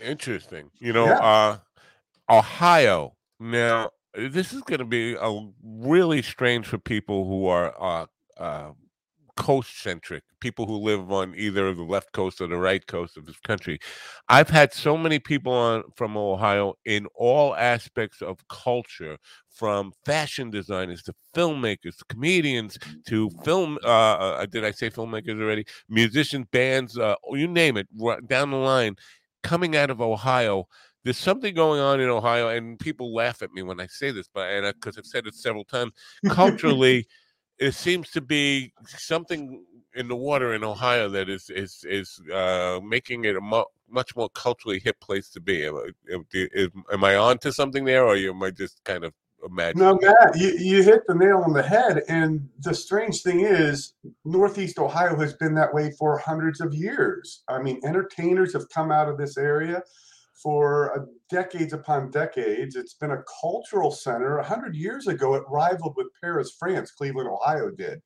Interesting. 0.00 0.70
You 0.80 0.92
know, 0.92 1.06
yeah. 1.06 1.18
uh 1.18 1.58
Ohio. 2.28 3.14
Now, 3.38 3.90
this 4.14 4.52
is 4.52 4.62
going 4.62 4.80
to 4.80 4.84
be 4.84 5.14
a 5.14 5.48
really 5.62 6.20
strange 6.20 6.66
for 6.66 6.78
people 6.78 7.26
who 7.28 7.46
are 7.46 7.74
uh, 7.80 8.06
uh 8.36 8.72
coast 9.36 9.82
centric, 9.82 10.22
people 10.40 10.66
who 10.66 10.76
live 10.76 11.10
on 11.10 11.34
either 11.36 11.72
the 11.74 11.82
left 11.82 12.12
coast 12.12 12.40
or 12.40 12.46
the 12.46 12.56
right 12.56 12.86
coast 12.86 13.16
of 13.16 13.26
this 13.26 13.38
country. 13.40 13.78
I've 14.28 14.50
had 14.50 14.72
so 14.72 14.96
many 14.96 15.18
people 15.18 15.52
on 15.52 15.84
from 15.96 16.16
Ohio 16.16 16.74
in 16.84 17.06
all 17.14 17.54
aspects 17.56 18.22
of 18.22 18.46
culture, 18.48 19.16
from 19.48 19.92
fashion 20.04 20.50
designers 20.50 21.02
to 21.04 21.14
filmmakers, 21.34 21.98
to 21.98 22.04
comedians 22.08 22.78
to 23.06 23.30
film. 23.44 23.78
Uh, 23.84 23.86
uh, 23.86 24.46
did 24.46 24.64
I 24.64 24.70
say 24.70 24.90
filmmakers 24.90 25.40
already? 25.40 25.64
Musicians, 25.88 26.46
bands, 26.50 26.98
uh, 26.98 27.14
you 27.32 27.48
name 27.48 27.76
it, 27.76 27.88
right 27.98 28.26
down 28.26 28.50
the 28.50 28.56
line, 28.56 28.96
coming 29.42 29.76
out 29.76 29.90
of 29.90 30.00
Ohio 30.00 30.66
there's 31.04 31.18
something 31.18 31.54
going 31.54 31.80
on 31.80 32.00
in 32.00 32.08
Ohio, 32.08 32.48
and 32.48 32.78
people 32.78 33.12
laugh 33.12 33.42
at 33.42 33.52
me 33.52 33.62
when 33.62 33.80
I 33.80 33.86
say 33.86 34.10
this, 34.12 34.28
but 34.32 34.48
and 34.48 34.72
because 34.74 34.96
I've 34.96 35.06
said 35.06 35.26
it 35.26 35.34
several 35.34 35.64
times, 35.64 35.92
culturally, 36.28 37.06
it 37.58 37.74
seems 37.74 38.10
to 38.10 38.20
be 38.20 38.72
something 38.86 39.64
in 39.94 40.08
the 40.08 40.16
water 40.16 40.54
in 40.54 40.64
Ohio 40.64 41.08
that 41.10 41.28
is 41.28 41.50
is 41.50 41.84
is 41.88 42.20
uh, 42.32 42.80
making 42.82 43.24
it 43.24 43.36
a 43.36 43.40
mo- 43.40 43.66
much 43.88 44.16
more 44.16 44.30
culturally 44.30 44.78
hip 44.78 44.98
place 45.00 45.28
to 45.30 45.40
be. 45.40 45.66
Am 45.66 45.76
I, 45.76 46.68
am 46.92 47.04
I 47.04 47.16
on 47.16 47.38
to 47.38 47.52
something 47.52 47.84
there, 47.84 48.04
or 48.04 48.16
am 48.16 48.42
I 48.42 48.50
just 48.50 48.82
kind 48.84 49.04
of 49.04 49.12
imagining? 49.44 49.84
No, 49.84 49.98
Matt, 50.00 50.38
you, 50.38 50.56
you 50.58 50.82
hit 50.82 51.02
the 51.06 51.14
nail 51.14 51.42
on 51.44 51.52
the 51.52 51.62
head. 51.62 52.02
And 52.08 52.48
the 52.60 52.74
strange 52.74 53.22
thing 53.22 53.40
is, 53.40 53.94
Northeast 54.24 54.78
Ohio 54.78 55.18
has 55.18 55.34
been 55.34 55.54
that 55.54 55.72
way 55.72 55.90
for 55.98 56.18
hundreds 56.18 56.60
of 56.60 56.74
years. 56.74 57.42
I 57.48 57.60
mean, 57.62 57.80
entertainers 57.84 58.52
have 58.54 58.68
come 58.70 58.90
out 58.90 59.08
of 59.08 59.18
this 59.18 59.36
area 59.36 59.82
for 60.42 60.98
uh, 60.98 61.04
decades 61.30 61.72
upon 61.72 62.10
decades. 62.10 62.76
It's 62.76 62.94
been 62.94 63.12
a 63.12 63.22
cultural 63.40 63.90
center. 63.90 64.38
A 64.38 64.44
hundred 64.44 64.74
years 64.74 65.06
ago, 65.06 65.34
it 65.34 65.44
rivaled 65.48 65.94
with 65.96 66.08
Paris, 66.20 66.56
France. 66.58 66.90
Cleveland, 66.90 67.28
Ohio 67.28 67.70
did. 67.70 68.00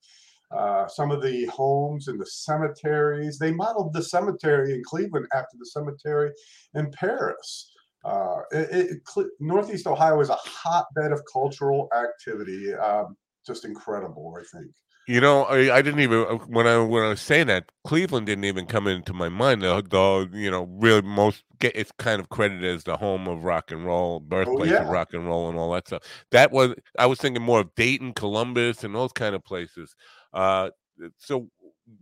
Uh, 0.50 0.86
some 0.86 1.10
of 1.10 1.22
the 1.22 1.46
homes 1.46 2.06
and 2.08 2.20
the 2.20 2.26
cemeteries. 2.26 3.38
They 3.38 3.52
modeled 3.52 3.92
the 3.92 4.02
cemetery 4.02 4.74
in 4.74 4.82
Cleveland 4.84 5.26
after 5.34 5.56
the 5.58 5.66
cemetery 5.66 6.30
in 6.74 6.90
Paris. 6.92 7.72
Uh, 8.04 8.42
it, 8.52 9.00
it, 9.16 9.26
Northeast 9.40 9.88
Ohio 9.88 10.20
is 10.20 10.28
a 10.28 10.36
hotbed 10.36 11.10
of 11.10 11.20
cultural 11.32 11.88
activity. 11.96 12.72
Um, 12.74 13.16
just 13.44 13.64
incredible, 13.64 14.36
I 14.38 14.44
think. 14.56 14.70
You 15.08 15.20
know, 15.20 15.44
I, 15.44 15.76
I, 15.76 15.82
didn't 15.82 16.00
even 16.00 16.26
uh, 16.28 16.34
when 16.48 16.66
I 16.66 16.78
when 16.78 17.04
I 17.04 17.08
was 17.10 17.20
saying 17.20 17.46
that 17.46 17.70
Cleveland 17.84 18.26
didn't 18.26 18.44
even 18.44 18.66
come 18.66 18.88
into 18.88 19.12
my 19.12 19.28
mind. 19.28 19.62
Though, 19.62 20.26
you 20.32 20.50
know, 20.50 20.68
really 20.80 21.02
most 21.02 21.44
get 21.60 21.76
it's 21.76 21.92
kind 21.98 22.20
of 22.20 22.28
credited 22.28 22.64
as 22.64 22.84
the 22.84 22.96
home 22.96 23.28
of 23.28 23.44
rock 23.44 23.70
and 23.70 23.86
roll, 23.86 24.16
oh, 24.16 24.20
birthplace 24.20 24.72
oh, 24.72 24.74
yeah. 24.74 24.82
of 24.82 24.88
rock 24.88 25.14
and 25.14 25.24
roll, 25.26 25.48
and 25.48 25.58
all 25.58 25.70
that 25.72 25.86
stuff. 25.86 26.02
That 26.32 26.50
was 26.50 26.74
I 26.98 27.06
was 27.06 27.20
thinking 27.20 27.42
more 27.42 27.60
of 27.60 27.74
Dayton, 27.76 28.14
Columbus, 28.14 28.82
and 28.82 28.96
those 28.96 29.12
kind 29.12 29.36
of 29.36 29.44
places. 29.44 29.94
Uh, 30.32 30.70
so 31.18 31.48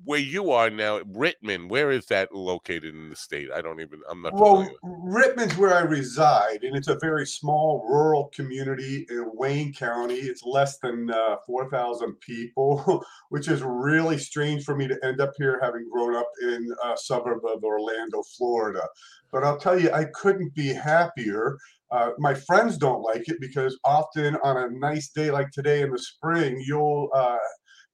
where 0.05 0.19
you 0.19 0.51
are 0.51 0.71
now, 0.71 1.01
Rittman, 1.01 1.69
where 1.69 1.91
is 1.91 2.07
that 2.07 2.35
located 2.35 2.95
in 2.95 3.11
the 3.11 3.17
state? 3.17 3.49
I 3.55 3.61
don't 3.61 3.81
even. 3.81 4.01
I'm 4.11 4.23
not. 4.23 4.35
Well. 4.35 4.69
Rittman's 4.83 5.57
where 5.57 5.75
I 5.75 5.81
reside, 5.81 6.63
and 6.63 6.77
it's 6.77 6.89
a 6.89 6.99
very 7.01 7.27
small 7.27 7.85
rural 7.87 8.31
community 8.35 9.07
in 9.11 9.31
Wayne 9.35 9.73
County. 9.75 10.15
It's 10.15 10.43
less 10.45 10.79
than 10.79 11.11
uh, 11.11 11.37
4,000 11.47 12.19
people, 12.21 13.05
which 13.29 13.49
is 13.49 13.63
really 13.63 14.19
strange 14.19 14.65
for 14.65 14.75
me 14.75 14.89
to 14.89 14.99
end 15.05 15.21
up 15.21 15.33
here 15.37 15.59
having 15.63 15.89
grown 15.91 16.17
up 16.17 16.29
in 16.43 16.67
a 16.85 16.97
suburb 16.97 17.45
of 17.45 17.63
Orlando, 17.63 18.23
Florida. 18.37 18.87
But 19.31 19.45
I'll 19.45 19.59
tell 19.59 19.79
you, 19.79 19.91
I 19.93 20.05
couldn't 20.15 20.55
be 20.55 20.69
happier. 20.69 21.59
Uh, 21.91 22.11
my 22.19 22.35
friends 22.35 22.79
don't 22.79 23.03
like 23.03 23.29
it 23.29 23.37
because 23.41 23.79
often 23.85 24.37
on 24.43 24.57
a 24.57 24.71
nice 24.71 25.11
day 25.11 25.31
like 25.31 25.51
today 25.51 25.83
in 25.83 25.91
the 25.91 25.99
spring, 25.99 26.63
you'll 26.67 27.11
uh, 27.15 27.37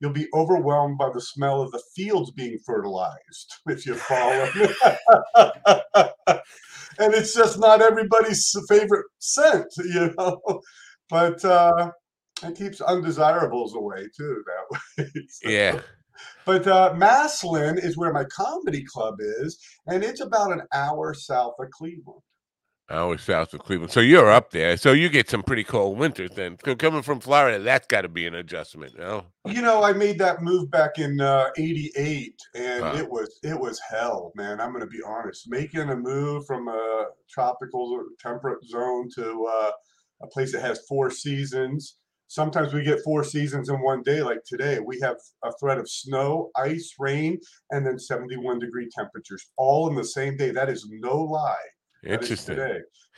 you'll 0.00 0.12
be 0.12 0.28
overwhelmed 0.34 0.96
by 0.98 1.10
the 1.12 1.20
smell 1.20 1.60
of 1.62 1.70
the 1.72 1.82
fields 1.94 2.30
being 2.30 2.58
fertilized 2.64 3.54
if 3.68 3.86
you 3.86 3.94
follow 3.94 4.48
and 6.98 7.14
it's 7.14 7.34
just 7.34 7.58
not 7.58 7.80
everybody's 7.82 8.54
favorite 8.68 9.06
scent 9.18 9.66
you 9.84 10.12
know? 10.18 10.40
But 11.08 11.44
uh 11.44 11.90
it 12.42 12.56
keeps 12.56 12.80
undesirables 12.80 13.74
away 13.74 14.06
too 14.16 14.42
that 14.46 14.64
way 15.04 15.10
So- 15.28 15.48
yeah. 15.48 15.80
but 16.46 16.66
uh 16.66 16.94
Massillon 16.96 17.78
is 17.78 17.96
where 17.98 18.12
my 18.12 18.24
comedy 18.24 18.84
club 18.84 19.16
is 19.20 19.58
and 19.86 20.02
it's 20.02 20.20
about 20.20 20.52
an 20.52 20.62
hour 20.72 21.12
south 21.14 21.54
of 21.58 21.70
cleveland 21.70 22.22
I 22.90 23.04
was 23.04 23.22
south 23.22 23.54
of 23.54 23.60
Cleveland, 23.60 23.92
so 23.92 24.00
you're 24.00 24.30
up 24.30 24.50
there. 24.50 24.76
So 24.76 24.90
you 24.92 25.08
get 25.08 25.30
some 25.30 25.44
pretty 25.44 25.62
cold 25.62 25.96
winters. 25.96 26.32
Then 26.34 26.56
coming 26.56 27.02
from 27.02 27.20
Florida, 27.20 27.62
that's 27.62 27.86
got 27.86 28.00
to 28.02 28.08
be 28.08 28.26
an 28.26 28.34
adjustment. 28.34 28.92
You 28.94 28.98
know? 28.98 29.26
you 29.46 29.62
know 29.62 29.82
i 29.82 29.92
made 29.92 30.18
that 30.18 30.42
move 30.42 30.70
back 30.70 30.98
in 30.98 31.18
uh 31.20 31.48
88 31.56 32.34
and 32.54 32.82
Wow. 32.82 32.96
it 32.96 33.08
was 33.10 33.38
it 33.42 33.58
was 33.58 33.80
hell 33.90 34.32
man 34.34 34.60
i'm 34.60 34.70
gonna 34.72 34.86
be 34.86 35.00
honest 35.06 35.48
making 35.48 35.88
a 35.88 35.96
move 35.96 36.44
from 36.46 36.68
a 36.68 37.06
tropical 37.28 38.04
temperate 38.20 38.62
zone 38.66 39.08
to 39.14 39.46
uh, 39.46 39.70
a 40.22 40.26
place 40.26 40.52
that 40.52 40.60
has 40.60 40.80
four 40.86 41.10
seasons 41.10 41.96
sometimes 42.28 42.74
we 42.74 42.82
get 42.82 43.00
four 43.02 43.24
seasons 43.24 43.70
in 43.70 43.80
one 43.80 44.02
day 44.02 44.22
like 44.22 44.40
today 44.46 44.78
we 44.78 45.00
have 45.00 45.16
a 45.44 45.52
threat 45.58 45.78
of 45.78 45.88
snow 45.88 46.50
ice 46.56 46.94
rain 46.98 47.38
and 47.70 47.86
then 47.86 47.98
71 47.98 48.58
degree 48.58 48.88
temperatures 48.94 49.46
all 49.56 49.88
in 49.88 49.94
the 49.94 50.04
same 50.04 50.36
day 50.36 50.50
that 50.50 50.68
is 50.68 50.86
no 50.90 51.16
lie 51.16 51.56
Interesting. 52.04 52.58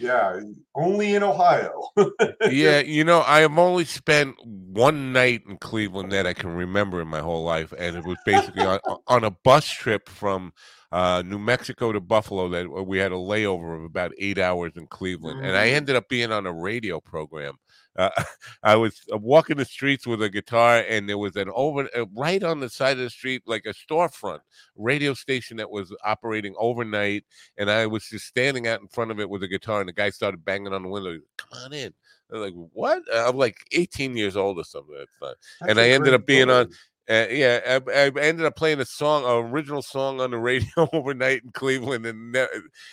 yeah 0.00 0.40
only 0.74 1.14
in 1.14 1.22
ohio 1.22 1.70
yeah, 2.50 2.80
you 2.80 3.04
know, 3.04 3.22
I 3.26 3.40
have 3.40 3.56
only 3.58 3.84
spent 3.84 4.36
one 4.44 5.12
night 5.12 5.42
in 5.48 5.58
Cleveland 5.58 6.10
that 6.12 6.26
I 6.26 6.32
can 6.32 6.50
remember 6.50 7.00
in 7.00 7.08
my 7.08 7.20
whole 7.20 7.44
life, 7.44 7.72
and 7.78 7.96
it 7.96 8.04
was 8.04 8.16
basically 8.24 8.64
on, 8.64 8.78
on 9.06 9.24
a 9.24 9.30
bus 9.30 9.68
trip 9.70 10.08
from 10.08 10.52
uh, 10.90 11.22
New 11.24 11.38
Mexico 11.38 11.92
to 11.92 12.00
Buffalo. 12.00 12.48
That 12.48 12.68
we 12.86 12.98
had 12.98 13.12
a 13.12 13.16
layover 13.16 13.76
of 13.76 13.84
about 13.84 14.12
eight 14.18 14.38
hours 14.38 14.72
in 14.76 14.86
Cleveland, 14.86 15.44
and 15.44 15.56
I 15.56 15.68
Mm. 15.68 15.72
ended 15.74 15.96
up 15.96 16.08
being 16.08 16.32
on 16.32 16.46
a 16.46 16.52
radio 16.52 17.00
program. 17.00 17.54
Uh, 17.96 18.10
I 18.62 18.76
was 18.76 19.02
uh, 19.12 19.18
walking 19.18 19.56
the 19.56 19.64
streets 19.64 20.06
with 20.06 20.22
a 20.22 20.28
guitar, 20.28 20.84
and 20.88 21.08
there 21.08 21.18
was 21.18 21.36
an 21.36 21.50
over 21.54 21.88
uh, 21.96 22.06
right 22.14 22.42
on 22.42 22.60
the 22.60 22.68
side 22.68 22.92
of 22.92 23.04
the 23.04 23.10
street, 23.10 23.42
like 23.46 23.66
a 23.66 23.74
storefront 23.74 24.40
radio 24.76 25.14
station 25.14 25.56
that 25.58 25.70
was 25.70 25.94
operating 26.04 26.54
overnight, 26.58 27.24
and 27.58 27.70
I 27.70 27.86
was 27.86 28.06
just 28.08 28.26
standing 28.26 28.66
out 28.66 28.80
in 28.80 28.88
front 28.88 29.10
of 29.10 29.20
it 29.20 29.28
with 29.28 29.42
a 29.42 29.48
guitar, 29.48 29.80
and 29.80 29.88
the 29.88 29.92
guy 29.92 30.10
started 30.10 30.44
banging 30.44 30.72
on 30.72 30.82
the 30.82 30.88
window. 30.88 31.18
Come 31.36 31.58
on 31.64 31.72
in. 31.72 31.92
I 32.30 32.38
was 32.38 32.44
like, 32.50 32.68
what? 32.72 33.02
I'm 33.12 33.36
like 33.36 33.58
18 33.72 34.16
years 34.16 34.36
old 34.36 34.58
or 34.58 34.64
something. 34.64 34.94
At 34.94 35.06
the 35.20 35.26
time. 35.26 35.34
And 35.68 35.80
I 35.80 35.90
ended 35.90 36.14
up 36.14 36.24
being 36.24 36.48
on- 36.48 36.66
story. 36.66 36.78
Uh, 37.10 37.26
yeah, 37.30 37.80
I, 37.88 37.90
I 37.90 38.12
ended 38.20 38.46
up 38.46 38.54
playing 38.54 38.80
a 38.80 38.84
song, 38.84 39.24
an 39.24 39.52
original 39.52 39.82
song 39.82 40.20
on 40.20 40.30
the 40.30 40.38
radio 40.38 40.68
overnight 40.92 41.42
in 41.42 41.50
Cleveland, 41.50 42.06
and 42.06 42.30
ne- 42.32 42.46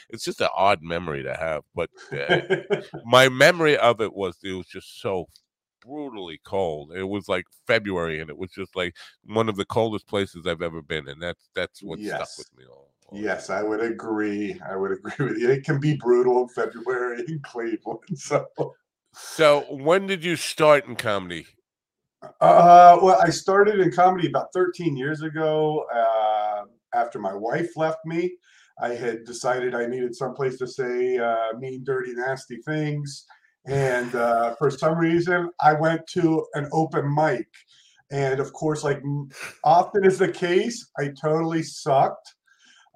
it's 0.09 0.23
just 0.23 0.41
an 0.41 0.49
odd 0.55 0.81
memory 0.81 1.21
to 1.23 1.35
have. 1.35 1.63
But 1.75 1.91
uh, 2.11 2.41
my 3.05 3.29
memory 3.29 3.77
of 3.77 4.01
it 4.01 4.13
was 4.13 4.37
it 4.43 4.53
was 4.53 4.65
just 4.65 4.99
so 4.99 5.27
brutally 5.85 6.39
cold. 6.43 6.91
It 6.95 7.03
was 7.03 7.29
like 7.29 7.45
February, 7.67 8.19
and 8.19 8.31
it 8.31 8.37
was 8.37 8.51
just 8.51 8.75
like 8.75 8.95
one 9.25 9.47
of 9.47 9.57
the 9.57 9.65
coldest 9.65 10.07
places 10.07 10.47
I've 10.47 10.63
ever 10.63 10.81
been, 10.81 11.07
and 11.07 11.21
that's 11.21 11.49
that's 11.53 11.83
what 11.83 11.99
stuck 11.99 12.29
with 12.37 12.49
me 12.57 12.63
all. 12.67 12.89
all 13.09 13.19
Yes, 13.19 13.51
I 13.51 13.61
would 13.61 13.81
agree. 13.81 14.59
I 14.67 14.75
would 14.75 14.91
agree 14.91 15.27
with 15.27 15.37
you. 15.37 15.51
It 15.51 15.63
can 15.63 15.79
be 15.79 15.95
brutal 15.97 16.41
in 16.41 16.49
February 16.49 17.23
in 17.27 17.39
Cleveland. 17.43 17.99
So, 18.15 18.47
So 19.13 19.61
when 19.69 20.07
did 20.07 20.23
you 20.23 20.35
start 20.35 20.87
in 20.87 20.95
comedy? 20.95 21.45
Uh, 22.21 22.97
well, 23.01 23.19
I 23.21 23.29
started 23.29 23.79
in 23.79 23.91
comedy 23.91 24.27
about 24.27 24.47
13 24.53 24.95
years 24.97 25.21
ago. 25.21 25.85
Uh, 25.93 26.63
after 26.93 27.19
my 27.19 27.33
wife 27.33 27.77
left 27.77 27.99
me, 28.05 28.35
I 28.81 28.89
had 28.89 29.25
decided 29.25 29.75
I 29.75 29.85
needed 29.85 30.15
someplace 30.15 30.57
to 30.59 30.67
say 30.67 31.17
uh, 31.17 31.57
mean, 31.57 31.83
dirty, 31.83 32.13
nasty 32.13 32.57
things. 32.65 33.25
And 33.67 34.13
uh, 34.15 34.55
for 34.55 34.71
some 34.71 34.97
reason, 34.97 35.49
I 35.61 35.73
went 35.73 36.07
to 36.13 36.45
an 36.53 36.67
open 36.71 37.13
mic. 37.13 37.47
And 38.11 38.39
of 38.39 38.53
course, 38.53 38.83
like 38.83 39.01
often 39.63 40.05
is 40.05 40.17
the 40.17 40.31
case, 40.31 40.89
I 40.97 41.11
totally 41.21 41.61
sucked. 41.61 42.35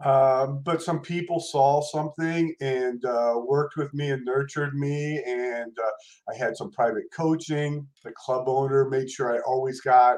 Um, 0.04 0.62
but 0.64 0.82
some 0.82 1.00
people 1.00 1.40
saw 1.40 1.82
something 1.82 2.54
and 2.60 3.04
uh, 3.06 3.36
worked 3.46 3.78
with 3.78 3.94
me 3.94 4.10
and 4.10 4.26
nurtured 4.26 4.74
me. 4.76 5.22
And 5.26 5.78
uh, 5.78 6.32
I 6.32 6.36
had 6.36 6.58
some 6.58 6.72
private 6.72 7.06
coaching. 7.16 7.88
The 8.04 8.12
club 8.12 8.48
owner 8.48 8.90
made 8.90 9.10
sure 9.10 9.36
I 9.36 9.40
always 9.40 9.82
got 9.82 10.18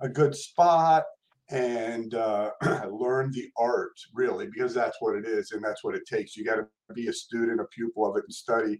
a 0.00 0.08
good 0.08 0.34
spot. 0.34 1.04
And 1.50 2.14
uh, 2.14 2.50
I 2.62 2.84
learned 2.84 3.34
the 3.34 3.48
art 3.58 3.98
really 4.14 4.46
because 4.46 4.72
that's 4.72 4.96
what 5.00 5.16
it 5.16 5.26
is 5.26 5.50
and 5.52 5.62
that's 5.62 5.82
what 5.82 5.94
it 5.94 6.06
takes. 6.06 6.36
You 6.36 6.44
got 6.44 6.56
to 6.56 6.66
be 6.94 7.08
a 7.08 7.12
student, 7.12 7.60
a 7.60 7.64
pupil 7.64 8.08
of 8.08 8.16
it, 8.16 8.24
and 8.24 8.34
study. 8.34 8.78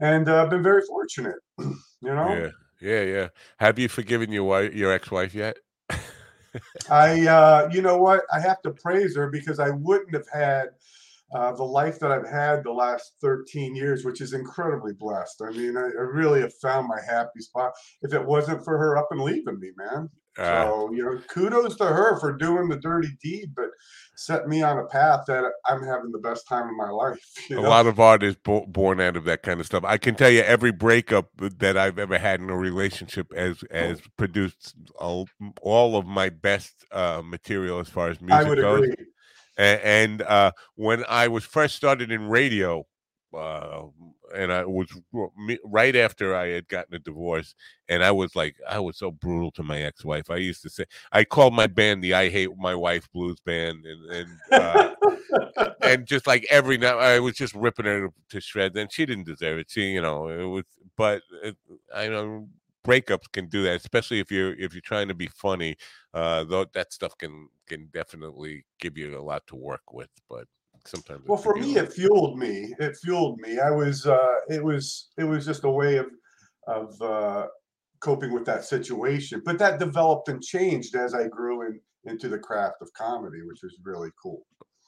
And 0.00 0.28
uh, 0.28 0.42
I've 0.42 0.50
been 0.50 0.62
very 0.62 0.82
fortunate, 0.82 1.36
you 1.58 1.74
know. 2.02 2.28
Yeah, 2.28 2.50
yeah, 2.80 3.02
yeah. 3.02 3.28
Have 3.58 3.78
you 3.78 3.88
forgiven 3.88 4.32
your 4.32 4.44
wife, 4.44 4.74
your 4.74 4.92
ex-wife 4.92 5.34
yet? 5.34 5.58
I, 6.90 7.26
uh, 7.26 7.68
you 7.72 7.82
know 7.82 7.98
what? 7.98 8.22
I 8.32 8.40
have 8.40 8.62
to 8.62 8.70
praise 8.70 9.16
her 9.16 9.30
because 9.30 9.58
I 9.58 9.70
wouldn't 9.70 10.14
have 10.14 10.28
had 10.32 10.68
uh, 11.34 11.52
the 11.52 11.64
life 11.64 11.98
that 12.00 12.10
I've 12.10 12.28
had 12.28 12.64
the 12.64 12.72
last 12.72 13.12
13 13.20 13.74
years, 13.74 14.04
which 14.04 14.20
is 14.20 14.32
incredibly 14.32 14.94
blessed. 14.94 15.42
I 15.46 15.50
mean, 15.50 15.76
I, 15.76 15.82
I 15.82 16.02
really 16.02 16.40
have 16.40 16.54
found 16.54 16.88
my 16.88 17.00
happy 17.06 17.40
spot 17.40 17.72
if 18.02 18.14
it 18.14 18.24
wasn't 18.24 18.64
for 18.64 18.78
her 18.78 18.96
up 18.96 19.08
and 19.10 19.20
leaving 19.20 19.60
me, 19.60 19.70
man. 19.76 20.08
Uh, 20.38 20.64
So, 20.64 20.92
you 20.92 21.04
know, 21.04 21.20
kudos 21.28 21.76
to 21.76 21.86
her 21.86 22.18
for 22.20 22.32
doing 22.36 22.68
the 22.68 22.76
dirty 22.76 23.08
deed, 23.22 23.52
but 23.56 23.66
set 24.16 24.48
me 24.48 24.62
on 24.62 24.78
a 24.78 24.86
path 24.86 25.20
that 25.28 25.44
I'm 25.66 25.82
having 25.82 26.10
the 26.12 26.18
best 26.18 26.46
time 26.48 26.68
of 26.68 26.76
my 26.76 26.90
life. 26.90 27.18
You 27.50 27.58
a 27.58 27.62
know? 27.62 27.68
lot 27.68 27.86
of 27.86 27.98
art 27.98 28.22
is 28.22 28.36
bo- 28.36 28.66
born 28.66 29.00
out 29.00 29.16
of 29.16 29.24
that 29.24 29.42
kind 29.42 29.58
of 29.60 29.66
stuff. 29.66 29.84
I 29.84 29.96
can 29.96 30.14
tell 30.14 30.30
you, 30.30 30.40
every 30.42 30.72
breakup 30.72 31.30
that 31.38 31.76
I've 31.78 31.98
ever 31.98 32.18
had 32.18 32.40
in 32.40 32.50
a 32.50 32.56
relationship 32.56 33.34
has 33.34 33.64
has 33.70 34.00
produced 34.16 34.74
all, 34.98 35.28
all 35.62 35.96
of 35.96 36.04
my 36.06 36.28
best 36.28 36.84
uh, 36.92 37.22
material 37.24 37.80
as 37.80 37.88
far 37.88 38.10
as 38.10 38.20
music 38.20 38.46
I 38.46 38.48
would 38.48 38.58
goes. 38.58 38.84
agree. 38.84 39.06
A- 39.58 39.86
and 39.86 40.22
uh, 40.22 40.52
when 40.74 41.04
I 41.08 41.28
was 41.28 41.44
first 41.44 41.74
started 41.76 42.12
in 42.12 42.28
radio, 42.28 42.86
uh, 43.34 43.82
and 44.34 44.52
I 44.52 44.64
was 44.64 44.88
right 45.64 45.96
after 45.96 46.34
I 46.34 46.48
had 46.48 46.68
gotten 46.68 46.94
a 46.94 46.98
divorce, 46.98 47.54
and 47.88 48.04
I 48.04 48.10
was 48.10 48.34
like, 48.36 48.56
I 48.68 48.78
was 48.78 48.98
so 48.98 49.10
brutal 49.10 49.50
to 49.52 49.62
my 49.62 49.80
ex-wife. 49.82 50.30
I 50.30 50.36
used 50.36 50.62
to 50.62 50.70
say, 50.70 50.84
I 51.12 51.24
called 51.24 51.54
my 51.54 51.66
band 51.66 52.02
the 52.02 52.14
"I 52.14 52.28
Hate 52.28 52.50
My 52.56 52.74
Wife" 52.74 53.08
blues 53.12 53.40
band, 53.44 53.84
and 53.84 54.12
and 54.12 54.62
uh, 54.62 54.94
and 55.82 56.06
just 56.06 56.26
like 56.26 56.46
every 56.50 56.78
night, 56.78 56.96
I 56.96 57.20
was 57.20 57.34
just 57.34 57.54
ripping 57.54 57.86
her 57.86 58.08
to 58.30 58.40
shreds, 58.40 58.76
and 58.76 58.92
she 58.92 59.06
didn't 59.06 59.26
deserve 59.26 59.58
it. 59.58 59.70
She, 59.70 59.82
you 59.92 60.02
know, 60.02 60.28
it 60.28 60.44
was, 60.44 60.64
but 60.96 61.22
it, 61.42 61.56
I 61.94 62.08
know 62.08 62.48
breakups 62.86 63.30
can 63.32 63.48
do 63.48 63.62
that, 63.64 63.76
especially 63.76 64.20
if 64.20 64.30
you're 64.30 64.54
if 64.54 64.72
you're 64.72 64.80
trying 64.80 65.08
to 65.08 65.14
be 65.14 65.28
funny. 65.28 65.76
Uh, 66.14 66.44
though 66.44 66.64
that 66.72 66.92
stuff 66.92 67.16
can 67.18 67.48
can 67.66 67.88
definitely 67.92 68.64
give 68.80 68.96
you 68.96 69.18
a 69.18 69.22
lot 69.22 69.46
to 69.46 69.56
work 69.56 69.92
with, 69.92 70.08
but 70.28 70.46
sometimes. 70.88 71.26
Well, 71.26 71.38
for 71.38 71.54
me, 71.54 71.76
it 71.76 71.92
fueled 71.92 72.38
me. 72.38 72.74
It 72.78 72.96
fueled 72.96 73.38
me. 73.38 73.58
I 73.58 73.70
was, 73.70 74.06
uh, 74.06 74.34
it 74.48 74.62
was, 74.62 75.10
it 75.16 75.24
was 75.24 75.44
just 75.44 75.64
a 75.64 75.70
way 75.70 75.96
of, 75.96 76.06
of 76.66 77.00
uh, 77.02 77.46
coping 78.00 78.32
with 78.32 78.44
that 78.46 78.64
situation. 78.64 79.42
But 79.44 79.58
that 79.58 79.78
developed 79.78 80.28
and 80.28 80.42
changed 80.42 80.94
as 80.94 81.14
I 81.14 81.28
grew 81.28 81.66
in, 81.66 81.80
into 82.04 82.28
the 82.28 82.38
craft 82.38 82.76
of 82.80 82.92
comedy, 82.94 83.42
which 83.42 83.60
was 83.62 83.76
really 83.84 84.10
cool. 84.22 84.44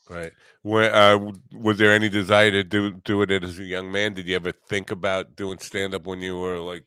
Right. 0.09 0.33
Where 0.63 0.93
uh, 0.93 1.31
was 1.53 1.79
there 1.79 1.93
any 1.93 2.09
desire 2.09 2.51
to 2.51 2.65
do 2.65 2.93
do 3.05 3.23
it 3.23 3.31
as 3.31 3.61
a 3.61 3.65
young 3.65 3.93
man? 3.93 4.15
Did 4.15 4.27
you 4.27 4.35
ever 4.35 4.51
think 4.69 4.91
about 4.91 5.37
doing 5.37 5.59
stand 5.59 5.95
up 5.95 6.05
when 6.05 6.21
you 6.21 6.37
were 6.37 6.59
like 6.59 6.85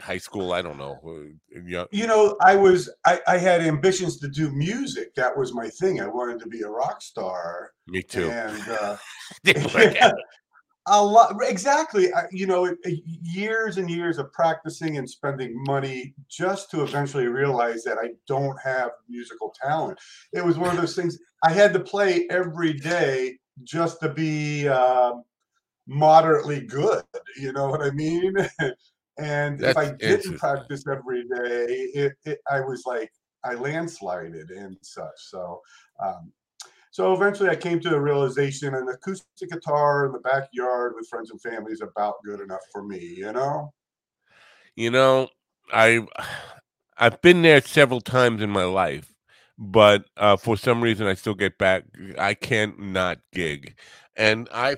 high 0.00 0.18
school? 0.18 0.52
I 0.52 0.62
don't 0.62 0.78
know. 0.78 0.98
uh, 1.06 1.60
Young. 1.64 1.86
You 1.90 2.06
know, 2.06 2.36
I 2.40 2.56
was, 2.56 2.88
I, 3.04 3.20
I 3.26 3.38
had 3.38 3.60
ambitions 3.60 4.18
to 4.20 4.28
do 4.28 4.50
music. 4.50 5.14
That 5.14 5.36
was 5.36 5.54
my 5.54 5.68
thing. 5.68 6.00
I 6.00 6.06
wanted 6.06 6.38
to 6.40 6.48
be 6.48 6.62
a 6.62 6.68
rock 6.68 7.02
star. 7.02 7.72
Me 7.86 8.02
too. 8.02 8.30
And 8.30 8.68
uh, 8.68 8.96
Didn't 9.44 9.72
work 9.74 9.96
out. 9.96 10.14
a 10.88 11.02
lot 11.04 11.34
exactly 11.42 12.12
I- 12.14 12.28
you 12.30 12.46
know 12.46 12.72
years 12.84 13.76
and 13.76 13.90
years 13.90 14.18
of 14.18 14.32
practicing 14.32 14.98
and 14.98 15.10
spending 15.10 15.52
money 15.66 16.14
just 16.28 16.70
to 16.70 16.82
eventually 16.84 17.26
realize 17.26 17.82
that 17.82 17.98
i 17.98 18.10
don't 18.28 18.56
have 18.62 18.90
musical 19.08 19.52
talent 19.60 19.98
it 20.32 20.44
was 20.44 20.58
one 20.58 20.70
of 20.70 20.76
those 20.76 20.94
things 20.94 21.18
i 21.42 21.50
had 21.50 21.72
to 21.72 21.80
play 21.80 22.28
every 22.30 22.72
day 22.72 23.36
just 23.64 23.98
to 24.00 24.08
be 24.12 24.68
um, 24.68 25.24
moderately 25.88 26.60
good 26.60 27.02
you 27.36 27.52
know 27.52 27.66
what 27.68 27.82
i 27.82 27.90
mean 27.90 28.32
and 29.18 29.62
if 29.62 29.76
i 29.76 29.90
didn't 29.92 30.38
practice 30.38 30.84
every 30.86 31.22
day 31.22 31.66
it, 31.94 32.12
it 32.24 32.38
i 32.50 32.60
was 32.60 32.84
like 32.86 33.10
i 33.44 33.54
landslided 33.54 34.50
and 34.56 34.76
such 34.82 35.10
so 35.16 35.60
um, 36.04 36.32
so 36.96 37.12
eventually 37.12 37.50
I 37.50 37.56
came 37.56 37.78
to 37.80 37.94
a 37.94 38.00
realization 38.00 38.74
an 38.74 38.88
acoustic 38.88 39.50
guitar 39.50 40.06
in 40.06 40.12
the 40.12 40.18
backyard 40.20 40.94
with 40.96 41.06
friends 41.10 41.30
and 41.30 41.38
family 41.42 41.72
is 41.72 41.82
about 41.82 42.14
good 42.24 42.40
enough 42.40 42.62
for 42.72 42.82
me, 42.82 42.98
you 43.18 43.30
know? 43.34 43.74
You 44.76 44.90
know, 44.90 45.28
I 45.70 46.06
I've 46.96 47.20
been 47.20 47.42
there 47.42 47.60
several 47.60 48.00
times 48.00 48.40
in 48.40 48.48
my 48.48 48.64
life, 48.64 49.14
but 49.58 50.06
uh, 50.16 50.38
for 50.38 50.56
some 50.56 50.82
reason 50.82 51.06
I 51.06 51.12
still 51.12 51.34
get 51.34 51.58
back. 51.58 51.84
I 52.18 52.32
can't 52.32 52.80
not 52.80 53.18
gig, 53.30 53.78
and 54.16 54.48
I 54.50 54.76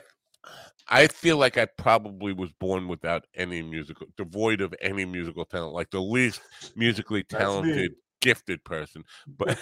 I 0.88 1.06
feel 1.06 1.36
like 1.36 1.58
I 1.58 1.66
probably 1.66 2.32
was 2.32 2.50
born 2.52 2.88
without 2.88 3.26
any 3.34 3.62
musical, 3.62 4.06
devoid 4.16 4.60
of 4.60 4.74
any 4.80 5.04
musical 5.04 5.44
talent, 5.44 5.74
like 5.74 5.90
the 5.90 6.00
least 6.00 6.40
musically 6.76 7.22
talented, 7.22 7.92
gifted 8.20 8.64
person. 8.64 9.04
But 9.36 9.58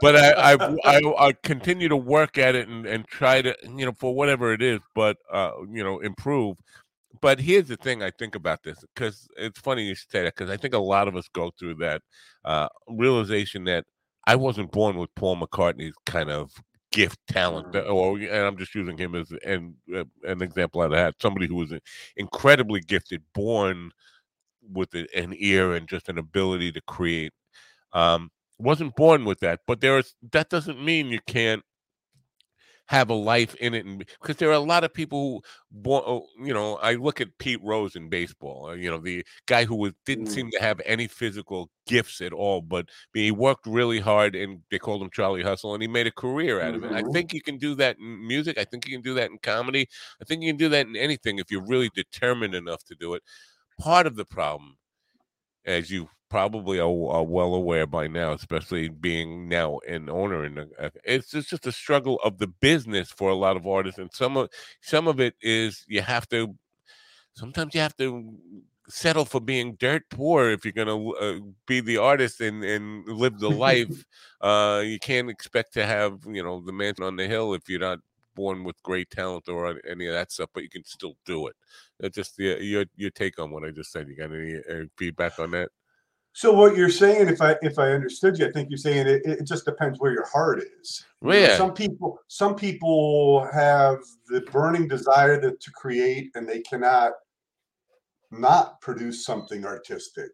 but 0.00 0.16
I, 0.16 0.54
I 0.54 0.76
I 0.84 1.26
I 1.28 1.32
continue 1.42 1.88
to 1.88 1.96
work 1.96 2.38
at 2.38 2.54
it 2.54 2.68
and 2.68 2.86
and 2.86 3.06
try 3.06 3.42
to 3.42 3.56
you 3.64 3.86
know 3.86 3.92
for 3.92 4.14
whatever 4.14 4.52
it 4.52 4.62
is, 4.62 4.80
but 4.94 5.16
uh 5.32 5.52
you 5.70 5.82
know 5.82 6.00
improve. 6.00 6.56
But 7.20 7.40
here's 7.40 7.68
the 7.68 7.76
thing 7.76 8.02
I 8.02 8.10
think 8.10 8.34
about 8.34 8.62
this 8.62 8.84
because 8.94 9.26
it's 9.36 9.58
funny 9.58 9.84
you 9.84 9.94
say 9.94 10.24
that 10.24 10.34
because 10.36 10.50
I 10.50 10.56
think 10.56 10.74
a 10.74 10.78
lot 10.78 11.08
of 11.08 11.16
us 11.16 11.28
go 11.32 11.52
through 11.58 11.76
that 11.76 12.02
uh, 12.44 12.68
realization 12.88 13.64
that 13.64 13.84
I 14.26 14.36
wasn't 14.36 14.72
born 14.72 14.96
with 14.96 15.14
Paul 15.14 15.36
McCartney's 15.36 15.94
kind 16.06 16.30
of 16.30 16.52
gift 16.94 17.20
talent, 17.28 17.76
or 17.76 18.18
and 18.18 18.46
I'm 18.46 18.58
just 18.58 18.74
using 18.76 18.98
him 18.98 19.16
as 19.16 19.32
an 19.44 19.76
an 20.24 20.42
example 20.42 20.82
out 20.82 20.86
of 20.86 20.92
that 20.92 21.16
somebody 21.22 21.48
who 21.48 21.56
was 21.56 21.74
incredibly 22.16 22.80
gifted, 22.80 23.22
born 23.34 23.92
with 24.72 24.94
an 24.94 25.34
ear 25.38 25.74
and 25.74 25.88
just 25.88 26.08
an 26.08 26.18
ability 26.18 26.72
to 26.72 26.80
create. 26.82 27.32
Um, 27.92 28.30
wasn't 28.58 28.96
born 28.96 29.24
with 29.24 29.40
that, 29.40 29.60
but 29.66 29.80
there 29.82 29.98
is 29.98 30.14
that 30.32 30.50
doesn't 30.50 30.84
mean 30.84 31.08
you 31.08 31.20
can't 31.26 31.62
have 32.88 33.08
a 33.10 33.14
life 33.14 33.54
in 33.56 33.72
it 33.74 33.86
and 33.86 33.98
because 34.20 34.36
there 34.36 34.50
are 34.50 34.52
a 34.52 34.58
lot 34.58 34.84
of 34.84 34.92
people 34.92 35.42
who 35.72 35.92
oh, 35.94 36.26
you 36.38 36.52
know 36.52 36.76
i 36.76 36.94
look 36.94 37.20
at 37.20 37.36
pete 37.38 37.60
rose 37.62 37.96
in 37.96 38.08
baseball 38.10 38.66
uh, 38.66 38.72
you 38.74 38.90
know 38.90 38.98
the 38.98 39.24
guy 39.46 39.64
who 39.64 39.74
was 39.74 39.92
didn't 40.04 40.26
Mm. 40.26 40.28
seem 40.28 40.50
to 40.50 40.60
have 40.60 40.80
any 40.84 41.08
physical 41.08 41.70
gifts 41.86 42.20
at 42.20 42.32
all 42.32 42.60
but 42.60 42.88
he 43.14 43.30
worked 43.30 43.66
really 43.66 44.00
hard 44.00 44.36
and 44.36 44.60
they 44.70 44.78
called 44.78 45.00
him 45.02 45.10
charlie 45.10 45.42
hustle 45.42 45.72
and 45.74 45.82
he 45.82 45.88
made 45.88 46.06
a 46.06 46.12
career 46.12 46.60
out 46.60 46.74
of 46.74 46.84
it 46.84 46.92
i 46.92 47.02
Mhm. 47.02 47.12
think 47.12 47.32
you 47.32 47.40
can 47.42 47.56
do 47.58 47.74
that 47.74 47.96
in 47.98 48.26
music 48.26 48.58
i 48.58 48.64
think 48.64 48.86
you 48.86 48.92
can 48.92 49.02
do 49.02 49.14
that 49.14 49.30
in 49.30 49.38
comedy 49.38 49.86
i 50.20 50.24
think 50.24 50.42
you 50.42 50.50
can 50.50 50.58
do 50.58 50.68
that 50.68 50.86
in 50.86 50.94
anything 50.96 51.38
if 51.38 51.50
you're 51.50 51.66
really 51.66 51.90
determined 51.94 52.54
enough 52.54 52.84
to 52.84 52.94
do 52.94 53.14
it 53.14 53.22
part 53.80 54.06
of 54.06 54.16
the 54.16 54.24
problem 54.26 54.76
as 55.64 55.90
you 55.90 56.08
probably 56.34 56.80
are, 56.80 56.88
are 57.12 57.22
well 57.22 57.54
aware 57.54 57.86
by 57.86 58.08
now, 58.08 58.32
especially 58.32 58.88
being 58.88 59.48
now 59.48 59.78
an 59.86 60.10
owner 60.10 60.42
And 60.42 60.58
uh, 60.80 60.90
it's 61.04 61.30
just, 61.30 61.48
just 61.50 61.64
a 61.68 61.70
struggle 61.70 62.18
of 62.24 62.38
the 62.38 62.48
business 62.48 63.08
for 63.12 63.30
a 63.30 63.36
lot 63.36 63.56
of 63.56 63.68
artists, 63.68 64.00
and 64.00 64.12
some 64.12 64.36
of 64.36 64.50
some 64.80 65.06
of 65.06 65.20
it 65.20 65.36
is 65.40 65.84
you 65.86 66.02
have 66.02 66.28
to. 66.30 66.56
Sometimes 67.34 67.74
you 67.74 67.80
have 67.82 67.96
to 67.98 68.34
settle 68.88 69.24
for 69.24 69.40
being 69.40 69.76
dirt 69.76 70.02
poor 70.10 70.50
if 70.50 70.64
you're 70.64 70.72
gonna 70.72 70.98
uh, 71.10 71.38
be 71.68 71.80
the 71.80 71.98
artist 71.98 72.40
and 72.40 72.64
and 72.64 73.06
live 73.08 73.38
the 73.38 73.50
life. 73.68 74.04
uh, 74.40 74.82
you 74.84 74.98
can't 74.98 75.30
expect 75.30 75.72
to 75.74 75.86
have 75.86 76.18
you 76.26 76.42
know 76.42 76.60
the 76.66 76.72
mansion 76.72 77.04
on 77.04 77.16
the 77.16 77.28
hill 77.28 77.54
if 77.54 77.68
you're 77.68 77.80
not 77.90 78.00
born 78.34 78.64
with 78.64 78.82
great 78.82 79.10
talent 79.10 79.48
or 79.48 79.80
any 79.88 80.06
of 80.08 80.14
that 80.14 80.32
stuff, 80.32 80.50
but 80.54 80.64
you 80.64 80.70
can 80.70 80.84
still 80.84 81.16
do 81.26 81.46
it. 81.48 81.56
That's 82.00 82.16
just 82.16 82.36
the, 82.36 82.58
your 82.64 82.86
your 82.96 83.10
take 83.10 83.38
on 83.38 83.52
what 83.52 83.64
I 83.64 83.70
just 83.70 83.92
said. 83.92 84.08
You 84.08 84.16
got 84.16 84.32
any 84.32 84.56
uh, 84.56 84.86
feedback 84.98 85.38
on 85.38 85.52
that? 85.52 85.70
So 86.36 86.52
what 86.52 86.76
you're 86.76 86.90
saying, 86.90 87.28
if 87.28 87.40
I 87.40 87.56
if 87.62 87.78
I 87.78 87.92
understood 87.92 88.36
you, 88.38 88.46
I 88.46 88.50
think 88.50 88.68
you're 88.68 88.76
saying 88.76 89.06
it, 89.06 89.22
it 89.24 89.46
just 89.46 89.64
depends 89.64 90.00
where 90.00 90.12
your 90.12 90.26
heart 90.26 90.62
is. 90.80 91.04
You 91.22 91.28
know, 91.28 91.34
Yeah. 91.36 91.56
Some 91.56 91.72
people 91.72 92.18
some 92.26 92.56
people 92.56 93.48
have 93.52 93.98
the 94.26 94.40
burning 94.40 94.88
desire 94.88 95.40
to, 95.40 95.52
to 95.52 95.70
create 95.70 96.32
and 96.34 96.48
they 96.48 96.60
cannot 96.60 97.12
not 98.32 98.80
produce 98.80 99.24
something 99.24 99.64
artistic. 99.64 100.30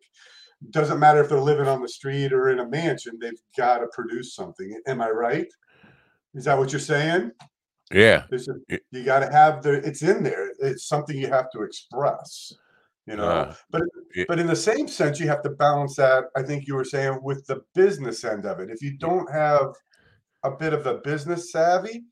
Doesn't 0.71 0.99
matter 0.99 1.23
if 1.23 1.29
they're 1.29 1.39
living 1.39 1.69
on 1.69 1.83
the 1.83 1.89
street 1.89 2.33
or 2.33 2.49
in 2.49 2.61
a 2.61 2.69
mansion, 2.69 3.19
they've 3.21 3.41
got 3.57 3.79
to 3.79 3.87
produce 3.93 4.35
something. 4.35 4.81
Am 4.87 5.03
I 5.03 5.11
right? 5.11 5.49
Is 6.35 6.45
that 6.45 6.57
what 6.57 6.73
you're 6.73 6.81
saying? 6.81 7.33
Yeah, 7.93 8.25
a, 8.33 8.79
you 8.91 9.05
got 9.05 9.21
to 9.21 9.31
have 9.31 9.63
the 9.63 9.87
it's 9.87 10.03
in 10.03 10.23
there. 10.23 10.51
It's 10.61 10.89
something 10.89 11.19
you 11.19 11.29
have 11.29 11.51
to 11.51 11.63
express. 11.63 12.55
You 13.07 13.17
know, 13.17 13.25
Uh, 13.25 13.55
but 13.71 13.83
y- 14.15 14.27
but 14.29 14.39
in 14.39 14.47
the 14.47 14.57
same 14.57 14.87
sense, 14.87 15.19
you 15.19 15.29
have 15.29 15.43
to 15.43 15.51
balance 15.51 15.97
that. 15.97 16.25
I 16.37 16.43
think 16.43 16.67
you 16.67 16.75
were 16.75 16.85
saying 16.85 17.21
with 17.23 17.47
the 17.47 17.63
business 17.75 18.25
end 18.25 18.47
of 18.47 18.61
it. 18.61 18.71
If 18.71 18.83
you 18.83 18.97
don't 18.99 19.31
have 19.33 19.75
a 20.45 20.51
bit 20.51 20.73
of 20.73 20.87
a 20.87 20.99
business 20.99 21.51
savvy, 21.51 22.05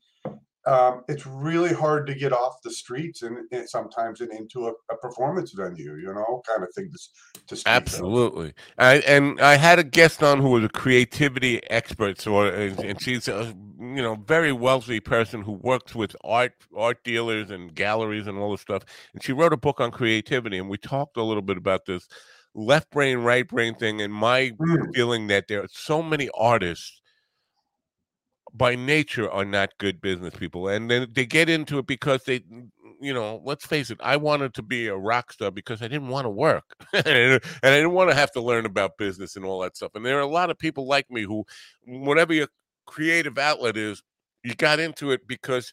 um, 0.65 1.03
it's 1.07 1.25
really 1.25 1.73
hard 1.73 2.05
to 2.07 2.13
get 2.13 2.33
off 2.33 2.61
the 2.63 2.71
streets 2.71 3.21
and, 3.21 3.37
and 3.51 3.67
sometimes 3.69 4.21
and 4.21 4.31
into 4.31 4.67
a, 4.67 4.73
a 4.91 4.97
performance 4.97 5.51
venue. 5.53 5.95
You 5.95 6.13
know, 6.13 6.41
kind 6.47 6.63
of 6.63 6.69
thing 6.75 6.89
to 6.91 7.55
to 7.55 7.63
absolutely. 7.69 8.53
I 8.77 8.95
and 8.99 9.39
I 9.39 9.55
had 9.55 9.79
a 9.79 9.83
guest 9.83 10.21
on 10.21 10.41
who 10.41 10.49
was 10.49 10.63
a 10.63 10.69
creativity 10.69 11.63
expert, 11.69 12.19
so 12.19 12.41
and 12.41 12.79
and 12.79 13.01
she's 13.01 13.27
a 13.27 13.53
you 13.95 14.01
know 14.01 14.15
very 14.15 14.51
wealthy 14.51 14.99
person 14.99 15.41
who 15.41 15.53
works 15.53 15.95
with 15.95 16.15
art 16.23 16.53
art 16.75 17.03
dealers 17.03 17.51
and 17.51 17.73
galleries 17.75 18.27
and 18.27 18.37
all 18.37 18.51
this 18.51 18.61
stuff. 18.61 18.83
And 19.13 19.23
she 19.23 19.33
wrote 19.33 19.53
a 19.53 19.57
book 19.57 19.79
on 19.81 19.91
creativity, 19.91 20.57
and 20.57 20.69
we 20.69 20.77
talked 20.77 21.17
a 21.17 21.23
little 21.23 21.41
bit 21.43 21.57
about 21.57 21.85
this 21.85 22.07
left 22.55 22.89
brain, 22.91 23.19
right 23.19 23.47
brain 23.47 23.75
thing, 23.75 24.01
and 24.01 24.13
my 24.13 24.51
Mm. 24.59 24.93
feeling 24.95 25.27
that 25.27 25.47
there 25.47 25.63
are 25.63 25.67
so 25.71 26.01
many 26.01 26.29
artists 26.37 27.01
by 28.53 28.75
nature 28.75 29.29
are 29.29 29.45
not 29.45 29.69
good 29.77 30.01
business 30.01 30.33
people 30.35 30.67
and 30.67 30.89
then 30.89 31.07
they 31.13 31.25
get 31.25 31.49
into 31.49 31.77
it 31.77 31.85
because 31.85 32.23
they 32.23 32.43
you 32.99 33.13
know 33.13 33.39
let's 33.45 33.65
face 33.65 33.91
it 33.91 33.97
i 34.01 34.17
wanted 34.17 34.53
to 34.55 34.63
be 34.63 34.87
a 34.87 34.95
rock 34.95 35.31
star 35.31 35.51
because 35.51 35.83
i 35.83 35.87
didn't 35.87 36.07
want 36.07 36.25
to 36.25 36.29
work 36.29 36.63
and 36.93 37.39
i 37.63 37.69
didn't 37.69 37.91
want 37.91 38.09
to 38.09 38.15
have 38.15 38.31
to 38.31 38.41
learn 38.41 38.65
about 38.65 38.97
business 38.97 39.35
and 39.35 39.45
all 39.45 39.59
that 39.59 39.75
stuff 39.77 39.91
and 39.93 40.03
there 40.03 40.17
are 40.17 40.21
a 40.21 40.27
lot 40.27 40.49
of 40.49 40.57
people 40.57 40.87
like 40.87 41.09
me 41.11 41.21
who 41.21 41.45
whatever 41.85 42.33
your 42.33 42.47
creative 42.89 43.37
outlet 43.37 43.77
is 43.77 44.01
you 44.43 44.55
got 44.55 44.79
into 44.79 45.11
it 45.11 45.27
because 45.27 45.71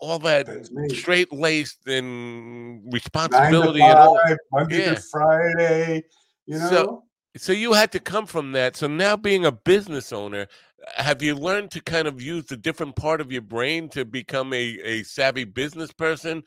all 0.00 0.18
that 0.20 0.46
straight 0.90 1.32
laced 1.32 1.86
and 1.86 2.82
responsibility 2.92 3.82
and 3.82 3.98
all 3.98 4.20
Monday 4.52 4.78
Yeah. 4.86 4.94
to 4.94 5.00
Friday. 5.10 6.02
You 6.46 6.58
know. 6.58 6.70
So- 6.70 7.04
so 7.36 7.52
you 7.52 7.72
had 7.72 7.92
to 7.92 8.00
come 8.00 8.26
from 8.26 8.52
that 8.52 8.74
so 8.74 8.86
now 8.88 9.14
being 9.16 9.44
a 9.44 9.52
business 9.52 10.12
owner 10.12 10.46
have 10.96 11.22
you 11.22 11.34
learned 11.36 11.70
to 11.70 11.80
kind 11.80 12.08
of 12.08 12.20
use 12.20 12.46
the 12.46 12.56
different 12.56 12.96
part 12.96 13.20
of 13.20 13.30
your 13.30 13.42
brain 13.42 13.88
to 13.90 14.04
become 14.04 14.52
a, 14.52 14.78
a 14.82 15.02
savvy 15.04 15.44
business 15.44 15.92
person 15.92 16.42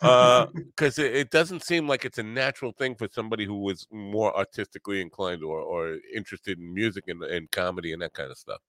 uh, 0.00 0.46
because 0.54 0.98
it, 0.98 1.14
it 1.14 1.30
doesn't 1.30 1.62
seem 1.62 1.86
like 1.86 2.04
it's 2.04 2.18
a 2.18 2.22
natural 2.22 2.72
thing 2.72 2.94
for 2.96 3.06
somebody 3.12 3.44
who 3.44 3.58
was 3.60 3.86
more 3.92 4.34
artistically 4.36 5.00
inclined 5.00 5.44
or, 5.44 5.60
or 5.60 5.98
interested 6.14 6.58
in 6.58 6.74
music 6.74 7.04
and, 7.08 7.22
and 7.22 7.50
comedy 7.52 7.92
and 7.92 8.02
that 8.02 8.14
kind 8.14 8.30
of 8.30 8.38
stuff 8.38 8.60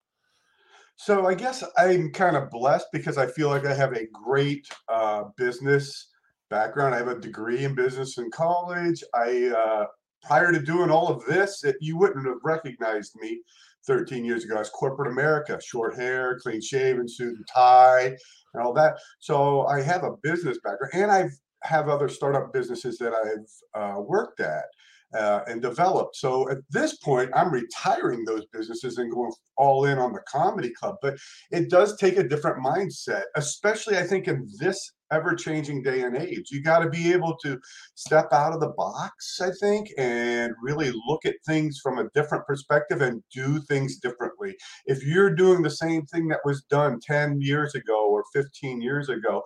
So 0.96 1.26
I 1.28 1.34
guess 1.34 1.64
I'm 1.78 2.12
kind 2.12 2.38
of 2.38 2.50
blessed 2.50 2.88
because 2.94 3.18
I 3.18 3.28
feel 3.28 3.50
like 3.50 3.66
I 3.66 3.74
have 3.74 3.94
a 3.94 4.08
great 4.14 4.68
uh, 4.88 5.26
business 5.38 6.12
background. 6.50 6.94
I 6.94 7.00
have 7.00 7.08
a 7.08 7.20
degree 7.20 7.66
in 7.66 7.76
business 7.76 8.18
in 8.18 8.30
college. 8.32 9.04
I 9.14 9.48
uh, 9.48 9.86
prior 10.22 10.52
to 10.52 10.60
doing 10.60 10.90
all 10.90 11.10
of 11.10 11.26
this, 11.26 11.64
it, 11.64 11.76
you 11.82 11.98
wouldn't 11.98 12.26
have 12.26 12.38
recognized 12.44 13.16
me 13.20 13.42
13 13.86 14.24
years 14.24 14.46
ago. 14.46 14.56
I 14.56 14.60
was 14.60 14.70
corporate 14.70 15.12
America, 15.12 15.60
short 15.62 15.96
hair, 15.96 16.40
clean 16.42 16.62
shaven, 16.62 17.08
suit 17.08 17.36
and 17.36 17.48
tie, 17.54 18.16
and 18.54 18.64
all 18.64 18.74
that. 18.74 18.98
So 19.20 19.66
I 19.66 19.82
have 19.82 20.04
a 20.04 20.16
business 20.22 20.60
background, 20.64 20.94
and 20.94 21.12
I 21.12 21.30
have 21.64 21.90
other 21.90 22.10
startup 22.10 22.54
businesses 22.54 22.98
that 23.00 23.14
I've 23.14 23.82
uh, 23.82 24.00
worked 24.00 24.40
at. 24.40 24.66
Uh, 25.14 25.42
and 25.48 25.62
developed. 25.62 26.16
So 26.16 26.50
at 26.50 26.58
this 26.72 26.98
point, 26.98 27.30
I'm 27.36 27.52
retiring 27.52 28.26
those 28.26 28.46
businesses 28.52 28.98
and 28.98 29.12
going 29.12 29.32
all 29.58 29.86
in 29.86 30.00
on 30.00 30.12
the 30.12 30.22
comedy 30.28 30.72
club. 30.72 30.96
But 31.02 31.18
it 31.52 31.70
does 31.70 31.96
take 31.98 32.18
a 32.18 32.28
different 32.28 32.66
mindset, 32.66 33.24
especially 33.36 33.98
I 33.98 34.04
think 34.04 34.28
in 34.28 34.50
this 34.60 34.92
ever 35.14 35.36
changing 35.36 35.84
day 35.84 36.02
and 36.02 36.18
age. 36.18 36.50
You 36.52 36.62
got 36.62 36.80
to 36.80 36.90
be 36.90 37.14
able 37.14 37.38
to 37.44 37.60
step 37.96 38.34
out 38.34 38.54
of 38.54 38.60
the 38.60 38.70
box, 38.70 39.40
I 39.42 39.52
think, 39.60 39.90
and 39.98 40.54
really 40.62 40.92
look 41.08 41.26
at 41.26 41.36
things 41.46 41.80
from 41.82 42.00
a 42.00 42.10
different 42.16 42.46
perspective 42.46 43.02
and 43.02 43.24
do 43.34 43.60
things 43.60 43.98
differently. 43.98 44.56
If 44.86 45.04
you're 45.04 45.36
doing 45.36 45.62
the 45.62 45.70
same 45.70 46.06
thing 46.08 46.28
that 46.30 46.42
was 46.44 46.64
done 46.64 47.00
10 47.02 47.42
years 47.42 47.76
ago 47.76 48.10
or 48.10 48.24
15 48.34 48.82
years 48.82 49.10
ago, 49.10 49.44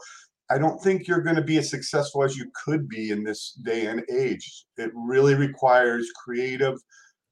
I 0.49 0.57
don't 0.57 0.81
think 0.81 1.07
you're 1.07 1.21
going 1.21 1.35
to 1.35 1.41
be 1.41 1.57
as 1.57 1.69
successful 1.69 2.23
as 2.23 2.37
you 2.37 2.49
could 2.63 2.87
be 2.87 3.11
in 3.11 3.23
this 3.23 3.51
day 3.63 3.87
and 3.87 4.03
age. 4.09 4.65
It 4.77 4.91
really 4.93 5.35
requires 5.35 6.11
creative 6.23 6.79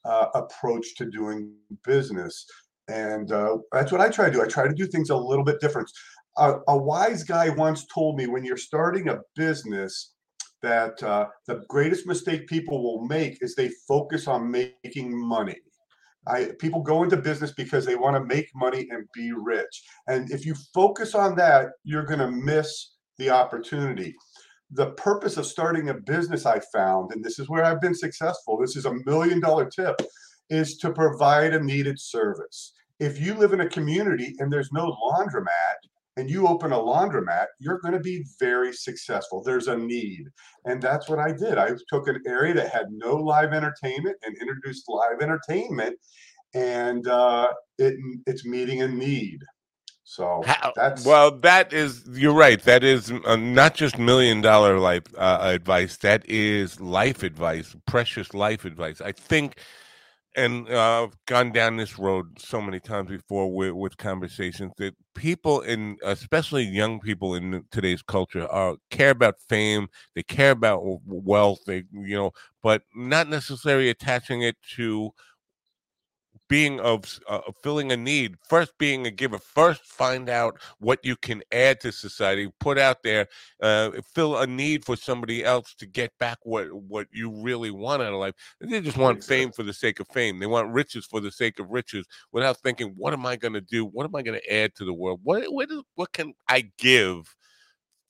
uh, 0.04 0.28
approach 0.36 0.96
to 0.98 1.06
doing 1.06 1.54
business, 1.84 2.46
and 2.88 3.32
uh, 3.32 3.58
that's 3.72 3.92
what 3.92 4.02
I 4.02 4.10
try 4.10 4.26
to 4.26 4.32
do. 4.32 4.44
I 4.44 4.48
try 4.48 4.68
to 4.68 4.74
do 4.74 4.86
things 4.86 5.10
a 5.10 5.16
little 5.16 5.46
bit 5.46 5.62
different. 5.62 5.90
A, 6.38 6.56
a 6.68 6.78
wise 6.78 7.24
guy 7.24 7.50
once 7.50 7.86
told 7.94 8.18
me 8.18 8.28
when 8.28 8.44
you're 8.44 8.58
starting 8.58 9.10
a 9.10 9.22
business 9.36 10.12
that 10.62 11.02
uh, 11.04 11.28
the 11.48 11.64
greatest 11.70 12.08
mistake 12.08 12.48
people 12.48 12.84
will 12.84 13.06
make 13.06 13.38
is 13.42 13.56
they 13.56 13.70
focus 13.88 14.28
on 14.28 14.52
making 14.52 15.16
money. 15.16 15.56
I, 16.28 16.52
people 16.60 16.82
go 16.82 17.04
into 17.04 17.18
business 17.18 17.52
because 17.52 17.86
they 17.86 17.96
want 17.96 18.16
to 18.16 18.36
make 18.36 18.50
money 18.56 18.88
and 18.90 19.08
be 19.14 19.32
rich. 19.32 19.84
And 20.08 20.32
if 20.32 20.46
you 20.46 20.56
focus 20.74 21.14
on 21.14 21.36
that, 21.36 21.70
you're 21.84 22.06
going 22.06 22.20
to 22.20 22.32
miss 22.32 22.95
the 23.18 23.30
opportunity. 23.30 24.16
The 24.72 24.92
purpose 24.92 25.38
of 25.38 25.46
starting 25.46 25.90
a 25.90 25.94
business, 25.94 26.46
I 26.46 26.60
found, 26.74 27.12
and 27.12 27.24
this 27.24 27.40
is 27.40 27.50
where 27.50 27.64
I've 27.64 27.82
been 27.82 27.96
successful, 27.96 28.58
this 28.58 28.76
is 28.76 28.86
a 28.86 28.96
million 29.06 29.40
dollar 29.40 29.70
tip, 29.70 30.02
is 30.50 30.78
to 30.78 30.92
provide 30.92 31.54
a 31.54 31.64
needed 31.64 32.00
service. 32.00 32.74
If 33.00 33.20
you 33.20 33.34
live 33.34 33.54
in 33.54 33.62
a 33.62 33.70
community 33.70 34.36
and 34.40 34.52
there's 34.52 34.72
no 34.72 34.96
laundromat, 35.04 35.78
and 36.18 36.30
you 36.30 36.48
open 36.48 36.72
a 36.72 36.78
laundromat, 36.78 37.48
you're 37.60 37.80
going 37.80 37.94
to 37.94 38.00
be 38.00 38.26
very 38.40 38.72
successful. 38.72 39.44
There's 39.44 39.68
a 39.68 39.78
need. 39.78 40.28
And 40.66 40.82
that's 40.82 41.10
what 41.10 41.20
I 41.20 41.32
did. 41.32 41.58
I 41.58 41.72
took 41.90 42.08
an 42.08 42.22
area 42.26 42.54
that 42.54 42.72
had 42.72 42.86
no 42.92 43.16
live 43.16 43.54
entertainment 43.54 44.16
and 44.26 44.36
introduced 44.38 44.86
live 44.88 45.22
entertainment, 45.22 45.98
and 46.54 47.08
uh, 47.08 47.52
it, 47.78 47.96
it's 48.28 48.46
meeting 48.46 48.82
a 48.82 48.88
need. 48.88 49.40
So 50.08 50.44
How, 50.46 50.72
that's 50.76 51.04
well, 51.04 51.32
that 51.40 51.74
is 51.74 52.04
you're 52.14 52.32
right. 52.32 52.62
That 52.62 52.84
is 52.84 53.12
uh, 53.12 53.36
not 53.36 53.74
just 53.74 53.98
million 53.98 54.40
dollar 54.40 54.78
life 54.78 55.04
uh, 55.18 55.40
advice. 55.42 55.98
That 55.98 56.24
is 56.30 56.80
life 56.80 57.24
advice, 57.24 57.76
precious 57.88 58.32
life 58.36 58.66
advice. 58.66 59.02
I 59.02 59.12
think, 59.12 59.58
and 60.36 60.70
uh, 60.70 61.06
I've 61.06 61.18
gone 61.26 61.52
down 61.52 61.78
this 61.78 61.98
road 61.98 62.40
so 62.40 62.62
many 62.62 62.80
times 62.80 63.10
before 63.10 63.52
with, 63.52 63.72
with 63.72 63.98
conversations 63.98 64.74
that 64.78 64.96
people 65.16 65.62
in, 65.62 65.98
especially 66.04 66.64
young 66.64 67.00
people 67.00 67.34
in 67.34 67.64
today's 67.72 68.04
culture, 68.04 68.48
are 68.48 68.76
care 68.92 69.10
about 69.10 69.40
fame. 69.50 69.88
They 70.14 70.22
care 70.22 70.52
about 70.52 70.84
wealth. 71.08 71.62
They 71.66 71.84
you 71.92 72.16
know, 72.16 72.32
but 72.62 72.84
not 72.96 73.28
necessarily 73.28 73.90
attaching 73.90 74.44
it 74.44 74.56
to 74.76 75.10
being 76.48 76.80
of 76.80 77.20
uh, 77.28 77.40
filling 77.64 77.92
a 77.92 77.98
need 77.98 78.36
first 78.48 78.78
being 78.78 79.08
a 79.08 79.12
giver 79.12 79.40
first 79.40 79.82
find 79.82 80.30
out 80.30 80.60
what 80.80 81.00
you 81.04 81.16
can 81.16 81.42
add 81.52 81.80
to 81.80 81.92
society 81.92 82.52
put 82.60 82.78
out 82.78 83.02
there 83.04 83.28
uh, 83.62 83.92
fill 84.14 84.38
a 84.38 84.48
need 84.48 84.86
for 84.86 84.96
somebody 84.96 85.44
else 85.44 85.74
to 85.76 85.86
get 85.86 86.12
back 86.20 86.38
what 86.44 86.72
what 86.74 87.08
you 87.12 87.32
really 87.42 87.72
want 87.72 88.02
out 88.02 88.14
of 88.14 88.20
life. 88.20 88.34
They 88.60 88.82
just 88.82 88.98
want 88.98 89.24
fame 89.24 89.52
for 89.52 89.64
the 89.64 89.74
sake 89.74 90.00
of 90.00 90.08
fame. 90.10 90.40
They 90.40 90.46
want 90.46 90.74
riches 90.74 91.06
for 91.06 91.20
the 91.20 91.32
sake 91.32 91.60
of 91.60 91.70
riches 91.70 92.06
without 92.32 92.58
thinking 92.58 92.94
what 92.96 93.14
am 93.14 93.26
i 93.26 93.36
going 93.36 93.54
to 93.54 93.62
do? 93.62 93.86
What 93.86 94.06
am 94.06 94.16
i 94.16 94.22
going 94.22 94.40
to 94.40 94.54
add 94.54 94.76
to 94.76 94.86
the 94.86 94.94
world? 94.94 95.20
What 95.24 95.44
what, 95.52 95.72
is, 95.72 95.82
what 95.96 96.12
can 96.14 96.34
i 96.48 96.70
give 96.78 97.36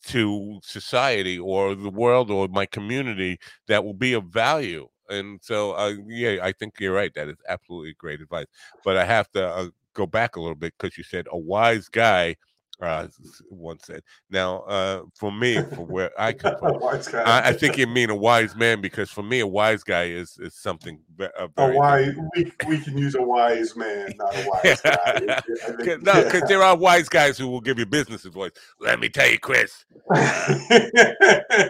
to 0.07 0.59
society 0.61 1.39
or 1.39 1.73
the 1.73 1.89
world 1.89 2.29
or 2.29 2.47
my 2.47 2.65
community 2.65 3.39
that 3.67 3.83
will 3.83 3.93
be 3.93 4.13
of 4.13 4.25
value 4.25 4.87
and 5.09 5.39
so, 5.43 5.73
uh, 5.73 5.93
yeah, 6.07 6.37
I 6.41 6.51
think 6.51 6.79
you're 6.79 6.93
right. 6.93 7.13
That 7.15 7.29
is 7.29 7.37
absolutely 7.47 7.93
great 7.97 8.21
advice. 8.21 8.47
But 8.83 8.97
I 8.97 9.05
have 9.05 9.31
to 9.31 9.47
uh, 9.47 9.69
go 9.93 10.05
back 10.05 10.35
a 10.35 10.41
little 10.41 10.55
bit 10.55 10.73
because 10.77 10.97
you 10.97 11.03
said 11.03 11.27
a 11.31 11.37
wise 11.37 11.89
guy 11.89 12.35
uh, 12.81 13.07
once 13.49 13.85
said. 13.85 14.01
Now, 14.29 14.59
uh, 14.61 15.01
for 15.15 15.31
me, 15.31 15.61
for 15.61 15.85
where 15.85 16.11
I 16.19 16.33
come 16.33 16.57
from, 16.57 16.83
I, 16.83 17.49
I, 17.49 17.53
think 17.53 17.77
you 17.77 17.87
mean 17.87 18.09
a 18.09 18.15
wise 18.15 18.55
man 18.55 18.81
because 18.81 19.09
for 19.09 19.23
me, 19.23 19.39
a 19.39 19.47
wise 19.47 19.83
guy 19.83 20.05
is 20.05 20.37
is 20.39 20.55
something. 20.55 20.99
Uh, 21.19 21.47
a 21.57 21.71
wise, 21.71 22.13
we, 22.35 22.51
we 22.67 22.79
can 22.79 22.97
use 22.97 23.15
a 23.15 23.21
wise 23.21 23.75
man, 23.75 24.13
not 24.17 24.35
a 24.35 24.49
wise 24.49 24.81
guy. 24.81 25.41
Think, 25.83 26.03
no, 26.03 26.13
because 26.23 26.41
yeah. 26.41 26.47
there 26.47 26.63
are 26.63 26.75
wise 26.75 27.09
guys 27.09 27.37
who 27.37 27.47
will 27.47 27.61
give 27.61 27.79
you 27.79 27.85
business 27.85 28.25
advice. 28.25 28.51
Let 28.79 28.99
me 28.99 29.09
tell 29.09 29.29
you, 29.29 29.39
Chris, 29.39 29.85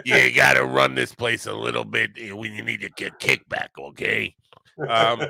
you 0.04 0.34
got 0.34 0.54
to 0.54 0.64
run 0.64 0.94
this 0.94 1.14
place 1.14 1.46
a 1.46 1.54
little 1.54 1.84
bit 1.84 2.10
when 2.34 2.52
you 2.52 2.62
need 2.62 2.80
to 2.80 2.90
get 2.90 3.18
kickback, 3.20 3.68
okay? 3.78 4.34
Um, 4.88 5.22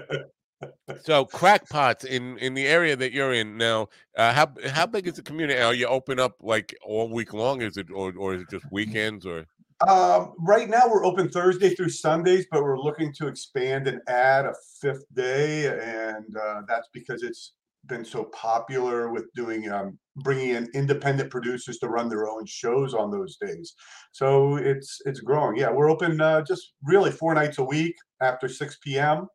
so 1.02 1.24
Krackpots 1.24 2.05
in 2.05 2.38
in 2.38 2.55
the 2.55 2.66
area 2.66 2.97
that 2.97 3.12
you're 3.12 3.32
in 3.32 3.56
now 3.56 3.88
uh, 4.16 4.32
how 4.32 4.52
how 4.68 4.86
big 4.86 5.06
is 5.06 5.14
the 5.14 5.22
community? 5.22 5.60
Are 5.60 5.74
you 5.74 5.86
open 5.86 6.18
up 6.18 6.36
like 6.40 6.74
all 6.84 7.09
week 7.09 7.32
long? 7.32 7.62
Is 7.62 7.76
it 7.76 7.90
or, 7.90 8.12
or 8.16 8.34
is 8.34 8.43
it 8.43 8.51
just 8.51 8.64
weekends 8.70 9.26
or? 9.26 9.47
Um, 9.86 10.32
right 10.38 10.70
now 10.70 10.88
we're 10.88 11.05
open 11.05 11.28
thursday 11.28 11.74
through 11.74 11.90
sundays 11.90 12.47
but 12.51 12.62
we're 12.62 12.78
looking 12.78 13.12
to 13.18 13.26
expand 13.26 13.86
and 13.86 14.01
add 14.09 14.47
a 14.47 14.55
fifth 14.80 15.05
day 15.12 15.66
and 15.66 16.34
uh, 16.34 16.62
that's 16.66 16.88
because 16.94 17.22
it's 17.22 17.52
been 17.84 18.02
so 18.02 18.24
popular 18.24 19.12
with 19.12 19.30
doing 19.34 19.70
um, 19.70 19.98
bringing 20.16 20.51
in 20.55 20.66
independent 20.72 21.30
producers 21.30 21.76
to 21.80 21.88
run 21.88 22.09
their 22.09 22.26
own 22.26 22.47
shows 22.47 22.94
on 22.94 23.10
those 23.10 23.36
days. 23.36 23.74
So 24.12 24.56
it's 24.56 25.02
it's 25.05 25.20
growing. 25.20 25.59
Yeah 25.59 25.70
we're 25.70 25.90
open 25.90 26.22
uh, 26.22 26.40
just 26.40 26.72
really 26.82 27.10
four 27.10 27.34
nights 27.34 27.59
a 27.59 27.64
week 27.64 27.97
after 28.22 28.48
6 28.48 28.78
p.m 28.82 29.28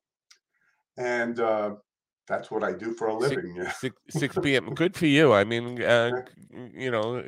and 0.97 1.39
uh, 1.39 1.75
that's 2.27 2.49
what 2.49 2.63
I 2.63 2.71
do 2.71 2.93
for 2.93 3.07
a 3.07 3.13
living. 3.13 3.55
Six, 3.79 3.97
six, 4.09 4.35
6 4.35 4.37
p.m. 4.41 4.73
Good 4.73 4.95
for 4.95 5.05
you. 5.05 5.33
I 5.33 5.43
mean, 5.43 5.81
uh, 5.81 6.23
you 6.73 6.89
know, 6.89 7.23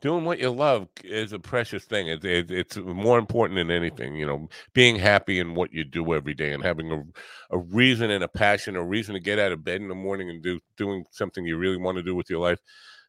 doing 0.00 0.24
what 0.24 0.38
you 0.38 0.50
love 0.50 0.88
is 1.02 1.32
a 1.32 1.38
precious 1.38 1.84
thing. 1.84 2.08
It, 2.08 2.24
it, 2.24 2.50
it's 2.50 2.76
more 2.76 3.18
important 3.18 3.58
than 3.58 3.70
anything. 3.70 4.14
You 4.14 4.26
know, 4.26 4.48
being 4.72 4.96
happy 4.96 5.40
in 5.40 5.54
what 5.54 5.72
you 5.72 5.84
do 5.84 6.14
every 6.14 6.34
day 6.34 6.52
and 6.52 6.62
having 6.62 6.92
a, 6.92 7.02
a 7.50 7.58
reason 7.58 8.10
and 8.10 8.22
a 8.22 8.28
passion, 8.28 8.76
a 8.76 8.84
reason 8.84 9.14
to 9.14 9.20
get 9.20 9.38
out 9.38 9.52
of 9.52 9.64
bed 9.64 9.80
in 9.80 9.88
the 9.88 9.94
morning 9.94 10.30
and 10.30 10.42
do 10.42 10.60
doing 10.76 11.04
something 11.10 11.44
you 11.44 11.56
really 11.56 11.78
want 11.78 11.96
to 11.96 12.02
do 12.02 12.14
with 12.14 12.30
your 12.30 12.40
life. 12.40 12.60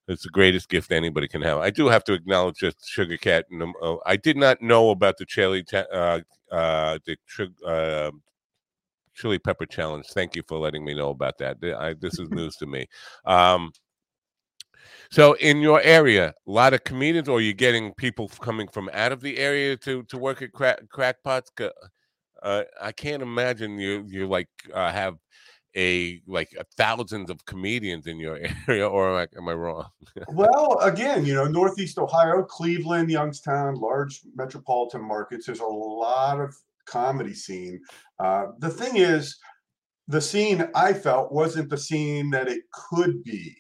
It's 0.07 0.23
the 0.23 0.29
greatest 0.29 0.69
gift 0.69 0.91
anybody 0.91 1.27
can 1.27 1.43
have. 1.43 1.59
I 1.59 1.69
do 1.69 1.87
have 1.87 2.03
to 2.05 2.13
acknowledge 2.13 2.59
that 2.61 2.75
Sugar 2.83 3.17
Cat. 3.17 3.45
And, 3.51 3.61
um, 3.61 3.73
uh, 3.81 3.97
I 4.05 4.15
did 4.15 4.35
not 4.35 4.61
know 4.61 4.89
about 4.89 5.17
the 5.17 5.25
Charlie, 5.25 5.63
uh, 5.71 6.21
uh, 6.51 6.97
the 7.05 7.17
uh, 7.65 8.11
chili 9.21 9.39
pepper 9.39 9.65
challenge. 9.65 10.07
Thank 10.07 10.35
you 10.35 10.43
for 10.47 10.57
letting 10.57 10.83
me 10.83 10.93
know 10.93 11.09
about 11.09 11.37
that. 11.37 11.57
I, 11.79 11.93
this 11.93 12.19
is 12.19 12.29
news 12.31 12.55
to 12.57 12.65
me. 12.65 12.87
Um, 13.25 13.71
so, 15.11 15.33
in 15.33 15.59
your 15.59 15.81
area, 15.81 16.33
a 16.47 16.51
lot 16.51 16.73
of 16.73 16.83
comedians, 16.83 17.27
or 17.29 17.41
you 17.41 17.53
getting 17.53 17.93
people 17.95 18.29
coming 18.29 18.67
from 18.67 18.89
out 18.93 19.11
of 19.11 19.21
the 19.21 19.37
area 19.37 19.77
to 19.77 20.03
to 20.03 20.17
work 20.17 20.41
at 20.41 20.53
crack, 20.53 20.81
Krackpots? 20.93 21.71
Uh, 22.41 22.63
I 22.81 22.91
can't 22.91 23.21
imagine 23.21 23.77
you 23.77 24.05
you 24.07 24.27
like 24.27 24.47
uh, 24.73 24.91
have 24.91 25.17
a 25.75 26.21
like 26.27 26.49
a 26.57 26.65
thousands 26.77 27.29
of 27.29 27.45
comedians 27.45 28.07
in 28.07 28.19
your 28.19 28.39
area, 28.67 28.87
or 28.87 29.09
am 29.09 29.27
I, 29.33 29.37
am 29.37 29.49
I 29.49 29.53
wrong? 29.53 29.85
well, 30.29 30.79
again, 30.81 31.25
you 31.25 31.33
know, 31.33 31.45
Northeast 31.45 31.97
Ohio, 31.97 32.43
Cleveland, 32.43 33.11
Youngstown, 33.11 33.75
large 33.75 34.21
metropolitan 34.35 35.03
markets. 35.03 35.45
There's 35.45 35.59
a 35.59 35.65
lot 35.65 36.39
of 36.39 36.55
comedy 36.87 37.33
scene. 37.33 37.79
Uh, 38.19 38.47
the 38.59 38.69
thing 38.69 38.97
is, 38.97 39.37
the 40.07 40.21
scene 40.21 40.67
I 40.75 40.93
felt 40.93 41.31
wasn't 41.31 41.69
the 41.69 41.77
scene 41.77 42.29
that 42.31 42.47
it 42.47 42.61
could 42.73 43.23
be. 43.23 43.55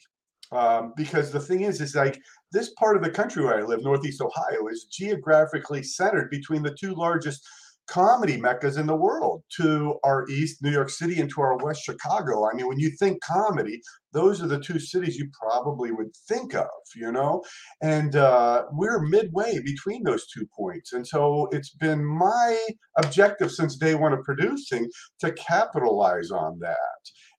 Um, 0.51 0.93
because 0.97 1.31
the 1.31 1.39
thing 1.39 1.61
is, 1.61 1.79
is 1.79 1.95
like 1.95 2.21
this 2.51 2.73
part 2.73 2.97
of 2.97 3.03
the 3.03 3.09
country 3.09 3.43
where 3.43 3.57
I 3.57 3.61
live, 3.61 3.83
Northeast 3.83 4.21
Ohio, 4.21 4.67
is 4.67 4.83
geographically 4.91 5.81
centered 5.81 6.29
between 6.29 6.61
the 6.61 6.75
two 6.75 6.93
largest 6.93 7.47
comedy 7.91 8.37
meccas 8.37 8.77
in 8.77 8.87
the 8.87 8.95
world 8.95 9.43
to 9.57 9.99
our 10.05 10.25
east, 10.29 10.63
New 10.63 10.71
York 10.71 10.89
City, 10.89 11.19
and 11.19 11.29
to 11.29 11.41
our 11.41 11.57
west, 11.57 11.83
Chicago. 11.83 12.49
I 12.49 12.55
mean, 12.55 12.67
when 12.67 12.79
you 12.79 12.89
think 12.89 13.21
comedy, 13.21 13.81
those 14.13 14.41
are 14.41 14.47
the 14.47 14.59
two 14.59 14.79
cities 14.79 15.17
you 15.17 15.29
probably 15.41 15.91
would 15.91 16.15
think 16.29 16.55
of, 16.55 16.69
you 16.95 17.11
know? 17.11 17.43
And 17.81 18.15
uh, 18.15 18.63
we're 18.71 19.01
midway 19.01 19.59
between 19.59 20.03
those 20.03 20.25
two 20.27 20.47
points. 20.57 20.93
And 20.93 21.05
so 21.05 21.49
it's 21.51 21.71
been 21.71 22.05
my 22.05 22.57
objective 22.97 23.51
since 23.51 23.75
day 23.75 23.95
one 23.95 24.13
of 24.13 24.23
producing 24.23 24.89
to 25.19 25.33
capitalize 25.33 26.31
on 26.31 26.59
that 26.59 26.77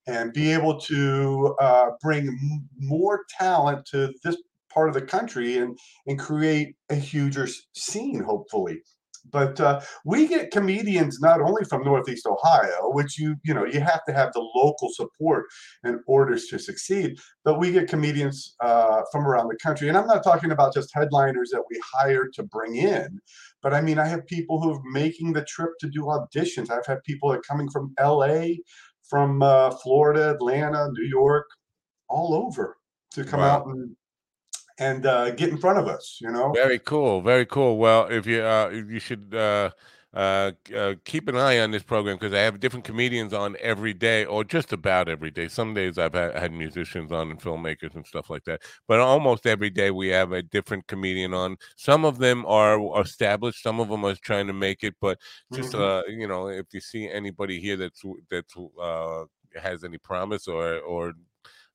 and 0.06 0.34
be 0.34 0.52
able 0.52 0.78
to 0.80 1.56
uh, 1.60 1.86
bring 2.02 2.28
m- 2.28 2.68
more 2.78 3.24
talent 3.38 3.86
to 3.92 4.12
this 4.22 4.36
part 4.72 4.88
of 4.88 4.94
the 4.94 5.02
country 5.02 5.58
and 5.58 5.78
and 6.06 6.18
create 6.18 6.74
a 6.88 6.94
huger 6.94 7.46
scene 7.74 8.22
hopefully 8.22 8.80
but 9.30 9.60
uh, 9.60 9.80
we 10.04 10.26
get 10.26 10.50
comedians 10.50 11.20
not 11.20 11.40
only 11.40 11.64
from 11.64 11.84
Northeast 11.84 12.26
Ohio, 12.26 12.90
which 12.90 13.18
you 13.18 13.36
you 13.44 13.54
know 13.54 13.64
you 13.64 13.80
have 13.80 14.04
to 14.06 14.12
have 14.12 14.32
the 14.32 14.46
local 14.54 14.90
support 14.92 15.46
in 15.84 16.00
order 16.06 16.36
to 16.36 16.58
succeed, 16.58 17.18
but 17.44 17.58
we 17.58 17.70
get 17.72 17.88
comedians 17.88 18.54
uh, 18.60 19.02
from 19.10 19.26
around 19.26 19.48
the 19.48 19.56
country. 19.56 19.88
And 19.88 19.96
I'm 19.96 20.06
not 20.06 20.24
talking 20.24 20.50
about 20.50 20.74
just 20.74 20.90
headliners 20.92 21.50
that 21.50 21.62
we 21.70 21.80
hire 21.94 22.28
to 22.34 22.42
bring 22.42 22.76
in, 22.76 23.20
but 23.62 23.72
I 23.72 23.80
mean 23.80 23.98
I 23.98 24.06
have 24.06 24.26
people 24.26 24.60
who 24.60 24.74
are 24.74 24.82
making 24.92 25.32
the 25.32 25.44
trip 25.44 25.70
to 25.80 25.88
do 25.88 26.02
auditions. 26.02 26.70
I've 26.70 26.86
had 26.86 27.02
people 27.04 27.30
that 27.30 27.38
are 27.38 27.42
coming 27.42 27.70
from 27.70 27.94
L.A., 27.98 28.60
from 29.08 29.42
uh, 29.42 29.70
Florida, 29.70 30.30
Atlanta, 30.30 30.88
New 30.92 31.06
York, 31.06 31.46
all 32.08 32.34
over 32.34 32.76
to 33.12 33.24
come 33.24 33.40
wow. 33.40 33.56
out 33.56 33.66
and 33.66 33.94
and 34.78 35.06
uh, 35.06 35.30
get 35.30 35.50
in 35.50 35.58
front 35.58 35.78
of 35.78 35.86
us. 35.86 36.18
You 36.20 36.30
know. 36.30 36.52
Very 36.52 36.78
cool. 36.78 37.22
Very 37.22 37.46
cool. 37.46 37.78
Well, 37.78 38.06
if 38.06 38.26
you 38.26 38.42
uh, 38.42 38.68
you 38.70 38.98
should 38.98 39.34
uh, 39.34 39.70
uh, 40.14 40.52
uh, 40.76 40.94
keep 41.04 41.26
an 41.28 41.36
eye 41.36 41.58
on 41.60 41.70
this 41.70 41.82
program 41.82 42.16
because 42.16 42.34
I 42.34 42.40
have 42.40 42.60
different 42.60 42.84
comedians 42.84 43.32
on 43.32 43.56
every 43.60 43.94
day, 43.94 44.26
or 44.26 44.44
just 44.44 44.72
about 44.72 45.08
every 45.08 45.30
day. 45.30 45.48
Some 45.48 45.72
days 45.72 45.96
I've 45.96 46.12
had, 46.12 46.36
had, 46.36 46.52
musicians 46.52 47.12
on 47.12 47.30
and 47.30 47.40
filmmakers 47.40 47.94
and 47.94 48.06
stuff 48.06 48.28
like 48.28 48.44
that, 48.44 48.60
but 48.86 49.00
almost 49.00 49.46
every 49.46 49.70
day 49.70 49.90
we 49.90 50.08
have 50.08 50.32
a 50.32 50.42
different 50.42 50.86
comedian 50.86 51.32
on. 51.32 51.56
Some 51.76 52.04
of 52.04 52.18
them 52.18 52.44
are 52.46 53.00
established, 53.00 53.62
some 53.62 53.80
of 53.80 53.88
them 53.88 54.04
are 54.04 54.14
trying 54.14 54.46
to 54.48 54.52
make 54.52 54.84
it. 54.84 54.94
But 55.00 55.18
just 55.54 55.72
mm-hmm. 55.72 55.82
uh, 55.82 56.02
you 56.12 56.28
know, 56.28 56.48
if 56.48 56.66
you 56.72 56.80
see 56.80 57.08
anybody 57.08 57.58
here 57.58 57.78
that's 57.78 58.02
that's 58.30 58.54
uh, 58.80 59.24
has 59.62 59.82
any 59.82 59.96
promise 59.96 60.46
or 60.46 60.78
or 60.80 61.14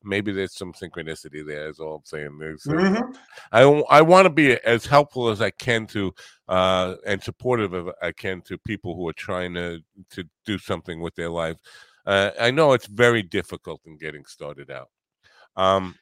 maybe 0.03 0.31
there's 0.31 0.55
some 0.55 0.73
synchronicity 0.73 1.45
there 1.45 1.67
is 1.67 1.79
all 1.79 1.95
i'm 1.95 2.05
saying 2.05 2.29
mm-hmm. 2.29 3.11
i 3.51 3.61
i 3.89 4.01
want 4.01 4.25
to 4.25 4.29
be 4.29 4.53
as 4.61 4.85
helpful 4.85 5.29
as 5.29 5.41
i 5.41 5.49
can 5.49 5.85
to 5.85 6.13
uh 6.47 6.95
and 7.05 7.21
supportive 7.21 7.73
of 7.73 7.89
i 8.01 8.11
can 8.11 8.41
to 8.41 8.57
people 8.59 8.95
who 8.95 9.07
are 9.07 9.13
trying 9.13 9.53
to 9.53 9.79
to 10.09 10.23
do 10.45 10.57
something 10.57 11.01
with 11.01 11.15
their 11.15 11.29
life 11.29 11.57
uh, 12.05 12.31
i 12.39 12.51
know 12.51 12.73
it's 12.73 12.87
very 12.87 13.23
difficult 13.23 13.81
in 13.85 13.97
getting 13.97 14.25
started 14.25 14.71
out 14.71 14.89
um 15.55 15.95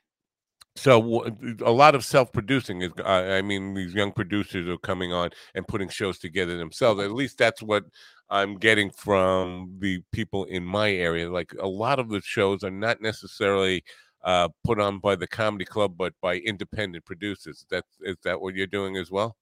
so 0.78 1.26
a 1.64 1.72
lot 1.72 1.96
of 1.96 2.04
self-producing 2.04 2.82
is 2.82 2.92
i 3.06 3.42
mean 3.42 3.74
these 3.74 3.94
young 3.94 4.12
producers 4.12 4.68
are 4.68 4.78
coming 4.80 5.14
on 5.14 5.30
and 5.56 5.68
putting 5.68 5.88
shows 5.88 6.20
together 6.20 6.58
themselves 6.58 7.02
at 7.02 7.12
least 7.12 7.38
that's 7.38 7.64
what 7.64 7.86
i'm 8.30 8.58
getting 8.58 8.90
from 8.90 9.76
the 9.80 10.02
people 10.12 10.46
in 10.46 10.64
my 10.64 10.92
area 10.92 11.30
like 11.30 11.54
a 11.60 11.68
lot 11.68 12.00
of 12.00 12.10
the 12.10 12.22
shows 12.22 12.64
are 12.64 12.72
not 12.72 13.02
necessarily 13.02 13.84
uh, 14.24 14.50
put 14.64 14.80
on 14.80 14.98
by 14.98 15.16
the 15.16 15.28
comedy 15.28 15.66
club 15.66 15.96
but 15.96 16.14
by 16.22 16.38
independent 16.38 17.06
producers 17.06 17.66
that 17.70 17.84
is 18.02 18.18
that 18.24 18.40
what 18.40 18.56
you're 18.56 18.66
doing 18.66 18.98
as 18.98 19.12
well 19.12 19.36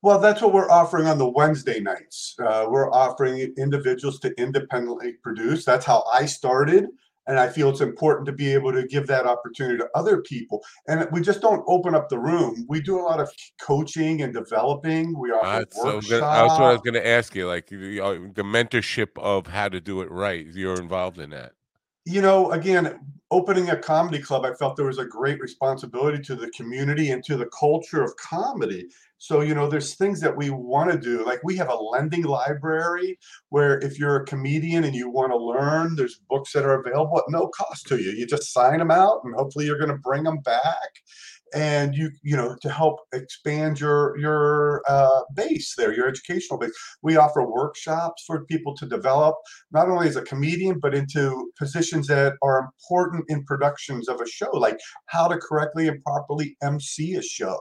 well, 0.00 0.20
that's 0.20 0.40
what 0.40 0.52
we're 0.52 0.70
offering 0.70 1.08
on 1.08 1.18
the 1.18 1.28
Wednesday 1.28 1.80
nights. 1.80 2.36
Uh, 2.38 2.66
we're 2.68 2.92
offering 2.92 3.52
individuals 3.58 4.20
to 4.20 4.32
independently 4.40 5.14
produce. 5.14 5.64
That's 5.64 5.84
how 5.84 6.04
I 6.12 6.24
started. 6.24 6.86
And 7.28 7.38
I 7.38 7.48
feel 7.48 7.70
it's 7.70 7.80
important 7.80 8.26
to 8.26 8.32
be 8.32 8.52
able 8.52 8.72
to 8.72 8.84
give 8.86 9.06
that 9.06 9.26
opportunity 9.26 9.78
to 9.78 9.88
other 9.94 10.22
people. 10.22 10.64
And 10.88 11.06
we 11.12 11.20
just 11.20 11.40
don't 11.40 11.62
open 11.68 11.94
up 11.94 12.08
the 12.08 12.18
room. 12.18 12.66
We 12.68 12.80
do 12.80 12.98
a 12.98 13.02
lot 13.02 13.20
of 13.20 13.30
coaching 13.60 14.22
and 14.22 14.32
developing. 14.32 15.16
We 15.16 15.30
offer 15.30 15.46
uh, 15.46 15.84
workshops. 15.84 16.08
So 16.08 16.20
that's 16.20 16.58
what 16.58 16.62
I 16.62 16.72
was 16.72 16.80
going 16.80 16.94
to 16.94 17.06
ask 17.06 17.34
you. 17.36 17.46
Like 17.46 17.68
the 17.68 17.76
mentorship 18.44 19.10
of 19.18 19.46
how 19.46 19.68
to 19.68 19.80
do 19.80 20.00
it 20.00 20.10
right. 20.10 20.46
You're 20.46 20.80
involved 20.80 21.20
in 21.20 21.30
that 21.30 21.52
you 22.08 22.22
know, 22.22 22.50
again, 22.52 22.98
opening 23.30 23.68
a 23.68 23.76
comedy 23.76 24.18
club, 24.18 24.46
I 24.46 24.54
felt 24.54 24.76
there 24.76 24.86
was 24.86 24.96
a 24.96 25.04
great 25.04 25.40
responsibility 25.40 26.22
to 26.24 26.34
the 26.34 26.48
community 26.52 27.10
and 27.10 27.22
to 27.24 27.36
the 27.36 27.46
culture 27.46 28.02
of 28.02 28.16
comedy. 28.16 28.88
So, 29.18 29.40
you 29.40 29.54
know, 29.54 29.68
there's 29.68 29.94
things 29.94 30.20
that 30.20 30.36
we 30.36 30.50
want 30.50 30.90
to 30.92 30.98
do. 30.98 31.24
Like 31.24 31.40
we 31.42 31.56
have 31.56 31.68
a 31.68 31.74
lending 31.74 32.22
library 32.22 33.18
where 33.48 33.78
if 33.78 33.98
you're 33.98 34.16
a 34.16 34.24
comedian 34.24 34.84
and 34.84 34.94
you 34.94 35.10
want 35.10 35.32
to 35.32 35.36
learn, 35.36 35.96
there's 35.96 36.20
books 36.30 36.52
that 36.52 36.64
are 36.64 36.80
available 36.80 37.18
at 37.18 37.24
no 37.28 37.48
cost 37.48 37.86
to 37.88 37.96
you. 37.96 38.12
You 38.12 38.26
just 38.26 38.52
sign 38.52 38.78
them 38.78 38.90
out 38.90 39.20
and 39.24 39.34
hopefully 39.34 39.66
you're 39.66 39.78
going 39.78 39.90
to 39.90 39.98
bring 39.98 40.22
them 40.22 40.38
back 40.38 40.90
and 41.54 41.94
you 41.94 42.10
you 42.22 42.36
know 42.36 42.56
to 42.60 42.68
help 42.68 43.00
expand 43.12 43.80
your 43.80 44.18
your 44.18 44.82
uh, 44.88 45.20
base 45.34 45.74
there 45.76 45.94
your 45.94 46.08
educational 46.08 46.58
base 46.58 46.72
we 47.02 47.16
offer 47.16 47.42
workshops 47.42 48.24
for 48.26 48.44
people 48.44 48.76
to 48.76 48.86
develop 48.86 49.34
not 49.72 49.88
only 49.88 50.08
as 50.08 50.16
a 50.16 50.22
comedian 50.22 50.78
but 50.78 50.94
into 50.94 51.50
positions 51.58 52.06
that 52.06 52.34
are 52.42 52.58
important 52.58 53.24
in 53.28 53.44
productions 53.44 54.08
of 54.08 54.20
a 54.20 54.26
show 54.26 54.50
like 54.52 54.78
how 55.06 55.26
to 55.26 55.38
correctly 55.38 55.88
and 55.88 56.02
properly 56.04 56.56
mc 56.62 57.14
a 57.14 57.22
show 57.22 57.58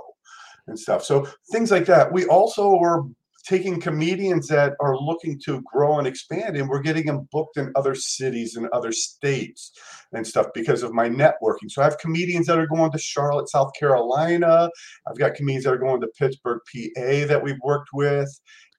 and 0.68 0.80
stuff. 0.80 1.04
So 1.04 1.28
things 1.52 1.72
like 1.72 1.86
that. 1.86 2.12
We 2.12 2.26
also 2.28 2.78
are 2.78 3.04
taking 3.48 3.80
comedians 3.80 4.48
that 4.48 4.74
are 4.82 4.98
looking 4.98 5.40
to 5.46 5.64
grow 5.74 6.00
and 6.00 6.08
expand 6.08 6.58
and 6.58 6.68
we're 6.68 6.82
getting 6.82 7.06
them 7.06 7.28
booked 7.32 7.56
in 7.56 7.72
other 7.76 7.96
cities 7.96 8.58
and 8.58 8.68
other 8.70 8.92
states 8.92 9.72
and 10.12 10.28
stuff 10.28 10.48
because 10.54 10.84
of 10.84 10.94
my 10.94 11.08
networking. 11.08 11.70
So 11.70 11.82
i 11.82 11.86
have 11.86 11.98
comedians 11.98 12.48
that 12.48 12.60
are 12.60 12.68
going 12.68 12.92
to 12.92 12.98
charlotte 12.98 13.48
south 13.48 13.72
carolina. 13.80 14.70
I've 15.08 15.18
got 15.18 15.36
comedians 15.36 15.64
that 15.64 15.74
are 15.74 15.78
going 15.78 16.02
to 16.02 16.08
pittsburgh 16.20 16.60
pa 16.72 17.26
that 17.28 17.42
we've 17.42 17.60
worked 17.64 17.90
with 17.94 18.30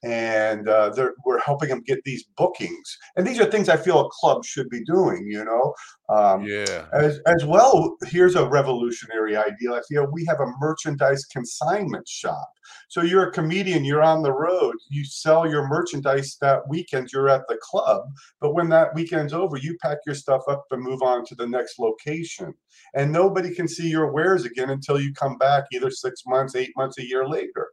and 0.05 0.69
uh, 0.69 0.93
we're 1.25 1.41
helping 1.41 1.69
them 1.69 1.83
get 1.83 2.03
these 2.05 2.25
bookings. 2.37 2.99
And 3.17 3.27
these 3.27 3.41
are 3.41 3.51
things 3.51 3.69
I 3.69 3.77
feel 3.77 4.01
a 4.01 4.09
club 4.11 4.45
should 4.45 4.69
be 4.69 4.85
doing. 4.85 5.27
You 5.29 5.45
know, 5.45 5.75
um, 6.09 6.45
yeah. 6.45 6.87
As 6.93 7.21
as 7.27 7.45
well, 7.45 7.97
here's 8.07 8.37
a 8.37 8.49
revolutionary 8.49 9.37
idea. 9.37 9.73
I 9.73 9.81
feel 9.89 10.07
we 10.11 10.25
have 10.27 10.41
a 10.41 10.53
merchandise 10.59 11.25
consignment 11.27 12.07
shop. 12.09 12.49
So 12.89 13.03
you're 13.03 13.29
a 13.29 13.33
comedian, 13.33 13.85
you're 13.85 14.03
on 14.03 14.23
the 14.23 14.33
road, 14.33 14.77
you 14.91 15.05
sell 15.05 15.49
your 15.49 15.67
merchandise 15.67 16.37
that 16.41 16.69
weekend. 16.69 17.11
You're 17.13 17.29
at 17.29 17.47
the 17.49 17.59
club, 17.63 18.03
but 18.41 18.55
when 18.55 18.69
that 18.71 18.95
weekend's 18.95 19.33
over, 19.33 19.57
you 19.57 19.77
pack 19.81 19.99
your 20.07 20.15
stuff 20.15 20.43
up 20.49 20.65
and 20.71 20.83
move 20.83 21.03
on 21.03 21.25
to 21.27 21.35
the 21.35 21.47
next 21.47 21.79
location. 21.79 22.55
And 22.95 23.13
nobody 23.13 23.55
can 23.55 23.69
see 23.69 23.89
your 23.89 24.13
wares 24.13 24.45
again 24.45 24.71
until 24.71 25.01
you 25.01 25.13
come 25.13 25.37
back, 25.39 25.65
either 25.73 25.91
six 25.91 26.23
months, 26.27 26.55
eight 26.55 26.73
months, 26.77 26.99
a 26.99 27.07
year 27.07 27.29
later. 27.29 27.71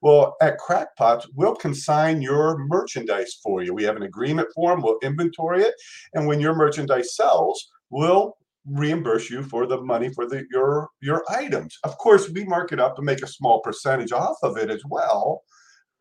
Well, 0.00 0.36
at 0.40 0.58
Krackpots, 0.58 1.26
we'll 1.34 1.56
consign 1.56 2.22
your 2.22 2.58
merchandise 2.58 3.38
for 3.42 3.62
you. 3.62 3.74
We 3.74 3.84
have 3.84 3.96
an 3.96 4.04
agreement 4.04 4.48
form, 4.54 4.82
we'll 4.82 4.98
inventory 5.02 5.62
it. 5.62 5.74
And 6.14 6.26
when 6.26 6.40
your 6.40 6.54
merchandise 6.54 7.16
sells, 7.16 7.68
we'll 7.90 8.36
reimburse 8.66 9.30
you 9.30 9.42
for 9.42 9.66
the 9.66 9.80
money 9.80 10.10
for 10.12 10.28
the 10.28 10.46
your 10.50 10.90
your 11.00 11.24
items. 11.30 11.78
Of 11.84 11.96
course, 11.98 12.28
we 12.28 12.44
mark 12.44 12.72
it 12.72 12.80
up 12.80 12.98
and 12.98 13.06
make 13.06 13.22
a 13.22 13.26
small 13.26 13.60
percentage 13.60 14.12
off 14.12 14.36
of 14.42 14.56
it 14.56 14.70
as 14.70 14.82
well, 14.88 15.42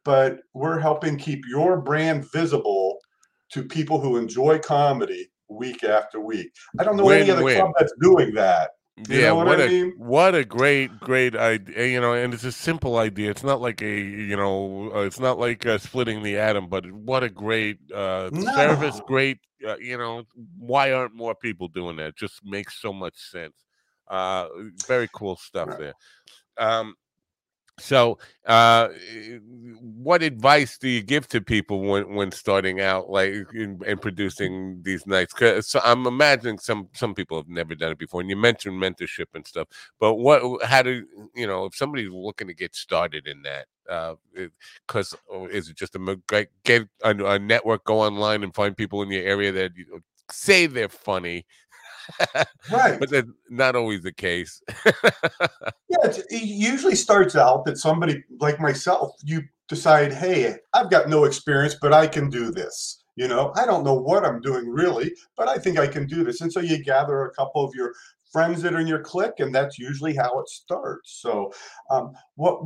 but 0.03 0.39
we're 0.53 0.79
helping 0.79 1.17
keep 1.17 1.43
your 1.47 1.81
brand 1.81 2.29
visible 2.31 2.99
to 3.51 3.63
people 3.63 3.99
who 3.99 4.17
enjoy 4.17 4.59
comedy 4.59 5.29
week 5.49 5.83
after 5.83 6.19
week. 6.19 6.51
I 6.79 6.83
don't 6.83 6.97
know 6.97 7.05
win, 7.05 7.21
any 7.21 7.31
other 7.31 7.43
win. 7.43 7.57
club 7.57 7.71
that's 7.77 7.93
doing 8.01 8.33
that. 8.33 8.71
You 8.97 9.19
yeah, 9.19 9.31
what, 9.31 9.45
what 9.45 9.61
I 9.61 9.67
mean? 9.67 9.93
a 9.95 10.03
what 10.03 10.33
a 10.33 10.43
great 10.43 10.99
great 10.99 11.35
idea, 11.35 11.85
you 11.85 12.01
know, 12.01 12.13
and 12.13 12.33
it's 12.33 12.43
a 12.43 12.51
simple 12.51 12.97
idea. 12.97 13.29
It's 13.29 13.43
not 13.43 13.61
like 13.61 13.81
a 13.83 13.99
you 13.99 14.35
know, 14.35 14.91
uh, 14.93 15.01
it's 15.01 15.19
not 15.19 15.37
like 15.37 15.67
uh, 15.67 15.77
splitting 15.77 16.23
the 16.23 16.37
atom, 16.37 16.67
but 16.67 16.91
what 16.91 17.21
a 17.21 17.29
great 17.29 17.77
uh, 17.93 18.31
no. 18.33 18.51
service, 18.55 18.99
great. 19.05 19.37
Uh, 19.65 19.77
you 19.77 19.99
know, 19.99 20.23
why 20.57 20.93
aren't 20.93 21.13
more 21.13 21.35
people 21.35 21.67
doing 21.67 21.97
that? 21.97 22.07
It 22.07 22.15
just 22.17 22.43
makes 22.43 22.81
so 22.81 22.91
much 22.91 23.15
sense. 23.15 23.53
Uh, 24.07 24.47
very 24.87 25.09
cool 25.13 25.35
stuff 25.35 25.67
right. 25.67 25.79
there. 25.79 25.93
Um, 26.57 26.95
so, 27.79 28.17
uh, 28.45 28.89
what 29.81 30.23
advice 30.23 30.77
do 30.77 30.89
you 30.89 31.03
give 31.03 31.27
to 31.27 31.41
people 31.41 31.81
when, 31.81 32.15
when 32.15 32.31
starting 32.31 32.81
out, 32.81 33.09
like 33.09 33.33
in, 33.53 33.79
in 33.85 33.97
producing 33.99 34.81
these 34.81 35.05
nights? 35.05 35.33
Cause 35.33 35.69
so 35.69 35.79
I'm 35.83 36.07
imagining 36.07 36.57
some 36.57 36.89
some 36.93 37.13
people 37.13 37.37
have 37.37 37.47
never 37.47 37.75
done 37.75 37.91
it 37.91 37.99
before, 37.99 38.21
and 38.21 38.29
you 38.29 38.35
mentioned 38.35 38.81
mentorship 38.81 39.27
and 39.35 39.45
stuff. 39.45 39.67
But 39.99 40.15
what, 40.15 40.63
how 40.63 40.81
do 40.81 41.05
you 41.35 41.45
know 41.45 41.65
if 41.65 41.75
somebody's 41.75 42.09
looking 42.09 42.47
to 42.47 42.53
get 42.53 42.75
started 42.75 43.27
in 43.27 43.43
that? 43.43 43.67
Because 44.87 45.13
uh, 45.13 45.17
oh, 45.31 45.45
is 45.45 45.69
it 45.69 45.77
just 45.77 45.95
a 45.95 46.47
get 46.63 46.87
a, 47.03 47.11
a 47.11 47.37
network, 47.39 47.83
go 47.83 47.99
online 47.99 48.43
and 48.43 48.55
find 48.55 48.75
people 48.75 49.03
in 49.03 49.11
your 49.11 49.23
area 49.23 49.51
that 49.51 49.71
you, 49.75 50.01
say 50.31 50.67
they're 50.67 50.89
funny, 50.89 51.45
right. 52.71 52.99
But 52.99 53.09
that's 53.09 53.29
not 53.49 53.75
always 53.75 54.03
the 54.03 54.11
case. 54.11 54.61
yeah, 54.85 56.05
it 56.05 56.43
usually 56.43 56.95
starts 56.95 57.35
out 57.35 57.65
that 57.65 57.77
somebody 57.77 58.23
like 58.39 58.59
myself, 58.59 59.11
you 59.23 59.41
decide, 59.67 60.13
hey, 60.13 60.55
I've 60.73 60.89
got 60.89 61.09
no 61.09 61.25
experience, 61.25 61.75
but 61.81 61.93
I 61.93 62.07
can 62.07 62.29
do 62.29 62.51
this. 62.51 63.03
You 63.15 63.27
know, 63.27 63.51
I 63.55 63.65
don't 63.65 63.83
know 63.83 63.95
what 63.95 64.23
I'm 64.23 64.41
doing 64.41 64.69
really, 64.69 65.11
but 65.35 65.47
I 65.47 65.57
think 65.57 65.79
I 65.79 65.87
can 65.87 66.05
do 66.05 66.23
this. 66.23 66.41
And 66.41 66.53
so 66.53 66.59
you 66.59 66.83
gather 66.83 67.25
a 67.25 67.33
couple 67.33 67.65
of 67.65 67.73
your 67.73 67.93
friends 68.31 68.61
that 68.61 68.73
are 68.73 68.79
in 68.79 68.87
your 68.87 69.01
clique, 69.01 69.39
and 69.39 69.53
that's 69.53 69.79
usually 69.79 70.15
how 70.15 70.39
it 70.39 70.47
starts. 70.47 71.19
So, 71.21 71.51
um, 71.89 72.13
what 72.35 72.59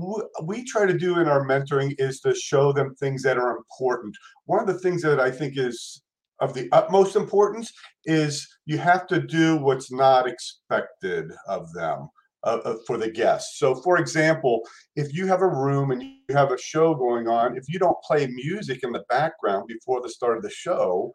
we 0.44 0.66
try 0.66 0.86
to 0.86 0.98
do 0.98 1.20
in 1.20 1.28
our 1.28 1.46
mentoring 1.46 1.96
is 1.98 2.20
to 2.22 2.36
show 2.36 2.74
them 2.74 2.96
things 2.96 3.24
that 3.24 3.38
are 3.38 3.56
important. 3.56 4.18
One 4.46 4.60
of 4.60 4.68
the 4.68 4.80
things 4.80 5.02
that 5.04 5.20
I 5.20 5.32
think 5.32 5.54
is 5.58 6.02
of 6.42 6.54
the 6.54 6.68
utmost 6.72 7.16
importance 7.16 7.72
is 8.06 8.48
you 8.66 8.78
have 8.78 9.08
to 9.08 9.22
do 9.22 9.58
what's 9.58 9.92
not 9.92 10.28
expected 10.28 11.32
of 11.48 11.72
them 11.74 12.10
uh, 12.44 12.60
uh, 12.66 12.76
for 12.88 12.98
the 12.98 13.10
guests. 13.10 13.60
So, 13.60 13.76
for 13.76 14.00
example, 14.00 14.62
if 14.96 15.14
you 15.14 15.28
have 15.28 15.42
a 15.42 15.48
room 15.48 15.92
and 15.92 16.02
you 16.02 16.36
have 16.36 16.52
a 16.52 16.58
show 16.58 16.96
going 16.96 17.28
on, 17.28 17.56
if 17.56 17.66
you 17.70 17.78
don't 17.78 18.02
play 18.04 18.26
music 18.28 18.80
in 18.84 18.92
the 18.92 19.04
background 19.10 19.68
before 19.68 20.02
the 20.02 20.10
start 20.10 20.38
of 20.38 20.44
the 20.44 20.50
show, 20.50 21.12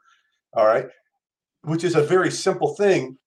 all 0.56 0.66
right, 0.66 0.86
which 1.62 1.82
is 1.82 1.96
a 1.96 2.02
very 2.02 2.30
simple 2.30 2.76
thing, 2.76 3.18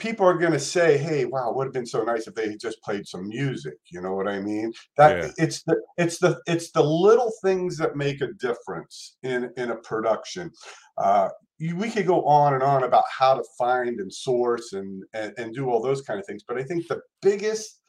people 0.00 0.26
are 0.26 0.38
going 0.38 0.52
to 0.52 0.58
say, 0.58 0.98
"Hey, 0.98 1.24
wow, 1.26 1.52
would 1.52 1.66
have 1.66 1.72
been 1.72 1.86
so 1.86 2.02
nice 2.02 2.26
if 2.26 2.34
they 2.34 2.56
just 2.56 2.82
played 2.82 3.06
some 3.06 3.28
music." 3.28 3.74
You 3.92 4.00
know 4.00 4.14
what 4.14 4.26
I 4.26 4.40
mean? 4.40 4.72
That 4.96 5.16
yeah. 5.16 5.30
it's 5.38 5.62
the 5.62 5.80
it's 5.98 6.18
the 6.18 6.40
it's 6.46 6.72
the 6.72 6.82
little 6.82 7.32
things 7.44 7.76
that 7.76 7.96
make 7.96 8.20
a 8.20 8.32
difference 8.32 9.16
in 9.22 9.50
in 9.56 9.70
a 9.70 9.76
production. 9.76 10.50
Uh, 10.98 11.28
you, 11.58 11.76
we 11.76 11.90
could 11.90 12.06
go 12.06 12.24
on 12.24 12.54
and 12.54 12.62
on 12.62 12.84
about 12.84 13.04
how 13.16 13.34
to 13.34 13.44
find 13.58 14.00
and 14.00 14.12
source 14.12 14.72
and, 14.72 15.04
and 15.12 15.32
and 15.38 15.54
do 15.54 15.68
all 15.68 15.80
those 15.80 16.02
kind 16.02 16.18
of 16.18 16.26
things, 16.26 16.42
but 16.46 16.58
I 16.58 16.64
think 16.64 16.88
the 16.88 17.00
biggest 17.22 17.80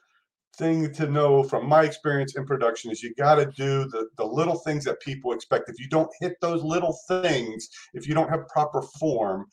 thing 0.57 0.93
to 0.93 1.07
know 1.07 1.43
from 1.43 1.65
my 1.65 1.83
experience 1.83 2.35
in 2.35 2.45
production 2.45 2.91
is 2.91 3.01
you 3.01 3.13
got 3.15 3.35
to 3.35 3.45
do 3.45 3.85
the, 3.85 4.09
the 4.17 4.25
little 4.25 4.59
things 4.59 4.83
that 4.83 4.99
people 4.99 5.31
expect. 5.31 5.69
If 5.69 5.79
you 5.79 5.87
don't 5.87 6.09
hit 6.19 6.33
those 6.41 6.61
little 6.61 6.97
things, 7.07 7.69
if 7.93 8.05
you 8.07 8.13
don't 8.13 8.29
have 8.29 8.47
proper 8.49 8.81
form, 8.99 9.47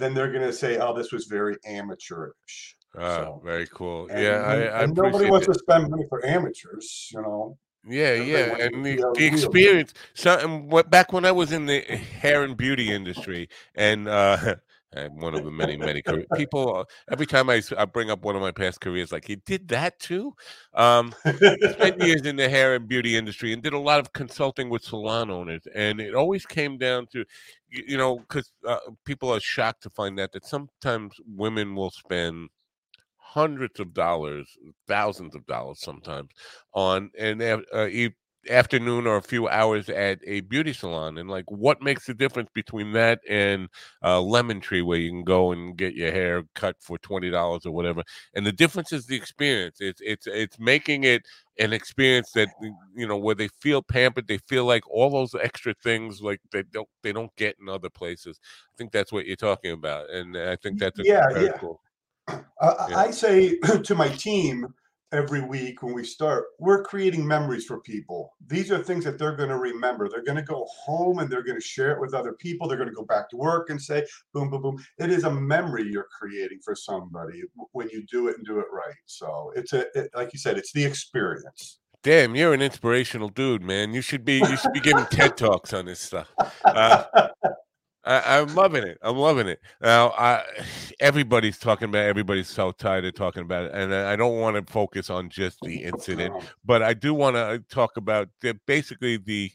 then 0.00 0.14
they're 0.14 0.32
going 0.32 0.46
to 0.46 0.52
say, 0.52 0.78
"Oh, 0.78 0.92
this 0.96 1.12
was 1.12 1.26
very 1.26 1.56
amateurish." 1.64 2.76
Ah, 2.98 3.16
So, 3.16 3.42
very 3.44 3.68
cool. 3.68 4.08
and, 4.10 4.20
yeah, 4.20 4.30
I, 4.30 4.54
and- 4.56 4.74
I 4.74 4.82
and 4.82 4.96
nobody 4.96 5.30
wants 5.30 5.46
that. 5.46 5.52
to 5.52 5.58
spend 5.60 5.90
money 5.90 6.04
for 6.08 6.24
amateurs, 6.26 7.08
you 7.12 7.22
know. 7.22 7.56
Yeah, 7.86 8.14
yeah, 8.14 8.56
and 8.60 8.84
the, 8.84 8.96
the 8.96 9.14
the 9.16 9.26
experience. 9.26 9.94
So, 10.12 10.36
and 10.38 10.70
what 10.70 10.90
back 10.90 11.12
when 11.14 11.24
I 11.24 11.32
was 11.32 11.50
in 11.50 11.64
the 11.66 11.80
hair 11.80 12.42
and 12.42 12.54
beauty 12.56 12.92
industry, 12.92 13.48
and 13.74 14.06
uh, 14.08 14.56
and 14.92 15.20
one 15.20 15.34
of 15.34 15.44
the 15.44 15.50
many, 15.50 15.76
many 15.76 16.02
career, 16.02 16.26
people. 16.34 16.76
uh, 16.76 16.84
Every 17.12 17.26
time 17.26 17.48
I, 17.48 17.62
I 17.78 17.84
bring 17.84 18.10
up 18.10 18.22
one 18.22 18.34
of 18.34 18.42
my 18.42 18.50
past 18.50 18.80
careers, 18.80 19.12
like 19.12 19.24
he 19.24 19.36
did 19.36 19.68
that 19.68 19.98
too. 20.00 20.34
Um, 20.74 21.14
spent 21.72 22.00
years 22.02 22.22
in 22.22 22.36
the 22.36 22.48
hair 22.48 22.74
and 22.74 22.88
beauty 22.88 23.16
industry 23.16 23.52
and 23.52 23.62
did 23.62 23.72
a 23.72 23.78
lot 23.78 24.00
of 24.00 24.12
consulting 24.12 24.68
with 24.68 24.82
salon 24.82 25.30
owners, 25.30 25.62
and 25.74 26.00
it 26.00 26.14
always 26.14 26.44
came 26.44 26.76
down 26.78 27.06
to, 27.12 27.24
you 27.68 27.96
know, 27.96 28.18
because 28.18 28.50
uh, 28.66 28.78
people 29.04 29.32
are 29.32 29.40
shocked 29.40 29.82
to 29.84 29.90
find 29.90 30.18
out 30.18 30.32
that 30.32 30.44
sometimes 30.44 31.14
women 31.26 31.74
will 31.74 31.90
spend 31.90 32.48
hundreds 33.16 33.78
of 33.78 33.94
dollars, 33.94 34.56
thousands 34.88 35.36
of 35.36 35.46
dollars 35.46 35.80
sometimes 35.80 36.30
on 36.74 37.10
an 37.16 37.40
af- 37.40 37.64
uh, 37.72 37.86
afternoon 38.48 39.06
or 39.06 39.16
a 39.16 39.22
few 39.22 39.48
hours 39.48 39.88
at 39.90 40.18
a 40.26 40.40
beauty 40.40 40.72
salon 40.72 41.18
and 41.18 41.28
like 41.28 41.44
what 41.50 41.82
makes 41.82 42.06
the 42.06 42.14
difference 42.14 42.48
between 42.54 42.92
that 42.92 43.20
and 43.28 43.68
uh, 44.02 44.20
lemon 44.20 44.60
tree 44.60 44.80
where 44.80 44.98
you 44.98 45.10
can 45.10 45.24
go 45.24 45.52
and 45.52 45.76
get 45.76 45.94
your 45.94 46.10
hair 46.10 46.42
cut 46.54 46.74
for 46.80 46.98
$20 46.98 47.66
or 47.66 47.72
whatever 47.72 48.02
and 48.34 48.46
the 48.46 48.52
difference 48.52 48.92
is 48.92 49.06
the 49.06 49.14
experience 49.16 49.76
it's 49.80 50.00
it's 50.02 50.26
it's 50.26 50.58
making 50.58 51.04
it 51.04 51.22
an 51.58 51.74
experience 51.74 52.30
that 52.32 52.48
you 52.96 53.06
know 53.06 53.18
where 53.18 53.34
they 53.34 53.48
feel 53.48 53.82
pampered 53.82 54.26
they 54.26 54.38
feel 54.38 54.64
like 54.64 54.88
all 54.88 55.10
those 55.10 55.34
extra 55.34 55.74
things 55.82 56.22
like 56.22 56.40
they 56.50 56.62
don't 56.62 56.88
they 57.02 57.12
don't 57.12 57.34
get 57.36 57.56
in 57.60 57.68
other 57.68 57.90
places 57.90 58.40
i 58.42 58.74
think 58.78 58.90
that's 58.90 59.12
what 59.12 59.26
you're 59.26 59.36
talking 59.36 59.72
about 59.72 60.08
and 60.08 60.36
i 60.36 60.56
think 60.56 60.78
that's 60.78 60.98
a, 60.98 61.04
Yeah, 61.04 61.26
yeah. 61.36 61.58
cool 61.58 61.80
Uh, 62.28 62.86
Yeah. 62.88 62.96
I 62.96 63.10
say 63.10 63.58
to 63.84 63.94
my 63.94 64.08
team 64.08 64.72
every 65.12 65.40
week 65.40 65.82
when 65.82 65.94
we 65.94 66.04
start, 66.04 66.44
we're 66.58 66.82
creating 66.82 67.26
memories 67.26 67.64
for 67.64 67.80
people. 67.80 68.32
These 68.46 68.70
are 68.70 68.82
things 68.82 69.04
that 69.04 69.18
they're 69.18 69.36
going 69.36 69.48
to 69.48 69.58
remember. 69.58 70.08
They're 70.08 70.24
going 70.24 70.36
to 70.36 70.42
go 70.42 70.66
home 70.70 71.18
and 71.18 71.30
they're 71.30 71.42
going 71.42 71.58
to 71.58 71.66
share 71.66 71.92
it 71.92 72.00
with 72.00 72.14
other 72.14 72.32
people. 72.34 72.68
They're 72.68 72.76
going 72.76 72.88
to 72.88 72.94
go 72.94 73.04
back 73.04 73.28
to 73.30 73.36
work 73.36 73.70
and 73.70 73.80
say, 73.80 74.06
boom, 74.32 74.50
boom, 74.50 74.62
boom. 74.62 74.84
It 74.98 75.10
is 75.10 75.24
a 75.24 75.30
memory 75.30 75.90
you're 75.90 76.08
creating 76.16 76.60
for 76.64 76.74
somebody 76.74 77.42
when 77.72 77.88
you 77.90 78.04
do 78.10 78.28
it 78.28 78.36
and 78.36 78.46
do 78.46 78.58
it 78.60 78.66
right. 78.72 78.94
So 79.06 79.52
it's 79.56 79.72
a, 79.72 79.86
it, 79.98 80.10
like 80.14 80.32
you 80.32 80.38
said, 80.38 80.58
it's 80.58 80.72
the 80.72 80.84
experience. 80.84 81.78
Damn, 82.02 82.34
you're 82.34 82.54
an 82.54 82.62
inspirational 82.62 83.28
dude, 83.28 83.62
man. 83.62 83.92
You 83.92 84.00
should 84.00 84.24
be 84.24 84.38
you 84.38 84.56
should 84.56 84.72
be 84.72 84.80
giving 84.80 85.04
TED 85.06 85.36
talks 85.36 85.74
on 85.74 85.84
this 85.84 86.00
stuff. 86.00 86.32
Uh, 86.64 87.04
I, 88.04 88.38
I'm 88.38 88.54
loving 88.54 88.84
it. 88.84 88.98
I'm 89.02 89.16
loving 89.16 89.46
it. 89.46 89.60
Now, 89.82 90.10
I, 90.10 90.42
everybody's 91.00 91.58
talking 91.58 91.88
about. 91.88 92.06
it. 92.06 92.08
Everybody's 92.08 92.48
so 92.48 92.72
tired 92.72 93.04
of 93.04 93.14
talking 93.14 93.42
about 93.42 93.66
it, 93.66 93.72
and 93.74 93.94
I 93.94 94.16
don't 94.16 94.40
want 94.40 94.56
to 94.56 94.72
focus 94.72 95.10
on 95.10 95.28
just 95.28 95.58
the 95.62 95.84
incident, 95.84 96.34
but 96.64 96.82
I 96.82 96.94
do 96.94 97.12
want 97.12 97.36
to 97.36 97.40
uh, 97.40 97.58
talk 97.70 97.96
about 97.96 98.28
the, 98.40 98.58
basically 98.66 99.18
the 99.18 99.50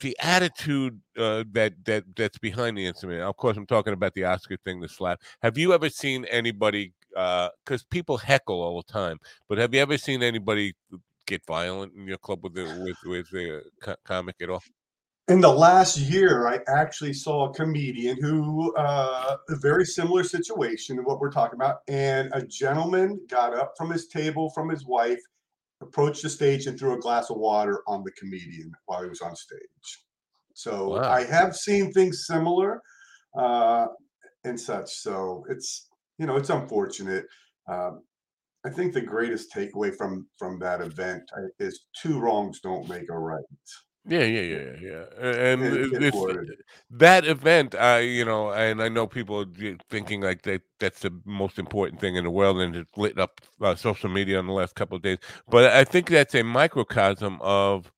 the 0.00 0.16
attitude 0.20 1.00
uh, 1.18 1.44
that 1.52 1.72
that 1.84 2.04
that's 2.14 2.38
behind 2.38 2.78
the 2.78 2.86
incident. 2.86 3.22
Of 3.22 3.36
course, 3.36 3.56
I'm 3.56 3.66
talking 3.66 3.92
about 3.92 4.14
the 4.14 4.24
Oscar 4.24 4.56
thing, 4.64 4.80
the 4.80 4.88
slap. 4.88 5.20
Have 5.42 5.58
you 5.58 5.72
ever 5.72 5.88
seen 5.88 6.24
anybody? 6.26 6.92
Uh, 7.16 7.48
because 7.64 7.84
people 7.84 8.16
heckle 8.16 8.60
all 8.60 8.82
the 8.82 8.92
time, 8.92 9.18
but 9.48 9.56
have 9.58 9.72
you 9.72 9.80
ever 9.80 9.96
seen 9.96 10.22
anybody 10.22 10.74
get 11.26 11.44
violent 11.46 11.92
in 11.94 12.06
your 12.06 12.18
club 12.18 12.42
with 12.42 12.54
the 12.54 12.64
with 12.84 12.96
with 13.04 13.30
the 13.30 13.58
uh, 13.58 13.60
co- 13.80 13.96
comic 14.04 14.36
at 14.40 14.50
all? 14.50 14.62
In 15.28 15.40
the 15.40 15.50
last 15.50 15.96
year, 15.96 16.46
I 16.46 16.60
actually 16.68 17.14
saw 17.14 17.48
a 17.48 17.54
comedian 17.54 18.18
who 18.20 18.74
uh, 18.76 19.36
a 19.48 19.56
very 19.56 19.86
similar 19.86 20.22
situation 20.22 20.96
to 20.96 21.02
what 21.02 21.18
we're 21.18 21.30
talking 21.30 21.58
about, 21.58 21.78
and 21.88 22.30
a 22.34 22.44
gentleman 22.46 23.20
got 23.28 23.54
up 23.54 23.72
from 23.76 23.90
his 23.90 24.06
table 24.06 24.50
from 24.50 24.68
his 24.68 24.84
wife, 24.84 25.20
approached 25.80 26.22
the 26.22 26.28
stage, 26.28 26.66
and 26.66 26.78
threw 26.78 26.92
a 26.94 27.00
glass 27.00 27.30
of 27.30 27.38
water 27.38 27.82
on 27.86 28.04
the 28.04 28.12
comedian 28.12 28.70
while 28.84 29.02
he 29.02 29.08
was 29.08 29.22
on 29.22 29.34
stage. 29.34 29.60
So 30.52 30.90
Wow. 30.90 31.10
I 31.10 31.24
have 31.24 31.56
seen 31.56 31.90
things 31.92 32.26
similar 32.26 32.82
uh, 33.36 33.86
and 34.44 34.60
such. 34.60 34.90
So 34.90 35.46
it's 35.48 35.88
you 36.18 36.26
know 36.26 36.36
it's 36.36 36.50
unfortunate. 36.50 37.24
Um, 37.66 38.02
I 38.66 38.70
think 38.70 38.92
the 38.92 39.00
greatest 39.00 39.52
takeaway 39.54 39.94
from 39.96 40.26
from 40.38 40.58
that 40.58 40.82
event 40.82 41.22
uh, 41.34 41.48
is 41.58 41.86
two 41.96 42.20
wrongs 42.20 42.60
don't 42.60 42.88
make 42.90 43.08
a 43.10 43.18
right. 43.18 43.42
Yeah, 44.06 44.24
yeah, 44.24 44.40
yeah, 44.42 44.58
yeah, 44.58 44.76
yeah. 44.80 45.04
And 45.52 45.62
It- 45.64 45.72
it- 45.74 45.92
it's 46.02 46.16
it's, 46.16 46.24
it 46.26 46.50
is. 46.50 46.56
that 46.90 47.24
event, 47.26 47.74
I 47.74 48.00
you 48.00 48.24
know, 48.24 48.52
and 48.52 48.82
I 48.82 48.88
know 48.88 49.06
people 49.06 49.40
are 49.40 49.76
thinking 49.90 50.20
like 50.22 50.42
that 50.42 50.62
that's 50.80 51.00
the 51.00 51.12
most 51.24 51.58
important 51.58 52.00
thing 52.00 52.16
in 52.16 52.24
the 52.24 52.30
world, 52.30 52.60
and 52.60 52.76
it's 52.76 52.96
lit 52.98 53.18
up 53.18 53.40
uh, 53.62 53.74
social 53.76 54.10
media 54.10 54.38
in 54.40 54.46
the 54.46 54.52
last 54.52 54.74
couple 54.74 54.96
of 54.96 55.02
days. 55.02 55.18
But 55.48 55.72
I 55.72 55.84
think 55.84 56.10
that's 56.10 56.34
a 56.34 56.42
microcosm 56.42 57.38
of 57.40 57.90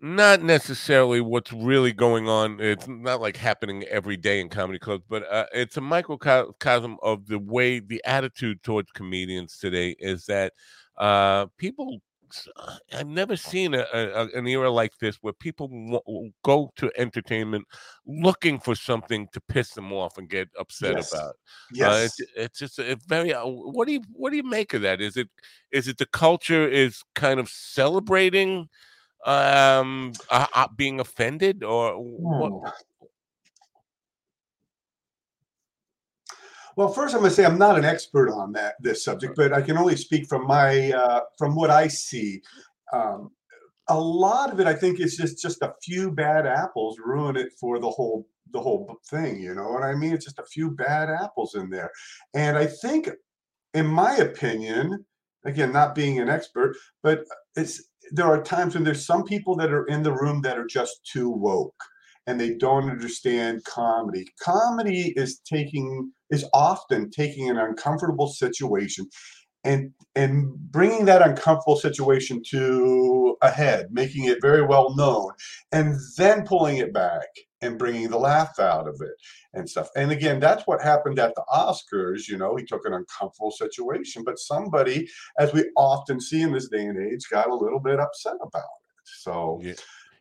not 0.00 0.42
necessarily 0.42 1.20
what's 1.20 1.52
really 1.52 1.92
going 1.92 2.28
on. 2.28 2.60
It's 2.60 2.86
not 2.88 3.20
like 3.20 3.36
happening 3.36 3.84
every 3.84 4.16
day 4.16 4.40
in 4.40 4.48
comedy 4.48 4.78
clubs, 4.78 5.04
but 5.08 5.24
uh, 5.32 5.46
it's 5.54 5.76
a 5.76 5.80
microcosm 5.80 6.98
of 7.02 7.26
the 7.26 7.38
way 7.38 7.80
the 7.80 8.02
attitude 8.04 8.62
towards 8.62 8.90
comedians 8.92 9.58
today 9.58 9.96
is 9.98 10.26
that 10.26 10.52
uh, 10.98 11.46
people. 11.58 12.00
Uh, 12.56 12.76
I've 12.92 13.06
never 13.06 13.36
seen 13.36 13.74
a, 13.74 13.84
a, 13.92 14.26
an 14.34 14.46
era 14.46 14.70
like 14.70 14.98
this 14.98 15.16
where 15.22 15.32
people 15.32 15.68
w- 15.68 16.32
go 16.44 16.70
to 16.76 16.90
entertainment 16.96 17.66
looking 18.06 18.58
for 18.58 18.74
something 18.74 19.28
to 19.32 19.40
piss 19.40 19.70
them 19.74 19.92
off 19.92 20.18
and 20.18 20.28
get 20.28 20.48
upset 20.58 20.96
Yes. 20.96 21.12
about. 21.12 21.34
Uh, 21.34 21.34
Yes. 21.72 22.20
it's, 22.20 22.32
it's 22.36 22.58
just 22.58 22.78
a 22.78 22.96
very. 23.06 23.32
uh, 23.32 23.46
What 23.46 23.86
do 23.86 23.92
you 23.94 24.02
what 24.12 24.30
do 24.30 24.36
you 24.36 24.42
make 24.42 24.74
of 24.74 24.82
that? 24.82 25.00
Is 25.00 25.16
it 25.16 25.28
is 25.72 25.88
it 25.88 25.98
the 25.98 26.06
culture 26.06 26.66
is 26.68 27.02
kind 27.14 27.40
of 27.40 27.48
celebrating 27.48 28.68
um 29.24 30.12
uh, 30.30 30.46
uh, 30.54 30.68
being 30.76 31.00
offended 31.00 31.64
or 31.64 31.94
what? 31.96 32.52
Well, 36.76 36.92
first 36.92 37.14
I'm 37.14 37.20
going 37.20 37.30
to 37.30 37.34
say 37.34 37.46
I'm 37.46 37.58
not 37.58 37.78
an 37.78 37.86
expert 37.86 38.30
on 38.30 38.52
that 38.52 38.74
this 38.80 39.02
subject, 39.02 39.34
but 39.34 39.54
I 39.54 39.62
can 39.62 39.78
only 39.78 39.96
speak 39.96 40.26
from 40.28 40.46
my 40.46 40.92
uh, 40.92 41.20
from 41.38 41.56
what 41.56 41.70
I 41.70 41.88
see. 41.88 42.42
Um, 42.92 43.30
a 43.88 43.98
lot 43.98 44.52
of 44.52 44.60
it, 44.60 44.66
I 44.66 44.74
think, 44.74 45.00
is 45.00 45.16
just 45.16 45.40
just 45.40 45.62
a 45.62 45.72
few 45.82 46.10
bad 46.10 46.46
apples 46.46 46.98
ruin 47.02 47.36
it 47.36 47.52
for 47.58 47.78
the 47.78 47.88
whole 47.88 48.28
the 48.52 48.60
whole 48.60 48.94
thing. 49.08 49.40
You 49.40 49.54
know 49.54 49.70
what 49.70 49.84
I 49.84 49.94
mean? 49.94 50.12
It's 50.12 50.26
just 50.26 50.38
a 50.38 50.44
few 50.44 50.70
bad 50.70 51.08
apples 51.08 51.54
in 51.54 51.70
there, 51.70 51.90
and 52.34 52.58
I 52.58 52.66
think, 52.66 53.08
in 53.72 53.86
my 53.86 54.16
opinion, 54.16 55.06
again, 55.46 55.72
not 55.72 55.94
being 55.94 56.20
an 56.20 56.28
expert, 56.28 56.76
but 57.02 57.24
it's 57.56 57.82
there 58.12 58.26
are 58.26 58.42
times 58.42 58.74
when 58.74 58.84
there's 58.84 59.06
some 59.06 59.24
people 59.24 59.56
that 59.56 59.72
are 59.72 59.86
in 59.86 60.02
the 60.02 60.12
room 60.12 60.42
that 60.42 60.58
are 60.58 60.66
just 60.66 61.06
too 61.10 61.30
woke 61.30 61.82
and 62.26 62.40
they 62.40 62.54
don't 62.54 62.90
understand 62.90 63.64
comedy. 63.64 64.26
Comedy 64.40 65.12
is 65.16 65.40
taking 65.40 66.12
is 66.30 66.44
often 66.52 67.10
taking 67.10 67.48
an 67.48 67.56
uncomfortable 67.56 68.28
situation 68.28 69.08
and 69.64 69.92
and 70.14 70.54
bringing 70.70 71.04
that 71.04 71.26
uncomfortable 71.26 71.76
situation 71.76 72.42
to 72.50 73.36
a 73.42 73.50
head, 73.50 73.88
making 73.90 74.24
it 74.24 74.38
very 74.40 74.62
well 74.62 74.94
known, 74.96 75.30
and 75.72 75.96
then 76.16 76.46
pulling 76.46 76.78
it 76.78 76.92
back 76.92 77.26
and 77.62 77.78
bringing 77.78 78.08
the 78.08 78.18
laugh 78.18 78.58
out 78.58 78.86
of 78.86 79.00
it 79.00 79.14
and 79.54 79.68
stuff. 79.68 79.88
And 79.96 80.12
again, 80.12 80.40
that's 80.40 80.66
what 80.66 80.82
happened 80.82 81.18
at 81.18 81.34
the 81.34 81.44
Oscars. 81.52 82.28
You 82.28 82.38
know, 82.38 82.54
he 82.56 82.64
took 82.64 82.86
an 82.86 82.94
uncomfortable 82.94 83.50
situation, 83.50 84.22
but 84.24 84.38
somebody, 84.38 85.08
as 85.38 85.52
we 85.52 85.70
often 85.76 86.20
see 86.20 86.42
in 86.42 86.52
this 86.52 86.68
day 86.68 86.84
and 86.84 86.98
age, 86.98 87.28
got 87.30 87.50
a 87.50 87.54
little 87.54 87.80
bit 87.80 87.98
upset 87.98 88.36
about 88.42 88.60
it. 88.60 89.02
So 89.04 89.60
Yeah. 89.62 89.74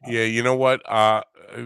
Yeah, 0.07 0.23
you 0.23 0.43
know 0.43 0.55
what? 0.55 0.81
Uh, 0.89 1.21
uh, 1.55 1.65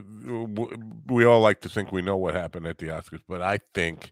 we 1.07 1.26
all 1.26 1.41
like 1.41 1.61
to 1.61 1.70
think 1.70 1.91
we 1.91 2.02
know 2.02 2.18
what 2.18 2.36
happened 2.36 2.68
at 2.68 2.78
the 2.78 2.88
Oscars, 2.88 3.22
but 3.28 3.41
I 3.41 3.60
think 3.74 4.11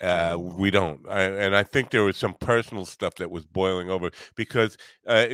uh, 0.00 0.36
we 0.38 0.70
don't. 0.70 1.00
I, 1.08 1.22
and 1.22 1.56
I 1.56 1.62
think 1.64 1.90
there 1.90 2.04
was 2.04 2.16
some 2.16 2.34
personal 2.34 2.84
stuff 2.84 3.16
that 3.16 3.30
was 3.30 3.44
boiling 3.44 3.90
over 3.90 4.10
because 4.36 4.76
uh, 5.06 5.26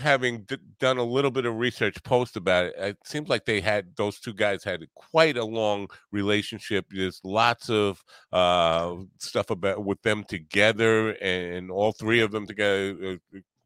having 0.00 0.42
d- 0.42 0.58
done 0.78 0.98
a 0.98 1.04
little 1.04 1.30
bit 1.30 1.44
of 1.44 1.56
research 1.56 2.02
post 2.04 2.36
about 2.36 2.66
it, 2.66 2.74
it 2.78 2.98
seems 3.04 3.28
like 3.28 3.44
they 3.44 3.60
had 3.60 3.94
those 3.96 4.20
two 4.20 4.32
guys 4.32 4.62
had 4.64 4.84
quite 4.94 5.36
a 5.36 5.44
long 5.44 5.88
relationship. 6.12 6.86
There's 6.90 7.20
lots 7.24 7.68
of 7.68 8.02
uh, 8.32 8.96
stuff 9.18 9.50
about 9.50 9.84
with 9.84 10.02
them 10.02 10.24
together, 10.24 11.10
and 11.20 11.70
all 11.70 11.92
three 11.92 12.20
of 12.20 12.30
them 12.30 12.46
together. 12.46 13.18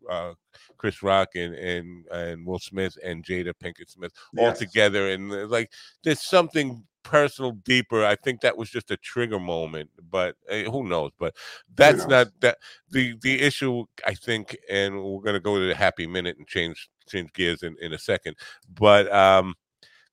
Uh, 0.08 0.34
Chris 0.78 1.02
Rock 1.02 1.30
and 1.34 1.54
and 1.54 2.06
and 2.06 2.46
Will 2.46 2.58
Smith 2.58 2.96
and 3.04 3.24
Jada 3.24 3.52
Pinkett 3.62 3.90
Smith 3.90 4.12
all 4.36 4.48
Yes. 4.48 4.58
together, 4.58 5.10
and 5.10 5.32
uh, 5.32 5.46
like 5.46 5.70
there's 6.02 6.22
something 6.22 6.84
personal, 7.02 7.52
deeper. 7.64 8.04
I 8.04 8.16
think 8.16 8.40
that 8.40 8.56
was 8.56 8.68
just 8.68 8.90
a 8.90 8.96
trigger 8.96 9.38
moment, 9.38 9.90
but 10.10 10.36
uh, 10.50 10.62
who 10.70 10.88
knows? 10.88 11.12
But 11.18 11.34
that's 11.76 12.00
knows? 12.00 12.08
not 12.08 12.28
that 12.40 12.58
the 12.90 13.14
the 13.22 13.40
issue. 13.40 13.84
I 14.06 14.14
think, 14.14 14.56
and 14.68 15.02
we're 15.02 15.22
gonna 15.22 15.40
go 15.40 15.58
to 15.58 15.66
the 15.66 15.74
happy 15.74 16.06
minute 16.06 16.36
and 16.38 16.46
change 16.46 16.88
change 17.08 17.32
gears 17.32 17.62
in 17.62 17.76
in 17.80 17.92
a 17.92 17.98
second. 17.98 18.36
But 18.78 19.12
um, 19.12 19.54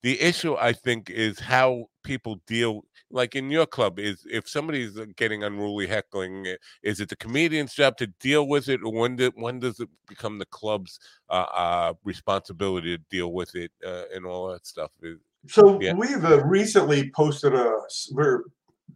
the 0.04 0.20
issue 0.20 0.54
I 0.54 0.74
think 0.74 1.08
is 1.08 1.40
how 1.40 1.86
people 2.04 2.38
deal. 2.46 2.84
Like 3.10 3.34
in 3.34 3.50
your 3.50 3.64
club, 3.64 3.98
is 3.98 4.26
if 4.30 4.46
somebody's 4.46 4.98
uh, 4.98 5.06
getting 5.16 5.44
unruly 5.44 5.86
heckling, 5.86 6.46
is 6.82 7.00
it 7.00 7.08
the 7.08 7.16
comedian's 7.16 7.72
job 7.72 7.96
to 7.98 8.08
deal 8.20 8.46
with 8.46 8.68
it, 8.68 8.80
or 8.84 8.92
when 8.92 9.16
do, 9.16 9.30
when 9.34 9.60
does 9.60 9.80
it 9.80 9.88
become 10.06 10.38
the 10.38 10.46
club's 10.46 10.98
uh, 11.30 11.46
uh, 11.54 11.94
responsibility 12.04 12.98
to 12.98 13.02
deal 13.10 13.32
with 13.32 13.54
it 13.54 13.70
uh, 13.86 14.02
and 14.14 14.26
all 14.26 14.48
that 14.48 14.66
stuff? 14.66 14.90
Is- 15.02 15.20
So 15.48 15.80
Yeah. 15.80 15.94
we've 15.94 16.24
uh, 16.24 16.44
recently 16.44 17.10
posted 17.12 17.54
a 17.54 17.74
we're 18.12 18.42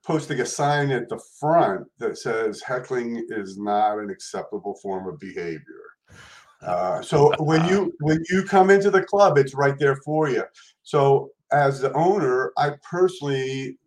posting 0.05 0.41
a 0.41 0.47
sign 0.47 0.91
at 0.91 1.09
the 1.09 1.21
front 1.41 1.87
that 1.99 2.19
says 2.19 2.61
heckling 2.61 3.25
is 3.31 3.57
not 3.57 3.99
an 3.99 4.11
acceptable 4.11 4.75
form 4.83 5.09
of 5.09 5.19
behavior. 5.19 5.85
Uh, 6.61 7.01
so 7.03 7.33
when 7.39 7.65
you 7.71 7.95
when 8.01 8.23
you 8.31 8.43
come 8.43 8.71
into 8.71 8.91
the 8.91 9.03
club, 9.03 9.39
it's 9.39 9.55
right 9.55 9.79
there 9.79 9.97
for 9.97 10.29
you. 10.29 10.43
So 10.89 11.33
as 11.53 11.81
the 11.81 11.93
owner, 11.93 12.51
I 12.57 12.73
personally 12.91 13.79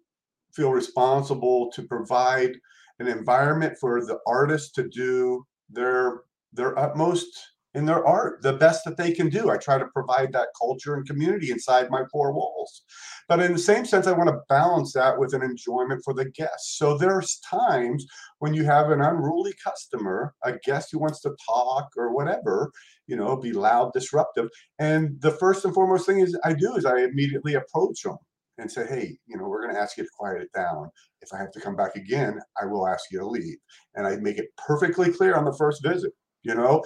feel 0.54 0.70
responsible 0.70 1.72
to 1.72 1.82
provide 1.82 2.52
an 3.00 3.08
environment 3.08 3.76
for 3.82 4.06
the 4.06 4.20
artists 4.28 4.72
to 4.74 4.88
do 4.88 5.44
their 5.68 6.22
their 6.54 6.78
utmost 6.78 7.26
in 7.74 7.86
their 7.86 8.06
art, 8.06 8.44
the 8.44 8.54
best 8.54 8.84
that 8.86 8.98
they 8.98 9.14
can 9.14 9.30
do. 9.30 9.50
I 9.50 9.58
try 9.58 9.80
to 9.80 9.88
provide 9.88 10.32
that 10.34 10.50
culture 10.60 10.94
and 10.94 11.08
community 11.08 11.50
inside 11.50 11.90
my 11.90 12.04
four 12.12 12.34
walls. 12.34 12.84
But 13.30 13.42
in 13.42 13.54
the 13.54 13.60
same 13.60 13.86
sense, 13.86 14.08
I 14.08 14.12
want 14.12 14.30
to 14.30 14.42
balance 14.50 14.94
that 14.94 15.18
with 15.18 15.34
an 15.34 15.42
enjoyment 15.42 16.02
for 16.04 16.14
the 16.14 16.26
guests. 16.26 16.78
So 16.78 16.98
there's 16.98 17.40
times 17.40 18.06
when 18.40 18.54
you 18.54 18.66
have 18.66 18.92
an 18.92 19.02
unruly 19.02 19.54
customer, 19.64 20.36
a 20.44 20.54
guest 20.66 20.90
who 20.92 21.00
wants 21.00 21.22
to 21.22 21.36
talk 21.48 21.90
or 21.98 22.14
whatever, 22.14 22.72
you 23.12 23.18
know, 23.18 23.36
be 23.36 23.52
loud, 23.52 23.92
disruptive. 23.92 24.48
And 24.80 25.20
the 25.20 25.32
first 25.32 25.66
and 25.66 25.74
foremost 25.74 26.06
thing 26.06 26.20
is 26.22 26.40
I 26.46 26.54
do 26.54 26.76
is 26.78 26.86
I 26.86 27.02
immediately 27.02 27.56
approach 27.56 28.04
them 28.04 28.16
and 28.58 28.72
say, 28.72 28.88
hey, 28.88 29.18
you 29.28 29.38
know, 29.38 29.50
we're 29.50 29.62
going 29.62 29.76
to 29.76 29.82
ask 29.82 29.98
you 29.98 30.06
to 30.06 30.10
quiet 30.18 30.42
it 30.42 30.52
down. 30.56 30.90
If 31.22 31.28
I 31.34 31.38
have 31.38 31.52
to 31.52 31.60
come 31.60 31.76
back 31.76 31.98
again, 31.98 32.40
I 32.62 32.66
will 32.68 32.88
ask 32.88 33.04
you 33.12 33.20
to 33.20 33.28
leave. 33.28 33.58
And 33.96 34.08
I 34.08 34.16
make 34.16 34.38
it 34.38 34.48
perfectly 34.58 35.12
clear 35.12 35.36
on 35.36 35.44
the 35.44 35.54
first 35.58 35.84
visit, 35.84 36.14
you 36.44 36.56
know, 36.56 36.82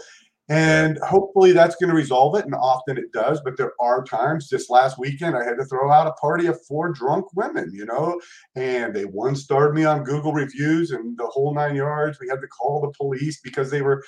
and 0.49 0.99
hopefully 0.99 1.51
that's 1.51 1.75
going 1.75 1.89
to 1.89 1.95
resolve 1.95 2.37
it. 2.37 2.45
And 2.45 2.53
often 2.53 2.97
it 2.97 3.11
does. 3.11 3.41
But 3.43 3.57
there 3.57 3.73
are 3.79 4.03
times, 4.03 4.47
just 4.47 4.69
last 4.69 4.99
weekend, 4.99 5.35
I 5.35 5.43
had 5.43 5.57
to 5.57 5.65
throw 5.65 5.91
out 5.91 6.07
a 6.07 6.13
party 6.13 6.47
of 6.47 6.63
four 6.65 6.91
drunk 6.91 7.25
women, 7.35 7.71
you 7.73 7.85
know, 7.85 8.19
and 8.55 8.95
they 8.95 9.03
one 9.03 9.35
starred 9.35 9.73
me 9.73 9.85
on 9.85 10.03
Google 10.03 10.33
reviews 10.33 10.91
and 10.91 11.17
the 11.17 11.27
whole 11.27 11.53
nine 11.53 11.75
yards. 11.75 12.19
We 12.19 12.29
had 12.29 12.41
to 12.41 12.47
call 12.47 12.81
the 12.81 12.93
police 12.97 13.39
because 13.41 13.71
they 13.71 13.81
were, 13.81 14.03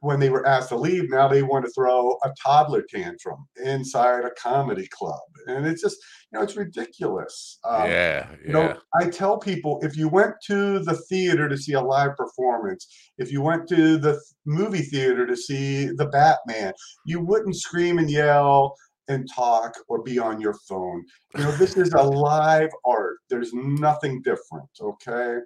when 0.00 0.20
they 0.20 0.30
were 0.30 0.46
asked 0.46 0.70
to 0.70 0.76
leave, 0.76 1.10
now 1.10 1.28
they 1.28 1.42
want 1.42 1.64
to 1.66 1.70
throw 1.72 2.16
a 2.24 2.32
toddler 2.42 2.82
tantrum 2.82 3.46
inside 3.62 4.24
a 4.24 4.30
comedy 4.30 4.88
club. 4.88 5.20
And 5.46 5.66
it's 5.66 5.82
just, 5.82 5.98
you 6.34 6.40
know, 6.40 6.44
it's 6.44 6.56
ridiculous. 6.56 7.60
Um, 7.64 7.88
yeah, 7.88 8.26
you 8.44 8.52
know. 8.52 8.76
I 9.00 9.08
tell 9.08 9.38
people 9.38 9.78
if 9.82 9.96
you 9.96 10.08
went 10.08 10.34
to 10.48 10.80
the 10.80 10.96
theater 11.08 11.48
to 11.48 11.56
see 11.56 11.74
a 11.74 11.80
live 11.80 12.16
performance, 12.16 12.88
if 13.18 13.30
you 13.30 13.40
went 13.40 13.68
to 13.68 13.98
the 13.98 14.20
movie 14.44 14.82
theater 14.82 15.26
to 15.26 15.36
see 15.36 15.86
the 15.86 16.06
Batman, 16.06 16.72
you 17.06 17.20
wouldn't 17.20 17.54
scream 17.54 17.98
and 17.98 18.10
yell 18.10 18.74
and 19.06 19.28
talk 19.32 19.74
or 19.86 20.02
be 20.02 20.18
on 20.18 20.40
your 20.40 20.54
phone. 20.68 21.04
You 21.36 21.44
know, 21.44 21.52
this 21.52 21.76
is 21.76 21.92
a 21.92 22.02
live 22.02 22.70
art. 22.84 23.18
There's 23.30 23.52
nothing 23.54 24.20
different, 24.22 24.70
okay? 24.80 25.36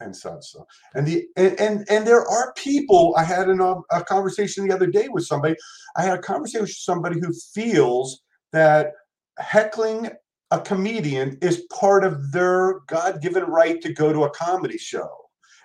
And 0.00 0.16
such 0.16 0.42
so. 0.44 0.66
And 0.94 1.06
the 1.06 1.26
and 1.36 1.60
and, 1.60 1.86
and 1.90 2.06
there 2.06 2.26
are 2.26 2.54
people. 2.54 3.14
I 3.18 3.24
had 3.24 3.50
an, 3.50 3.60
um, 3.60 3.82
a 3.92 4.02
conversation 4.02 4.66
the 4.66 4.74
other 4.74 4.86
day 4.86 5.08
with 5.08 5.26
somebody. 5.26 5.56
I 5.98 6.02
had 6.02 6.18
a 6.18 6.22
conversation 6.22 6.62
with 6.62 6.70
somebody 6.70 7.20
who 7.20 7.30
feels 7.52 8.22
that 8.52 8.92
heckling 9.40 10.10
a 10.50 10.60
comedian 10.60 11.38
is 11.40 11.64
part 11.70 12.04
of 12.04 12.32
their 12.32 12.80
God-given 12.88 13.44
right 13.44 13.80
to 13.82 13.92
go 13.92 14.12
to 14.12 14.24
a 14.24 14.30
comedy 14.30 14.78
show. 14.78 15.08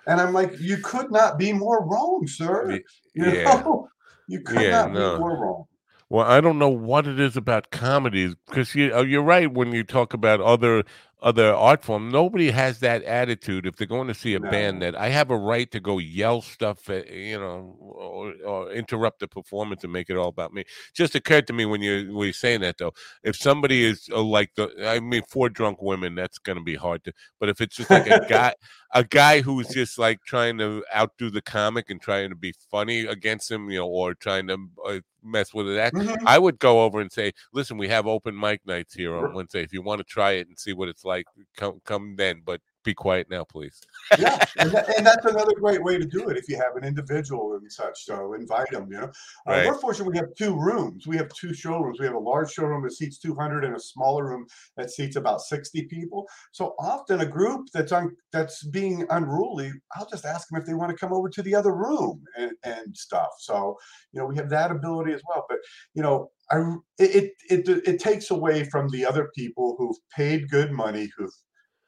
And 0.06 0.20
I'm 0.20 0.32
like, 0.32 0.58
you 0.60 0.78
could 0.78 1.10
not 1.10 1.38
be 1.38 1.52
more 1.52 1.84
wrong, 1.84 2.26
sir. 2.28 2.80
You 3.14 3.32
yeah. 3.32 3.44
know, 3.44 3.88
you 4.28 4.40
could 4.40 4.62
Yeah, 4.62 4.70
not 4.70 4.92
no. 4.92 5.14
be 5.14 5.20
more 5.20 5.36
wrong. 5.36 5.64
Well, 6.08 6.24
I 6.24 6.40
don't 6.40 6.58
know 6.58 6.68
what 6.68 7.08
it 7.08 7.18
is 7.18 7.36
about 7.36 7.72
comedies 7.72 8.36
because 8.46 8.74
you 8.76 8.92
oh, 8.92 9.02
you're 9.02 9.22
right 9.22 9.52
when 9.52 9.72
you 9.72 9.82
talk 9.82 10.14
about 10.14 10.40
other 10.40 10.84
other 11.22 11.54
art 11.54 11.82
form. 11.82 12.10
Nobody 12.10 12.50
has 12.50 12.80
that 12.80 13.02
attitude 13.04 13.66
if 13.66 13.76
they're 13.76 13.86
going 13.86 14.08
to 14.08 14.14
see 14.14 14.34
a 14.34 14.40
band 14.40 14.82
that 14.82 14.94
I 14.94 15.08
have 15.08 15.30
a 15.30 15.36
right 15.36 15.70
to 15.70 15.80
go 15.80 15.98
yell 15.98 16.42
stuff, 16.42 16.90
at, 16.90 17.10
you 17.10 17.38
know, 17.38 17.76
or, 17.80 18.34
or 18.44 18.70
interrupt 18.70 19.20
the 19.20 19.28
performance 19.28 19.82
and 19.82 19.92
make 19.92 20.10
it 20.10 20.16
all 20.16 20.28
about 20.28 20.52
me. 20.52 20.64
Just 20.94 21.14
occurred 21.14 21.46
to 21.46 21.52
me 21.52 21.64
when 21.64 21.80
you 21.80 22.14
were 22.14 22.32
saying 22.32 22.60
that 22.60 22.78
though. 22.78 22.92
If 23.22 23.36
somebody 23.36 23.84
is 23.84 24.08
uh, 24.12 24.22
like 24.22 24.54
the, 24.56 24.70
I 24.86 25.00
mean, 25.00 25.22
four 25.28 25.48
drunk 25.48 25.80
women, 25.80 26.14
that's 26.14 26.38
going 26.38 26.58
to 26.58 26.64
be 26.64 26.74
hard 26.74 27.02
to. 27.04 27.12
But 27.40 27.48
if 27.48 27.60
it's 27.60 27.76
just 27.76 27.90
like 27.90 28.06
a 28.06 28.26
guy, 28.28 28.54
a 28.92 29.02
guy 29.02 29.40
who's 29.40 29.68
just 29.68 29.98
like 29.98 30.20
trying 30.26 30.58
to 30.58 30.84
outdo 30.94 31.30
the 31.30 31.42
comic 31.42 31.88
and 31.88 32.00
trying 32.00 32.28
to 32.28 32.36
be 32.36 32.54
funny 32.70 33.00
against 33.06 33.50
him, 33.50 33.70
you 33.70 33.78
know, 33.78 33.86
or 33.86 34.14
trying 34.14 34.48
to 34.48 34.58
uh, 34.86 35.00
mess 35.26 35.54
with 35.54 35.68
it. 35.68 35.92
Mhm. 35.94 36.16
I 36.26 36.38
would 36.38 36.58
go 36.58 36.82
over 36.84 37.00
and 37.00 37.12
say, 37.12 37.32
"Listen, 37.52 37.78
we 37.78 37.88
have 37.88 38.06
open 38.06 38.38
mic 38.38 38.64
nights 38.66 38.94
here 38.94 39.16
on 39.16 39.32
Wednesday. 39.34 39.62
If 39.62 39.72
you 39.72 39.82
want 39.82 39.98
to 40.00 40.04
try 40.04 40.32
it 40.32 40.48
and 40.48 40.58
see 40.58 40.72
what 40.72 40.88
it's 40.88 41.04
like, 41.04 41.26
come 41.56 41.80
come 41.84 42.16
then. 42.16 42.42
But 42.44 42.60
be 42.86 42.94
quiet 42.94 43.28
now, 43.28 43.44
please." 43.44 43.82
yeah, 44.18 44.38
and, 44.58 44.70
that, 44.70 44.88
and 44.96 45.06
that's 45.06 45.26
another 45.26 45.52
great 45.60 45.82
way 45.82 45.98
to 45.98 46.04
do 46.06 46.28
it 46.28 46.36
if 46.36 46.48
you 46.48 46.56
have 46.56 46.76
an 46.76 46.84
individual 46.84 47.54
and 47.54 47.70
such. 47.70 48.04
So 48.04 48.34
invite 48.34 48.70
them. 48.70 48.88
You 48.90 48.98
know, 48.98 49.04
uh, 49.04 49.10
Right. 49.46 49.66
we're 49.66 49.78
fortunate 49.78 50.10
we 50.10 50.16
have 50.16 50.34
two 50.36 50.58
rooms. 50.58 51.06
We 51.06 51.16
have 51.16 51.28
two 51.30 51.52
showrooms. 51.52 51.98
We 51.98 52.06
have 52.06 52.14
a 52.14 52.18
large 52.18 52.52
showroom 52.52 52.82
that 52.84 52.92
seats 52.92 53.18
200 53.18 53.64
and 53.64 53.76
a 53.76 53.80
smaller 53.80 54.26
room 54.26 54.46
that 54.76 54.90
seats 54.90 55.16
about 55.16 55.40
60 55.40 55.82
people. 55.84 56.28
So 56.52 56.74
often 56.78 57.20
a 57.20 57.26
group 57.26 57.68
that's 57.72 57.92
on 57.92 58.16
that's 58.32 58.64
being 58.64 59.06
unruly, 59.10 59.72
I'll 59.94 60.08
just 60.08 60.24
ask 60.24 60.48
them 60.48 60.60
if 60.60 60.66
they 60.66 60.74
want 60.74 60.90
to 60.90 60.96
come 60.96 61.12
over 61.12 61.28
to 61.28 61.42
the 61.42 61.54
other 61.54 61.74
room 61.74 62.22
and, 62.36 62.52
and 62.64 62.96
stuff. 62.96 63.30
So 63.40 63.76
you 64.12 64.20
know, 64.20 64.26
we 64.26 64.36
have 64.36 64.50
that 64.50 64.70
ability 64.70 65.12
as 65.12 65.22
well. 65.28 65.44
But 65.48 65.58
you 65.94 66.02
know, 66.02 66.30
I 66.50 66.58
it 66.98 67.34
it 67.50 67.68
it, 67.68 67.88
it 67.88 68.00
takes 68.00 68.30
away 68.30 68.64
from 68.64 68.88
the 68.88 69.04
other 69.04 69.30
people 69.34 69.74
who've 69.78 69.96
paid 70.14 70.48
good 70.48 70.70
money, 70.72 71.10
who've 71.16 71.32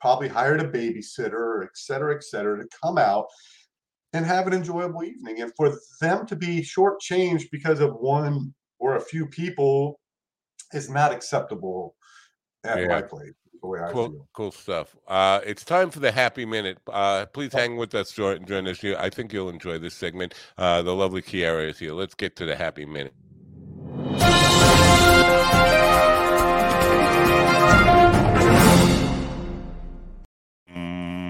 probably 0.00 0.28
hired 0.28 0.60
a 0.60 0.68
babysitter, 0.68 1.64
et 1.64 1.70
cetera, 1.74 2.14
et 2.14 2.24
cetera, 2.24 2.58
to 2.58 2.68
come 2.82 2.98
out 2.98 3.26
and 4.12 4.24
have 4.24 4.46
an 4.46 4.52
enjoyable 4.54 5.04
evening. 5.04 5.40
And 5.42 5.52
for 5.56 5.76
them 6.00 6.26
to 6.26 6.36
be 6.36 6.60
shortchanged 6.62 7.50
because 7.50 7.80
of 7.80 7.94
one 7.94 8.54
or 8.78 8.96
a 8.96 9.00
few 9.00 9.26
people 9.26 9.98
is 10.72 10.88
not 10.88 11.12
acceptable 11.12 11.94
at 12.64 12.80
Yeah. 12.80 12.88
my 12.88 13.02
place, 13.02 13.32
the 13.60 13.66
way 13.68 13.80
I 13.80 13.90
Cool, 13.92 14.08
feel. 14.08 14.28
cool 14.34 14.52
stuff. 14.52 14.96
Uh, 15.06 15.40
it's 15.44 15.64
time 15.64 15.90
for 15.90 16.00
the 16.00 16.12
happy 16.12 16.44
minute. 16.46 16.78
Uh, 16.86 17.26
please 17.26 17.52
hang 17.52 17.76
with 17.76 17.94
us 17.94 18.12
during, 18.12 18.44
during 18.44 18.64
this 18.64 18.82
year. 18.82 18.96
I 18.98 19.10
think 19.10 19.32
you'll 19.32 19.48
enjoy 19.50 19.78
this 19.78 19.94
segment. 19.94 20.34
Uh, 20.56 20.82
the 20.82 20.94
lovely 20.94 21.22
Kiara 21.22 21.68
is 21.68 21.78
here. 21.78 21.92
Let's 21.92 22.14
get 22.14 22.36
to 22.36 22.44
the 22.46 22.56
happy 22.56 22.86
minute. 22.86 23.14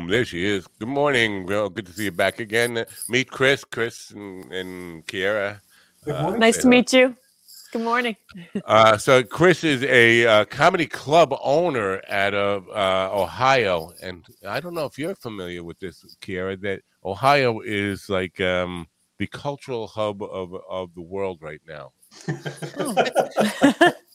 There 0.08 0.24
she 0.24 0.44
is. 0.44 0.66
Good 0.78 0.88
morning. 0.88 1.46
Well, 1.46 1.68
good 1.68 1.86
to 1.86 1.92
see 1.92 2.04
you 2.04 2.12
back 2.12 2.40
again. 2.40 2.84
Meet 3.08 3.30
Chris, 3.30 3.64
Chris, 3.64 4.10
and, 4.10 4.50
and 4.52 5.06
Kiara. 5.06 5.60
Good 6.04 6.14
Uh. 6.14 6.30
Nice 6.36 6.58
to 6.58 6.62
Yeah. 6.64 6.68
meet 6.70 6.92
you. 6.92 7.16
Good 7.72 7.82
morning. 7.82 8.16
Uh, 8.64 8.96
so 8.98 9.22
Chris 9.22 9.62
is 9.64 9.82
a 9.84 10.26
uh, 10.26 10.44
comedy 10.46 10.86
club 10.86 11.34
owner 11.42 12.00
out 12.08 12.34
of 12.34 12.68
uh, 12.70 13.10
Ohio, 13.12 13.92
and 14.02 14.24
I 14.46 14.60
don't 14.60 14.74
know 14.74 14.84
if 14.86 14.98
you're 14.98 15.14
familiar 15.14 15.62
with 15.62 15.78
this, 15.78 16.04
Kiara. 16.22 16.60
That 16.60 16.80
Ohio 17.04 17.60
is 17.60 18.08
like 18.08 18.40
um, 18.40 18.86
the 19.18 19.26
cultural 19.26 19.86
hub 19.86 20.22
of 20.22 20.54
of 20.68 20.94
the 20.94 21.02
world 21.02 21.38
right 21.42 21.60
now. 21.66 21.92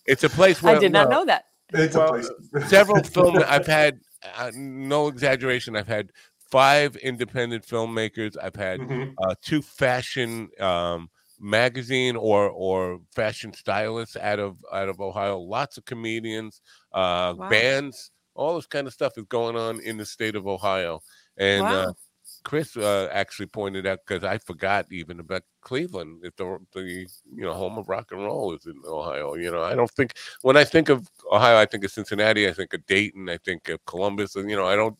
It's 0.05 0.23
a 0.23 0.29
place 0.29 0.61
where 0.63 0.75
I 0.75 0.79
did 0.79 0.91
not 0.91 1.09
no, 1.09 1.19
know 1.19 1.25
that. 1.25 1.45
It's 1.73 1.95
Well, 1.95 2.07
a 2.15 2.21
place. 2.21 2.29
several 2.69 3.03
film. 3.03 3.37
I've 3.47 3.65
had 3.67 3.99
uh, 4.35 4.51
no 4.55 5.07
exaggeration. 5.07 5.75
I've 5.75 5.87
had 5.87 6.11
five 6.51 6.95
independent 6.97 7.65
filmmakers. 7.65 8.35
I've 8.41 8.55
had 8.55 8.81
Mhm. 8.81 9.19
uh, 9.23 9.35
two 9.41 9.61
fashion 9.61 10.49
um, 10.59 11.09
magazine 11.39 12.15
or 12.15 12.49
or 12.49 12.99
fashion 13.11 13.53
stylists 13.53 14.15
out 14.17 14.39
of 14.39 14.57
out 14.71 14.89
of 14.89 14.99
Ohio. 15.01 15.39
Lots 15.39 15.77
of 15.77 15.85
comedians, 15.85 16.61
uh, 16.93 17.33
Wow. 17.35 17.49
bands, 17.49 18.11
all 18.35 18.55
this 18.55 18.67
kind 18.67 18.87
of 18.87 18.93
stuff 18.93 19.13
is 19.17 19.25
going 19.29 19.55
on 19.55 19.79
in 19.81 19.97
the 19.97 20.05
state 20.05 20.35
of 20.35 20.47
Ohio. 20.47 21.01
And 21.37 21.71
uh, 21.71 21.85
Wow. 21.85 21.95
Chris 22.43 22.75
uh, 22.75 23.09
actually 23.11 23.45
pointed 23.47 23.85
out 23.87 23.99
because 24.05 24.23
I 24.23 24.37
forgot 24.37 24.85
even 24.91 25.19
about 25.19 25.43
Cleveland. 25.61 26.21
If 26.23 26.35
the 26.35 26.59
the 26.73 26.81
you 26.81 27.43
know 27.43 27.53
home 27.53 27.77
of 27.77 27.87
rock 27.89 28.11
and 28.11 28.23
roll 28.23 28.53
is 28.53 28.65
in 28.65 28.81
Ohio. 28.85 29.35
You 29.35 29.51
know, 29.51 29.63
I 29.63 29.75
don't 29.75 29.91
think 29.91 30.13
when 30.41 30.57
I 30.57 30.63
think 30.63 30.89
of 30.89 31.07
Ohio, 31.31 31.57
I 31.57 31.65
think 31.65 31.83
of 31.83 31.91
Cincinnati. 31.91 32.47
I 32.47 32.53
think 32.53 32.73
of 32.73 32.85
Dayton. 32.85 33.29
I 33.29 33.37
think 33.37 33.69
of 33.69 33.85
Columbus. 33.85 34.35
And 34.35 34.49
you 34.49 34.55
know, 34.55 34.67
I 34.67 34.75
don't 34.75 34.97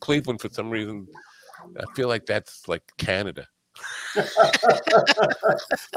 Cleveland 0.00 0.40
for 0.40 0.48
some 0.50 0.70
reason. 0.70 1.06
I 1.78 1.84
feel 1.94 2.08
like 2.08 2.26
that's 2.26 2.68
like 2.68 2.82
Canada. 2.98 3.46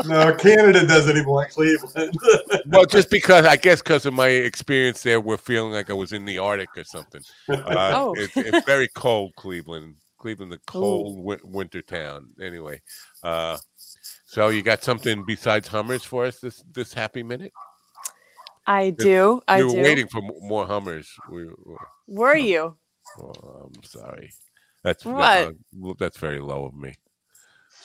no, 0.05 0.33
Canada 0.35 0.85
doesn't 0.85 1.17
even 1.17 1.29
like 1.29 1.51
Cleveland. 1.51 2.13
well, 2.67 2.85
just 2.85 3.09
because 3.09 3.45
I 3.45 3.55
guess 3.55 3.81
because 3.81 4.05
of 4.05 4.13
my 4.13 4.27
experience 4.27 5.03
there, 5.03 5.21
we're 5.21 5.37
feeling 5.37 5.71
like 5.73 5.89
I 5.89 5.93
was 5.93 6.11
in 6.11 6.25
the 6.25 6.37
Arctic 6.37 6.69
or 6.77 6.83
something. 6.83 7.21
Uh, 7.49 7.91
Oh. 7.93 8.13
it's, 8.17 8.35
it's 8.35 8.65
very 8.65 8.87
cold, 8.89 9.33
Cleveland. 9.35 9.95
Cleveland, 10.19 10.53
a 10.53 10.59
cold 10.67 11.17
wi- 11.17 11.39
winter 11.43 11.81
town. 11.81 12.29
Anyway, 12.41 12.81
uh, 13.23 13.57
so 14.25 14.49
you 14.49 14.61
got 14.61 14.83
something 14.83 15.23
besides 15.25 15.67
Hummers 15.67 16.03
for 16.03 16.25
us 16.25 16.39
this 16.39 16.63
this 16.71 16.93
happy 16.93 17.23
minute? 17.23 17.53
I 18.67 18.91
do. 18.91 19.41
I 19.47 19.57
we 19.59 19.63
were 19.63 19.71
do. 19.73 19.81
waiting 19.81 20.07
for 20.07 20.21
more 20.41 20.67
Hummers. 20.67 21.09
We, 21.29 21.45
we- 21.45 21.75
Were 22.07 22.35
you? 22.35 22.77
oh, 23.19 23.71
I'm 23.75 23.83
sorry. 23.83 24.31
That's 24.83 25.03
What? 25.03 25.17
That's, 25.17 25.47
uh, 25.83 25.93
that's 25.97 26.17
very 26.19 26.39
low 26.39 26.65
of 26.65 26.75
me. 26.75 26.93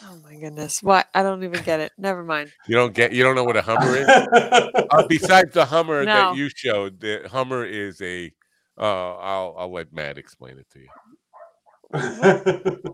Oh 0.02 0.16
my 0.22 0.34
goodness. 0.36 0.82
What? 0.82 1.06
I 1.14 1.22
don't 1.22 1.42
even 1.44 1.62
get 1.62 1.80
it. 1.80 1.92
Never 1.96 2.22
mind. 2.24 2.52
You 2.68 2.74
don't 2.76 2.94
get. 2.94 3.12
You 3.12 3.22
don't 3.22 3.34
know 3.36 3.44
what 3.44 3.56
a 3.56 3.62
Hummer 3.62 3.96
is. 3.96 4.08
Uh, 4.08 5.06
besides 5.08 5.52
the 5.54 5.64
Hummer 5.64 6.04
No. 6.04 6.12
that 6.12 6.36
you 6.36 6.48
showed, 6.54 7.00
the 7.00 7.26
Hummer 7.30 7.64
is 7.64 8.00
a. 8.02 8.32
Uh, 8.76 9.14
I'll 9.16 9.54
I'll 9.56 9.72
let 9.72 9.92
Matt 9.92 10.18
explain 10.18 10.58
it 10.58 10.66
to 10.72 10.80
you. 10.80 10.88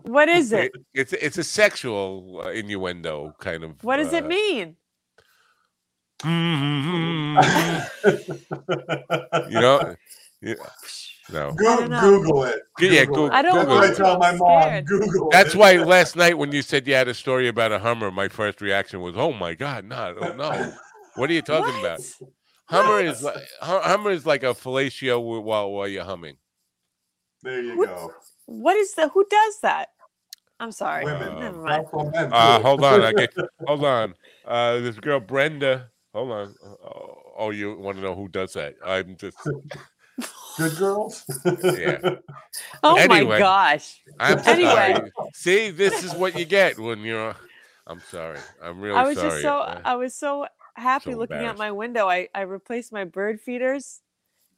What 0.03 0.29
is 0.29 0.51
it? 0.53 0.71
It- 0.75 0.81
it's 0.93 1.13
it's 1.13 1.37
a 1.37 1.43
sexual 1.43 2.41
uh, 2.43 2.49
innuendo 2.51 3.33
kind 3.39 3.63
of. 3.63 3.83
What 3.83 3.97
does 3.97 4.13
it 4.13 4.25
uh, 4.25 4.27
mean? 4.27 4.75
You 9.49 9.59
know, 9.59 9.95
yeah, 10.41 10.53
no. 11.31 11.51
Go- 11.53 11.77
don't 11.77 11.89
know. 11.89 12.01
Google 12.01 12.43
it. 12.43 12.59
Yeah, 12.79 13.05
Google 13.05 13.27
it. 13.27 13.33
I 13.33 13.41
don't 13.41 13.55
That's 13.55 13.67
what 13.67 13.75
want 13.75 13.85
I 13.85 13.89
to. 13.89 13.95
tell 13.95 14.17
my 14.19 14.31
mom. 14.35 14.61
scared. 14.61 14.85
Google 14.87 15.29
That's 15.31 15.53
it. 15.53 15.57
why 15.57 15.73
last 15.77 16.15
night 16.15 16.37
when 16.37 16.51
you 16.51 16.61
said 16.61 16.87
you 16.87 16.93
had 16.93 17.07
a 17.07 17.13
story 17.13 17.47
about 17.47 17.71
a 17.71 17.79
Hummer, 17.79 18.11
my 18.11 18.27
first 18.27 18.61
reaction 18.61 19.01
was, 19.01 19.15
"Oh 19.17 19.33
my 19.33 19.53
God, 19.55 19.85
no, 19.85 20.13
no, 20.13 20.33
no. 20.35 20.73
What 21.15 21.29
are 21.29 21.33
you 21.33 21.41
talking 21.41 21.77
about?" 21.79 21.99
Hummer 22.65 23.01
is 23.01 23.23
like 23.23 23.43
Hummer 23.61 24.11
is 24.11 24.25
like 24.25 24.43
a 24.43 24.53
fellatio 24.53 25.41
while 25.43 25.71
while 25.71 25.87
you're 25.87 26.03
humming. 26.05 26.37
There 27.43 27.61
you 27.61 27.77
What- 27.77 27.89
go. 27.89 28.13
What 28.45 28.75
is 28.77 28.93
the? 28.93 29.07
Who 29.09 29.25
does 29.29 29.59
that? 29.61 29.89
I'm 30.59 30.71
sorry. 30.71 31.05
Women. 31.05 31.39
Never 31.39 31.61
mind. 31.61 31.85
Uh, 32.31 32.59
hold 32.59 32.83
on, 32.83 33.01
I 33.01 33.11
get, 33.13 33.33
hold 33.65 33.83
on. 33.83 34.13
Uh, 34.45 34.79
this 34.79 34.99
girl 34.99 35.19
Brenda. 35.19 35.89
Hold 36.13 36.31
on. 36.31 36.55
Oh, 36.63 37.17
oh, 37.37 37.49
you 37.49 37.77
want 37.77 37.97
to 37.97 38.03
know 38.03 38.13
who 38.15 38.27
does 38.27 38.53
that? 38.53 38.75
I'm 38.85 39.15
just. 39.15 39.37
Good 40.57 40.77
girls. 40.77 41.23
Yeah. 41.63 41.99
Oh 42.83 42.97
Anyway. 42.97 43.25
my 43.25 43.39
gosh. 43.39 44.01
I'm 44.19 44.39
Anyway. 44.45 44.93
sorry. 44.93 45.11
See, 45.33 45.69
this 45.71 46.03
is 46.03 46.13
what 46.13 46.37
you 46.37 46.43
get 46.45 46.77
when 46.77 46.99
you're. 46.99 47.33
I'm 47.87 48.01
sorry. 48.09 48.39
I'm 48.61 48.81
really 48.81 48.97
I 48.97 49.03
was 49.03 49.17
sorry. 49.17 49.29
just 49.29 49.41
so 49.41 49.59
Uh, 49.59 49.81
I 49.85 49.95
was 49.95 50.13
so 50.13 50.47
happy 50.75 51.13
so 51.13 51.17
looking 51.17 51.45
out 51.45 51.57
my 51.57 51.71
window. 51.71 52.09
I 52.09 52.27
I 52.35 52.41
replaced 52.41 52.91
my 52.91 53.05
bird 53.05 53.39
feeders, 53.39 54.01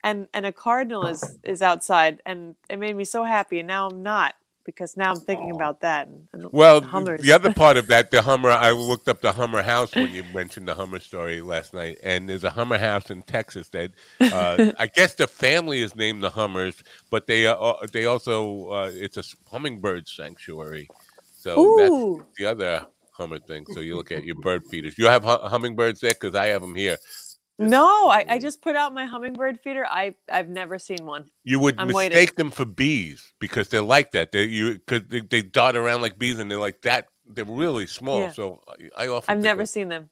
and 0.04 0.28
and 0.34 0.46
a 0.46 0.52
cardinal 0.52 1.08
is 1.08 1.38
is 1.44 1.62
outside, 1.62 2.22
and 2.26 2.56
it 2.70 2.80
made 2.80 2.96
me 2.96 3.06
so 3.06 3.24
happy. 3.24 3.60
And 3.60 3.68
now 3.68 3.88
I'm 3.88 4.04
not 4.04 4.36
because 4.66 4.98
now 4.98 5.12
I'm 5.12 5.22
thinking 5.22 5.52
Aw. 5.52 5.56
about 5.56 5.82
that. 5.82 6.08
And, 6.08 6.28
and 6.34 6.52
well, 6.52 6.82
th- 6.82 6.92
Hummers. 6.92 7.22
the 7.22 7.34
other 7.34 7.50
part 7.52 7.78
of 7.78 7.88
that, 7.90 8.12
the 8.12 8.22
Hummer, 8.24 8.52
I 8.52 8.72
looked 8.72 9.10
up 9.10 9.22
the 9.22 9.34
Hummer 9.34 9.64
house 9.64 9.98
when 9.98 10.14
you 10.14 10.24
mentioned 10.24 10.68
the 10.68 10.76
Hummer 10.76 11.00
story 11.00 11.42
last 11.42 11.74
night, 11.74 12.00
and 12.04 12.30
there's 12.30 12.44
a 12.46 12.52
Hummer 12.52 12.78
house 12.80 13.12
in 13.12 13.24
Texas 13.24 13.70
that 13.70 13.92
uh, 14.32 14.60
I 14.80 14.88
guess 14.88 15.16
the 15.16 15.28
family 15.28 15.82
is 15.82 15.96
named 15.96 16.24
the 16.24 16.32
Hummers, 16.32 16.84
but 17.12 17.28
they 17.28 17.48
uh, 17.48 17.74
they 17.94 18.06
also 18.06 18.70
uh, 18.72 18.92
it's 18.94 19.18
a 19.18 19.24
hummingbird 19.50 20.08
sanctuary. 20.10 20.92
So 21.34 21.70
that's 21.76 22.08
the 22.38 22.48
other 22.48 22.88
Hummer 23.12 23.40
thing. 23.40 23.68
So 23.68 23.82
you 23.82 23.96
look 23.98 24.12
at 24.12 24.24
your 24.24 24.36
bird 24.36 24.66
feeders. 24.68 24.98
You 24.98 25.08
have 25.08 25.24
hu- 25.24 25.48
hummingbirds 25.50 26.02
there 26.02 26.14
because 26.14 26.36
I 26.36 26.48
have 26.48 26.62
them 26.62 26.76
here. 26.76 26.98
No! 27.60 28.08
I, 28.10 28.26
I 28.28 28.40
just 28.40 28.62
put 28.62 28.76
out 28.76 28.94
my 28.94 29.06
hummingbird 29.06 29.60
feeder. 29.64 29.86
I 29.86 30.16
I've 30.32 30.50
never 30.50 30.80
seen 30.80 31.06
one. 31.06 31.26
You 31.44 31.60
would 31.60 31.76
I'm 31.80 31.88
mistake 31.88 32.12
waiting. 32.14 32.36
them 32.38 32.52
for 32.52 32.66
bees 32.66 33.34
because 33.40 33.70
they're 33.70 33.82
like 33.82 34.12
that. 34.14 34.32
They 34.32 34.44
you 34.46 34.74
because 34.74 35.04
they, 35.10 35.22
they 35.22 35.42
dart 35.42 35.76
around 35.76 36.02
like 36.02 36.18
bees 36.18 36.40
and 36.40 36.50
they're 36.50 36.60
like 36.60 36.82
that. 36.82 37.08
They're 37.28 37.46
really 37.46 37.88
small. 37.88 38.22
Yeah. 38.22 38.32
So 38.32 38.62
I, 38.98 39.06
I 39.06 39.08
often 39.08 39.38
I've 39.38 39.44
never 39.44 39.62
of- 39.64 39.70
seen 39.70 39.90
them. 39.90 40.10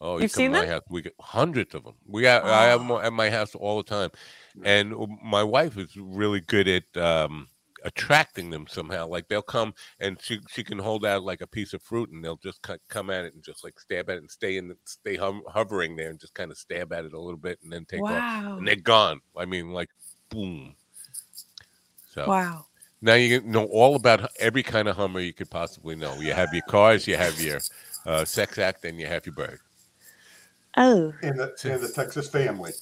Oh, 0.00 0.16
you 0.16 0.22
You've 0.22 0.32
seen 0.32 0.50
my 0.52 0.60
them? 0.62 0.68
house. 0.70 0.82
We 0.90 1.02
get 1.02 1.14
hundreds 1.20 1.74
of 1.74 1.84
them. 1.84 1.94
We 2.06 2.22
got 2.22 2.44
I 2.44 2.64
have 2.64 2.80
them 2.80 2.90
Oh. 2.90 2.98
at 2.98 3.12
my 3.12 3.30
house 3.30 3.54
all 3.54 3.76
the 3.78 3.88
time, 3.88 4.10
and 4.64 4.92
uh, 4.92 5.06
my 5.22 5.42
wife 5.42 5.78
is 5.78 5.96
really 5.96 6.40
good 6.40 6.66
at 6.68 6.96
um, 6.96 7.48
attracting 7.84 8.50
them 8.50 8.66
somehow. 8.66 9.06
Like 9.06 9.28
they'll 9.28 9.42
come 9.42 9.74
and 10.00 10.20
she 10.20 10.40
she 10.48 10.64
can 10.64 10.78
hold 10.78 11.04
out 11.04 11.22
like 11.22 11.40
a 11.40 11.46
piece 11.46 11.74
of 11.74 11.82
fruit, 11.82 12.10
and 12.10 12.24
they'll 12.24 12.36
just 12.36 12.60
cut, 12.62 12.80
come 12.88 13.10
at 13.10 13.24
it 13.24 13.34
and 13.34 13.42
just 13.42 13.62
like 13.62 13.78
stab 13.78 14.10
at 14.10 14.16
it 14.16 14.22
and 14.22 14.30
stay 14.30 14.56
in 14.56 14.68
the, 14.68 14.76
stay 14.84 15.16
hum, 15.16 15.42
hovering 15.46 15.94
there 15.94 16.10
and 16.10 16.18
just 16.18 16.34
kind 16.34 16.50
of 16.50 16.58
stab 16.58 16.92
at 16.92 17.04
it 17.04 17.12
a 17.12 17.20
little 17.20 17.38
bit 17.38 17.58
and 17.62 17.72
then 17.72 17.84
take 17.84 18.02
off, 18.02 18.58
and 18.58 18.66
they're 18.66 18.76
gone. 18.76 19.20
I 19.36 19.44
mean, 19.44 19.70
like 19.70 19.90
boom. 20.30 20.74
So 22.12 22.26
Wow! 22.28 22.66
now 23.02 23.14
you 23.14 23.40
know 23.42 23.64
all 23.66 23.96
about 23.96 24.30
every 24.40 24.62
kind 24.62 24.88
of 24.88 24.96
Hummer 24.96 25.20
you 25.20 25.32
could 25.32 25.50
possibly 25.50 25.94
know. 25.94 26.14
You 26.16 26.32
have 26.32 26.52
your 26.52 26.62
cars, 26.68 27.06
you 27.06 27.16
have 27.16 27.40
your 27.40 27.60
uh, 28.06 28.24
sex 28.24 28.58
act, 28.58 28.84
and 28.84 28.98
you 28.98 29.06
have 29.06 29.26
your 29.26 29.34
bird. 29.34 29.60
Oh. 30.76 31.12
in 31.22 31.36
the 31.36 31.54
in 31.64 31.80
the 31.80 31.92
Texas 31.94 32.28
family. 32.28 32.72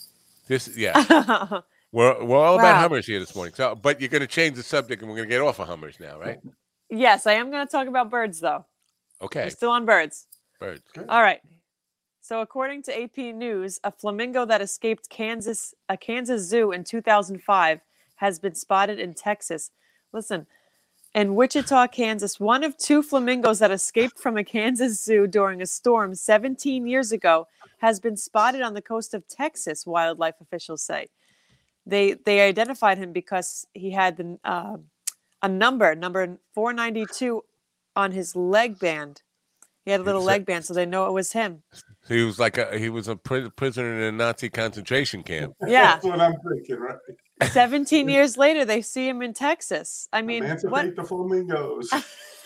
This, 0.49 0.77
yeah. 0.77 1.61
We're, 1.93 2.25
we're 2.25 2.39
all 2.39 2.59
about 2.59 2.77
Hummers 2.77 3.07
here 3.07 3.21
this 3.21 3.35
morning. 3.35 3.53
So, 3.55 3.75
but 3.75 4.01
you're 4.01 4.09
going 4.09 4.23
to 4.23 4.27
change 4.27 4.57
the 4.57 4.63
subject, 4.63 5.03
and 5.03 5.11
we're 5.11 5.17
going 5.17 5.29
to 5.29 5.35
get 5.35 5.43
off 5.43 5.61
of 5.61 5.69
Hummers 5.69 6.01
now, 6.01 6.19
right? 6.19 6.41
yes, 6.89 7.27
I 7.27 7.35
am 7.35 7.51
going 7.51 7.67
to 7.67 7.71
talk 7.71 7.87
about 7.87 8.11
birds 8.11 8.41
though. 8.41 8.65
Okay, 9.21 9.45
We're 9.45 9.51
still 9.51 9.71
on 9.71 9.85
birds. 9.85 10.27
birds. 10.59 10.83
All 11.09 11.23
right. 11.23 11.41
So, 12.23 12.41
according 12.41 12.85
to 12.85 13.03
AP 13.03 13.35
News, 13.35 13.79
a 13.85 13.93
flamingo 13.93 14.47
that 14.47 14.63
escaped 14.63 15.11
Kansas, 15.11 15.75
a 15.89 15.97
Kansas 15.97 16.43
zoo 16.49 16.73
in 16.73 16.83
2005, 16.83 17.81
has 18.17 18.39
been 18.39 18.55
spotted 18.55 18.99
in 18.99 19.13
Texas. 19.13 19.71
Listen, 20.13 20.47
in 21.15 21.35
Wichita, 21.35 21.89
Kansas, 21.89 22.41
one 22.41 22.65
of 22.65 22.79
two 22.79 23.03
flamingos 23.03 23.59
that 23.59 23.71
escaped 23.71 24.19
from 24.19 24.39
a 24.39 24.45
Kansas 24.45 25.05
zoo 25.05 25.27
during 25.27 25.61
a 25.61 25.67
storm 25.67 26.15
17 26.15 26.87
years 26.87 27.13
ago 27.13 27.49
has 27.79 28.01
been 28.01 28.17
spotted 28.17 28.63
on 28.63 28.73
the 28.73 28.81
coast 28.81 29.13
of 29.13 29.29
Texas. 29.29 29.87
Wildlife 29.87 30.37
officials 30.41 30.83
say 30.83 31.09
they 31.87 32.13
they 32.13 32.41
identified 32.41 32.99
him 32.99 33.13
because 33.13 33.67
he 33.75 33.91
had 33.91 34.17
the, 34.17 34.39
uh, 34.45 34.77
a 35.43 35.49
number, 35.49 35.95
number 35.95 36.39
492, 36.55 37.43
on 37.97 38.13
his 38.13 38.37
leg 38.37 38.79
band. 38.79 39.23
He 39.85 39.91
had 39.91 40.01
a 40.01 40.05
little 40.05 40.23
leg 40.23 40.47
band, 40.47 40.65
so 40.65 40.75
they 40.75 40.87
know 40.87 41.09
it 41.09 41.13
was 41.13 41.33
him. 41.33 41.65
So 42.05 42.15
he 42.15 42.23
was 42.23 42.39
like 42.39 42.57
a 42.57 42.79
he 42.79 42.89
was 42.89 43.09
a 43.09 43.17
pri- 43.17 43.49
prisoner 43.57 43.95
in 44.01 44.03
a 44.03 44.13
Nazi 44.13 44.49
concentration 44.49 45.23
camp. 45.25 45.55
Yeah. 45.67 45.95
That's 45.95 46.05
what 46.05 46.21
I'm 46.21 46.35
thinking, 46.49 46.77
right? 46.77 46.97
17 47.51 48.09
years 48.17 48.37
later, 48.37 48.65
they 48.65 48.83
see 48.83 49.09
him 49.09 49.23
in 49.23 49.35
Texas. 49.35 50.09
I 50.13 50.23
mean, 50.23 50.45
Emancipate 50.45 50.71
what? 50.71 50.97
the 50.97 51.05
flamingos. 51.05 51.93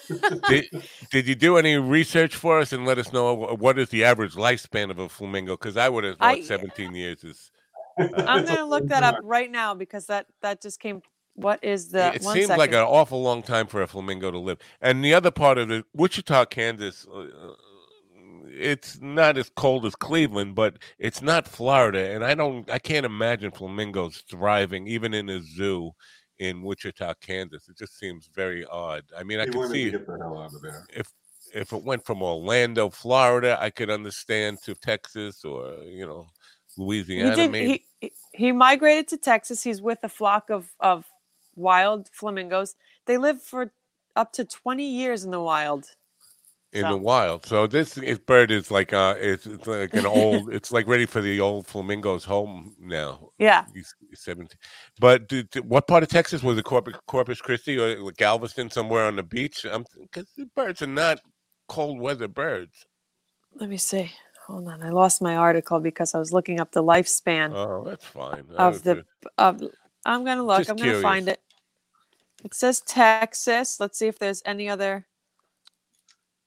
did, 0.48 0.64
did 1.10 1.26
you 1.26 1.34
do 1.34 1.58
any 1.58 1.76
research 1.76 2.34
for 2.36 2.60
us 2.60 2.72
and 2.72 2.86
let 2.86 2.96
us 2.98 3.12
know 3.12 3.34
what 3.34 3.78
is 3.78 3.90
the 3.90 4.04
average 4.04 4.34
lifespan 4.34 4.90
of 4.90 4.98
a 4.98 5.08
flamingo? 5.08 5.56
Because 5.56 5.76
I 5.76 5.90
would 5.90 6.04
have 6.04 6.16
thought 6.18 6.36
I- 6.38 6.42
17 6.42 6.94
years 6.94 7.22
is. 7.22 7.50
I'm 7.98 8.44
going 8.44 8.56
to 8.56 8.64
look 8.64 8.88
that 8.88 9.02
up 9.02 9.18
right 9.22 9.50
now 9.50 9.74
because 9.74 10.06
that 10.06 10.26
that 10.42 10.62
just 10.62 10.80
came. 10.80 11.02
What 11.34 11.62
is 11.62 11.88
the? 11.88 12.04
One. 12.04 12.14
It 12.14 12.22
one 12.22 12.34
seems 12.34 12.48
like 12.50 12.72
an 12.72 12.80
awful 12.80 13.22
long 13.22 13.42
time 13.42 13.66
for 13.66 13.82
a 13.82 13.86
flamingo 13.86 14.30
to 14.30 14.38
live. 14.38 14.58
And 14.80 15.04
the 15.04 15.14
other 15.14 15.30
part 15.30 15.58
of 15.58 15.70
it, 15.70 15.84
Wichita, 15.92 16.46
Kansas, 16.46 17.06
uh, 17.14 17.26
it's 18.48 18.98
not 19.00 19.36
as 19.36 19.50
cold 19.54 19.84
as 19.84 19.94
Cleveland, 19.94 20.54
but 20.54 20.78
it's 20.98 21.20
not 21.20 21.46
Florida. 21.46 22.14
And 22.14 22.24
I 22.24 22.34
don't, 22.34 22.70
I 22.70 22.78
can't 22.78 23.04
imagine 23.04 23.50
flamingos 23.50 24.24
thriving 24.30 24.86
even 24.86 25.12
in 25.12 25.28
a 25.28 25.42
zoo 25.42 25.92
in 26.38 26.62
Wichita, 26.62 27.14
Kansas. 27.20 27.68
It 27.68 27.76
just 27.76 27.98
seems 27.98 28.28
very 28.34 28.64
odd. 28.66 29.04
I 29.16 29.22
mean, 29.22 29.40
I 29.40 29.44
He 29.44 29.50
can 29.50 29.68
see 29.68 29.90
get 29.90 30.06
the 30.06 30.16
hell 30.18 30.38
out 30.38 30.54
of 30.54 30.62
there. 30.62 30.86
if 30.94 31.12
if 31.54 31.72
it 31.72 31.82
went 31.84 32.04
from 32.04 32.22
Orlando, 32.22 32.90
Florida, 32.90 33.56
I 33.60 33.70
could 33.70 33.88
understand 33.90 34.58
to 34.64 34.74
Texas 34.74 35.44
or 35.44 35.74
you 35.84 36.06
know 36.06 36.26
he 36.76 36.82
Louisiana. 36.82 37.36
did. 37.36 37.50
maybe. 37.52 37.84
He, 38.00 38.08
he 38.08 38.12
he 38.34 38.52
migrated 38.52 39.08
to 39.08 39.16
Texas. 39.16 39.62
He's 39.62 39.80
with 39.82 39.98
a 40.02 40.08
flock 40.08 40.50
of 40.50 40.68
of 40.80 41.06
wild 41.54 42.08
flamingos. 42.12 42.74
They 43.06 43.18
live 43.18 43.42
for 43.42 43.72
up 44.14 44.32
to 44.32 44.44
20 44.44 44.84
years 44.88 45.24
in 45.24 45.30
the 45.30 45.40
wild. 45.40 45.86
in 46.72 46.82
So- 46.82 46.88
the 46.90 46.96
wild. 46.96 47.46
So 47.46 47.66
this 47.66 47.96
is, 47.98 48.18
bird 48.18 48.50
is 48.50 48.70
like 48.70 48.92
uh, 48.92 49.14
it's, 49.18 49.46
it's 49.46 49.66
like 49.66 49.94
an 49.94 50.04
old. 50.06 50.52
it's 50.52 50.72
like 50.72 50.86
ready 50.86 51.06
for 51.06 51.20
the 51.22 51.40
old 51.40 51.66
flamingos 51.66 52.24
home 52.24 52.74
now. 52.78 53.30
Yeah. 53.38 53.64
He's 53.74 53.94
he's 54.10 54.20
17. 54.22 54.48
But 55.00 55.28
d- 55.28 55.44
d- 55.50 55.60
what 55.60 55.86
part 55.86 56.02
of 56.02 56.08
Texas 56.10 56.42
was 56.42 56.58
it? 56.58 56.64
Corpus, 56.64 56.94
Corpus 57.06 57.40
Christi 57.40 57.78
or 57.78 58.10
Galveston, 58.12 58.70
somewhere 58.70 59.04
on 59.06 59.16
the 59.16 59.22
beach? 59.22 59.62
Because 59.62 60.26
the 60.36 60.46
birds 60.54 60.82
are 60.82 60.86
not 60.86 61.20
cold 61.68 61.98
weather 62.00 62.28
birds. 62.28 62.84
Let 63.54 63.70
me 63.70 63.78
see. 63.78 64.12
Hold 64.46 64.68
on. 64.68 64.82
I 64.82 64.90
lost 64.90 65.20
my 65.20 65.36
article 65.36 65.80
because 65.80 66.14
I 66.14 66.18
was 66.18 66.32
looking 66.32 66.60
up 66.60 66.70
the 66.72 66.82
lifespan 66.82 67.52
Oh, 67.54 67.82
that's 67.84 68.04
fine. 68.04 68.44
I 68.56 68.66
of 68.66 68.82
the 68.82 68.94
just- 68.96 69.06
of 69.38 69.62
I'm 70.04 70.24
gonna 70.24 70.44
look. 70.44 70.58
Just 70.58 70.70
I'm 70.70 70.76
gonna 70.76 71.00
find 71.02 71.28
it. 71.28 71.40
It 72.44 72.54
says 72.54 72.80
Texas. 72.82 73.80
Let's 73.80 73.98
see 73.98 74.06
if 74.06 74.18
there's 74.18 74.42
any 74.46 74.68
other. 74.68 75.06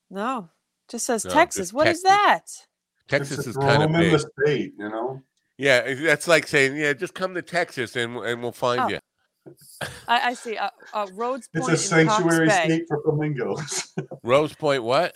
No, 0.10 0.50
just 0.88 1.06
says 1.06 1.26
No, 1.26 1.32
Texas. 1.32 1.68
just 1.68 1.74
What 1.74 1.88
is 1.88 2.02
Texas. 2.02 2.04
that? 2.04 2.68
Texas 3.10 3.40
It's 3.40 3.48
is 3.50 3.58
kind 3.58 3.84
of 3.84 3.90
roam 3.92 3.96
in 4.02 4.12
big. 4.12 4.14
the 4.14 4.32
state, 4.44 4.74
you 4.78 4.90
know. 4.90 5.22
Yeah, 5.58 5.94
that's 5.96 6.28
like 6.28 6.48
saying, 6.48 6.78
yeah, 6.78 6.94
just 6.94 7.14
come 7.14 7.34
to 7.36 7.42
Texas 7.42 7.96
and 7.98 8.16
and 8.18 8.42
we'll 8.42 8.54
find 8.54 8.80
Oh, 8.82 8.88
you. 8.88 9.00
I, 10.08 10.30
I 10.30 10.34
see. 10.36 10.56
Uh, 10.58 10.70
uh, 10.94 11.08
Rhodes 11.16 11.50
It's 11.54 11.66
Point 11.66 11.74
a 11.74 11.78
sanctuary 11.78 12.44
in 12.44 12.50
Cox 12.50 12.60
Bay. 12.60 12.66
state 12.66 12.86
for 12.88 13.02
flamingos. 13.04 13.94
Rose 14.24 14.54
Point, 14.54 14.84
what? 14.84 15.16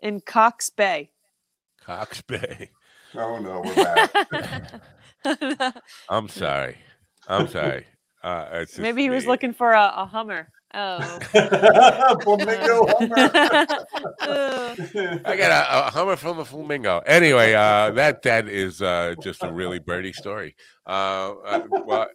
In 0.00 0.20
Cox 0.20 0.70
Bay. 0.70 1.10
Cox 1.84 2.20
Bay. 2.26 2.70
oh 3.14 3.38
no, 3.38 3.62
we're 3.64 3.74
back. 3.74 4.80
I'm 6.08 6.28
sorry. 6.28 6.78
I'm 7.28 7.48
sorry. 7.48 7.86
Uh, 8.22 8.48
it's 8.52 8.78
Maybe 8.78 9.02
he 9.02 9.10
was 9.10 9.26
looking 9.26 9.52
for 9.52 9.72
a, 9.72 9.92
a 9.96 10.06
Hummer. 10.06 10.48
Oh. 10.72 10.98
Flamingo 12.22 12.86
Hummer. 12.88 13.30
I 15.24 15.36
got 15.36 15.50
a, 15.50 15.88
a 15.88 15.90
Hummer 15.90 16.16
from 16.16 16.38
a 16.40 16.44
flamingo. 16.44 16.98
Anyway, 17.06 17.52
uh, 17.52 17.90
that 17.92 18.22
that 18.22 18.48
is 18.48 18.82
uh, 18.82 19.14
just 19.22 19.42
a 19.44 19.52
really 19.52 19.78
birdie 19.78 20.12
story. 20.12 20.56
Uh, 20.86 21.34
uh, 21.44 21.60
well, 21.84 22.08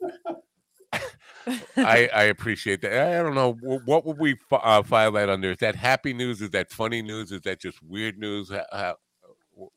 I, 1.77 2.09
I 2.13 2.23
appreciate 2.23 2.81
that. 2.81 2.91
I 2.93 3.23
don't 3.23 3.35
know 3.35 3.53
what 3.85 4.05
would 4.05 4.17
we 4.19 4.35
uh, 4.51 4.83
file 4.83 5.11
that 5.13 5.29
under. 5.29 5.51
Is 5.51 5.57
that 5.57 5.75
happy 5.75 6.13
news? 6.13 6.41
Is 6.41 6.49
that 6.51 6.71
funny 6.71 7.01
news? 7.01 7.31
Is 7.31 7.41
that 7.41 7.61
just 7.61 7.81
weird 7.83 8.17
news? 8.17 8.49
How, 8.51 8.65
how, 8.71 8.95
wh- 8.95 9.08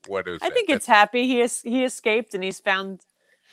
what 0.07 0.29
is? 0.29 0.39
I 0.43 0.49
that? 0.49 0.55
think 0.55 0.69
That's- 0.69 0.81
it's 0.83 0.87
happy. 0.87 1.27
He 1.27 1.43
es- 1.43 1.63
he 1.63 1.85
escaped 1.85 2.35
and 2.35 2.43
he's 2.45 2.61
found 2.61 3.01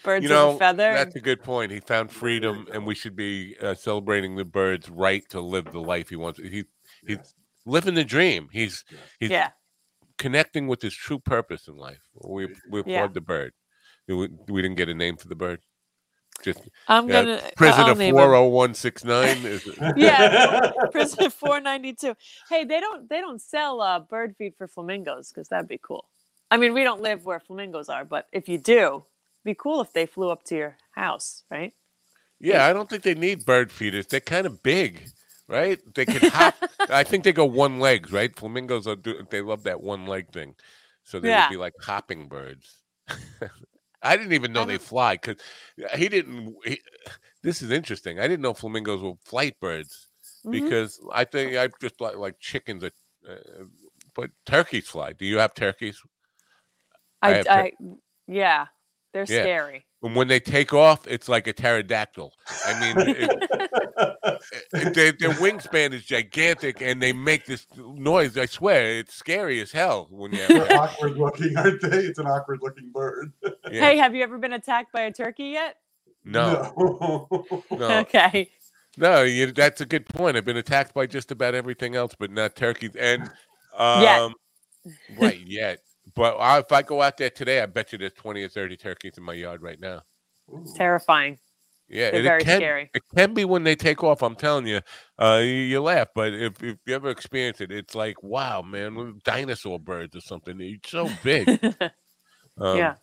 birds 0.04 0.24
you 0.24 0.30
know 0.30 0.52
of 0.52 0.56
a 0.56 0.60
feather. 0.60 0.94
that's 0.94 1.16
a 1.16 1.20
good 1.20 1.44
point. 1.44 1.72
He 1.72 1.80
found 1.80 2.12
freedom, 2.12 2.68
and 2.74 2.86
we 2.86 2.96
should 2.96 3.16
be 3.16 3.56
uh, 3.62 3.76
celebrating 3.76 4.36
the 4.36 4.46
bird's 4.46 4.90
right 4.90 5.28
to 5.30 5.42
live 5.42 5.66
the 5.72 5.80
life 5.80 6.10
he 6.10 6.16
wants. 6.16 6.40
He 6.40 6.66
he's 7.06 7.36
living 7.66 7.96
the 7.96 8.04
dream. 8.06 8.50
He's 8.52 8.84
he's 9.20 9.30
yeah. 9.32 9.50
connecting 10.18 10.68
with 10.68 10.82
his 10.82 10.94
true 10.96 11.20
purpose 11.20 11.68
in 11.68 11.76
life. 11.76 12.02
We 12.24 12.48
we 12.70 12.80
applaud 12.82 12.92
Yeah. 12.94 13.08
the 13.08 13.22
bird. 13.22 13.54
We, 14.08 14.28
we 14.48 14.62
didn't 14.64 14.78
get 14.78 14.90
a 14.90 14.94
name 14.96 15.18
for 15.18 15.28
the 15.28 15.36
bird. 15.36 15.60
Just 16.42 16.62
I'm 16.88 17.10
yeah, 17.10 17.22
gonna 17.24 17.42
I- 17.46 17.52
Prisoner 17.58 17.84
I'll 17.84 17.96
name 17.96 18.16
four 18.16 18.24
zero 18.24 18.48
one 18.48 18.74
six 18.74 19.04
nine 19.04 19.38
Yeah, 19.98 20.72
Prison 20.92 21.30
492. 21.30 22.16
Hey, 22.50 22.64
they 22.64 22.80
don't 22.80 23.10
they 23.10 23.20
don't 23.20 23.42
sell 23.42 23.82
uh, 23.82 24.00
bird 24.00 24.36
feed 24.38 24.54
for 24.58 24.68
flamingos 24.68 25.30
because 25.34 25.50
that'd 25.50 25.68
be 25.68 25.80
cool. 25.84 26.06
I 26.52 26.58
mean, 26.58 26.74
we 26.74 26.84
don't 26.84 27.02
live 27.02 27.26
where 27.26 27.40
flamingos 27.40 27.90
are, 27.90 28.06
but 28.06 28.28
if 28.32 28.50
you 28.50 28.58
do, 28.58 29.06
be 29.44 29.54
cool 29.56 29.82
if 29.82 29.94
they 29.94 30.06
flew 30.06 30.30
up 30.30 30.44
to 30.46 30.56
your 30.56 30.78
house, 30.92 31.44
right? 31.50 31.74
yeah. 32.40 32.66
I 32.66 32.74
don't 32.74 32.90
think 32.90 33.04
they 33.04 33.16
need 33.16 33.46
bird 33.46 33.72
feeders. 33.72 34.08
They're 34.08 34.20
kind 34.20 34.48
of 34.48 34.64
big, 34.64 35.10
right? 35.48 35.80
They 35.94 36.06
could 36.06 36.24
hop. 36.24 36.56
I 36.90 37.04
think 37.04 37.24
they 37.24 37.34
go 37.34 37.46
one 37.46 37.80
legs, 37.80 38.12
right? 38.12 38.36
Flamingos 38.36 38.88
are 38.88 38.96
do, 38.96 39.22
they 39.30 39.42
love 39.42 39.64
that 39.64 39.82
one 39.82 40.08
leg 40.08 40.32
thing, 40.32 40.56
so 41.04 41.20
they 41.20 41.30
Yeah. 41.30 41.48
would 41.48 41.54
be 41.54 41.58
like 41.58 41.74
hopping 41.80 42.28
birds. 42.28 42.78
I 44.02 44.16
didn't 44.16 44.34
even 44.34 44.54
know 44.54 44.66
they 44.66 44.78
fly 44.78 45.16
because 45.16 45.42
he 45.96 46.08
didn't. 46.08 46.56
He, 46.66 46.80
this 47.44 47.62
is 47.62 47.70
interesting. 47.72 48.20
I 48.20 48.28
didn't 48.28 48.42
know 48.42 48.54
flamingos 48.54 49.02
were 49.02 49.14
flight 49.26 49.60
birds. 49.60 50.08
Mhm. 50.46 50.52
because 50.52 51.00
I 51.14 51.26
think 51.26 51.58
I 51.58 51.68
just 51.82 52.00
like 52.00 52.16
like 52.16 52.40
chickens. 52.40 52.84
Are, 52.84 52.92
uh, 53.30 53.66
but 54.16 54.32
turkeys 54.46 54.88
fly. 54.88 55.12
Do 55.14 55.26
you 55.26 55.38
have 55.38 55.54
turkeys? 55.54 56.02
I 57.22 57.40
I, 57.40 57.44
I, 57.50 57.72
yeah, 58.28 58.66
they're 59.14 59.26
Yeah. 59.28 59.42
scary. 59.44 59.86
And 60.02 60.16
when 60.16 60.30
they 60.30 60.40
take 60.40 60.74
off, 60.74 61.06
it's 61.08 61.28
like 61.28 61.46
a 61.48 61.52
pterodactyl. 61.54 62.32
I 62.66 62.80
mean, 62.80 63.10
it, 63.10 63.18
it- 64.74 64.94
their, 64.94 65.12
their 65.12 65.32
wingspan 65.32 65.92
is 65.94 66.06
gigantic, 66.06 66.82
and 66.82 67.02
they 67.02 67.12
make 67.12 67.46
this 67.46 67.68
noise. 67.78 68.38
I 68.38 68.46
swear, 68.46 69.00
it's 69.00 69.14
scary 69.14 69.60
as 69.60 69.72
hell 69.74 70.08
when 70.10 70.32
you. 70.32 70.48
They're 70.48 70.72
awkward 70.80 71.18
looking, 71.18 71.58
aren't 71.58 71.82
they? 71.82 71.98
It's 72.06 72.20
an 72.20 72.28
awkward 72.28 72.60
looking 72.62 72.92
bird. 72.94 73.34
Yeah. 73.44 73.52
Hey, 73.72 73.98
have 73.98 74.16
you 74.16 74.24
ever 74.24 74.38
been 74.38 74.54
attacked 74.54 74.94
by 74.94 75.02
a 75.02 75.12
turkey 75.12 75.48
yet? 75.48 75.76
no, 76.24 76.72
No. 76.78 77.46
no, 77.72 77.90
Okay. 78.00 78.50
no. 78.98 79.24
You, 79.24 79.52
that's 79.52 79.82
a 79.82 79.86
good 79.86 80.06
point. 80.08 80.38
I've 80.38 80.46
been 80.46 80.56
attacked 80.58 80.94
by 80.94 81.08
just 81.08 81.32
about 81.32 81.56
everything 81.56 81.96
else, 81.96 82.14
but 82.18 82.32
not 82.32 82.56
turkeys. 82.56 82.96
And 82.98 83.30
Yet. 83.78 84.20
um, 84.20 84.34
right 85.20 85.40
yet. 85.46 85.80
But 86.16 86.36
I, 86.36 86.60
if 86.60 86.72
I 86.72 86.82
go 86.82 87.02
out 87.02 87.18
there 87.18 87.30
today, 87.30 87.62
I 87.62 87.66
bet 87.66 87.92
you 87.92 87.98
there's 87.98 88.14
twenty 88.14 88.44
or 88.44 88.50
thirty 88.50 88.78
turkeys 88.78 89.18
in 89.18 89.24
my 89.24 89.34
yard 89.34 89.62
right 89.62 89.80
now. 89.80 90.02
It's 90.62 90.74
terrifying. 90.74 91.38
Yeah, 91.90 92.12
They're 92.12 92.38
it 92.38 92.46
can, 92.46 92.60
scary. 92.60 92.92
It 92.94 93.02
can 93.16 93.34
be 93.34 93.46
when 93.46 93.64
they 93.64 93.76
take 93.76 94.04
off. 94.04 94.22
I'm 94.22 94.36
telling 94.36 94.68
you, 94.68 94.80
uh, 95.20 95.40
you, 95.42 95.50
you 95.50 95.82
laugh, 95.82 96.10
but 96.14 96.34
if, 96.34 96.62
if 96.62 96.78
you 96.86 96.94
ever 96.94 97.10
experience 97.10 97.62
it, 97.62 97.72
it's 97.72 97.96
like, 97.96 98.22
wow, 98.22 98.62
man, 98.62 98.94
we're 98.94 99.14
dinosaur 99.24 99.80
birds 99.80 100.16
or 100.16 100.22
something. 100.22 100.58
They're 100.58 100.76
so 100.86 101.10
big. 101.24 101.76
Um, 102.62 102.78
yeah. 102.78 102.96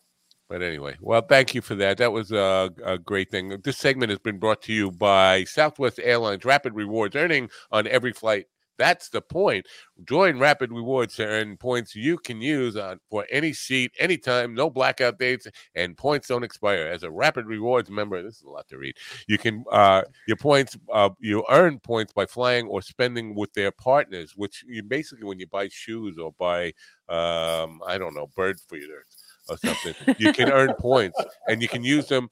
But 0.50 0.62
anyway, 0.62 0.96
well, 1.00 1.22
thank 1.22 1.54
you 1.54 1.62
for 1.62 1.74
that. 1.76 1.96
That 1.96 2.12
was 2.12 2.30
a, 2.30 2.70
a 2.84 2.98
great 2.98 3.30
thing. 3.30 3.56
This 3.64 3.78
segment 3.78 4.10
has 4.10 4.18
been 4.18 4.38
brought 4.38 4.60
to 4.62 4.72
you 4.72 4.90
by 4.90 5.44
Southwest 5.44 5.98
Airlines 6.02 6.44
Rapid 6.44 6.74
Rewards, 6.74 7.16
earning 7.16 7.48
on 7.72 7.86
every 7.88 8.12
flight. 8.12 8.46
That's 8.78 9.08
the 9.08 9.20
point. 9.20 9.66
Join 10.04 10.38
Rapid 10.38 10.70
Rewards 10.70 11.16
to 11.16 11.26
earn 11.26 11.56
points 11.56 11.94
you 11.94 12.18
can 12.18 12.40
use 12.40 12.76
on 12.76 13.00
for 13.10 13.26
any 13.30 13.52
seat, 13.52 13.92
anytime, 13.98 14.54
no 14.54 14.68
blackout 14.70 15.18
dates, 15.18 15.46
and 15.74 15.96
points 15.96 16.28
don't 16.28 16.44
expire. 16.44 16.86
As 16.86 17.02
a 17.02 17.10
Rapid 17.10 17.46
Rewards 17.46 17.90
member, 17.90 18.22
this 18.22 18.36
is 18.36 18.42
a 18.42 18.50
lot 18.50 18.68
to 18.68 18.78
read. 18.78 18.96
You 19.28 19.38
can 19.38 19.64
uh, 19.70 20.02
your 20.26 20.36
points 20.36 20.76
uh, 20.92 21.10
you 21.20 21.44
earn 21.50 21.78
points 21.78 22.12
by 22.12 22.26
flying 22.26 22.66
or 22.66 22.82
spending 22.82 23.34
with 23.34 23.52
their 23.54 23.70
partners, 23.70 24.34
which 24.36 24.64
you 24.66 24.82
basically 24.82 25.24
when 25.24 25.38
you 25.38 25.46
buy 25.46 25.68
shoes 25.68 26.18
or 26.18 26.32
buy 26.38 26.66
um, 27.08 27.80
I 27.86 27.98
don't 27.98 28.14
know 28.14 28.28
bird 28.34 28.60
feeders 28.68 29.06
or 29.48 29.56
something, 29.58 29.94
you 30.18 30.32
can 30.32 30.50
earn 30.50 30.74
points 30.78 31.22
and 31.48 31.62
you 31.62 31.68
can 31.68 31.84
use 31.84 32.08
them 32.08 32.28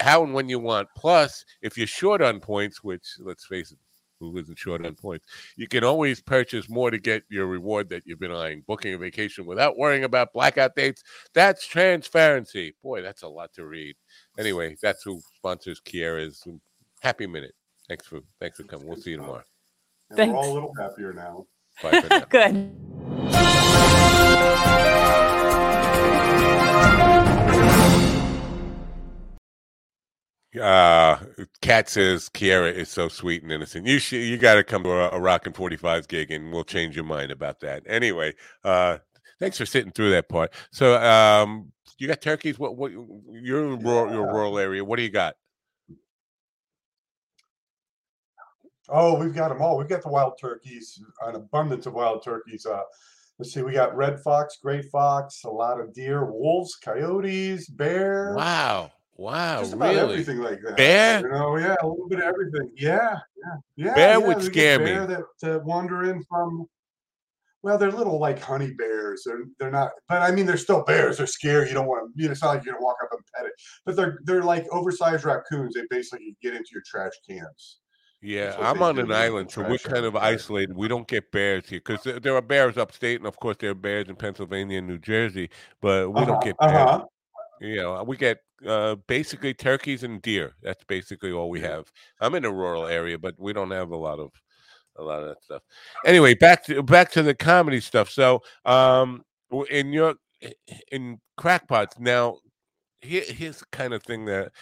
how 0.00 0.22
and 0.22 0.34
when 0.34 0.48
you 0.48 0.58
want. 0.58 0.88
Plus, 0.96 1.44
if 1.62 1.78
you're 1.78 1.86
short 1.86 2.20
on 2.20 2.40
points, 2.40 2.84
which 2.84 3.04
let's 3.20 3.46
face 3.46 3.72
it, 3.72 3.78
who 4.30 4.38
isn't 4.38 4.58
short 4.58 4.84
on 4.86 4.94
points, 4.94 5.26
you 5.56 5.66
can 5.66 5.84
always 5.84 6.20
purchase 6.20 6.68
more 6.68 6.90
to 6.90 6.98
get 6.98 7.24
your 7.28 7.46
reward 7.46 7.88
that 7.90 8.02
you've 8.06 8.20
been 8.20 8.32
eyeing. 8.32 8.62
Booking 8.66 8.94
a 8.94 8.98
vacation 8.98 9.46
without 9.46 9.76
worrying 9.76 10.04
about 10.04 10.32
blackout 10.32 10.74
dates. 10.76 11.02
That's 11.34 11.66
transparency. 11.66 12.74
Boy, 12.82 13.02
that's 13.02 13.22
a 13.22 13.28
lot 13.28 13.52
to 13.54 13.66
read. 13.66 13.96
Anyway, 14.38 14.76
that's 14.80 15.02
who 15.02 15.20
sponsors 15.36 15.80
Kiara's 15.80 16.46
Happy 17.00 17.26
Minute. 17.26 17.54
Thanks 17.88 18.06
for 18.06 18.20
thanks 18.40 18.58
for 18.58 18.64
coming. 18.64 18.86
We'll 18.86 18.96
see 18.96 19.10
you 19.10 19.16
tomorrow. 19.18 19.42
And 20.10 20.32
we're 20.32 20.36
all 20.36 20.52
a 20.52 20.54
little 20.54 20.72
happier 20.78 21.12
now. 21.12 21.46
Bye 21.82 22.00
for 22.00 22.08
now. 22.08 22.24
Good. 22.28 23.68
Uh, 30.60 31.18
Kat 31.62 31.88
says 31.88 32.28
Kiara 32.28 32.72
is 32.72 32.90
so 32.90 33.08
sweet 33.08 33.42
and 33.42 33.50
innocent. 33.50 33.86
You 33.86 33.98
should, 33.98 34.22
you 34.22 34.36
got 34.36 34.54
to 34.54 34.64
come 34.64 34.82
to 34.82 34.90
a, 34.90 35.08
a 35.10 35.20
Rockin' 35.20 35.54
45s 35.54 36.06
gig 36.06 36.30
and 36.30 36.52
we'll 36.52 36.64
change 36.64 36.94
your 36.94 37.06
mind 37.06 37.32
about 37.32 37.60
that. 37.60 37.82
Anyway, 37.86 38.34
uh, 38.64 38.98
thanks 39.40 39.56
for 39.56 39.64
sitting 39.64 39.92
through 39.92 40.10
that 40.10 40.28
part. 40.28 40.52
So, 40.70 41.02
um, 41.02 41.72
you 41.98 42.08
got 42.08 42.20
turkeys. 42.20 42.58
What, 42.58 42.76
what, 42.76 42.90
you're 42.90 43.72
in 43.72 43.78
rural, 43.78 44.12
your 44.12 44.26
rural 44.26 44.58
area. 44.58 44.84
What 44.84 44.96
do 44.96 45.02
you 45.02 45.10
got? 45.10 45.36
Oh, 48.88 49.18
we've 49.18 49.34
got 49.34 49.48
them 49.48 49.62
all. 49.62 49.78
We've 49.78 49.88
got 49.88 50.02
the 50.02 50.08
wild 50.08 50.34
turkeys, 50.38 51.00
an 51.22 51.36
abundance 51.36 51.86
of 51.86 51.94
wild 51.94 52.24
turkeys. 52.24 52.66
Uh, 52.66 52.82
let's 53.38 53.54
see, 53.54 53.62
we 53.62 53.72
got 53.72 53.96
red 53.96 54.20
fox, 54.20 54.58
gray 54.62 54.82
fox, 54.82 55.44
a 55.44 55.48
lot 55.48 55.80
of 55.80 55.94
deer, 55.94 56.24
wolves, 56.24 56.74
coyotes, 56.74 57.68
bear. 57.68 58.34
Wow. 58.36 58.90
Wow. 59.16 59.60
just 59.60 59.74
about 59.74 59.94
really? 59.94 60.12
everything 60.14 60.38
like 60.38 60.60
that. 60.62 60.76
Bear? 60.76 61.20
You 61.20 61.28
know, 61.28 61.56
yeah, 61.56 61.76
a 61.82 61.86
little 61.86 62.08
bit 62.08 62.18
of 62.18 62.24
everything. 62.24 62.70
Yeah, 62.76 63.18
yeah, 63.36 63.54
yeah. 63.76 63.94
Bear 63.94 64.10
yeah, 64.20 64.26
would 64.26 64.42
scare 64.42 64.78
me. 64.78 64.84
bear 64.86 65.06
That 65.06 65.56
uh, 65.56 65.58
wander 65.60 66.10
in 66.10 66.22
from. 66.24 66.66
Well, 67.62 67.78
they're 67.78 67.92
little 67.92 68.18
like 68.18 68.40
honey 68.40 68.72
bears. 68.72 69.22
They're 69.24 69.44
they're 69.60 69.70
not, 69.70 69.92
but 70.08 70.22
I 70.22 70.32
mean, 70.32 70.46
they're 70.46 70.56
still 70.56 70.82
bears. 70.82 71.18
They're 71.18 71.28
scary. 71.28 71.68
You 71.68 71.74
don't 71.74 71.86
want 71.86 72.12
to. 72.12 72.20
You 72.20 72.28
know, 72.28 72.32
it's 72.32 72.42
not 72.42 72.54
like 72.56 72.64
you're 72.64 72.74
gonna 72.74 72.84
walk 72.84 72.96
up 73.04 73.10
and 73.12 73.20
pet 73.36 73.46
it. 73.46 73.52
But 73.86 73.94
they're 73.94 74.18
they're 74.24 74.42
like 74.42 74.66
oversized 74.72 75.24
raccoons. 75.24 75.74
They 75.74 75.82
basically 75.88 76.34
get 76.42 76.54
into 76.54 76.70
your 76.72 76.82
trash 76.84 77.12
cans. 77.28 77.78
Yeah, 78.24 78.56
I'm 78.58 78.82
on 78.82 78.98
an 79.00 79.10
island, 79.10 79.50
so 79.50 79.62
we're 79.68 79.78
kind 79.78 80.04
of 80.04 80.14
isolated. 80.14 80.76
We 80.76 80.86
don't 80.86 81.08
get 81.08 81.32
bears 81.32 81.68
here 81.68 81.80
because 81.84 82.04
there, 82.04 82.20
there 82.20 82.36
are 82.36 82.42
bears 82.42 82.76
upstate, 82.78 83.18
and 83.18 83.26
of 83.26 83.36
course 83.36 83.56
there 83.58 83.70
are 83.70 83.74
bears 83.74 84.08
in 84.08 84.14
Pennsylvania 84.14 84.78
and 84.78 84.86
New 84.86 84.98
Jersey, 84.98 85.50
but 85.80 86.08
we 86.12 86.24
don't 86.24 86.30
Uh-huh, 86.36 86.40
get 86.44 86.58
bears. 86.58 86.72
uh-huh. 86.72 87.04
You 87.62 87.76
know, 87.76 88.02
we 88.04 88.16
get 88.16 88.38
uh, 88.66 88.96
basically 89.06 89.54
turkeys 89.54 90.02
and 90.02 90.20
deer. 90.22 90.54
That's 90.62 90.84
basically 90.84 91.32
all 91.32 91.48
we 91.50 91.60
Yeah. 91.60 91.68
have. 91.68 91.92
I'm 92.20 92.34
in 92.34 92.44
a 92.44 92.52
rural 92.52 92.86
area, 92.86 93.18
but 93.18 93.34
we 93.38 93.52
don't 93.52 93.70
have 93.70 93.90
a 93.92 93.96
lot 93.96 94.18
of 94.18 94.32
a 94.96 95.02
lot 95.02 95.22
of 95.22 95.28
that 95.28 95.42
stuff. 95.44 95.62
Anyway, 96.06 96.34
back 96.34 96.64
to 96.66 96.82
back 96.82 97.10
to 97.12 97.22
the 97.22 97.34
comedy 97.34 97.80
stuff. 97.80 98.10
So, 98.10 98.42
um, 98.66 99.24
in 99.70 99.92
your 99.92 100.16
in 100.92 101.20
Krackpots 101.38 101.98
now, 102.00 102.38
here, 103.02 103.24
here's 103.26 103.60
the 103.60 103.66
kind 103.72 103.94
of 103.94 104.02
thing 104.04 104.26
that 104.26 104.52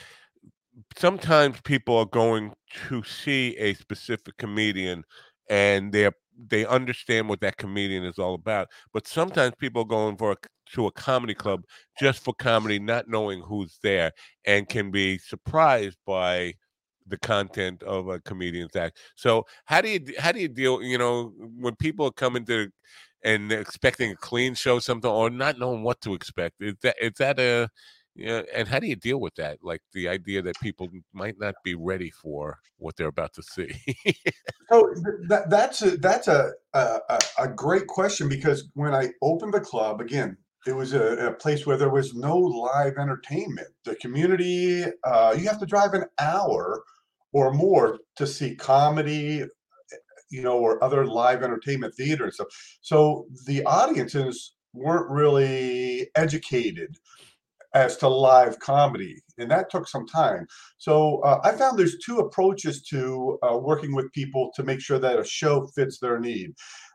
sometimes 0.96 1.60
people 1.62 1.96
are 1.96 2.06
going 2.06 2.52
to 2.88 3.02
see 3.02 3.56
a 3.58 3.74
specific 3.74 4.36
comedian 4.38 5.04
and 5.48 5.92
they're 5.92 6.12
they 6.48 6.64
understand 6.66 7.28
what 7.28 7.40
that 7.40 7.56
comedian 7.56 8.04
is 8.04 8.18
all 8.18 8.34
about 8.34 8.68
but 8.92 9.06
sometimes 9.06 9.54
people 9.58 9.82
are 9.82 9.86
going 9.86 10.16
for 10.16 10.32
a, 10.32 10.36
to 10.72 10.86
a 10.86 10.92
comedy 10.92 11.34
club 11.34 11.62
just 11.98 12.22
for 12.24 12.32
comedy 12.34 12.78
not 12.78 13.08
knowing 13.08 13.40
who's 13.42 13.78
there 13.82 14.12
and 14.46 14.68
can 14.68 14.90
be 14.90 15.18
surprised 15.18 15.98
by 16.06 16.54
the 17.10 17.18
content 17.18 17.82
of 17.82 18.08
a 18.08 18.20
comedian's 18.20 18.74
act. 18.76 18.98
So 19.16 19.44
how 19.66 19.80
do 19.80 19.88
you 19.90 20.00
how 20.18 20.32
do 20.32 20.40
you 20.40 20.48
deal 20.48 20.82
you 20.82 20.96
know 20.96 21.32
when 21.58 21.76
people 21.76 22.06
are 22.06 22.12
coming 22.12 22.44
to 22.46 22.70
and 23.22 23.52
expecting 23.52 24.10
a 24.12 24.16
clean 24.16 24.54
show 24.54 24.78
something 24.78 25.10
or 25.10 25.28
not 25.28 25.58
knowing 25.58 25.82
what 25.82 26.00
to 26.00 26.14
expect 26.14 26.54
is 26.60 26.74
that 26.82 26.96
is 27.00 27.12
that 27.18 27.38
a 27.38 27.68
yeah, 28.14 28.42
and 28.54 28.68
how 28.68 28.78
do 28.78 28.86
you 28.86 28.96
deal 28.96 29.20
with 29.20 29.34
that? 29.36 29.58
Like 29.62 29.82
the 29.92 30.08
idea 30.08 30.42
that 30.42 30.60
people 30.60 30.88
might 31.12 31.38
not 31.38 31.54
be 31.64 31.74
ready 31.74 32.10
for 32.10 32.58
what 32.78 32.96
they're 32.96 33.08
about 33.08 33.34
to 33.34 33.42
see. 33.42 33.74
So 34.70 34.94
that 35.28 35.50
that's 35.50 35.82
a 35.82 35.96
that's 35.96 36.28
a, 36.28 36.52
a 36.74 37.00
a- 37.38 37.48
great 37.48 37.88
question 37.88 38.28
because 38.28 38.68
when 38.74 38.94
I 38.94 39.10
opened 39.20 39.52
the 39.52 39.60
club 39.60 40.00
again, 40.00 40.36
it 40.66 40.72
was 40.72 40.92
a, 40.92 41.28
a 41.28 41.32
place 41.32 41.66
where 41.66 41.76
there 41.76 41.90
was 41.90 42.14
no 42.14 42.36
live 42.38 42.96
entertainment. 42.98 43.68
The 43.84 43.96
community, 43.96 44.84
uh, 45.04 45.34
you 45.36 45.48
have 45.48 45.58
to 45.58 45.66
drive 45.66 45.94
an 45.94 46.04
hour 46.20 46.84
or 47.32 47.52
more 47.52 47.98
to 48.16 48.26
see 48.26 48.54
comedy, 48.54 49.44
you 50.30 50.42
know, 50.42 50.58
or 50.58 50.82
other 50.84 51.04
live 51.04 51.42
entertainment 51.42 51.94
theater 51.96 52.24
and 52.24 52.32
stuff. 52.32 52.48
So 52.80 53.26
the 53.46 53.64
audiences 53.64 54.54
weren't 54.72 55.10
really 55.10 56.10
educated 56.14 56.96
as 57.74 57.96
to 57.98 58.08
live 58.08 58.58
comedy, 58.58 59.22
and 59.38 59.50
that 59.50 59.70
took 59.70 59.88
some 59.88 60.06
time. 60.06 60.46
So 60.78 61.20
uh, 61.20 61.40
I 61.44 61.52
found 61.52 61.78
there's 61.78 61.98
two 61.98 62.18
approaches 62.18 62.82
to 62.84 63.38
uh, 63.42 63.56
working 63.56 63.94
with 63.94 64.12
people 64.12 64.50
to 64.56 64.62
make 64.62 64.80
sure 64.80 64.98
that 64.98 65.18
a 65.18 65.24
show 65.24 65.66
fits 65.68 65.98
their 65.98 66.18
need. 66.18 66.52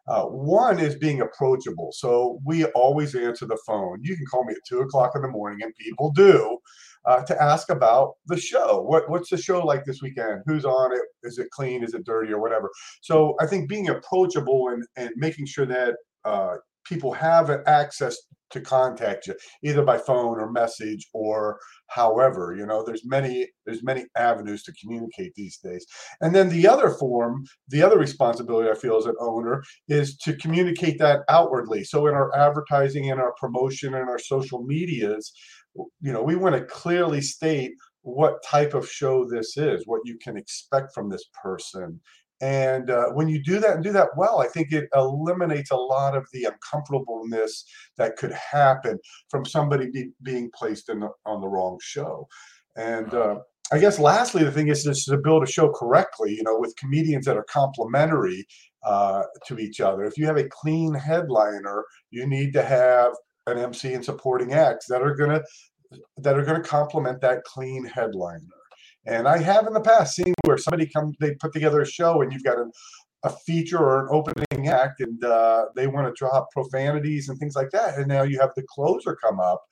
Uh, 0.07 0.23
one 0.23 0.79
is 0.79 0.95
being 0.95 1.21
approachable. 1.21 1.91
So 1.91 2.39
we 2.45 2.65
always 2.65 3.15
answer 3.15 3.45
the 3.45 3.57
phone. 3.65 3.99
You 4.03 4.15
can 4.15 4.25
call 4.25 4.43
me 4.43 4.53
at 4.53 4.59
two 4.67 4.81
o'clock 4.81 5.13
in 5.15 5.21
the 5.21 5.27
morning, 5.27 5.63
and 5.63 5.73
people 5.75 6.11
do. 6.11 6.57
Uh, 7.05 7.23
to 7.23 7.39
ask 7.39 7.69
about 7.69 8.13
the 8.25 8.35
show. 8.35 8.81
What 8.81 9.07
what's 9.11 9.29
the 9.29 9.37
show 9.37 9.63
like 9.63 9.85
this 9.85 10.01
weekend? 10.01 10.41
Who's 10.47 10.65
on 10.65 10.91
it? 10.91 11.03
Is 11.21 11.37
it 11.37 11.51
clean? 11.51 11.83
Is 11.83 11.93
it 11.93 12.03
dirty 12.03 12.33
or 12.33 12.41
whatever? 12.41 12.67
So 13.01 13.35
I 13.39 13.45
think 13.45 13.69
being 13.69 13.89
approachable 13.89 14.69
and 14.69 14.83
and 14.97 15.11
making 15.15 15.45
sure 15.45 15.67
that 15.67 15.93
uh, 16.23 16.55
people 16.83 17.11
have 17.11 17.51
access 17.67 18.17
to 18.55 18.61
contact 18.61 19.27
you 19.27 19.35
either 19.63 19.83
by 19.83 19.97
phone 19.97 20.39
or 20.39 20.51
message 20.51 21.07
or 21.13 21.59
however 21.87 22.55
you 22.57 22.65
know 22.65 22.83
there's 22.83 23.05
many 23.05 23.47
there's 23.65 23.83
many 23.83 24.05
avenues 24.17 24.63
to 24.63 24.73
communicate 24.81 25.33
these 25.35 25.57
days. 25.57 25.85
And 26.21 26.33
then 26.33 26.49
the 26.49 26.67
other 26.67 26.89
form 26.89 27.45
the 27.69 27.83
other 27.83 27.99
responsibility 27.99 28.69
i 28.69 28.75
feel 28.75 28.97
as 28.97 29.05
an 29.05 29.15
owner 29.19 29.63
is 29.87 30.17
to 30.17 30.35
communicate 30.37 30.97
that 30.99 31.21
outwardly. 31.29 31.83
So 31.83 32.07
in 32.07 32.15
our 32.15 32.35
advertising 32.35 33.11
and 33.11 33.21
our 33.21 33.33
promotion 33.39 33.93
and 33.93 34.09
our 34.09 34.19
social 34.19 34.63
medias 34.63 35.31
you 36.01 36.13
know 36.13 36.23
we 36.23 36.35
want 36.35 36.55
to 36.55 36.63
clearly 36.65 37.21
state 37.21 37.73
what 38.01 38.43
type 38.43 38.73
of 38.75 38.89
show 38.89 39.25
this 39.25 39.57
is 39.57 39.83
what 39.85 40.01
you 40.05 40.17
can 40.23 40.37
expect 40.37 40.93
from 40.93 41.09
this 41.09 41.25
person 41.43 41.99
and 42.45 42.91
uh, 42.91 43.07
when 43.13 43.27
you 43.27 43.41
do 43.41 43.59
that 43.59 43.73
and 43.73 43.83
do 43.83 43.91
that 43.93 44.15
well, 44.15 44.39
I 44.39 44.45
think 44.45 44.71
it 44.71 44.87
eliminates 44.93 45.71
a 45.71 45.75
lot 45.75 46.15
of 46.15 46.27
the 46.31 46.43
uncomfortableness 46.43 47.65
that 47.97 48.17
could 48.17 48.33
happen 48.33 48.99
from 49.31 49.45
somebody 49.45 49.89
be, 49.89 50.11
being 50.21 50.51
placed 50.53 50.89
in 50.89 50.99
the, 50.99 51.09
on 51.25 51.41
the 51.41 51.47
wrong 51.47 51.79
show. 51.81 52.27
And 52.75 53.11
uh, 53.15 53.39
I 53.73 53.79
guess 53.79 53.97
lastly, 53.97 54.43
the 54.43 54.51
thing 54.51 54.67
is 54.67 54.83
just 54.83 55.07
to 55.07 55.17
build 55.17 55.41
a 55.41 55.47
show 55.47 55.69
correctly, 55.69 56.35
you 56.35 56.43
know, 56.43 56.59
with 56.59 56.75
comedians 56.75 57.25
that 57.25 57.35
are 57.35 57.45
complementary 57.49 58.45
uh, 58.85 59.23
to 59.47 59.57
each 59.57 59.81
other. 59.81 60.03
If 60.03 60.15
you 60.15 60.27
have 60.27 60.37
a 60.37 60.47
clean 60.49 60.93
headliner, 60.93 61.83
you 62.11 62.27
need 62.27 62.53
to 62.53 62.61
have 62.61 63.13
an 63.47 63.57
MC 63.57 63.95
and 63.95 64.05
supporting 64.05 64.53
acts 64.53 64.85
that 64.89 65.01
are 65.01 65.15
gonna 65.15 65.41
that 66.17 66.37
are 66.37 66.45
gonna 66.45 66.61
complement 66.61 67.21
that 67.21 67.43
clean 67.43 67.85
headliner. 67.85 68.45
And 69.05 69.27
I 69.27 69.37
have 69.37 69.67
in 69.67 69.73
the 69.73 69.81
past 69.81 70.15
seen 70.15 70.33
where 70.45 70.57
somebody 70.57 70.87
come, 70.87 71.13
they 71.19 71.35
put 71.35 71.53
together 71.53 71.81
a 71.81 71.85
show, 71.85 72.21
and 72.21 72.31
you've 72.33 72.43
got 72.43 72.57
a, 72.57 72.65
a 73.23 73.29
feature 73.29 73.77
or 73.77 74.01
an 74.01 74.07
opening 74.11 74.67
act, 74.67 75.01
and 75.01 75.23
uh, 75.23 75.65
they 75.75 75.87
want 75.87 76.07
to 76.07 76.13
drop 76.17 76.49
profanities 76.51 77.29
and 77.29 77.37
things 77.39 77.55
like 77.55 77.69
that. 77.71 77.97
And 77.97 78.07
now 78.07 78.23
you 78.23 78.39
have 78.39 78.51
the 78.55 78.63
closer 78.63 79.15
come 79.15 79.39
up, 79.39 79.63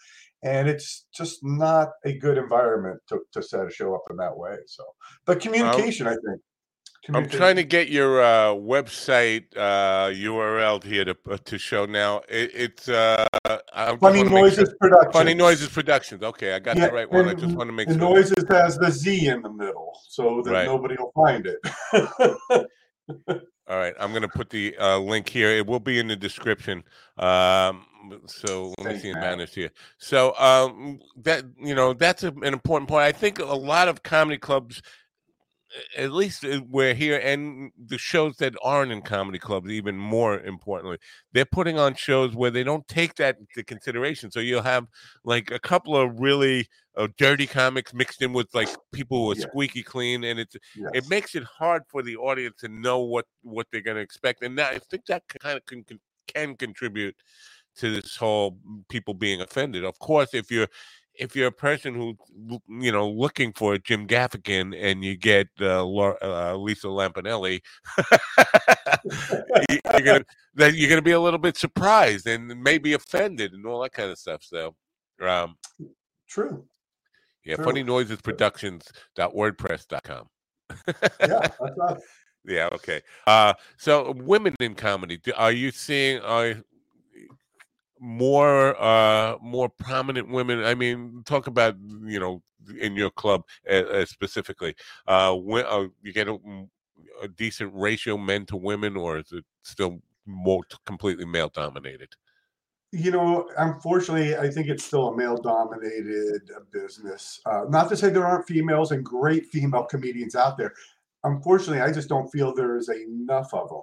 and 0.43 0.69
it's 0.69 1.05
just 1.15 1.39
not 1.43 1.89
a 2.05 2.18
good 2.18 2.38
environment 2.38 2.99
to, 3.10 3.19
to 3.31 3.41
set 3.41 3.65
a 3.65 3.72
show 3.72 3.95
up 3.95 4.03
in 4.10 4.18
that 4.18 4.38
way. 4.38 4.57
So, 4.68 4.84
but 5.26 5.39
communication, 5.39 6.07
I 6.07 6.11
think. 6.11 6.41
I'm 7.14 7.28
trying 7.28 7.58
to 7.58 7.64
get 7.64 7.90
your 7.90 8.24
uh, 8.24 8.48
website 8.54 9.46
uh, 9.58 10.08
URL 10.10 10.82
here 10.84 11.04
to 11.04 11.18
uh, 11.30 11.38
to 11.46 11.58
show 11.58 11.86
now. 11.86 12.22
It, 12.30 12.52
it's 12.54 12.88
uh, 12.88 13.26
I 13.74 13.90
just 13.90 14.00
Funny 14.00 14.24
Noises 14.24 14.70
sure- 14.70 14.78
Productions. 14.80 15.14
Funny 15.14 15.34
Noises 15.34 15.68
Productions. 15.70 16.24
Okay, 16.24 16.54
I 16.54 16.60
got 16.60 16.78
Yeah, 16.78 16.88
the 16.88 16.94
right 16.94 17.12
one. 17.12 17.28
I 17.28 17.34
just 17.34 17.56
want 17.56 17.68
to 17.68 17.74
make 17.74 17.90
the 17.90 17.96
sure. 17.96 18.02
noises 18.16 18.46
has 18.50 18.78
the 18.78 18.90
Z 18.90 19.28
in 19.28 19.42
the 19.42 19.52
middle, 19.52 20.00
so 20.08 20.42
that 20.46 20.52
Right. 20.52 20.66
nobody 20.66 20.96
will 20.98 21.12
find 21.14 21.46
it. 21.46 22.68
All 23.70 23.78
right, 23.78 23.94
I'm 24.00 24.10
going 24.12 24.24
to 24.24 24.28
put 24.28 24.50
the 24.50 24.76
uh, 24.78 24.98
link 25.00 25.28
here. 25.30 25.50
It 25.50 25.66
will 25.66 25.80
be 25.80 25.98
in 26.00 26.08
the 26.08 26.16
description. 26.18 26.84
Um, 27.18 27.86
so 28.28 28.74
let 28.80 28.94
me 28.96 29.00
see 29.00 29.10
and 29.12 29.20
Matt. 29.20 29.50
here. 29.50 29.72
So 29.98 30.36
um, 30.38 31.00
that 31.24 31.46
you 31.58 31.74
know 31.76 31.94
that's 31.94 32.24
a, 32.24 32.28
an 32.44 32.54
important 32.54 32.90
point. 32.90 33.04
I 33.04 33.12
think 33.14 33.40
a 33.40 33.46
lot 33.46 33.88
of 33.88 34.04
comedy 34.04 34.38
clubs, 34.38 34.82
at 35.98 36.12
least 36.12 36.45
uh, 36.45 36.62
we're 36.68 36.94
here, 36.94 37.20
and 37.20 37.72
the 37.78 37.98
shows 37.98 38.38
that 38.38 38.56
aren't 38.64 38.91
in 38.91 39.02
comedy 39.02 39.40
clubs, 39.40 39.72
even 39.72 39.98
more 39.98 40.40
importantly, 40.40 40.98
they're 41.32 41.45
putting 41.45 41.80
on 41.80 41.95
shows 41.95 42.36
where 42.36 42.52
they 42.52 42.64
don't 42.64 42.88
take 42.88 43.16
that 43.16 43.38
into 43.40 43.64
consideration. 43.64 44.32
So 44.32 44.40
you'll 44.40 44.62
have 44.64 44.88
like 45.24 45.52
a 45.52 45.60
couple 45.60 45.95
of 45.95 46.20
really 46.20 46.68
uh, 46.95 47.08
dirty 47.18 47.48
comics 47.48 47.94
mixed 47.94 48.22
in 48.22 48.34
with 48.34 48.54
like 48.54 48.70
people 48.91 49.18
who 49.26 49.32
are 49.32 49.36
Yeah. 49.36 49.45
squeaky 49.50 49.84
clean, 49.84 50.24
and 50.24 50.40
it's 50.40 50.56
it 50.94 51.08
makes 51.08 51.36
it 51.36 51.44
hard 51.44 51.84
for 51.88 52.04
the 52.04 52.18
audience 52.18 52.58
to 52.62 52.68
know 52.68 53.00
what 53.00 53.26
what 53.41 53.68
they're 53.72 53.82
going 53.82 53.98
to 53.98 54.02
expect 54.02 54.44
and 54.44 54.58
that, 54.58 54.74
i 54.74 54.80
think 54.80 55.06
that 55.08 55.24
kind 55.28 55.58
of 55.58 55.66
can, 55.66 55.84
can 55.84 56.00
can 56.28 56.56
contribute 56.56 57.16
to 57.76 58.00
this 58.02 58.16
whole 58.16 58.58
people 58.90 59.14
being 59.14 59.41
offended 59.41 59.84
of 59.84 59.98
course 60.00 60.34
if 60.34 60.52
you're 60.52 60.68
if 61.15 61.35
you're 61.35 61.48
a 61.48 61.52
person 61.52 61.94
who 61.94 62.15
you 62.68 62.91
know 62.91 63.07
looking 63.10 63.53
for 63.53 63.77
jim 63.77 64.07
gaffigan 64.07 64.76
and 64.80 65.03
you 65.03 65.15
get 65.15 65.48
uh, 65.61 65.84
Lau- 65.84 66.18
uh, 66.22 66.56
lisa 66.56 66.88
lampanelli 66.88 67.61
you- 69.69 69.80
you're 69.91 70.02
gonna 70.02 70.26
then 70.56 70.73
you're 70.76 70.90
gonna 70.90 71.02
be 71.02 71.11
a 71.11 71.19
little 71.19 71.40
bit 71.40 71.57
surprised 71.57 72.27
and 72.27 72.61
maybe 72.64 72.94
offended 72.94 73.53
and 73.53 73.65
all 73.65 73.81
that 73.81 73.91
kind 73.94 74.11
of 74.11 74.18
stuff 74.18 74.44
so 74.44 74.76
um 75.22 75.56
True. 76.27 76.64
yeah 77.45 77.56
True. 77.56 77.65
funny 77.65 77.84
noises 77.84 78.19
productions.wordpress.com 78.22 80.27
Yeah, 81.19 81.48
Yeah. 82.45 82.68
Okay. 82.73 83.02
Uh, 83.26 83.53
so 83.77 84.11
women 84.18 84.53
in 84.60 84.76
comedy, 84.76 85.18
are 85.38 85.53
you 85.53 85.72
seeing 85.72 86.19
are 86.22 86.56
more 88.04 88.76
uh 88.82 89.38
more 89.42 89.70
prominent 89.70 90.28
women? 90.28 90.64
I 90.64 90.76
mean, 90.76 91.24
talk 91.26 91.48
about 91.48 91.76
you 92.06 92.20
know 92.20 92.44
in 92.80 92.96
your 92.96 93.10
club 93.12 93.44
uh, 93.70 93.74
uh, 93.76 94.06
specifically. 94.06 94.76
Uh, 95.08 95.34
when, 95.36 95.66
uh, 95.66 95.88
you 96.02 96.14
get 96.14 96.28
a, 96.28 96.38
a 97.22 97.28
decent 97.28 97.72
ratio 97.74 98.18
men 98.18 98.46
to 98.48 98.58
women, 98.58 98.98
or 98.98 99.18
is 99.20 99.32
it 99.32 99.46
still 99.64 100.02
more 100.26 100.64
completely 100.86 101.26
male 101.26 101.50
dominated? 101.50 102.10
you 102.96 103.10
know, 103.10 103.50
unfortunately, 103.58 104.38
I 104.38 104.52
think 104.52 104.68
it's 104.68 104.84
still 104.84 105.08
a 105.08 105.18
male 105.18 105.36
dominated 105.36 106.42
business. 106.72 107.42
Uh, 107.44 107.64
not 107.68 107.90
to 107.90 107.98
say 107.98 108.10
there 108.10 108.24
aren't 108.26 108.46
females 108.48 108.92
and 108.92 109.04
great 109.04 109.48
female 109.48 109.86
comedians 109.86 110.36
out 110.36 110.60
there. 110.60 110.74
Unfortunately, 111.24 111.82
I 111.82 111.92
just 111.92 112.08
don't 112.08 112.30
feel 112.30 112.54
there 112.54 112.78
is 112.78 112.90
enough 112.90 113.52
of 113.52 113.70
them 113.70 113.82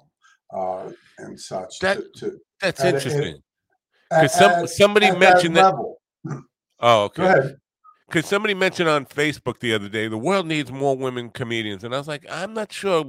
uh, 0.56 0.92
and 1.18 1.38
such. 1.40 1.80
That- 1.80 2.14
to, 2.14 2.30
to, 2.30 2.40
That's 2.60 2.80
At 2.82 2.94
a- 2.94 2.96
interesting. 2.98 3.34
at- 3.34 3.40
Because 4.10 4.34
some 4.34 4.66
somebody 4.66 5.06
at 5.06 5.18
mentioned 5.18 5.56
that. 5.56 5.66
level. 5.66 6.00
Oh, 6.80 7.04
okay. 7.04 7.54
Because 8.08 8.26
somebody 8.26 8.54
mentioned 8.54 8.88
on 8.88 9.06
Facebook 9.06 9.60
the 9.60 9.72
other 9.72 9.88
day 9.88 10.08
the 10.08 10.18
world 10.18 10.46
needs 10.46 10.72
more 10.72 10.96
women 10.96 11.30
comedians, 11.30 11.84
and 11.84 11.94
I 11.94 11.98
was 11.98 12.08
like, 12.08 12.26
I'm 12.30 12.54
not 12.54 12.72
sure 12.72 13.04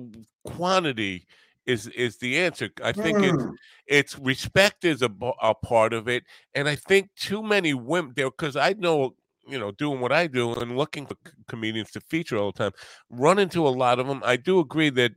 quantity 0.46 1.26
is 1.66 1.88
is 1.88 2.18
the 2.18 2.38
answer. 2.38 2.70
I 2.84 2.92
think 2.92 3.20
mm. 3.20 3.34
it's 3.34 3.46
it's 3.88 4.20
respect 4.20 4.86
is 4.86 5.02
a, 5.02 5.10
a 5.42 5.56
part 5.56 5.94
of 5.94 6.08
it, 6.08 6.24
and 6.54 6.70
I 6.70 6.76
think 6.76 7.10
too 7.16 7.42
many 7.42 7.74
women 7.74 8.14
there 8.16 8.30
because 8.30 8.56
I 8.56 8.74
know 8.74 9.16
you 9.48 9.60
know 9.60 9.72
doing 9.72 10.00
what 10.00 10.12
I 10.12 10.28
do 10.28 10.54
and 10.54 10.78
looking 10.78 11.08
for 11.08 11.16
comedians 11.48 11.92
to 11.92 12.02
feature 12.02 12.38
all 12.38 12.52
the 12.52 12.60
time, 12.60 12.72
run 13.10 13.40
into 13.40 13.68
a 13.68 13.70
lot 13.70 14.00
of 14.00 14.08
them. 14.08 14.22
I 14.24 14.36
do 14.38 14.60
agree 14.60 14.90
that 14.92 15.14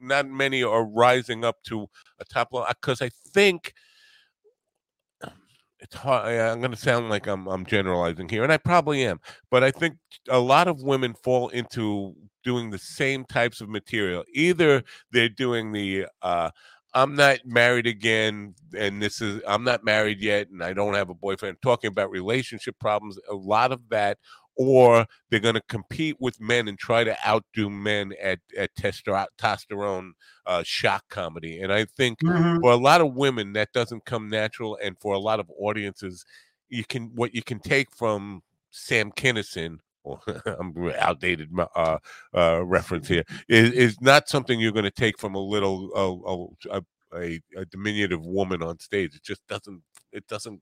not 0.00 0.28
many 0.28 0.62
are 0.62 0.84
rising 0.84 1.44
up 1.44 1.62
to 1.64 1.86
a 2.18 2.24
top 2.24 2.48
level 2.52 2.66
because 2.68 3.00
I 3.00 3.10
think 3.32 3.74
it's 5.80 5.94
hard. 5.94 6.26
I'm 6.26 6.60
going 6.60 6.72
to 6.72 6.76
sound 6.76 7.08
like 7.08 7.26
I'm 7.26 7.46
I'm 7.46 7.64
generalizing 7.64 8.28
here, 8.28 8.42
and 8.42 8.52
I 8.52 8.56
probably 8.56 9.04
am, 9.04 9.20
but 9.50 9.62
I 9.62 9.70
think 9.70 9.96
a 10.28 10.38
lot 10.38 10.68
of 10.68 10.82
women 10.82 11.14
fall 11.14 11.48
into 11.48 12.14
doing 12.44 12.70
the 12.70 12.78
same 12.78 13.24
types 13.24 13.60
of 13.60 13.68
material. 13.68 14.24
Either 14.34 14.82
they're 15.12 15.28
doing 15.28 15.72
the 15.72 16.06
uh, 16.22 16.50
I'm 16.94 17.14
not 17.14 17.40
married 17.44 17.86
again, 17.86 18.54
and 18.76 19.02
this 19.02 19.20
is 19.20 19.42
I'm 19.46 19.64
not 19.64 19.84
married 19.84 20.20
yet, 20.20 20.48
and 20.50 20.62
I 20.62 20.72
don't 20.72 20.94
have 20.94 21.10
a 21.10 21.14
boyfriend. 21.14 21.58
Talking 21.62 21.88
about 21.88 22.10
relationship 22.10 22.78
problems, 22.78 23.18
a 23.30 23.34
lot 23.34 23.72
of 23.72 23.80
that, 23.90 24.18
or 24.58 25.06
they're 25.30 25.40
going 25.40 25.54
to 25.54 25.62
compete 25.68 26.16
with 26.18 26.40
men 26.40 26.68
and 26.68 26.78
try 26.78 27.04
to 27.04 27.16
outdo 27.26 27.70
men 27.70 28.12
at 28.20 28.40
at 28.56 28.70
testosterone 28.74 30.10
uh, 30.46 30.62
shock 30.64 31.04
comedy. 31.08 31.60
And 31.60 31.72
I 31.72 31.84
think 31.84 32.18
mm-hmm. 32.20 32.60
for 32.60 32.72
a 32.72 32.76
lot 32.76 33.00
of 33.00 33.14
women 33.14 33.52
that 33.54 33.72
doesn't 33.72 34.04
come 34.04 34.28
natural, 34.28 34.78
and 34.82 34.98
for 34.98 35.14
a 35.14 35.18
lot 35.18 35.40
of 35.40 35.50
audiences, 35.58 36.24
you 36.68 36.84
can 36.84 37.12
what 37.14 37.34
you 37.34 37.42
can 37.42 37.60
take 37.60 37.90
from 37.92 38.42
Sam 38.70 39.12
Kinison 39.12 39.78
I'm 40.46 40.74
outdated 40.98 41.50
uh, 41.74 41.98
uh, 42.34 42.64
reference 42.64 43.08
here 43.08 43.24
is, 43.48 43.72
is 43.72 44.00
not 44.00 44.28
something 44.28 44.58
you're 44.58 44.72
going 44.72 44.84
to 44.84 44.90
take 44.90 45.18
from 45.18 45.34
a 45.34 45.40
little 45.40 46.56
a, 46.70 46.78
a, 47.14 47.40
a, 47.56 47.64
diminutive 47.66 48.24
woman 48.24 48.62
on 48.62 48.78
stage. 48.78 49.14
It 49.14 49.22
just 49.22 49.46
doesn't. 49.48 49.82
It 50.12 50.26
doesn't. 50.26 50.60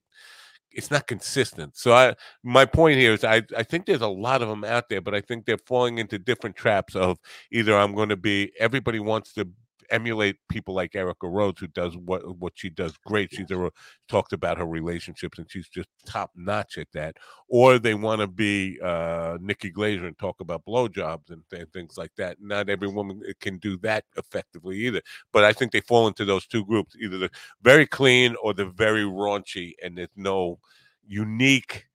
It's 0.77 0.91
not 0.91 1.07
consistent. 1.07 1.77
So 1.77 1.95
I, 1.95 2.15
my 2.43 2.67
point 2.67 2.99
here 2.99 3.13
is, 3.13 3.25
I, 3.25 3.43
I 3.57 3.63
think 3.63 3.87
there's 3.87 4.03
a 4.03 4.07
lot 4.07 4.43
of 4.43 4.49
them 4.49 4.63
out 4.63 4.89
there, 4.91 5.01
but 5.01 5.15
I 5.15 5.23
think 5.23 5.47
they're 5.47 5.59
falling 5.67 5.99
into 5.99 6.19
different 6.19 6.55
traps 6.55 6.95
of 6.95 7.19
either 7.51 7.77
I'm 7.77 7.95
going 7.95 8.11
to 8.11 8.17
be. 8.17 8.53
Everybody 8.61 9.01
wants 9.01 9.33
to 9.35 9.49
emulate 9.91 10.37
people 10.49 10.75
like 10.75 10.95
Erica 10.95 11.29
Rhodes, 11.29 11.61
who 11.61 11.67
does 11.69 11.97
what 11.97 12.37
what 12.39 12.53
she 12.57 12.71
does 12.71 12.97
great. 13.07 13.33
She's 13.33 13.51
a, 13.51 13.71
talked 14.09 14.33
about 14.33 14.59
her 14.59 14.67
relationships, 14.67 15.39
and 15.39 15.51
she's 15.51 15.69
just 15.69 15.89
top 16.07 16.31
notch 16.35 16.79
at 16.79 16.89
that. 16.93 17.17
Or 17.49 17.79
they 17.79 17.95
want 17.95 18.21
to 18.21 18.27
be 18.27 18.79
uh, 18.83 19.39
Nikki 19.41 19.71
Glazer 19.71 20.07
and 20.07 20.19
talk 20.19 20.41
about 20.41 20.65
blowjobs 20.65 21.31
and, 21.31 21.43
and 21.53 21.73
things 21.73 21.97
like 21.97 22.13
that. 22.17 22.39
Not 22.41 22.69
every 22.69 22.89
woman 22.89 23.23
uh, 23.29 23.33
can 23.41 23.59
do 23.59 23.77
that 23.79 24.05
effectively 24.17 24.77
either. 24.87 25.03
But 25.33 25.45
I 25.45 25.53
think 25.53 25.73
they 25.73 25.81
fall 25.81 26.07
into 26.07 26.25
those 26.25 26.47
two 26.47 26.65
groups: 26.65 26.97
either 27.01 27.19
the 27.19 27.31
very 27.63 27.87
clean 27.87 28.37
or 28.43 28.55
the 28.55 28.67
very 28.67 29.05
raunchy, 29.05 29.75
and 29.83 29.97
there's 29.97 30.09
no 30.17 30.59
unique 31.07 31.87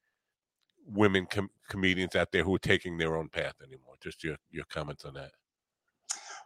women 0.86 1.26
com- 1.26 1.50
comedians 1.70 2.16
out 2.16 2.32
there 2.32 2.44
who 2.44 2.56
are 2.56 2.60
taking 2.60 2.98
their 2.98 3.16
own 3.16 3.30
path 3.30 3.56
anymore. 3.62 3.96
Just 4.02 4.24
your 4.24 4.38
your 4.52 4.66
comments 4.66 5.06
on 5.06 5.14
that. 5.16 5.32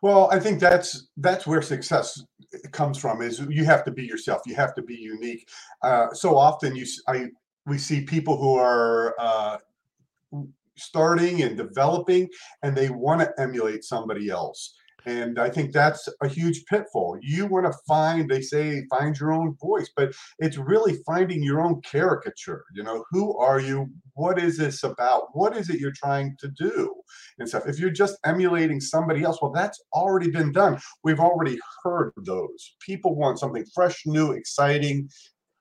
Well, 0.01 0.29
I 0.31 0.39
think 0.39 0.59
that's 0.59 1.07
that's 1.17 1.47
where 1.47 1.61
success 1.61 2.23
comes 2.71 2.97
from. 2.97 3.21
Is 3.21 3.39
you 3.49 3.65
have 3.65 3.83
to 3.85 3.91
be 3.91 4.03
yourself. 4.03 4.41
You 4.45 4.55
have 4.55 4.75
to 4.75 4.81
be 4.81 4.95
unique. 4.95 5.47
Uh, 5.81 6.13
so 6.13 6.37
often, 6.37 6.75
you 6.75 6.85
I 7.07 7.27
we 7.65 7.77
see 7.77 8.01
people 8.01 8.37
who 8.37 8.55
are 8.55 9.15
uh, 9.19 9.57
starting 10.77 11.41
and 11.43 11.57
developing, 11.57 12.29
and 12.63 12.75
they 12.75 12.89
want 12.89 13.21
to 13.21 13.33
emulate 13.39 13.83
somebody 13.83 14.29
else. 14.29 14.75
And 15.05 15.39
I 15.39 15.49
think 15.49 15.71
that's 15.71 16.09
a 16.21 16.27
huge 16.27 16.65
pitfall. 16.65 17.17
You 17.21 17.45
want 17.45 17.65
to 17.65 17.77
find, 17.87 18.29
they 18.29 18.41
say, 18.41 18.85
find 18.89 19.17
your 19.17 19.33
own 19.33 19.55
voice, 19.61 19.89
but 19.95 20.13
it's 20.39 20.57
really 20.57 20.97
finding 21.05 21.43
your 21.43 21.61
own 21.61 21.81
caricature. 21.81 22.65
You 22.73 22.83
know, 22.83 23.05
who 23.11 23.37
are 23.37 23.59
you? 23.59 23.87
What 24.13 24.39
is 24.39 24.57
this 24.57 24.83
about? 24.83 25.27
What 25.33 25.55
is 25.55 25.69
it 25.69 25.79
you're 25.79 25.91
trying 25.91 26.35
to 26.39 26.47
do? 26.47 26.93
And 27.37 27.47
stuff. 27.47 27.67
If 27.67 27.79
you're 27.79 27.89
just 27.89 28.17
emulating 28.25 28.79
somebody 28.79 29.23
else, 29.23 29.39
well, 29.41 29.51
that's 29.51 29.81
already 29.93 30.31
been 30.31 30.51
done. 30.51 30.79
We've 31.03 31.19
already 31.19 31.59
heard 31.83 32.11
those. 32.17 32.75
People 32.79 33.15
want 33.15 33.39
something 33.39 33.65
fresh, 33.73 34.03
new, 34.05 34.31
exciting 34.31 35.09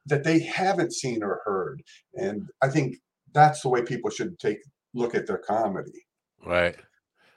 that 0.07 0.25
they 0.25 0.39
haven't 0.39 0.93
seen 0.93 1.23
or 1.23 1.41
heard. 1.45 1.83
And 2.15 2.49
I 2.62 2.69
think 2.69 2.97
that's 3.33 3.62
the 3.62 3.69
way 3.69 3.83
people 3.83 4.11
should 4.11 4.39
take 4.39 4.59
look 4.95 5.15
at 5.15 5.27
their 5.27 5.39
comedy. 5.39 6.07
Right. 6.45 6.77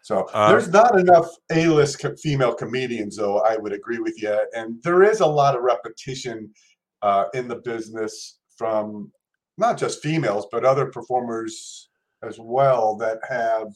So 0.08 0.24
uh, 0.34 0.48
there's 0.48 0.70
not 0.70 0.98
enough 0.98 1.28
A-list 1.52 2.00
co- 2.00 2.16
female 2.16 2.54
comedians, 2.54 3.18
though. 3.18 3.40
I 3.40 3.58
would 3.58 3.74
agree 3.74 4.00
with 4.00 4.22
you, 4.22 4.40
and 4.56 4.82
there 4.82 5.04
is 5.04 5.20
a 5.20 5.26
lot 5.26 5.54
of 5.54 5.64
repetition 5.64 6.50
uh, 7.02 7.26
in 7.34 7.50
the 7.50 7.58
business 7.58 8.40
from 8.58 9.12
not 9.58 9.78
just 9.78 10.02
females 10.02 10.48
but 10.50 10.64
other 10.64 10.86
performers 10.86 11.90
as 12.24 12.38
well 12.40 12.96
that 12.96 13.18
have 13.28 13.74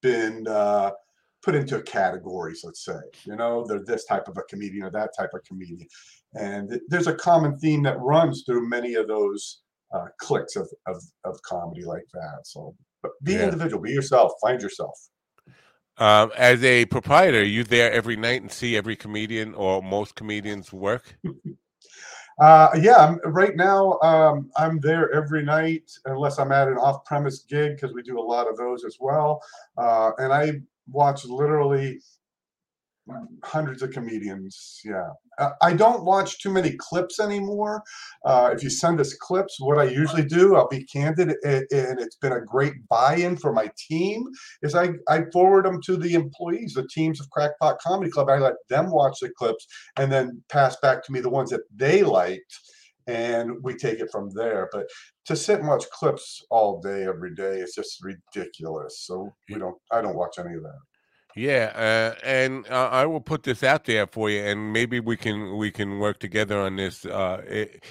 been 0.00 0.46
uh, 0.48 0.92
put 1.42 1.54
into 1.54 1.82
categories. 1.82 2.62
Let's 2.64 2.82
say, 2.82 3.00
you 3.26 3.36
know, 3.36 3.66
they're 3.66 3.84
this 3.84 4.06
type 4.06 4.26
of 4.26 4.38
a 4.38 4.42
comedian 4.44 4.86
or 4.86 4.90
that 4.92 5.10
type 5.14 5.34
of 5.34 5.44
comedian, 5.44 5.86
and 6.32 6.80
there's 6.88 7.08
a 7.08 7.14
common 7.14 7.58
theme 7.58 7.82
that 7.82 8.00
runs 8.00 8.44
through 8.46 8.70
many 8.70 8.94
of 8.94 9.06
those 9.06 9.60
uh, 9.94 10.06
cliques 10.18 10.56
of, 10.56 10.66
of 10.86 11.02
of 11.24 11.42
comedy 11.42 11.84
like 11.84 12.08
that. 12.14 12.38
So, 12.44 12.74
but 13.02 13.12
be 13.22 13.34
yeah. 13.34 13.44
individual, 13.44 13.82
be 13.82 13.90
yourself, 13.90 14.32
find 14.40 14.62
yourself. 14.62 14.98
Um, 15.96 16.32
as 16.36 16.62
a 16.64 16.86
proprietor, 16.86 17.40
are 17.40 17.42
you 17.42 17.62
there 17.62 17.92
every 17.92 18.16
night 18.16 18.42
and 18.42 18.50
see 18.50 18.76
every 18.76 18.96
comedian 18.96 19.54
or 19.54 19.82
most 19.82 20.16
comedians 20.16 20.72
work? 20.72 21.16
Uh, 22.40 22.68
yeah, 22.80 23.14
right 23.26 23.54
now 23.54 23.98
um, 24.00 24.50
I'm 24.56 24.80
there 24.80 25.12
every 25.12 25.44
night 25.44 25.88
unless 26.06 26.38
I'm 26.40 26.50
at 26.50 26.66
an 26.66 26.78
off-premise 26.78 27.44
gig 27.48 27.76
because 27.76 27.94
we 27.94 28.02
do 28.02 28.18
a 28.18 28.20
lot 28.20 28.48
of 28.48 28.56
those 28.56 28.84
as 28.84 28.96
well. 28.98 29.40
Uh, 29.78 30.10
and 30.18 30.32
I 30.32 30.60
watch 30.88 31.24
literally 31.24 32.00
hundreds 33.42 33.82
of 33.82 33.90
comedians. 33.90 34.80
Yeah. 34.84 35.10
Uh, 35.38 35.50
I 35.62 35.74
don't 35.74 36.04
watch 36.04 36.40
too 36.40 36.50
many 36.50 36.76
clips 36.78 37.20
anymore. 37.20 37.82
Uh, 38.24 38.50
if 38.54 38.62
you 38.62 38.70
send 38.70 39.00
us 39.00 39.14
clips, 39.14 39.56
what 39.60 39.78
I 39.78 39.84
usually 39.84 40.24
do, 40.24 40.56
I'll 40.56 40.68
be 40.68 40.84
candid, 40.84 41.34
and 41.44 42.00
it's 42.00 42.16
been 42.16 42.32
a 42.32 42.40
great 42.40 42.74
buy-in 42.88 43.36
for 43.36 43.52
my 43.52 43.70
team. 43.88 44.24
Is 44.62 44.74
I 44.74 44.90
I 45.08 45.24
forward 45.32 45.66
them 45.66 45.80
to 45.82 45.96
the 45.96 46.14
employees, 46.14 46.74
the 46.74 46.88
teams 46.88 47.20
of 47.20 47.28
Krackpot 47.30 47.78
Comedy 47.80 48.10
Club. 48.10 48.28
I 48.28 48.38
let 48.38 48.54
them 48.68 48.90
watch 48.90 49.18
the 49.20 49.30
clips 49.30 49.66
and 49.98 50.10
then 50.10 50.42
pass 50.48 50.76
back 50.80 51.04
to 51.04 51.12
me 51.12 51.20
the 51.20 51.30
ones 51.30 51.50
that 51.50 51.62
they 51.74 52.02
liked, 52.02 52.58
and 53.06 53.62
we 53.62 53.74
take 53.74 54.00
it 54.00 54.10
from 54.10 54.30
there. 54.34 54.68
But 54.72 54.86
to 55.26 55.36
sit 55.36 55.58
and 55.58 55.68
watch 55.68 55.84
clips 55.90 56.42
all 56.50 56.80
day 56.80 57.04
every 57.04 57.34
day 57.34 57.58
is 57.58 57.74
just 57.74 58.02
ridiculous. 58.02 59.04
So 59.06 59.34
we 59.50 59.58
don't. 59.58 59.76
I 59.90 60.00
don't 60.00 60.16
watch 60.16 60.38
any 60.38 60.54
of 60.54 60.62
that. 60.62 60.78
Yeah, 61.36 61.72
uh, 61.74 62.20
and 62.24 62.64
uh, 62.68 62.88
I 62.92 63.06
will 63.06 63.20
put 63.20 63.42
this 63.42 63.64
out 63.64 63.86
there 63.86 64.06
for 64.06 64.30
you, 64.30 64.40
and 64.40 64.72
maybe 64.72 65.00
we 65.00 65.16
can 65.16 65.56
we 65.56 65.72
can 65.72 65.98
work 65.98 66.20
together 66.20 66.60
on 66.60 66.76
this. 66.76 67.04
Uh, 67.04 67.42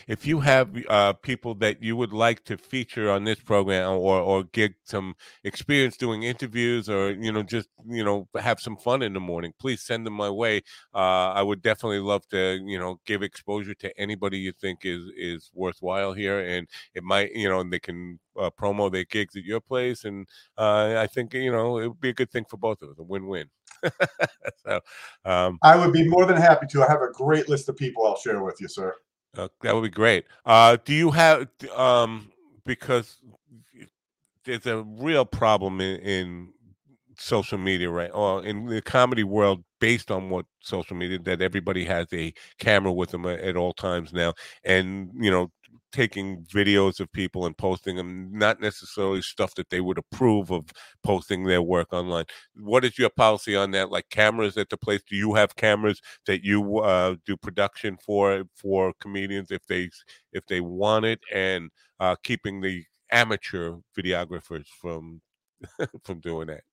if 0.07 0.25
you 0.25 0.39
have 0.39 0.69
uh, 0.87 1.11
people 1.11 1.53
that 1.55 1.83
you 1.83 1.97
would 1.97 2.13
like 2.13 2.45
to 2.45 2.55
feature 2.57 3.11
on 3.11 3.25
this 3.25 3.41
program, 3.41 3.97
or 3.97 4.21
or 4.21 4.43
get 4.45 4.75
some 4.85 5.15
experience 5.43 5.97
doing 5.97 6.23
interviews, 6.23 6.87
or 6.89 7.11
you 7.11 7.33
know 7.33 7.43
just 7.43 7.67
you 7.85 8.01
know 8.05 8.29
have 8.39 8.61
some 8.61 8.77
fun 8.77 9.01
in 9.01 9.11
the 9.11 9.19
morning, 9.19 9.51
please 9.59 9.81
send 9.81 10.05
them 10.07 10.13
my 10.13 10.29
way. 10.29 10.61
Uh, 10.95 11.31
I 11.35 11.41
would 11.41 11.61
definitely 11.61 11.99
love 11.99 12.25
to 12.29 12.61
you 12.65 12.79
know 12.79 13.01
give 13.05 13.23
exposure 13.23 13.73
to 13.75 13.99
anybody 13.99 14.37
you 14.39 14.53
think 14.53 14.85
is 14.85 15.01
is 15.17 15.51
worthwhile 15.53 16.13
here, 16.13 16.39
and 16.39 16.69
it 16.95 17.03
might 17.03 17.33
you 17.33 17.49
know 17.49 17.61
they 17.69 17.79
can 17.79 18.19
uh, 18.39 18.49
promo 18.49 18.91
their 18.91 19.05
gigs 19.05 19.35
at 19.35 19.43
your 19.43 19.59
place, 19.59 20.05
and 20.05 20.27
uh, 20.57 20.95
I 20.97 21.07
think 21.07 21.33
you 21.33 21.51
know 21.51 21.79
it 21.79 21.87
would 21.87 21.99
be 22.01 22.09
a 22.09 22.13
good 22.13 22.31
thing 22.31 22.45
for 22.49 22.57
both 22.57 22.81
of 22.81 22.89
us, 22.89 22.99
a 22.99 23.03
win-win. 23.03 23.47
so, 24.65 24.79
um, 25.25 25.59
I 25.61 25.75
would 25.75 25.93
be 25.93 26.07
more 26.07 26.25
than 26.25 26.37
happy 26.37 26.67
to. 26.67 26.83
I 26.83 26.87
have 26.87 27.01
a 27.01 27.11
great 27.11 27.49
list 27.49 27.69
of 27.69 27.77
people 27.77 28.05
I'll 28.05 28.17
share 28.17 28.43
with 28.43 28.59
you, 28.59 28.67
sir. 28.67 28.95
Uh, 29.37 29.47
that 29.61 29.73
would 29.73 29.81
be 29.81 29.89
great. 29.89 30.25
Uh, 30.45 30.77
do 30.85 30.93
you 30.93 31.11
have 31.11 31.47
um, 31.75 32.31
because 32.65 33.17
there's 34.45 34.65
a 34.67 34.83
real 34.83 35.25
problem 35.25 35.81
in, 35.81 35.99
in 36.01 36.53
social 37.17 37.57
media 37.57 37.89
right 37.89 38.09
or 38.13 38.43
in 38.43 38.65
the 38.65 38.81
comedy 38.81 39.23
world 39.23 39.63
based 39.79 40.11
on 40.11 40.29
what 40.29 40.45
social 40.61 40.95
media 40.95 41.19
that 41.19 41.41
everybody 41.41 41.85
has 41.85 42.07
a 42.13 42.33
camera 42.57 42.91
with 42.91 43.11
them 43.11 43.25
at 43.25 43.55
all 43.55 43.73
times 43.73 44.11
now 44.13 44.33
and 44.63 45.11
you 45.15 45.29
know 45.29 45.51
taking 45.91 46.43
videos 46.45 46.99
of 46.99 47.11
people 47.11 47.45
and 47.45 47.57
posting 47.57 47.95
them, 47.95 48.29
not 48.31 48.59
necessarily 48.59 49.21
stuff 49.21 49.55
that 49.55 49.69
they 49.69 49.81
would 49.81 49.97
approve 49.97 50.51
of 50.51 50.65
posting 51.03 51.43
their 51.43 51.61
work 51.61 51.93
online. 51.93 52.25
What 52.55 52.85
is 52.85 52.97
your 52.97 53.09
policy 53.09 53.55
on 53.55 53.71
that? 53.71 53.91
Like 53.91 54.09
cameras 54.09 54.57
at 54.57 54.69
the 54.69 54.77
place? 54.77 55.01
Do 55.07 55.15
you 55.15 55.33
have 55.35 55.55
cameras 55.55 56.01
that 56.25 56.43
you 56.43 56.79
uh, 56.79 57.15
do 57.25 57.37
production 57.37 57.97
for 58.03 58.43
for 58.55 58.93
comedians 58.99 59.51
if 59.51 59.65
they 59.67 59.89
if 60.33 60.45
they 60.47 60.61
want 60.61 61.05
it, 61.05 61.19
and 61.33 61.69
uh, 61.99 62.15
keeping 62.23 62.61
the 62.61 62.83
amateur 63.11 63.75
videographers 63.97 64.65
from 64.81 65.21
from 66.03 66.19
doing 66.19 66.47
that? 66.47 66.63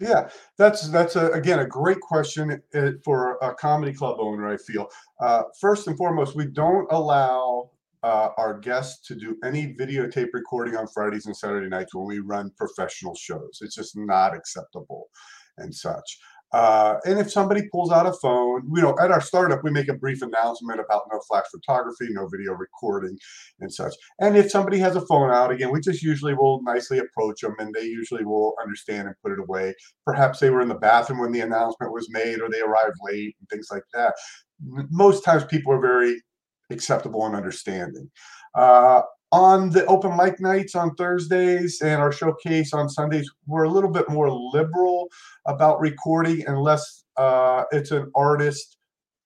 Yeah, 0.00 0.28
that's 0.58 0.88
that's 0.88 1.14
a, 1.14 1.30
again 1.30 1.60
a 1.60 1.66
great 1.66 2.00
question 2.00 2.60
uh, 2.74 2.90
for 3.04 3.38
a 3.42 3.54
comedy 3.54 3.92
club 3.92 4.16
owner. 4.18 4.48
I 4.48 4.56
feel 4.56 4.88
uh, 5.20 5.44
first 5.60 5.86
and 5.86 5.96
foremost, 5.96 6.34
we 6.34 6.46
don't 6.46 6.90
allow 6.90 7.70
uh, 8.02 8.30
our 8.36 8.58
guests 8.58 9.06
to 9.06 9.14
do 9.14 9.36
any 9.44 9.74
videotape 9.74 10.28
recording 10.32 10.76
on 10.76 10.86
Fridays 10.88 11.26
and 11.26 11.36
Saturday 11.36 11.68
nights 11.68 11.94
when 11.94 12.06
we 12.06 12.18
run 12.18 12.50
professional 12.56 13.14
shows. 13.14 13.60
It's 13.62 13.76
just 13.76 13.96
not 13.96 14.34
acceptable 14.34 15.08
and 15.58 15.74
such. 15.74 16.18
Uh, 16.54 17.00
and 17.04 17.18
if 17.18 17.32
somebody 17.32 17.68
pulls 17.72 17.90
out 17.90 18.06
a 18.06 18.12
phone, 18.12 18.62
you 18.72 18.80
know, 18.80 18.96
at 19.00 19.10
our 19.10 19.20
startup, 19.20 19.64
we 19.64 19.72
make 19.72 19.88
a 19.88 19.94
brief 19.94 20.22
announcement 20.22 20.78
about 20.78 21.02
no 21.12 21.18
flash 21.26 21.46
photography, 21.50 22.06
no 22.10 22.28
video 22.28 22.52
recording, 22.52 23.18
and 23.58 23.72
such. 23.72 23.92
And 24.20 24.36
if 24.36 24.52
somebody 24.52 24.78
has 24.78 24.94
a 24.94 25.04
phone 25.06 25.32
out, 25.32 25.50
again, 25.50 25.72
we 25.72 25.80
just 25.80 26.00
usually 26.00 26.32
will 26.32 26.62
nicely 26.62 26.98
approach 26.98 27.40
them 27.40 27.56
and 27.58 27.74
they 27.74 27.82
usually 27.82 28.24
will 28.24 28.54
understand 28.62 29.08
and 29.08 29.16
put 29.20 29.32
it 29.32 29.40
away. 29.40 29.74
Perhaps 30.06 30.38
they 30.38 30.50
were 30.50 30.60
in 30.60 30.68
the 30.68 30.76
bathroom 30.76 31.18
when 31.18 31.32
the 31.32 31.40
announcement 31.40 31.92
was 31.92 32.06
made 32.10 32.40
or 32.40 32.48
they 32.48 32.60
arrived 32.60 32.98
late 33.02 33.34
and 33.40 33.48
things 33.50 33.66
like 33.72 33.82
that. 33.92 34.14
Most 34.92 35.24
times 35.24 35.42
people 35.46 35.72
are 35.72 35.80
very 35.80 36.22
acceptable 36.70 37.26
and 37.26 37.34
understanding. 37.34 38.08
Uh, 38.54 39.02
on 39.34 39.68
the 39.68 39.84
open 39.86 40.16
mic 40.16 40.38
nights 40.40 40.76
on 40.76 40.94
Thursdays 40.94 41.80
and 41.82 42.00
our 42.00 42.12
showcase 42.12 42.72
on 42.72 42.88
Sundays, 42.88 43.28
we're 43.48 43.64
a 43.64 43.68
little 43.68 43.90
bit 43.90 44.08
more 44.08 44.30
liberal 44.30 45.08
about 45.46 45.80
recording 45.80 46.44
unless 46.46 47.02
uh, 47.16 47.64
it's 47.72 47.90
an 47.90 48.12
artist 48.14 48.76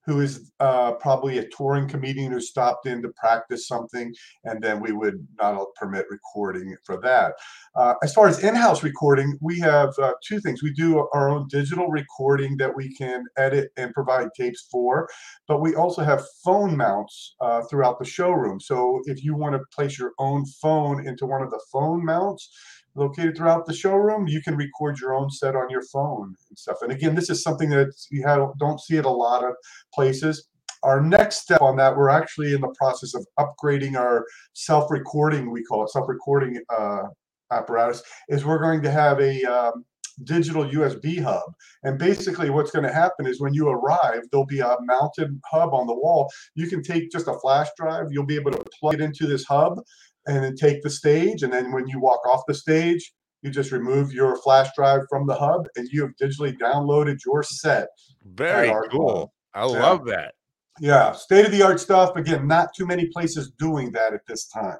who 0.09 0.21
is 0.21 0.51
uh, 0.59 0.93
probably 0.93 1.37
a 1.37 1.49
touring 1.51 1.87
comedian 1.87 2.33
who 2.33 2.41
stopped 2.41 2.87
in 2.87 3.03
to 3.03 3.11
practice 3.11 3.69
something, 3.69 4.13
and 4.45 4.63
then 4.63 4.81
we 4.81 4.91
would 4.91 5.27
not 5.39 5.67
permit 5.77 6.07
recording 6.11 6.75
for 6.87 6.99
that. 7.03 7.35
Uh, 7.77 7.95
as 8.03 8.15
far 8.15 8.27
as 8.27 8.43
in-house 8.43 8.83
recording, 8.83 9.37
we 9.43 9.61
have 9.61 9.91
uh, 9.99 10.15
two 10.25 10.41
things. 10.41 10.63
We 10.63 10.73
do 10.73 11.07
our 11.13 11.29
own 11.29 11.47
digital 11.49 11.89
recording 11.89 12.57
that 12.57 12.75
we 12.75 12.95
can 12.95 13.25
edit 13.37 13.69
and 13.77 13.93
provide 13.93 14.29
tapes 14.35 14.67
for, 14.73 15.11
but 15.47 15.61
we 15.61 15.75
also 15.75 16.03
have 16.03 16.25
phone 16.43 16.75
mounts 16.75 17.35
uh, 17.43 17.61
throughout 17.69 17.99
the 17.99 18.07
showroom. 18.07 18.61
So 18.61 19.03
if 19.05 19.23
you 19.23 19.37
want 19.37 19.57
to 19.57 19.61
place 19.77 19.99
your 19.99 20.13
own 20.19 20.47
phone 20.63 21.07
into 21.07 21.27
one 21.27 21.43
of 21.43 21.51
the 21.51 21.61
phone 21.71 22.03
mounts, 22.03 22.49
located 22.95 23.37
throughout 23.37 23.67
the 23.67 23.75
showroom. 23.75 24.29
You 24.29 24.43
can 24.43 24.57
record 24.57 24.99
your 24.99 25.15
own 25.15 25.31
set 25.31 25.55
on 25.55 25.71
your 25.71 25.83
phone 25.93 26.35
and 26.49 26.59
stuff. 26.59 26.79
And 26.83 26.93
again, 26.93 27.15
this 27.15 27.31
is 27.31 27.43
something 27.43 27.71
that 27.71 27.93
you 28.11 28.25
have, 28.27 28.51
don't 28.59 28.81
see 28.81 28.99
at 28.99 29.05
a 29.05 29.11
lot 29.11 29.45
of 29.45 29.55
places. 29.95 30.49
Our 30.83 31.01
next 31.01 31.39
step 31.39 31.61
on 31.61 31.77
that, 31.77 31.97
we're 31.97 32.09
actually 32.09 32.53
in 32.55 32.61
the 32.61 32.75
process 32.79 33.15
of 33.15 33.27
upgrading 33.39 33.99
our 33.99 34.25
self-recording. 34.53 35.51
We 35.51 35.65
call 35.65 35.85
it 35.85 35.91
self-recording 35.91 36.61
uh, 36.77 37.05
apparatus. 37.51 38.03
Is 38.29 38.45
we're 38.45 38.61
going 38.61 38.83
to 38.83 38.91
have 38.91 39.21
a 39.21 39.43
um, 39.45 39.85
digital 40.25 40.65
USB 40.65 41.23
hub. 41.23 41.53
And 41.83 41.99
basically, 41.99 42.51
what's 42.51 42.71
going 42.71 42.85
to 42.85 42.93
happen 42.93 43.27
is 43.27 43.41
when 43.41 43.55
you 43.55 43.69
arrive, 43.69 44.23
there'll 44.31 44.47
be 44.47 44.61
a 44.61 44.77
mounted 44.83 45.41
hub 45.51 45.73
on 45.73 45.87
the 45.87 45.95
wall. 45.95 46.31
You 46.55 46.69
can 46.69 46.83
take 46.83 47.11
just 47.11 47.29
a 47.29 47.39
flash 47.41 47.69
drive, 47.77 48.07
you'll 48.11 48.27
be 48.27 48.37
able 48.37 48.53
to 48.53 48.65
plug 48.79 48.95
it 48.95 49.01
into 49.01 49.27
this 49.27 49.45
hub, 49.45 49.81
and 50.27 50.45
then 50.45 50.57
take 50.57 50.83
the 50.83 50.91
stage. 50.91 51.43
And 51.43 51.53
then 51.53 51.73
when 51.73 51.87
you 51.89 52.01
walk 52.01 52.27
off 52.27 52.43
the 52.47 52.55
stage, 52.55 53.13
you 53.43 53.51
just 53.51 53.73
remove 53.73 54.13
your 54.13 54.37
flash 54.37 54.69
drive 54.77 55.03
from 55.09 55.27
the 55.27 55.35
hub 55.35 55.67
and 55.77 55.89
you 55.91 56.03
have 56.03 56.11
digitally 56.21 56.57
downloaded 56.59 57.19
your 57.25 57.43
set. 57.43 57.89
Very 58.25 58.73
cool. 58.91 59.33
I 59.55 59.61
yeah. 59.61 59.67
love 59.67 60.05
that. 60.07 60.35
Yeah, 60.81 61.13
state 61.13 61.47
of 61.47 61.53
the 61.53 61.63
art 61.63 61.81
stuff. 61.81 62.15
Again, 62.17 62.47
not 62.47 62.69
too 62.77 62.87
many 62.87 63.07
places 63.07 63.53
doing 63.59 63.91
that 63.93 64.13
at 64.13 64.21
this 64.27 64.47
time. 64.49 64.79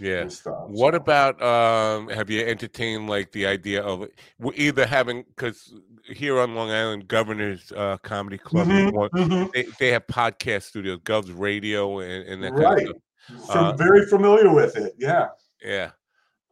Yeah. 0.00 0.28
What 0.68 0.94
about 0.94 1.42
um 1.42 2.08
have 2.08 2.30
you 2.30 2.44
entertained 2.44 3.08
like 3.08 3.32
the 3.32 3.46
idea 3.46 3.82
of 3.82 4.06
either 4.54 4.86
having 4.86 5.24
because 5.28 5.74
here 6.06 6.40
on 6.40 6.54
Long 6.54 6.70
Island, 6.70 7.08
Governor's 7.08 7.72
uh, 7.72 7.98
Comedy 8.02 8.38
Club, 8.38 8.68
mm-hmm, 8.68 9.18
mm-hmm. 9.18 9.50
They, 9.52 9.66
they 9.78 9.92
have 9.92 10.06
podcast 10.06 10.62
studios, 10.62 11.00
Gov's 11.04 11.30
Radio, 11.30 11.98
and, 11.98 12.26
and 12.28 12.42
that 12.42 12.52
right. 12.52 12.64
kind 12.64 12.80
of 12.80 12.88
stuff. 12.88 13.02
Uh, 13.48 13.72
very 13.72 14.06
familiar 14.06 14.52
with 14.52 14.76
it. 14.76 14.94
Yeah. 14.98 15.28
Yeah. 15.62 15.90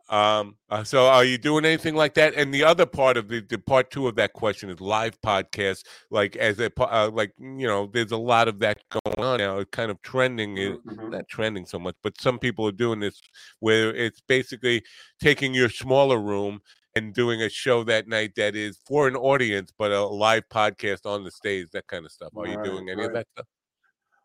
Um, 0.09 0.57
uh, 0.71 0.85
so 0.85 1.07
are 1.07 1.25
you 1.25 1.37
doing 1.37 1.65
anything 1.65 1.97
like 1.97 2.15
that? 2.15 2.35
And 2.35 2.55
the 2.55 2.63
other 2.63 2.87
part 2.87 3.17
of 3.17 3.29
the, 3.29 3.41
the 3.41 3.59
part 3.59 3.91
two 3.91 4.07
of 4.07 4.15
that 4.17 4.33
question 4.35 4.71
is 4.71 4.81
live 4.81 5.21
podcasts. 5.21 5.83
Like 6.11 6.37
as 6.37 6.61
a 6.61 6.71
uh, 6.79 7.11
like 7.13 7.33
you 7.39 7.67
know, 7.67 7.91
there's 7.93 8.13
a 8.13 8.17
lot 8.17 8.47
of 8.47 8.61
that 8.61 8.79
going 8.91 9.27
on 9.27 9.39
now. 9.39 9.59
It's 9.59 9.71
kind 9.71 9.91
of 9.91 10.01
trending, 10.03 10.55
mm-hmm. 10.57 11.11
not 11.11 11.27
trending 11.29 11.67
so 11.67 11.79
much, 11.79 11.97
but 12.03 12.21
some 12.21 12.39
people 12.39 12.69
are 12.69 12.73
doing 12.73 13.01
this 13.01 13.21
where 13.59 13.95
it's 13.95 14.21
basically 14.21 14.83
taking 15.21 15.55
your 15.55 15.69
smaller 15.69 16.21
room 16.21 16.61
and 16.95 17.13
doing 17.13 17.43
a 17.43 17.49
show 17.49 17.85
that 17.85 18.09
night 18.09 18.33
that 18.37 18.55
is 18.55 18.79
for 18.87 19.09
an 19.09 19.17
audience, 19.17 19.73
but 19.77 19.91
a 19.91 20.07
live 20.07 20.45
podcast 20.49 21.05
on 21.05 21.25
the 21.25 21.31
stage, 21.31 21.67
that 21.73 21.87
kind 21.89 22.07
of 22.07 22.13
stuff. 22.13 22.31
Are 22.37 22.45
right, 22.45 22.53
you 22.53 22.65
doing 22.65 22.89
any 22.89 23.01
right. 23.01 23.09
of 23.09 23.13
that 23.15 23.27
stuff? 23.35 23.47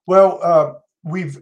Well, 0.06 0.40
uh, 0.42 0.74
we've 1.04 1.38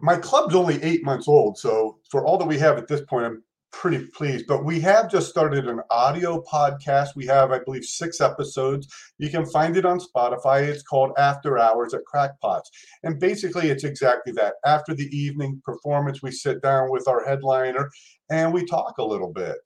my 0.00 0.16
club's 0.16 0.54
only 0.54 0.82
eight 0.82 1.04
months 1.04 1.28
old, 1.28 1.58
so 1.58 1.98
for 2.10 2.24
all 2.24 2.38
that 2.38 2.48
we 2.48 2.58
have 2.58 2.78
at 2.78 2.88
this 2.88 3.02
point, 3.02 3.26
I'm 3.26 3.42
pretty 3.72 4.06
pleased. 4.14 4.46
But 4.46 4.64
we 4.64 4.78
have 4.80 5.10
just 5.10 5.28
started 5.28 5.66
an 5.66 5.80
audio 5.90 6.42
podcast. 6.42 7.16
We 7.16 7.26
have, 7.26 7.50
I 7.50 7.58
believe, 7.58 7.84
six 7.84 8.20
episodes. 8.20 8.86
You 9.18 9.30
can 9.30 9.46
find 9.46 9.76
it 9.76 9.86
on 9.86 9.98
Spotify. 9.98 10.62
It's 10.62 10.82
called 10.82 11.12
After 11.18 11.58
Hours 11.58 11.94
at 11.94 12.02
Krackpots. 12.12 12.66
And 13.02 13.18
basically, 13.18 13.70
it's 13.70 13.84
exactly 13.84 14.32
that. 14.34 14.54
After 14.64 14.94
the 14.94 15.08
evening 15.16 15.60
performance, 15.64 16.22
we 16.22 16.30
sit 16.30 16.62
down 16.62 16.90
with 16.90 17.08
our 17.08 17.24
headliner 17.24 17.90
and 18.30 18.52
we 18.52 18.64
talk 18.66 18.98
a 18.98 19.04
little 19.04 19.32
bit. 19.32 19.58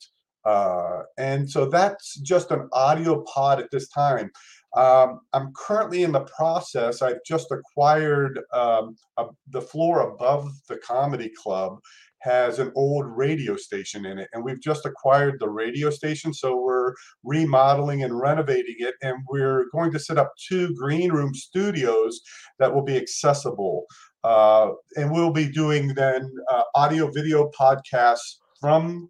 Uh, 0.44 1.02
and 1.18 1.50
so 1.50 1.68
that's 1.68 2.14
just 2.20 2.52
an 2.52 2.68
audio 2.72 3.24
pod 3.24 3.58
at 3.58 3.70
this 3.72 3.88
time. 3.88 4.30
Um, 4.74 5.20
I'm 5.32 5.52
currently 5.56 6.02
in 6.02 6.12
the 6.12 6.26
process. 6.36 7.02
I've 7.02 7.22
just 7.26 7.50
acquired 7.50 8.40
um, 8.52 8.96
a, 9.16 9.26
the 9.48 9.62
floor 9.62 10.12
above 10.12 10.50
the 10.68 10.76
comedy 10.78 11.30
club 11.30 11.78
has 12.20 12.58
an 12.58 12.72
old 12.74 13.04
radio 13.06 13.56
station 13.56 14.04
in 14.04 14.18
it, 14.18 14.28
and 14.32 14.44
we've 14.44 14.60
just 14.60 14.84
acquired 14.84 15.38
the 15.38 15.48
radio 15.48 15.90
station. 15.90 16.34
So 16.34 16.60
we're 16.60 16.92
remodeling 17.22 18.02
and 18.02 18.18
renovating 18.18 18.76
it, 18.78 18.94
and 19.00 19.18
we're 19.28 19.66
going 19.72 19.92
to 19.92 19.98
set 19.98 20.18
up 20.18 20.32
two 20.48 20.74
green 20.74 21.12
room 21.12 21.34
studios 21.34 22.20
that 22.58 22.74
will 22.74 22.82
be 22.82 22.96
accessible. 22.96 23.84
Uh, 24.24 24.70
and 24.96 25.12
we'll 25.12 25.30
be 25.30 25.48
doing 25.48 25.94
then 25.94 26.28
uh, 26.50 26.62
audio 26.74 27.10
video 27.12 27.48
podcasts 27.58 28.38
from 28.60 29.08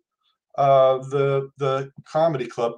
uh, 0.58 0.98
the 1.10 1.48
the 1.58 1.90
comedy 2.04 2.46
club 2.46 2.72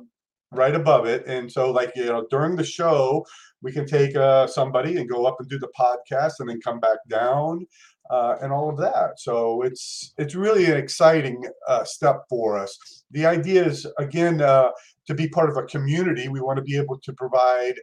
right 0.52 0.74
above 0.74 1.06
it. 1.06 1.26
And 1.26 1.50
so, 1.50 1.70
like, 1.70 1.92
you 1.94 2.06
know, 2.06 2.26
during 2.30 2.56
the 2.56 2.64
show, 2.64 3.24
we 3.62 3.72
can 3.72 3.86
take 3.86 4.16
uh, 4.16 4.46
somebody 4.46 4.96
and 4.98 5.08
go 5.08 5.26
up 5.26 5.36
and 5.40 5.48
do 5.48 5.58
the 5.58 5.70
podcast 5.78 6.34
and 6.40 6.48
then 6.48 6.60
come 6.60 6.80
back 6.80 6.98
down 7.08 7.66
uh, 8.10 8.36
and 8.40 8.52
all 8.52 8.70
of 8.70 8.78
that. 8.78 9.18
So 9.18 9.62
it's 9.62 10.14
it's 10.16 10.34
really 10.34 10.66
an 10.66 10.76
exciting 10.76 11.44
uh, 11.66 11.84
step 11.84 12.22
for 12.28 12.58
us. 12.58 13.04
The 13.10 13.26
idea 13.26 13.66
is 13.66 13.86
again 13.98 14.40
uh, 14.40 14.70
to 15.06 15.14
be 15.14 15.28
part 15.28 15.50
of 15.50 15.56
a 15.56 15.64
community. 15.64 16.28
We 16.28 16.40
want 16.40 16.56
to 16.58 16.62
be 16.62 16.76
able 16.76 16.98
to 16.98 17.12
provide 17.12 17.74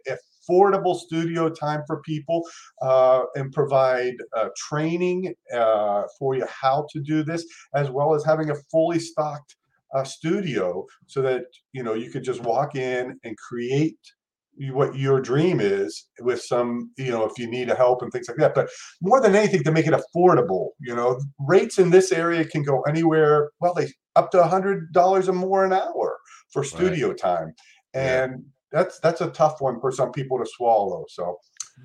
affordable 0.49 0.95
studio 0.95 1.49
time 1.49 1.83
for 1.87 2.01
people 2.01 2.43
uh, 2.81 3.23
and 3.35 3.51
provide 3.51 4.15
uh, 4.35 4.49
training 4.55 5.33
uh, 5.53 6.03
for 6.17 6.35
you 6.35 6.45
how 6.47 6.87
to 6.91 6.99
do 6.99 7.23
this, 7.23 7.45
as 7.73 7.89
well 7.89 8.15
as 8.15 8.23
having 8.23 8.49
a 8.49 8.55
fully 8.71 8.99
stocked 8.99 9.55
a 9.95 10.05
studio 10.05 10.85
so 11.07 11.21
that 11.21 11.45
you 11.73 11.81
know 11.81 11.93
you 11.93 12.11
could 12.11 12.23
just 12.23 12.43
walk 12.43 12.75
in 12.75 13.17
and 13.23 13.37
create 13.37 13.97
what 14.71 14.95
your 14.95 15.19
dream 15.19 15.59
is 15.59 16.07
with 16.21 16.41
some 16.41 16.91
you 16.97 17.11
know 17.11 17.25
if 17.25 17.37
you 17.37 17.47
need 17.47 17.69
a 17.69 17.75
help 17.75 18.01
and 18.01 18.11
things 18.11 18.27
like 18.27 18.37
that 18.37 18.55
but 18.55 18.69
more 19.01 19.19
than 19.21 19.35
anything 19.35 19.63
to 19.63 19.71
make 19.71 19.85
it 19.85 19.93
affordable 19.93 20.69
you 20.79 20.95
know 20.95 21.19
rates 21.39 21.77
in 21.77 21.89
this 21.89 22.11
area 22.11 22.45
can 22.45 22.63
go 22.63 22.81
anywhere 22.83 23.51
well 23.59 23.73
they 23.73 23.87
up 24.15 24.31
to 24.31 24.41
a 24.41 24.47
hundred 24.47 24.91
dollars 24.93 25.27
or 25.27 25.33
more 25.33 25.65
an 25.65 25.73
hour 25.73 26.17
for 26.51 26.63
studio 26.63 27.09
right. 27.09 27.17
time 27.17 27.53
and 27.93 28.31
yeah. 28.31 28.37
that's 28.71 28.99
that's 29.01 29.21
a 29.21 29.29
tough 29.31 29.59
one 29.59 29.79
for 29.81 29.91
some 29.91 30.11
people 30.11 30.37
to 30.37 30.45
swallow 30.55 31.03
so 31.09 31.37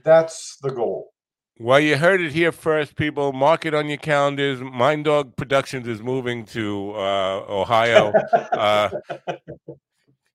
that's 0.04 0.56
the 0.62 0.70
goal 0.70 1.10
well, 1.60 1.78
you 1.78 1.98
heard 1.98 2.22
it 2.22 2.32
here 2.32 2.52
first, 2.52 2.96
people. 2.96 3.34
Mark 3.34 3.66
it 3.66 3.74
on 3.74 3.88
your 3.88 3.98
calendars. 3.98 4.60
Mind 4.60 5.04
Dog 5.04 5.36
Productions 5.36 5.86
is 5.86 6.00
moving 6.00 6.46
to 6.46 6.92
uh, 6.92 7.44
Ohio. 7.48 8.12
uh, 8.32 8.88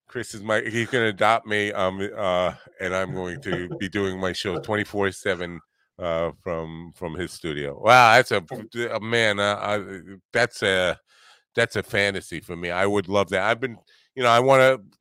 Chris 0.07 0.35
is 0.35 0.43
my 0.43 0.61
he's 0.61 0.87
going 0.87 1.03
to 1.03 1.09
adopt 1.09 1.47
me, 1.47 1.71
um, 1.73 2.07
uh, 2.15 2.53
and 2.79 2.93
I'm 2.93 3.13
going 3.13 3.41
to 3.41 3.69
be 3.79 3.89
doing 3.89 4.19
my 4.19 4.33
show 4.33 4.59
24 4.59 5.11
seven 5.13 5.59
uh, 5.97 6.31
from 6.43 6.93
from 6.95 7.15
his 7.15 7.31
studio. 7.31 7.81
Wow, 7.81 8.15
that's 8.15 8.31
a, 8.31 8.43
a 8.93 8.99
man. 8.99 9.39
Uh, 9.39 9.55
I, 9.59 9.99
that's 10.31 10.61
a 10.61 10.99
that's 11.55 11.75
a 11.75 11.81
fantasy 11.83 12.39
for 12.39 12.55
me. 12.55 12.69
I 12.69 12.85
would 12.85 13.09
love 13.09 13.29
that. 13.29 13.41
I've 13.41 13.59
been, 13.59 13.77
you 14.13 14.21
know, 14.21 14.29
I 14.29 14.39
want 14.41 14.61
to 14.61 14.97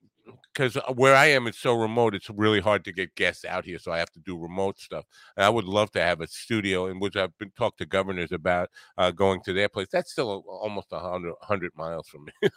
because 0.55 0.77
where 0.95 1.17
I 1.17 1.27
am, 1.27 1.47
it's 1.47 1.59
so 1.59 1.75
remote. 1.75 2.15
It's 2.15 2.31
really 2.31 2.61
hard 2.61 2.85
to 2.85 2.93
get 2.93 3.15
guests 3.17 3.45
out 3.45 3.65
here, 3.65 3.79
so 3.79 3.93
I 3.93 3.99
have 3.99 4.11
to 4.13 4.21
do 4.21 4.39
remote 4.39 4.79
stuff. 4.79 5.05
And 5.37 5.45
I 5.45 5.49
would 5.51 5.65
love 5.65 5.91
to 5.93 6.01
have 6.01 6.21
a 6.21 6.29
studio 6.29 6.87
in 6.87 7.01
which 7.01 7.17
I've 7.17 7.37
been 7.39 7.51
talked 7.57 7.79
to 7.79 7.87
governors 7.87 8.33
about 8.33 8.71
uh, 8.97 9.11
going 9.11 9.41
to 9.43 9.53
their 9.53 9.69
place. 9.69 9.89
That's 9.91 10.13
still 10.13 10.31
a, 10.31 10.39
almost 10.39 10.89
a 10.93 11.01
hundred 11.01 11.73
miles 11.77 12.09
from 12.09 12.27
me. 12.27 12.33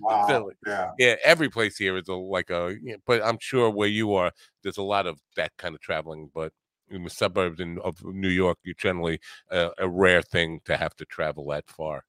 Wow. 0.00 0.50
Yeah. 0.66 0.90
yeah, 0.98 1.14
every 1.24 1.48
place 1.48 1.76
here 1.76 1.96
is 1.96 2.08
a, 2.08 2.14
like 2.14 2.50
a, 2.50 2.76
yeah, 2.82 2.96
but 3.06 3.22
I'm 3.22 3.38
sure 3.40 3.70
where 3.70 3.88
you 3.88 4.14
are, 4.14 4.32
there's 4.62 4.76
a 4.76 4.82
lot 4.82 5.06
of 5.06 5.18
that 5.36 5.52
kind 5.56 5.74
of 5.74 5.80
traveling. 5.80 6.30
But 6.34 6.52
in 6.90 7.04
the 7.04 7.10
suburbs 7.10 7.60
in, 7.60 7.78
of 7.78 8.02
New 8.04 8.28
York, 8.28 8.58
you 8.64 8.74
generally 8.74 9.20
uh, 9.50 9.70
a 9.78 9.88
rare 9.88 10.22
thing 10.22 10.60
to 10.64 10.76
have 10.76 10.94
to 10.96 11.04
travel 11.04 11.48
that 11.48 11.68
far. 11.68 12.04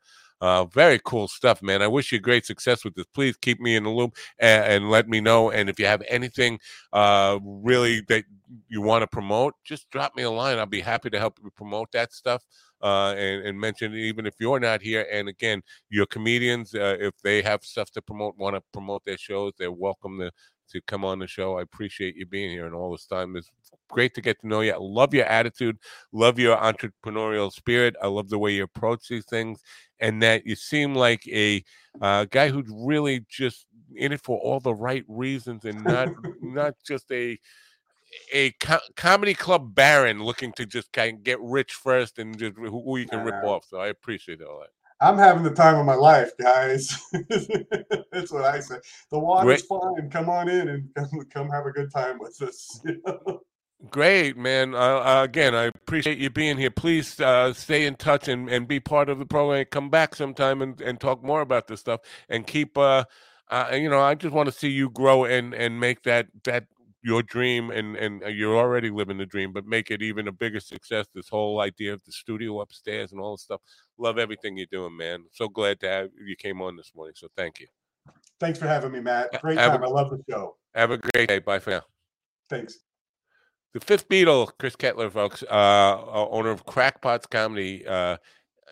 Uh, 0.45 0.63
very 0.65 0.99
cool 1.03 1.27
stuff, 1.27 1.63
man. 1.63 1.81
I 1.81 1.87
wish 1.87 2.11
you 2.11 2.19
great 2.19 2.45
success 2.45 2.85
with 2.85 2.93
this. 2.93 3.07
Please 3.15 3.35
keep 3.35 3.59
me 3.59 3.75
in 3.75 3.83
the 3.83 3.89
loop 3.89 4.15
and, 4.37 4.63
and 4.63 4.89
let 4.91 5.09
me 5.09 5.19
know. 5.19 5.49
And 5.49 5.71
if 5.71 5.79
you 5.79 5.87
have 5.87 6.03
anything 6.07 6.59
uh, 6.93 7.39
really 7.43 8.01
that 8.09 8.25
you 8.69 8.79
want 8.83 9.01
to 9.01 9.07
promote, 9.07 9.55
just 9.63 9.89
drop 9.89 10.15
me 10.15 10.21
a 10.21 10.29
line. 10.29 10.59
I'll 10.59 10.67
be 10.67 10.81
happy 10.81 11.09
to 11.09 11.17
help 11.17 11.39
you 11.43 11.49
promote 11.49 11.91
that 11.93 12.13
stuff 12.13 12.43
uh, 12.83 13.15
and, 13.17 13.47
and 13.47 13.59
mention 13.59 13.95
it 13.95 13.97
even 13.97 14.27
if 14.27 14.35
you're 14.39 14.59
not 14.59 14.83
here. 14.83 15.07
And 15.11 15.27
again, 15.29 15.63
your 15.89 16.05
comedians, 16.05 16.75
uh, 16.75 16.97
if 16.99 17.15
they 17.23 17.41
have 17.41 17.63
stuff 17.63 17.89
to 17.93 18.01
promote, 18.03 18.37
want 18.37 18.55
to 18.55 18.61
promote 18.71 19.03
their 19.03 19.17
shows, 19.17 19.53
they're 19.57 19.71
welcome 19.71 20.19
to 20.19 20.31
to 20.71 20.81
come 20.81 21.05
on 21.05 21.19
the 21.19 21.27
show. 21.27 21.57
I 21.57 21.61
appreciate 21.61 22.15
you 22.15 22.25
being 22.25 22.49
here 22.51 22.65
and 22.65 22.75
all 22.75 22.91
this 22.91 23.05
time. 23.05 23.35
It's 23.35 23.51
great 23.89 24.13
to 24.15 24.21
get 24.21 24.39
to 24.41 24.47
know 24.47 24.61
you. 24.61 24.73
I 24.73 24.77
love 24.79 25.13
your 25.13 25.25
attitude, 25.25 25.77
love 26.11 26.39
your 26.39 26.57
entrepreneurial 26.57 27.51
spirit. 27.51 27.95
I 28.01 28.07
love 28.07 28.29
the 28.29 28.39
way 28.39 28.53
you 28.53 28.63
approach 28.63 29.07
these 29.07 29.25
things, 29.25 29.61
and 29.99 30.21
that 30.23 30.45
you 30.45 30.55
seem 30.55 30.95
like 30.95 31.27
a 31.27 31.63
uh, 32.01 32.25
guy 32.25 32.49
who's 32.49 32.69
really 32.71 33.25
just 33.29 33.65
in 33.95 34.11
it 34.11 34.21
for 34.21 34.37
all 34.39 34.59
the 34.59 34.73
right 34.73 35.05
reasons 35.07 35.65
and 35.65 35.85
not 35.85 36.09
not 36.41 36.73
just 36.87 37.11
a 37.11 37.39
a 38.33 38.51
co- 38.59 38.79
comedy 38.95 39.33
club 39.33 39.75
baron 39.75 40.23
looking 40.23 40.53
to 40.53 40.65
just 40.65 40.91
kind 40.93 41.17
of 41.17 41.23
get 41.23 41.39
rich 41.41 41.73
first 41.73 42.19
and 42.19 42.37
just 42.37 42.55
who, 42.57 42.69
who 42.69 42.97
you 42.97 43.07
can 43.07 43.23
rip 43.23 43.41
off. 43.43 43.65
So 43.65 43.79
I 43.79 43.87
appreciate 43.87 44.41
all 44.41 44.59
that. 44.61 44.69
I'm 45.01 45.17
having 45.17 45.43
the 45.43 45.51
time 45.51 45.75
of 45.75 45.85
my 45.85 45.95
life, 45.95 46.31
guys. 46.39 46.97
That's 47.11 48.31
what 48.31 48.45
I 48.45 48.59
say. 48.59 48.77
The 49.11 49.19
water's 49.19 49.63
Great. 49.63 49.81
fine. 49.81 50.09
Come 50.09 50.29
on 50.29 50.47
in 50.47 50.69
and 50.69 50.89
come, 50.95 51.09
come 51.31 51.49
have 51.49 51.65
a 51.65 51.71
good 51.71 51.91
time 51.91 52.17
with 52.19 52.41
us. 52.41 52.81
Great, 53.91 54.37
man. 54.37 54.73
Uh, 54.73 54.77
uh, 54.77 55.21
again, 55.23 55.53
I 55.53 55.65
appreciate 55.65 56.17
you 56.17 56.29
being 56.29 56.57
here. 56.57 56.71
Please 56.71 57.19
uh, 57.19 57.53
stay 57.53 57.85
in 57.85 57.95
touch 57.95 58.27
and, 58.29 58.49
and 58.49 58.67
be 58.67 58.79
part 58.79 59.09
of 59.09 59.19
the 59.19 59.25
program. 59.25 59.65
Come 59.69 59.89
back 59.89 60.15
sometime 60.15 60.61
and, 60.61 60.79
and 60.81 60.99
talk 60.99 61.23
more 61.23 61.41
about 61.41 61.67
this 61.67 61.81
stuff 61.81 61.99
and 62.29 62.47
keep, 62.47 62.77
uh, 62.77 63.03
uh, 63.51 63.69
you 63.73 63.89
know, 63.89 63.99
I 63.99 64.15
just 64.15 64.33
want 64.33 64.47
to 64.47 64.55
see 64.55 64.69
you 64.69 64.89
grow 64.89 65.25
and, 65.25 65.53
and 65.53 65.79
make 65.79 66.03
that, 66.03 66.27
that 66.45 66.65
your 67.03 67.21
dream 67.21 67.69
and, 67.69 67.95
and 67.97 68.23
uh, 68.23 68.27
you're 68.27 68.57
already 68.57 68.89
living 68.89 69.17
the 69.19 69.25
dream, 69.25 69.53
but 69.53 69.67
make 69.67 69.91
it 69.91 70.01
even 70.01 70.27
a 70.27 70.31
bigger 70.31 70.59
success. 70.59 71.05
This 71.13 71.29
whole 71.29 71.59
idea 71.59 71.93
of 71.93 72.03
the 72.05 72.11
studio 72.11 72.61
upstairs 72.61 73.11
and 73.11 73.21
all 73.21 73.35
the 73.35 73.41
stuff. 73.41 73.61
Love 73.97 74.17
everything 74.17 74.57
you're 74.57 74.67
doing, 74.71 74.95
man. 74.95 75.23
So 75.31 75.47
glad 75.47 75.79
to 75.81 75.87
have 75.89 76.09
you 76.25 76.35
came 76.35 76.61
on 76.61 76.75
this 76.75 76.91
morning. 76.95 77.13
So 77.15 77.27
thank 77.37 77.59
you. 77.59 77.67
Thanks 78.39 78.59
for 78.59 78.67
having 78.67 78.91
me, 78.91 78.99
Matt. 78.99 79.41
Great 79.41 79.57
Have 79.57 79.73
a- 79.73 79.77
time. 79.77 79.85
I 79.85 79.87
love 79.87 80.09
the 80.09 80.21
show. 80.29 80.57
Have 80.73 80.91
a 80.91 80.97
great 80.97 81.29
day. 81.29 81.39
Bye 81.39 81.59
for 81.59 81.69
now. 81.71 81.81
Thanks. 82.49 82.79
The 83.73 83.79
Fifth 83.79 84.07
Beatle, 84.09 84.49
Chris 84.59 84.75
Ketler, 84.75 85.11
folks, 85.11 85.43
uh, 85.43 86.27
owner 86.29 86.49
of 86.49 86.65
Krackpots 86.65 87.29
Comedy. 87.29 87.85
Uh, 87.85 88.17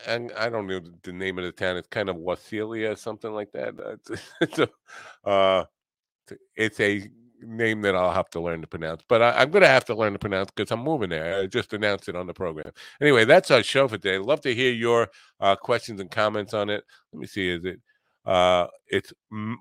and 0.07 0.31
I 0.37 0.49
don't 0.49 0.67
know 0.67 0.81
the 1.03 1.13
name 1.13 1.37
of 1.37 1.43
the 1.45 1.51
town. 1.51 1.77
It's 1.77 1.87
kind 1.87 2.09
of 2.09 2.15
Wasilia, 2.17 2.97
something 2.97 3.31
like 3.31 3.51
that. 3.53 3.79
Uh, 3.79 3.95
It's, 4.09 4.21
it's 4.41 4.59
a, 4.59 4.69
uh, 5.29 5.65
it's 6.55 6.79
a 6.79 7.09
name 7.45 7.81
that 7.81 7.95
I'll 7.95 8.13
have 8.13 8.29
to 8.31 8.39
learn 8.39 8.61
to 8.61 8.67
pronounce, 8.67 9.03
but 9.07 9.21
I, 9.21 9.31
I'm 9.31 9.51
going 9.51 9.61
to 9.61 9.67
have 9.67 9.85
to 9.85 9.95
learn 9.95 10.13
to 10.13 10.19
pronounce 10.19 10.51
because 10.55 10.71
I'm 10.71 10.83
moving 10.83 11.09
there. 11.09 11.39
I 11.39 11.47
just 11.47 11.73
announced 11.73 12.09
it 12.09 12.15
on 12.15 12.27
the 12.27 12.33
program. 12.33 12.71
Anyway, 13.01 13.25
that's 13.25 13.51
our 13.51 13.63
show 13.63 13.87
for 13.87 13.97
today. 13.97 14.17
Love 14.17 14.41
to 14.41 14.53
hear 14.53 14.71
your 14.71 15.09
uh, 15.39 15.55
questions 15.55 15.99
and 15.99 16.09
comments 16.11 16.53
on 16.53 16.69
it. 16.69 16.83
Let 17.11 17.19
me 17.19 17.27
see. 17.27 17.49
Is 17.49 17.65
it? 17.65 17.79
Uh, 18.25 18.67
it's 18.87 19.11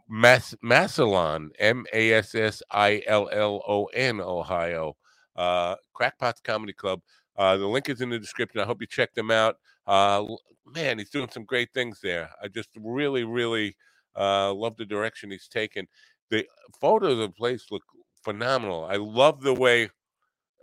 Mass 0.08 0.54
Massillon, 0.62 1.50
M 1.58 1.84
A 1.92 2.12
S 2.12 2.34
S 2.34 2.62
I 2.70 3.02
L 3.06 3.28
L 3.32 3.62
O 3.66 3.86
N, 3.86 4.20
Ohio. 4.20 4.96
Uh, 5.34 5.74
Krackpots 5.98 6.42
Comedy 6.44 6.72
Club. 6.72 7.00
Uh, 7.36 7.56
the 7.56 7.66
link 7.66 7.88
is 7.88 8.00
in 8.00 8.10
the 8.10 8.18
description. 8.18 8.60
I 8.60 8.64
hope 8.64 8.80
you 8.80 8.86
check 8.86 9.14
them 9.14 9.30
out. 9.30 9.56
Uh, 9.86 10.24
man, 10.66 10.98
he's 10.98 11.10
doing 11.10 11.28
some 11.30 11.44
great 11.44 11.72
things 11.72 11.98
there. 12.02 12.30
I 12.42 12.48
just 12.48 12.68
really, 12.76 13.24
really 13.24 13.74
uh, 14.16 14.52
love 14.52 14.76
the 14.76 14.84
direction 14.84 15.30
he's 15.30 15.48
taken. 15.48 15.86
The 16.32 16.46
photos 16.80 17.12
of 17.12 17.18
the 17.18 17.28
place 17.28 17.66
look 17.70 17.82
phenomenal. 18.24 18.86
I 18.86 18.96
love 18.96 19.42
the 19.42 19.52
way. 19.52 19.90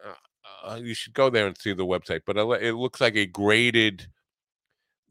Uh, 0.03 0.71
uh, 0.71 0.75
you 0.81 0.95
should 0.95 1.13
go 1.13 1.29
there 1.29 1.45
and 1.45 1.55
see 1.55 1.73
the 1.73 1.85
website, 1.85 2.21
but 2.25 2.37
it 2.37 2.73
looks 2.73 2.99
like 2.99 3.15
a 3.15 3.27
graded, 3.27 4.07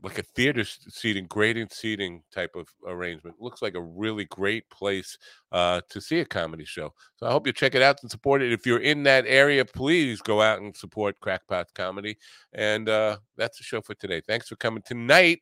like 0.02 0.18
a 0.18 0.24
theater 0.24 0.64
seating, 0.64 1.26
graded 1.26 1.72
seating 1.72 2.24
type 2.34 2.56
of 2.56 2.66
arrangement. 2.84 3.36
Looks 3.38 3.62
like 3.62 3.76
a 3.76 3.80
really 3.80 4.24
great 4.24 4.68
place 4.68 5.16
uh, 5.52 5.80
to 5.90 6.00
see 6.00 6.18
a 6.18 6.24
comedy 6.24 6.64
show. 6.64 6.92
So 7.18 7.26
I 7.26 7.30
hope 7.30 7.46
you 7.46 7.52
check 7.52 7.76
it 7.76 7.82
out 7.82 8.02
and 8.02 8.10
support 8.10 8.42
it. 8.42 8.52
If 8.52 8.66
you're 8.66 8.80
in 8.80 9.04
that 9.04 9.26
area, 9.28 9.64
please 9.64 10.20
go 10.20 10.42
out 10.42 10.60
and 10.60 10.76
support 10.76 11.20
Krackpot 11.20 11.66
Comedy. 11.72 12.18
And 12.52 12.88
uh, 12.88 13.18
that's 13.36 13.58
the 13.58 13.64
show 13.64 13.80
for 13.80 13.94
today. 13.94 14.22
Thanks 14.26 14.48
for 14.48 14.56
coming 14.56 14.82
tonight. 14.84 15.38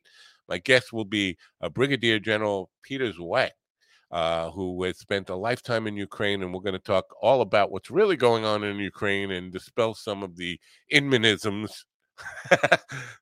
My 0.47 0.59
guest 0.59 0.93
will 0.93 1.05
be 1.05 1.37
uh, 1.59 1.69
Brigadier 1.69 2.19
General 2.19 2.69
Peter 2.83 3.11
Zwack, 3.11 3.49
uh, 4.11 4.49
who 4.51 4.83
has 4.83 4.97
spent 4.97 5.29
a 5.29 5.35
lifetime 5.35 5.87
in 5.87 5.97
Ukraine, 5.97 6.41
and 6.43 6.53
we're 6.53 6.61
going 6.61 6.73
to 6.73 6.79
talk 6.79 7.05
all 7.21 7.41
about 7.41 7.71
what's 7.71 7.91
really 7.91 8.15
going 8.15 8.45
on 8.45 8.63
in 8.63 8.77
Ukraine 8.77 9.31
and 9.31 9.51
dispel 9.51 9.93
some 9.93 10.23
of 10.23 10.37
the 10.37 10.59
inmanisms 10.91 11.83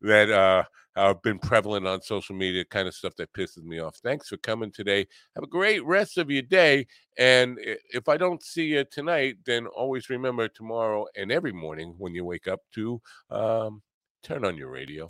that 0.02 0.30
uh, 0.30 0.64
have 0.95 1.22
been 1.22 1.40
prevalent 1.40 1.88
on 1.88 2.02
social 2.02 2.36
media, 2.36 2.64
kind 2.66 2.88
of 2.88 2.94
stuff 2.94 3.16
that 3.18 3.34
pisses 3.34 3.64
me 3.64 3.80
off. 3.80 3.98
Thanks 3.98 4.30
for 4.30 4.38
coming 4.38 4.72
today. 4.72 5.06
Have 5.36 5.44
a 5.44 5.48
great 5.48 5.84
rest 5.86 6.18
of 6.18 6.30
your 6.32 6.44
day. 6.44 6.88
And 7.18 7.57
if 7.60 8.07
I 8.07 8.18
don't 8.18 8.44
see 8.44 8.66
you 8.66 8.86
tonight, 8.90 9.38
then 9.45 9.68
always 9.68 10.10
remember 10.10 10.48
tomorrow 10.48 11.06
and 11.16 11.32
every 11.32 11.52
morning 11.52 11.95
when 11.98 12.14
you 12.14 12.24
wake 12.24 12.48
up 12.48 12.62
to 12.76 13.02
um, 13.30 13.82
turn 14.24 14.45
on 14.45 14.57
your 14.57 14.70
radio. 14.70 15.07